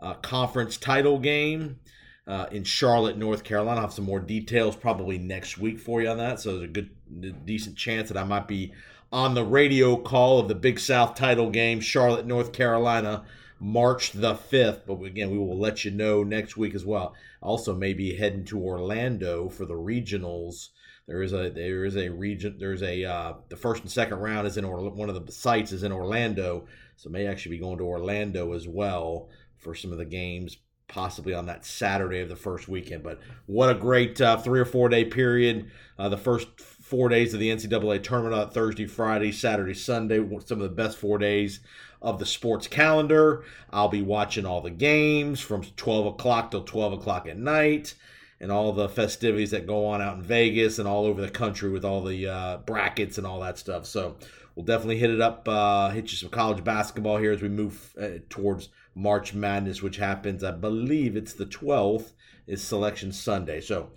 uh, 0.01 0.15
conference 0.15 0.75
title 0.75 1.17
game. 1.17 1.79
Uh, 2.27 2.47
in 2.51 2.63
Charlotte, 2.63 3.17
North 3.17 3.43
Carolina. 3.43 3.81
I'll 3.81 3.87
have 3.87 3.93
some 3.93 4.05
more 4.05 4.19
details 4.19 4.75
probably 4.75 5.17
next 5.17 5.57
week 5.57 5.79
for 5.79 6.01
you 6.01 6.09
on 6.09 6.17
that. 6.17 6.39
So 6.39 6.51
there's 6.51 6.63
a 6.63 6.67
good, 6.67 7.45
decent 7.45 7.77
chance 7.77 8.09
that 8.09 8.17
I 8.17 8.23
might 8.23 8.47
be 8.47 8.73
on 9.11 9.33
the 9.33 9.45
radio 9.45 9.95
call 9.95 10.39
of 10.39 10.47
the 10.47 10.55
Big 10.55 10.79
South 10.79 11.15
title 11.15 11.49
game, 11.49 11.79
Charlotte, 11.79 12.25
North 12.25 12.51
Carolina, 12.51 13.25
March 13.59 14.11
the 14.11 14.33
5th. 14.33 14.81
But 14.87 15.01
again, 15.03 15.31
we 15.31 15.37
will 15.37 15.57
let 15.57 15.85
you 15.85 15.91
know 15.91 16.23
next 16.23 16.57
week 16.57 16.73
as 16.73 16.85
well. 16.85 17.13
Also, 17.41 17.75
maybe 17.75 18.15
heading 18.15 18.45
to 18.45 18.59
Orlando 18.59 19.49
for 19.49 19.65
the 19.65 19.75
regionals. 19.75 20.69
There 21.07 21.21
is 21.21 21.33
a 21.33 21.51
there 21.51 21.85
is 21.85 21.95
a 21.95 22.09
region 22.09 22.55
there's 22.57 22.81
a 22.81 23.05
uh, 23.05 23.33
the 23.49 23.55
first 23.55 23.83
and 23.83 23.91
second 23.91 24.17
round 24.17 24.47
is 24.47 24.57
in 24.57 24.65
or 24.65 24.89
one 24.89 25.07
of 25.07 25.23
the 25.23 25.31
sites 25.31 25.71
is 25.71 25.83
in 25.83 25.91
Orlando, 25.91 26.65
so 26.95 27.11
may 27.11 27.27
actually 27.27 27.57
be 27.57 27.61
going 27.61 27.77
to 27.77 27.83
Orlando 27.83 28.53
as 28.53 28.67
well 28.67 29.29
for 29.55 29.75
some 29.75 29.91
of 29.91 29.99
the 29.99 30.05
games 30.05 30.57
possibly 30.87 31.33
on 31.33 31.45
that 31.47 31.65
Saturday 31.65 32.19
of 32.19 32.29
the 32.29 32.35
first 32.35 32.67
weekend. 32.67 33.03
But 33.03 33.19
what 33.45 33.69
a 33.69 33.75
great 33.75 34.19
uh, 34.21 34.37
three 34.37 34.59
or 34.59 34.65
four 34.65 34.89
day 34.89 35.05
period. 35.05 35.69
Uh, 35.97 36.09
the 36.09 36.17
first 36.17 36.59
four 36.59 37.09
days 37.09 37.33
of 37.33 37.39
the 37.39 37.49
NCAA 37.49 38.03
tournament 38.03 38.35
on 38.35 38.49
Thursday, 38.49 38.85
Friday, 38.85 39.31
Saturday, 39.31 39.73
Sunday, 39.73 40.17
some 40.45 40.61
of 40.61 40.69
the 40.69 40.75
best 40.75 40.97
four 40.97 41.17
days 41.17 41.59
of 42.01 42.19
the 42.19 42.25
sports 42.25 42.67
calendar. 42.67 43.43
I'll 43.71 43.89
be 43.89 44.01
watching 44.01 44.45
all 44.45 44.61
the 44.61 44.69
games 44.69 45.39
from 45.39 45.63
12 45.63 46.05
o'clock 46.05 46.51
till 46.51 46.63
12 46.63 46.93
o'clock 46.93 47.27
at 47.27 47.37
night 47.37 47.95
and 48.39 48.51
all 48.51 48.73
the 48.73 48.89
festivities 48.89 49.51
that 49.51 49.65
go 49.65 49.87
on 49.87 50.01
out 50.01 50.17
in 50.17 50.21
Vegas 50.21 50.77
and 50.77 50.87
all 50.87 51.05
over 51.05 51.21
the 51.21 51.29
country 51.29 51.69
with 51.69 51.85
all 51.85 52.03
the 52.03 52.27
uh, 52.27 52.57
brackets 52.57 53.17
and 53.17 53.25
all 53.25 53.39
that 53.39 53.57
stuff. 53.57 53.85
So 53.85 54.17
we'll 54.55 54.65
definitely 54.65 54.97
hit 54.97 55.09
it 55.09 55.21
up, 55.21 55.47
uh, 55.47 55.89
hit 55.89 56.11
you 56.11 56.17
some 56.17 56.29
college 56.29 56.63
basketball 56.63 57.17
here 57.17 57.31
as 57.31 57.41
we 57.41 57.49
move 57.49 57.95
uh, 57.99 58.19
towards 58.29 58.69
March 58.95 59.33
Madness, 59.33 59.83
which 59.83 59.97
happens, 59.97 60.43
I 60.43 60.51
believe 60.51 61.15
it's 61.15 61.33
the 61.33 61.45
12th, 61.45 62.13
is 62.47 62.63
Selection 62.63 63.11
Sunday. 63.11 63.61
So 63.61 63.89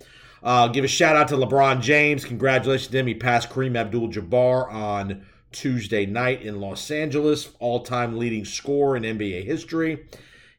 uh, 0.43 0.67
give 0.67 0.83
a 0.83 0.87
shout 0.87 1.15
out 1.15 1.27
to 1.29 1.35
LeBron 1.35 1.81
James. 1.81 2.25
Congratulations 2.25 2.91
to 2.91 2.99
him. 2.99 3.07
He 3.07 3.15
passed 3.15 3.49
Kareem 3.49 3.77
Abdul 3.77 4.09
Jabbar 4.09 4.71
on 4.71 5.25
Tuesday 5.51 6.05
night 6.05 6.41
in 6.41 6.59
Los 6.59 6.91
Angeles, 6.91 7.49
all 7.59 7.81
time 7.81 8.17
leading 8.17 8.45
scorer 8.45 8.95
in 8.95 9.03
NBA 9.03 9.45
history. 9.45 10.05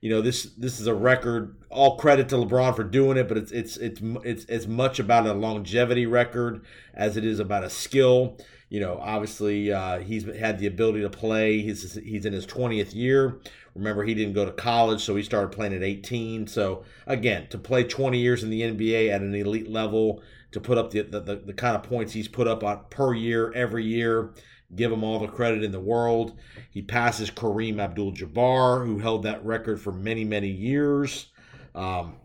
You 0.01 0.09
know 0.09 0.23
this 0.23 0.45
this 0.57 0.81
is 0.81 0.87
a 0.87 0.95
record. 0.95 1.57
All 1.69 1.97
credit 1.97 2.29
to 2.31 2.37
LeBron 2.37 2.75
for 2.75 2.85
doing 2.85 3.19
it, 3.19 3.29
but 3.29 3.37
it's 3.37 3.53
it's 3.53 3.77
it's 3.77 4.01
it's 4.25 4.45
as 4.47 4.67
much 4.67 4.99
about 4.99 5.27
a 5.27 5.35
longevity 5.35 6.07
record 6.07 6.65
as 6.95 7.17
it 7.17 7.25
is 7.25 7.39
about 7.39 7.65
a 7.65 7.71
skill. 7.71 8.39
You 8.71 8.81
know, 8.81 8.99
obviously 9.01 9.73
uh, 9.73 9.99
he's 9.99 10.25
had 10.25 10.59
the 10.59 10.67
ability 10.67 11.03
to 11.03 11.11
play. 11.11 11.61
He's 11.61 11.95
he's 11.95 12.25
in 12.25 12.33
his 12.33 12.47
twentieth 12.47 12.95
year. 12.95 13.41
Remember, 13.75 14.05
he 14.05 14.15
didn't 14.15 14.35
go 14.35 14.45
to 14.45 14.53
college, 14.53 15.03
so 15.03 15.17
he 15.17 15.23
started 15.23 15.53
playing 15.53 15.75
at 15.75 15.83
18. 15.83 16.47
So, 16.47 16.85
again, 17.07 17.47
to 17.51 17.59
play 17.59 17.85
20 17.85 18.19
years 18.19 18.43
in 18.43 18.51
the 18.51 18.63
NBA 18.63 19.11
at 19.11 19.21
an 19.21 19.35
elite 19.35 19.71
level, 19.71 20.23
to 20.53 20.61
put 20.61 20.79
up 20.79 20.91
the, 20.91 21.03
the, 21.03 21.21
the, 21.21 21.37
the 21.37 21.53
kind 21.53 21.77
of 21.77 21.83
points 21.83 22.13
he's 22.13 22.29
put 22.29 22.49
up 22.49 22.91
per 22.91 23.15
year, 23.15 23.53
every 23.53 23.85
year, 23.85 24.35
give 24.75 24.91
him 24.91 25.05
all 25.05 25.19
the 25.19 25.29
credit 25.29 25.63
in 25.63 25.73
the 25.73 25.81
world. 25.81 26.37
He 26.71 26.83
passes 26.83 27.31
Kareem 27.31 27.81
Abdul 27.81 28.13
Jabbar, 28.13 28.85
who 28.85 28.99
held 28.99 29.23
that 29.23 29.45
record 29.45 29.81
for 29.81 29.93
many, 29.93 30.25
many 30.25 30.49
years. 30.49 31.29
Um, 31.75 32.17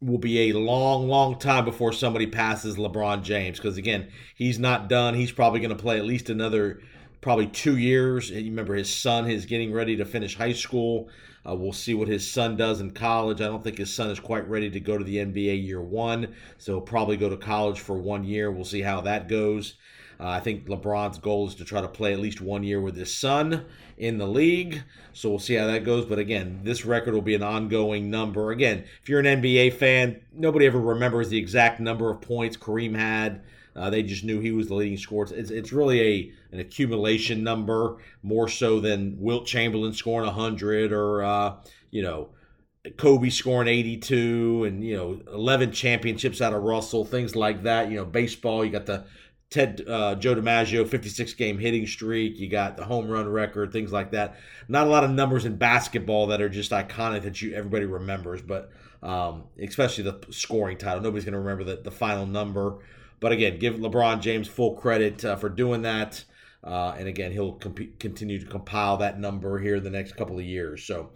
will 0.00 0.18
be 0.18 0.50
a 0.50 0.58
long, 0.58 1.08
long 1.08 1.38
time 1.38 1.64
before 1.64 1.92
somebody 1.92 2.26
passes 2.26 2.76
LeBron 2.76 3.22
James 3.22 3.58
because, 3.58 3.78
again, 3.78 4.08
he's 4.34 4.58
not 4.58 4.88
done. 4.88 5.14
He's 5.14 5.32
probably 5.32 5.60
going 5.60 5.74
to 5.74 5.82
play 5.82 5.98
at 5.98 6.04
least 6.04 6.28
another 6.28 6.80
probably 7.24 7.46
two 7.46 7.78
years. 7.78 8.28
You 8.28 8.50
remember 8.50 8.74
his 8.74 8.92
son 8.92 9.30
is 9.30 9.46
getting 9.46 9.72
ready 9.72 9.96
to 9.96 10.04
finish 10.04 10.36
high 10.36 10.52
school. 10.52 11.08
Uh, 11.48 11.54
we'll 11.54 11.72
see 11.72 11.94
what 11.94 12.06
his 12.06 12.30
son 12.30 12.54
does 12.54 12.82
in 12.82 12.90
college. 12.90 13.40
I 13.40 13.46
don't 13.46 13.64
think 13.64 13.78
his 13.78 13.92
son 13.92 14.10
is 14.10 14.20
quite 14.20 14.46
ready 14.46 14.68
to 14.68 14.78
go 14.78 14.98
to 14.98 15.04
the 15.04 15.16
NBA 15.16 15.64
year 15.64 15.80
one, 15.80 16.34
so 16.58 16.72
he'll 16.72 16.80
probably 16.82 17.16
go 17.16 17.30
to 17.30 17.38
college 17.38 17.80
for 17.80 17.96
one 17.96 18.24
year. 18.24 18.50
We'll 18.50 18.66
see 18.66 18.82
how 18.82 19.00
that 19.00 19.26
goes. 19.26 19.72
Uh, 20.20 20.28
I 20.28 20.40
think 20.40 20.66
LeBron's 20.66 21.16
goal 21.16 21.48
is 21.48 21.54
to 21.54 21.64
try 21.64 21.80
to 21.80 21.88
play 21.88 22.12
at 22.12 22.20
least 22.20 22.42
one 22.42 22.62
year 22.62 22.82
with 22.82 22.94
his 22.94 23.12
son 23.12 23.64
in 23.96 24.18
the 24.18 24.28
league. 24.28 24.82
So 25.14 25.30
we'll 25.30 25.38
see 25.38 25.54
how 25.54 25.66
that 25.66 25.82
goes. 25.82 26.04
But 26.04 26.18
again, 26.18 26.60
this 26.62 26.84
record 26.84 27.14
will 27.14 27.22
be 27.22 27.34
an 27.34 27.42
ongoing 27.42 28.10
number. 28.10 28.50
Again, 28.50 28.84
if 29.02 29.08
you're 29.08 29.20
an 29.20 29.40
NBA 29.42 29.72
fan, 29.72 30.20
nobody 30.34 30.66
ever 30.66 30.78
remembers 30.78 31.30
the 31.30 31.38
exact 31.38 31.80
number 31.80 32.10
of 32.10 32.20
points 32.20 32.58
Kareem 32.58 32.94
had. 32.94 33.40
Uh, 33.76 33.90
they 33.90 34.02
just 34.02 34.24
knew 34.24 34.40
he 34.40 34.52
was 34.52 34.68
the 34.68 34.74
leading 34.74 34.96
scorer. 34.96 35.26
It's, 35.32 35.50
it's 35.50 35.72
really 35.72 36.00
a 36.00 36.32
an 36.52 36.60
accumulation 36.60 37.42
number 37.42 37.96
more 38.22 38.48
so 38.48 38.80
than 38.80 39.16
Wilt 39.18 39.46
Chamberlain 39.46 39.92
scoring 39.92 40.26
100 40.26 40.92
or 40.92 41.22
uh, 41.24 41.56
you 41.90 42.02
know 42.02 42.28
Kobe 42.96 43.30
scoring 43.30 43.68
82 43.68 44.64
and 44.64 44.84
you 44.84 44.96
know 44.96 45.20
11 45.32 45.72
championships 45.72 46.40
out 46.40 46.52
of 46.52 46.62
Russell, 46.62 47.04
things 47.04 47.34
like 47.34 47.62
that. 47.64 47.90
You 47.90 47.96
know, 47.96 48.04
baseball, 48.04 48.64
you 48.64 48.70
got 48.70 48.86
the 48.86 49.04
Ted 49.50 49.84
uh, 49.88 50.14
Joe 50.16 50.34
DiMaggio 50.34 50.86
56 50.86 51.32
game 51.34 51.58
hitting 51.58 51.86
streak. 51.86 52.38
You 52.38 52.48
got 52.48 52.76
the 52.76 52.84
home 52.84 53.08
run 53.08 53.28
record, 53.28 53.72
things 53.72 53.92
like 53.92 54.10
that. 54.10 54.36
Not 54.68 54.86
a 54.86 54.90
lot 54.90 55.04
of 55.04 55.10
numbers 55.10 55.44
in 55.44 55.56
basketball 55.56 56.26
that 56.28 56.40
are 56.40 56.48
just 56.48 56.72
iconic 56.72 57.22
that 57.22 57.40
you 57.40 57.54
everybody 57.54 57.86
remembers, 57.86 58.42
but 58.42 58.70
um, 59.02 59.44
especially 59.62 60.04
the 60.04 60.18
scoring 60.30 60.76
title. 60.76 61.02
Nobody's 61.02 61.24
going 61.24 61.34
to 61.34 61.38
remember 61.38 61.64
the, 61.64 61.76
the 61.76 61.90
final 61.90 62.26
number. 62.26 62.78
But 63.24 63.32
again, 63.32 63.58
give 63.58 63.76
LeBron 63.76 64.20
James 64.20 64.48
full 64.48 64.74
credit 64.74 65.24
uh, 65.24 65.36
for 65.36 65.48
doing 65.48 65.80
that. 65.80 66.22
Uh, 66.62 66.94
and 66.98 67.08
again, 67.08 67.32
he'll 67.32 67.54
comp- 67.54 67.98
continue 67.98 68.38
to 68.38 68.44
compile 68.44 68.98
that 68.98 69.18
number 69.18 69.58
here 69.58 69.80
the 69.80 69.88
next 69.88 70.14
couple 70.14 70.38
of 70.38 70.44
years. 70.44 70.84
So, 70.84 71.08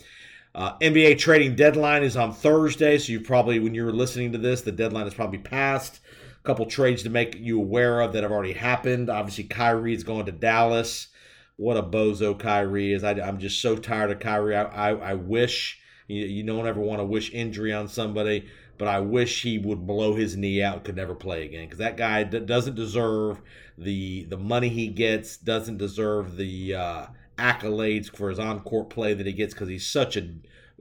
uh, 0.55 0.79
NBA 0.79 1.19
trading 1.19 1.55
deadline 1.55 2.03
is 2.03 2.17
on 2.17 2.33
Thursday. 2.33 2.97
So, 2.97 3.13
you 3.13 3.21
probably, 3.21 3.59
when 3.59 3.75
you're 3.75 3.93
listening 3.93 4.33
to 4.33 4.39
this, 4.39 4.63
the 4.63 4.73
deadline 4.73 5.07
is 5.07 5.13
probably 5.13 5.41
passed. 5.41 6.01
A 6.43 6.47
couple 6.47 6.65
trades 6.65 7.03
to 7.03 7.11
make 7.11 7.35
you 7.35 7.61
aware 7.61 8.01
of 8.01 8.15
that 8.15 8.23
have 8.23 8.33
already 8.33 8.55
happened. 8.55 9.11
Obviously, 9.11 9.45
Kyrie 9.45 9.93
is 9.95 10.03
going 10.03 10.25
to 10.25 10.33
Dallas. 10.33 11.09
What 11.57 11.77
a 11.77 11.83
bozo 11.83 12.39
Kyrie 12.39 12.95
is. 12.95 13.05
I, 13.05 13.19
am 13.19 13.39
just 13.39 13.61
so 13.61 13.77
tired 13.77 14.13
of 14.13 14.21
Kyrie. 14.21 14.57
I, 14.57 14.63
I, 14.63 15.11
I 15.11 15.15
wish, 15.15 15.79
you, 16.07 16.25
you 16.25 16.43
don't 16.43 16.67
ever 16.67 16.81
want 16.81 17.01
to 17.01 17.05
wish 17.05 17.35
injury 17.35 17.75
on 17.75 17.87
somebody, 17.87 18.49
but 18.79 18.89
I 18.89 19.01
wish 19.01 19.43
he 19.43 19.59
would 19.59 19.87
blow 19.87 20.15
his 20.15 20.37
knee 20.37 20.63
out, 20.63 20.85
could 20.85 20.97
never 20.97 21.15
play 21.15 21.45
again, 21.45 21.67
because 21.67 21.79
that 21.79 21.97
guy 21.97 22.23
d- 22.23 22.41
doesn't 22.41 22.77
deserve 22.77 23.41
the 23.77 24.25
the 24.25 24.39
money 24.39 24.69
he 24.69 24.89
gets, 24.89 25.37
doesn't 25.37 25.79
deserve 25.79 26.37
the 26.37 26.75
uh, 26.75 27.07
accolades 27.37 28.15
for 28.15 28.31
his 28.31 28.39
on 28.39 28.61
court 28.61 28.91
play 28.91 29.15
that 29.15 29.27
he 29.27 29.33
gets, 29.33 29.55
because 29.55 29.69
he's 29.69 29.87
such 29.87 30.17
a 30.17 30.31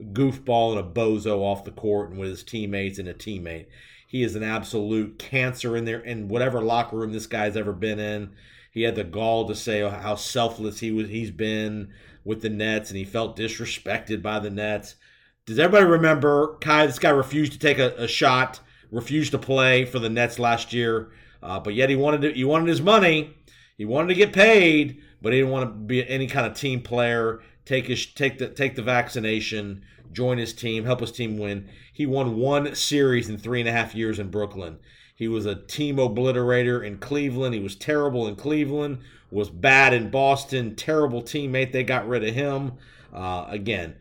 goofball 0.00 0.76
and 0.76 0.80
a 0.80 1.00
bozo 1.00 1.38
off 1.38 1.64
the 1.64 1.70
court 1.72 2.10
and 2.10 2.18
with 2.18 2.30
his 2.30 2.44
teammates 2.44 2.98
and 2.98 3.08
a 3.08 3.14
teammate. 3.14 3.66
He 4.06 4.22
is 4.22 4.36
an 4.36 4.42
absolute 4.42 5.18
cancer 5.18 5.76
in 5.76 5.84
there 5.84 6.00
in 6.00 6.28
whatever 6.28 6.62
locker 6.62 6.96
room 6.96 7.12
this 7.12 7.26
guy's 7.26 7.56
ever 7.56 7.72
been 7.72 7.98
in. 7.98 8.30
He 8.70 8.82
had 8.82 8.94
the 8.94 9.04
gall 9.04 9.46
to 9.48 9.54
say 9.54 9.80
how 9.80 10.14
selfless 10.14 10.80
he 10.80 10.92
was. 10.92 11.08
He's 11.08 11.30
been 11.30 11.92
with 12.24 12.42
the 12.42 12.48
Nets, 12.48 12.90
and 12.90 12.96
he 12.96 13.04
felt 13.04 13.36
disrespected 13.36 14.22
by 14.22 14.38
the 14.38 14.50
Nets. 14.50 14.94
Does 15.48 15.58
everybody 15.58 15.90
remember 15.90 16.58
Kai? 16.60 16.86
This 16.86 16.98
guy 16.98 17.08
refused 17.08 17.52
to 17.52 17.58
take 17.58 17.78
a, 17.78 17.94
a 17.96 18.06
shot, 18.06 18.60
refused 18.90 19.32
to 19.32 19.38
play 19.38 19.86
for 19.86 19.98
the 19.98 20.10
Nets 20.10 20.38
last 20.38 20.74
year, 20.74 21.08
uh, 21.42 21.58
but 21.58 21.72
yet 21.72 21.88
he 21.88 21.96
wanted 21.96 22.20
to, 22.20 22.32
he 22.34 22.44
wanted 22.44 22.68
his 22.68 22.82
money. 22.82 23.34
He 23.78 23.86
wanted 23.86 24.08
to 24.08 24.14
get 24.14 24.34
paid, 24.34 25.00
but 25.22 25.32
he 25.32 25.38
didn't 25.38 25.50
want 25.50 25.70
to 25.70 25.74
be 25.74 26.06
any 26.06 26.26
kind 26.26 26.46
of 26.46 26.52
team 26.52 26.82
player. 26.82 27.40
Take 27.64 27.86
his 27.86 28.04
take 28.04 28.36
the 28.36 28.48
take 28.48 28.76
the 28.76 28.82
vaccination, 28.82 29.86
join 30.12 30.36
his 30.36 30.52
team, 30.52 30.84
help 30.84 31.00
his 31.00 31.12
team 31.12 31.38
win. 31.38 31.70
He 31.94 32.04
won 32.04 32.36
one 32.36 32.74
series 32.74 33.30
in 33.30 33.38
three 33.38 33.60
and 33.60 33.68
a 33.70 33.72
half 33.72 33.94
years 33.94 34.18
in 34.18 34.28
Brooklyn. 34.28 34.78
He 35.14 35.28
was 35.28 35.46
a 35.46 35.54
team 35.54 35.96
obliterator 35.96 36.84
in 36.86 36.98
Cleveland. 36.98 37.54
He 37.54 37.60
was 37.62 37.74
terrible 37.74 38.28
in 38.28 38.36
Cleveland. 38.36 38.98
Was 39.30 39.48
bad 39.48 39.94
in 39.94 40.10
Boston. 40.10 40.76
Terrible 40.76 41.22
teammate. 41.22 41.72
They 41.72 41.84
got 41.84 42.06
rid 42.06 42.22
of 42.22 42.34
him. 42.34 42.72
Uh, 43.14 43.46
again, 43.48 43.96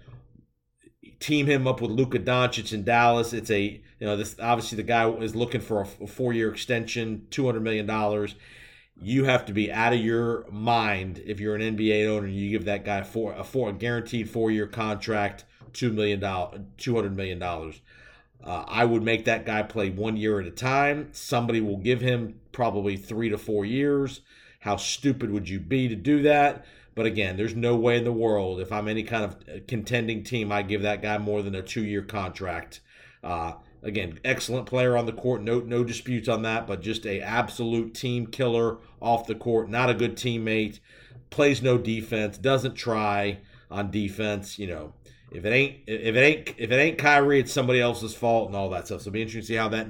team 1.19 1.48
him 1.48 1.68
up 1.68 1.81
with 1.81 1.91
Luka 1.91 2.19
Doncic 2.19 2.73
in 2.73 2.84
Dallas. 2.84 3.34
It's 3.34 3.49
a 3.52 3.61
you 3.99 4.06
know 4.06 4.15
this 4.18 4.35
obviously 4.39 4.76
the 4.76 4.84
guy 4.84 5.10
is 5.10 5.35
looking 5.35 5.61
for 5.61 5.81
a, 5.81 5.85
four 5.85 6.34
year 6.34 6.52
extension, 6.52 7.27
two 7.30 7.45
hundred 7.45 7.61
million 7.64 7.85
dollars. 7.85 8.35
You 8.99 9.26
have 9.26 9.45
to 9.45 9.53
be 9.53 9.72
out 9.72 9.94
of 9.94 9.99
your 9.99 10.45
mind 10.49 11.22
if 11.26 11.39
you're 11.39 11.56
an 11.56 11.77
NBA 11.77 12.07
owner. 12.07 12.26
and 12.26 12.35
You 12.35 12.49
give 12.49 12.65
that 12.65 12.85
guy 12.85 13.03
four 13.03 13.34
a 13.34 13.44
four 13.44 13.69
a 13.69 13.73
guaranteed 13.73 14.30
four 14.30 14.52
year 14.52 14.68
contract, 14.68 15.45
two 15.73 15.91
million 15.91 16.19
dollars, 16.19 16.61
two 16.77 16.95
hundred 16.95 17.15
million 17.15 17.39
dollars. 17.39 17.81
Uh, 18.44 18.64
I 18.68 18.85
would 18.85 19.03
make 19.03 19.26
that 19.26 19.45
guy 19.45 19.64
play 19.64 19.89
one 19.89 20.15
year 20.15 20.39
at 20.39 20.48
a 20.48 20.52
time. 20.52 21.10
Somebody 21.11 21.60
will 21.60 21.77
give 21.77 22.02
him 22.02 22.39
probably 22.52 22.95
three 22.95 23.30
to 23.30 23.38
four 23.38 23.65
years. 23.65 24.22
How 24.60 24.77
stupid 24.77 25.31
would 25.31 25.49
you 25.49 25.60
be 25.60 25.88
to 25.88 25.95
do 25.95 26.22
that? 26.23 26.65
But 26.98 27.06
again, 27.06 27.38
there's 27.38 27.56
no 27.56 27.76
way 27.76 27.95
in 27.95 28.06
the 28.06 28.11
world 28.11 28.60
if 28.60 28.72
I'm 28.72 28.88
any 28.88 29.03
kind 29.03 29.24
of 29.24 29.68
contending 29.68 30.24
team, 30.24 30.52
I 30.52 30.64
give 30.64 30.82
that 30.82 31.03
guy 31.03 31.19
more 31.19 31.44
than 31.44 31.53
a 31.53 31.61
two 31.61 31.84
year 31.84 32.02
contract. 32.02 32.82
Uh, 33.24 33.53
again, 33.84 34.19
excellent 34.26 34.65
player 34.65 34.98
on 34.98 35.06
the 35.06 35.14
court, 35.14 35.44
no 35.44 35.60
no 35.60 35.84
disputes 35.84 36.28
on 36.28 36.41
that, 36.41 36.65
but 36.65 36.82
just 36.82 37.06
a 37.06 37.22
absolute 37.22 37.94
team 37.94 38.26
killer 38.26 38.80
off 38.99 39.28
the 39.28 39.36
court. 39.36 39.69
Not 39.69 39.91
a 39.91 39.94
good 39.94 40.15
teammate, 40.15 40.80
plays 41.30 41.61
no 41.61 41.78
defense, 41.78 42.40
doesn't 42.40 42.74
try 42.74 43.41
on 43.69 43.91
defense. 43.91 44.57
You 44.57 44.65
know, 44.65 44.94
if 45.32 45.45
it 45.45 45.53
ain't 45.53 45.76
if 45.86 46.15
it 46.15 46.19
ain't 46.19 46.56
if 46.57 46.72
it 46.72 46.78
ain't 46.78 46.98
Kyrie, 46.98 47.41
it's 47.41 47.53
somebody 47.53 47.80
else's 47.80 48.15
fault 48.15 48.48
and 48.48 48.56
all 48.56 48.72
that 48.72 48.88
stuff. 48.88 49.02
So 49.02 49.10
it'll 49.10 49.14
be 49.14 49.22
interesting 49.22 49.41
to 49.41 49.48
see 49.48 49.56
how 49.56 49.69
that 49.69 49.88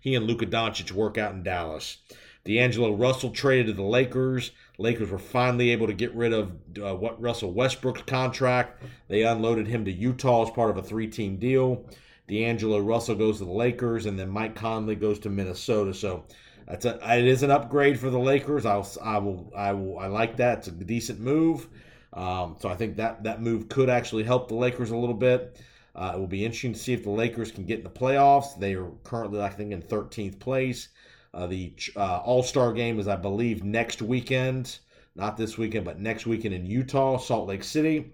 he 0.00 0.16
and 0.16 0.26
Luka 0.26 0.46
Doncic 0.46 0.90
work 0.90 1.18
out 1.18 1.34
in 1.34 1.44
Dallas. 1.44 1.98
D'Angelo 2.44 2.94
Russell 2.94 3.30
traded 3.30 3.66
to 3.66 3.72
the 3.74 3.82
Lakers. 3.82 4.50
Lakers 4.78 5.10
were 5.10 5.18
finally 5.18 5.70
able 5.70 5.88
to 5.88 5.92
get 5.92 6.14
rid 6.14 6.32
of 6.32 6.52
uh, 6.80 6.94
what 6.94 7.20
Russell 7.20 7.52
Westbrook's 7.52 8.02
contract. 8.02 8.82
They 9.08 9.24
unloaded 9.24 9.66
him 9.66 9.84
to 9.84 9.92
Utah 9.92 10.44
as 10.44 10.50
part 10.50 10.70
of 10.70 10.76
a 10.76 10.82
three-team 10.82 11.36
deal. 11.36 11.84
D'Angelo 12.28 12.78
Russell 12.78 13.16
goes 13.16 13.38
to 13.38 13.44
the 13.44 13.50
Lakers, 13.50 14.06
and 14.06 14.18
then 14.18 14.28
Mike 14.28 14.54
Conley 14.54 14.94
goes 14.94 15.18
to 15.20 15.30
Minnesota. 15.30 15.92
So 15.94 16.24
that's 16.66 16.84
a 16.84 17.18
it 17.18 17.24
is 17.24 17.42
an 17.42 17.50
upgrade 17.50 17.98
for 17.98 18.10
the 18.10 18.18
Lakers. 18.18 18.66
I'll 18.66 18.88
I 19.02 19.18
will 19.18 19.52
I 19.56 19.72
will 19.72 19.98
I 19.98 20.06
like 20.06 20.36
that. 20.36 20.58
It's 20.58 20.68
a 20.68 20.72
decent 20.72 21.18
move. 21.18 21.66
Um, 22.12 22.56
so 22.60 22.68
I 22.68 22.76
think 22.76 22.96
that 22.96 23.24
that 23.24 23.42
move 23.42 23.68
could 23.68 23.88
actually 23.88 24.24
help 24.24 24.48
the 24.48 24.54
Lakers 24.54 24.90
a 24.90 24.96
little 24.96 25.14
bit. 25.14 25.58
Uh, 25.94 26.12
it 26.14 26.18
will 26.18 26.28
be 26.28 26.44
interesting 26.44 26.74
to 26.74 26.78
see 26.78 26.92
if 26.92 27.02
the 27.02 27.10
Lakers 27.10 27.50
can 27.50 27.64
get 27.64 27.78
in 27.78 27.84
the 27.84 27.90
playoffs. 27.90 28.58
They 28.58 28.74
are 28.74 28.90
currently, 29.02 29.40
I 29.40 29.48
think, 29.48 29.72
in 29.72 29.82
13th 29.82 30.38
place. 30.38 30.88
Uh, 31.34 31.46
the 31.46 31.72
uh, 31.96 32.18
All 32.18 32.42
Star 32.42 32.72
game 32.72 32.98
is, 32.98 33.08
I 33.08 33.16
believe, 33.16 33.64
next 33.64 34.02
weekend. 34.02 34.78
Not 35.14 35.36
this 35.36 35.58
weekend, 35.58 35.84
but 35.84 36.00
next 36.00 36.26
weekend 36.26 36.54
in 36.54 36.64
Utah, 36.64 37.18
Salt 37.18 37.48
Lake 37.48 37.64
City. 37.64 38.12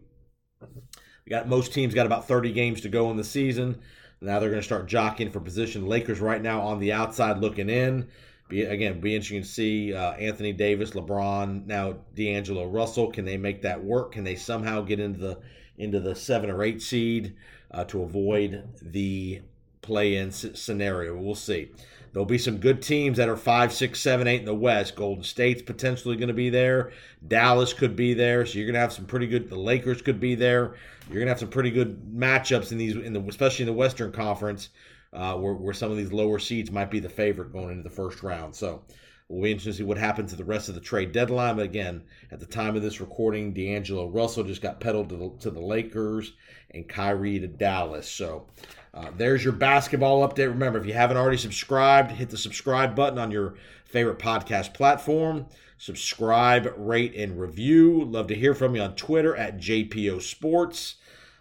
We 0.61 1.31
got 1.31 1.49
most 1.49 1.73
teams 1.73 1.95
got 1.95 2.07
about 2.07 2.27
30 2.29 2.53
games 2.53 2.81
to 2.83 2.89
go 2.89 3.11
in 3.11 3.17
the 3.17 3.25
season. 3.25 3.81
Now 4.21 4.39
they're 4.39 4.51
going 4.51 4.61
to 4.61 4.67
start 4.67 4.87
jockeying 4.87 5.31
for 5.31 5.41
position. 5.41 5.87
Lakers 5.87 6.21
right 6.21 6.41
now 6.41 6.61
on 6.61 6.79
the 6.79 6.93
outside 6.93 7.39
looking 7.39 7.69
in. 7.69 8.09
Be, 8.49 8.63
again, 8.63 9.01
be 9.01 9.15
interesting 9.15 9.43
to 9.43 9.49
see 9.49 9.95
uh, 9.95 10.13
Anthony 10.13 10.53
Davis, 10.53 10.91
LeBron, 10.91 11.67
now 11.67 11.97
D'Angelo 12.15 12.67
Russell. 12.67 13.11
Can 13.11 13.25
they 13.25 13.37
make 13.37 13.63
that 13.63 13.83
work? 13.83 14.13
Can 14.13 14.25
they 14.25 14.37
somehow 14.37 14.83
get 14.83 15.01
into 15.01 15.19
the 15.19 15.39
into 15.77 15.99
the 15.99 16.15
seven 16.15 16.51
or 16.51 16.63
eight 16.63 16.81
seed 16.81 17.35
uh, 17.71 17.85
to 17.85 18.03
avoid 18.03 18.69
the 18.83 19.41
play-in 19.81 20.31
scenario? 20.31 21.17
We'll 21.17 21.35
see. 21.35 21.71
There'll 22.15 22.27
be 22.27 22.39
some 22.39 22.59
good 22.59 22.81
teams 22.81 23.19
that 23.19 23.29
are 23.29 23.37
five, 23.37 23.73
six, 23.73 24.01
seven, 24.01 24.29
eight 24.29 24.39
in 24.39 24.47
the 24.47 24.55
West. 24.55 24.95
Golden 24.95 25.25
State's 25.25 25.63
potentially 25.63 26.15
going 26.15 26.29
to 26.29 26.33
be 26.35 26.49
there. 26.49 26.93
Dallas 27.27 27.73
could 27.73 27.97
be 27.97 28.15
there. 28.15 28.47
So 28.47 28.57
you're 28.57 28.69
going 28.69 28.75
to 28.75 28.81
have 28.81 28.93
some 28.93 29.05
pretty 29.05 29.27
good. 29.27 29.51
The 29.51 29.59
Lakers 29.59 30.01
could 30.01 30.21
be 30.21 30.37
there. 30.37 30.77
You're 31.09 31.17
going 31.17 31.27
to 31.27 31.33
have 31.33 31.41
some 31.41 31.49
pretty 31.49 31.73
good 31.73 32.01
matchups 32.15 32.71
in 32.71 32.79
these, 32.79 32.95
in 32.95 33.13
the 33.13 33.21
especially 33.23 33.65
in 33.65 33.67
the 33.67 33.73
Western 33.73 34.13
Conference, 34.13 34.69
uh, 35.13 35.35
where, 35.35 35.55
where 35.55 35.75
some 35.75 35.91
of 35.91 35.97
these 35.97 36.13
lower 36.13 36.39
seeds 36.39 36.71
might 36.71 36.89
be 36.89 37.01
the 37.01 37.09
favorite 37.09 37.53
going 37.53 37.71
into 37.71 37.83
the 37.83 37.91
first 37.91 38.23
round. 38.23 38.55
So 38.55 38.85
we'll 39.29 39.43
be 39.43 39.51
interested 39.51 39.73
to 39.73 39.77
see 39.79 39.83
what 39.83 39.99
happens 39.99 40.31
to 40.31 40.37
the 40.37 40.45
rest 40.45 40.69
of 40.69 40.77
the 40.77 40.81
trade 40.81 41.11
deadline. 41.11 41.57
But 41.57 41.65
again, 41.65 42.05
at 42.31 42.39
the 42.39 42.47
time 42.47 42.77
of 42.77 42.83
this 42.83 43.01
recording, 43.01 43.53
D'Angelo 43.53 44.09
Russell 44.09 44.45
just 44.45 44.63
got 44.63 44.79
peddled 44.79 45.09
to 45.09 45.17
the, 45.17 45.33
to 45.41 45.51
the 45.51 45.61
Lakers 45.61 46.33
and 46.71 46.89
Kyrie 46.89 47.41
to 47.41 47.49
Dallas. 47.49 48.09
So 48.09 48.47
uh, 48.95 49.11
there's 49.17 49.43
your 49.43 49.53
basketball 49.53 50.27
update. 50.27 50.49
Remember, 50.49 50.79
if 50.79 50.87
you 50.87 50.93
haven't 50.93 51.17
already 51.17 51.37
subscribed, 51.37 52.13
hit 52.13 52.31
the 52.31 52.39
subscribe 52.39 52.95
button 52.95 53.19
on 53.19 53.33
your 53.33 53.55
favorite 53.85 54.21
podcast 54.21 54.73
platform. 54.73 55.47
Subscribe, 55.79 56.73
rate, 56.77 57.15
and 57.17 57.39
review. 57.39 58.05
Love 58.05 58.29
to 58.29 58.37
hear 58.37 58.55
from 58.55 58.77
you 58.77 58.83
on 58.83 58.95
Twitter 58.95 59.35
at 59.35 59.59
JPO 59.59 60.23
Sports. 60.23 60.95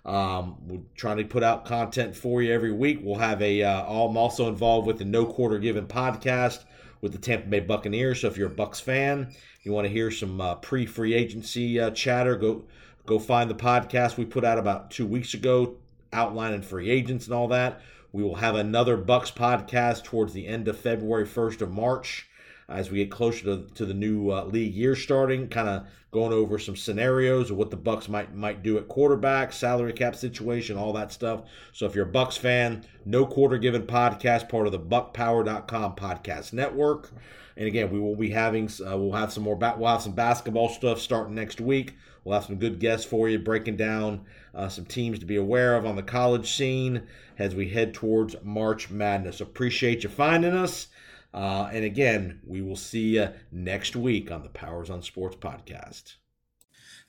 Um, 0.03 0.57
we're 0.67 0.81
trying 0.95 1.17
to 1.17 1.25
put 1.25 1.43
out 1.43 1.63
content 1.63 2.15
for 2.15 2.41
you 2.41 2.51
every 2.51 2.71
week. 2.71 2.99
We'll 3.03 3.19
have 3.19 3.41
a. 3.41 3.61
Uh, 3.61 3.83
I'm 3.83 4.17
also 4.17 4.47
involved 4.47 4.87
with 4.87 4.97
the 4.97 5.05
No 5.05 5.25
Quarter 5.25 5.59
Given 5.59 5.85
podcast 5.85 6.63
with 7.01 7.11
the 7.11 7.19
Tampa 7.19 7.47
Bay 7.47 7.59
Buccaneers. 7.59 8.21
So 8.21 8.27
if 8.27 8.37
you're 8.37 8.49
a 8.49 8.55
Bucs 8.55 8.81
fan, 8.81 9.33
you 9.61 9.71
want 9.71 9.85
to 9.85 9.93
hear 9.93 10.09
some 10.09 10.41
uh, 10.41 10.55
pre-free 10.55 11.13
agency 11.13 11.79
uh, 11.79 11.91
chatter, 11.91 12.35
go 12.35 12.63
go 13.05 13.19
find 13.19 13.49
the 13.49 13.55
podcast 13.55 14.17
we 14.17 14.25
put 14.25 14.43
out 14.43 14.57
about 14.57 14.89
two 14.89 15.05
weeks 15.05 15.33
ago 15.33 15.75
outlining 16.13 16.61
free 16.61 16.89
agents 16.89 17.25
and 17.25 17.33
all 17.33 17.47
that. 17.49 17.81
We 18.11 18.23
will 18.23 18.35
have 18.35 18.55
another 18.55 18.97
Bucs 18.97 19.33
podcast 19.33 20.03
towards 20.03 20.33
the 20.33 20.47
end 20.47 20.67
of 20.67 20.77
February, 20.77 21.25
1st 21.25 21.61
of 21.61 21.71
March, 21.71 22.27
as 22.69 22.91
we 22.91 22.99
get 22.99 23.11
closer 23.11 23.43
to, 23.43 23.67
to 23.73 23.85
the 23.85 23.93
new 23.93 24.29
uh, 24.29 24.45
league 24.45 24.75
year 24.75 24.95
starting, 24.95 25.47
kind 25.47 25.67
of 25.67 25.87
going 26.11 26.31
over 26.31 26.59
some 26.59 26.75
scenarios 26.75 27.49
of 27.49 27.57
what 27.57 27.71
the 27.71 27.77
Bucs 27.77 28.07
might 28.07 28.33
might 28.35 28.61
do 28.61 28.77
at 28.77 28.87
quarterback, 28.87 29.51
salary 29.51 29.93
cap 29.93 30.15
situation, 30.15 30.77
all 30.77 30.93
that 30.93 31.11
stuff. 31.11 31.41
So 31.73 31.87
if 31.87 31.95
you're 31.95 32.07
a 32.07 32.11
Bucs 32.11 32.37
fan, 32.37 32.85
no 33.03 33.25
quarter 33.25 33.57
given 33.57 33.81
podcast, 33.83 34.47
part 34.47 34.67
of 34.67 34.71
the 34.71 34.79
BuckPower.com 34.79 35.95
podcast 35.95 36.53
network. 36.53 37.11
And 37.57 37.67
again, 37.67 37.91
we 37.91 37.99
will 37.99 38.15
be 38.15 38.29
having 38.29 38.67
uh, 38.67 38.95
we'll 38.97 39.13
have 39.13 39.33
some 39.33 39.43
more 39.43 39.55
ba- 39.55 39.75
we'll 39.77 39.91
have 39.91 40.03
some 40.03 40.13
basketball 40.13 40.69
stuff 40.69 40.99
starting 40.99 41.35
next 41.35 41.59
week. 41.59 41.95
We'll 42.23 42.35
have 42.35 42.45
some 42.45 42.55
good 42.57 42.79
guests 42.79 43.05
for 43.05 43.27
you, 43.27 43.39
breaking 43.39 43.77
down 43.77 44.25
uh, 44.55 44.69
some 44.69 44.85
teams 44.85 45.19
to 45.19 45.25
be 45.25 45.35
aware 45.35 45.75
of 45.75 45.85
on 45.85 45.95
the 45.95 46.03
college 46.03 46.53
scene 46.55 47.03
as 47.37 47.55
we 47.55 47.69
head 47.69 47.93
towards 47.93 48.35
March 48.43 48.89
Madness. 48.89 49.41
Appreciate 49.41 50.03
you 50.03 50.09
finding 50.09 50.53
us. 50.53 50.87
Uh, 51.33 51.69
and 51.73 51.83
again, 51.83 52.39
we 52.45 52.61
will 52.61 52.75
see 52.75 53.15
you 53.15 53.29
next 53.51 53.95
week 53.95 54.31
on 54.31 54.43
the 54.43 54.49
Powers 54.49 54.89
on 54.89 55.01
Sports 55.01 55.35
podcast. 55.35 56.15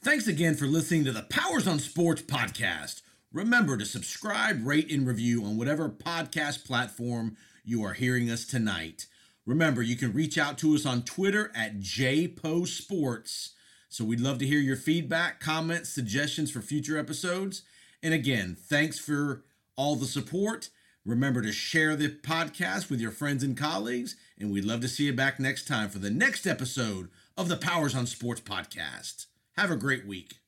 Thanks 0.02 0.26
again 0.26 0.54
for 0.54 0.66
listening 0.66 1.04
to 1.04 1.12
the 1.12 1.22
Powers 1.22 1.68
on 1.68 1.78
Sports 1.78 2.22
podcast. 2.22 3.02
Remember 3.32 3.76
to 3.76 3.84
subscribe, 3.84 4.66
rate, 4.66 4.90
and 4.90 5.06
review 5.06 5.44
on 5.44 5.56
whatever 5.56 5.88
podcast 5.88 6.64
platform 6.64 7.36
you 7.64 7.82
are 7.82 7.94
hearing 7.94 8.30
us 8.30 8.44
tonight. 8.44 9.06
Remember, 9.46 9.82
you 9.82 9.96
can 9.96 10.12
reach 10.12 10.38
out 10.38 10.56
to 10.58 10.74
us 10.74 10.86
on 10.86 11.02
Twitter 11.02 11.50
at 11.54 11.80
JPoSports. 11.80 13.53
So 13.94 14.04
we'd 14.04 14.18
love 14.18 14.38
to 14.38 14.46
hear 14.46 14.58
your 14.58 14.74
feedback, 14.74 15.38
comments, 15.38 15.88
suggestions 15.88 16.50
for 16.50 16.60
future 16.60 16.98
episodes. 16.98 17.62
And 18.02 18.12
again, 18.12 18.56
thanks 18.58 18.98
for 18.98 19.44
all 19.76 19.94
the 19.94 20.04
support. 20.04 20.68
Remember 21.04 21.40
to 21.42 21.52
share 21.52 21.94
the 21.94 22.08
podcast 22.08 22.90
with 22.90 23.00
your 23.00 23.12
friends 23.12 23.44
and 23.44 23.56
colleagues. 23.56 24.16
And 24.36 24.50
we'd 24.50 24.64
love 24.64 24.80
to 24.80 24.88
see 24.88 25.04
you 25.04 25.12
back 25.12 25.38
next 25.38 25.68
time 25.68 25.90
for 25.90 26.00
the 26.00 26.10
next 26.10 26.44
episode 26.44 27.08
of 27.38 27.48
the 27.48 27.56
Powers 27.56 27.94
on 27.94 28.08
Sports 28.08 28.40
podcast. 28.40 29.26
Have 29.56 29.70
a 29.70 29.76
great 29.76 30.04
week. 30.04 30.40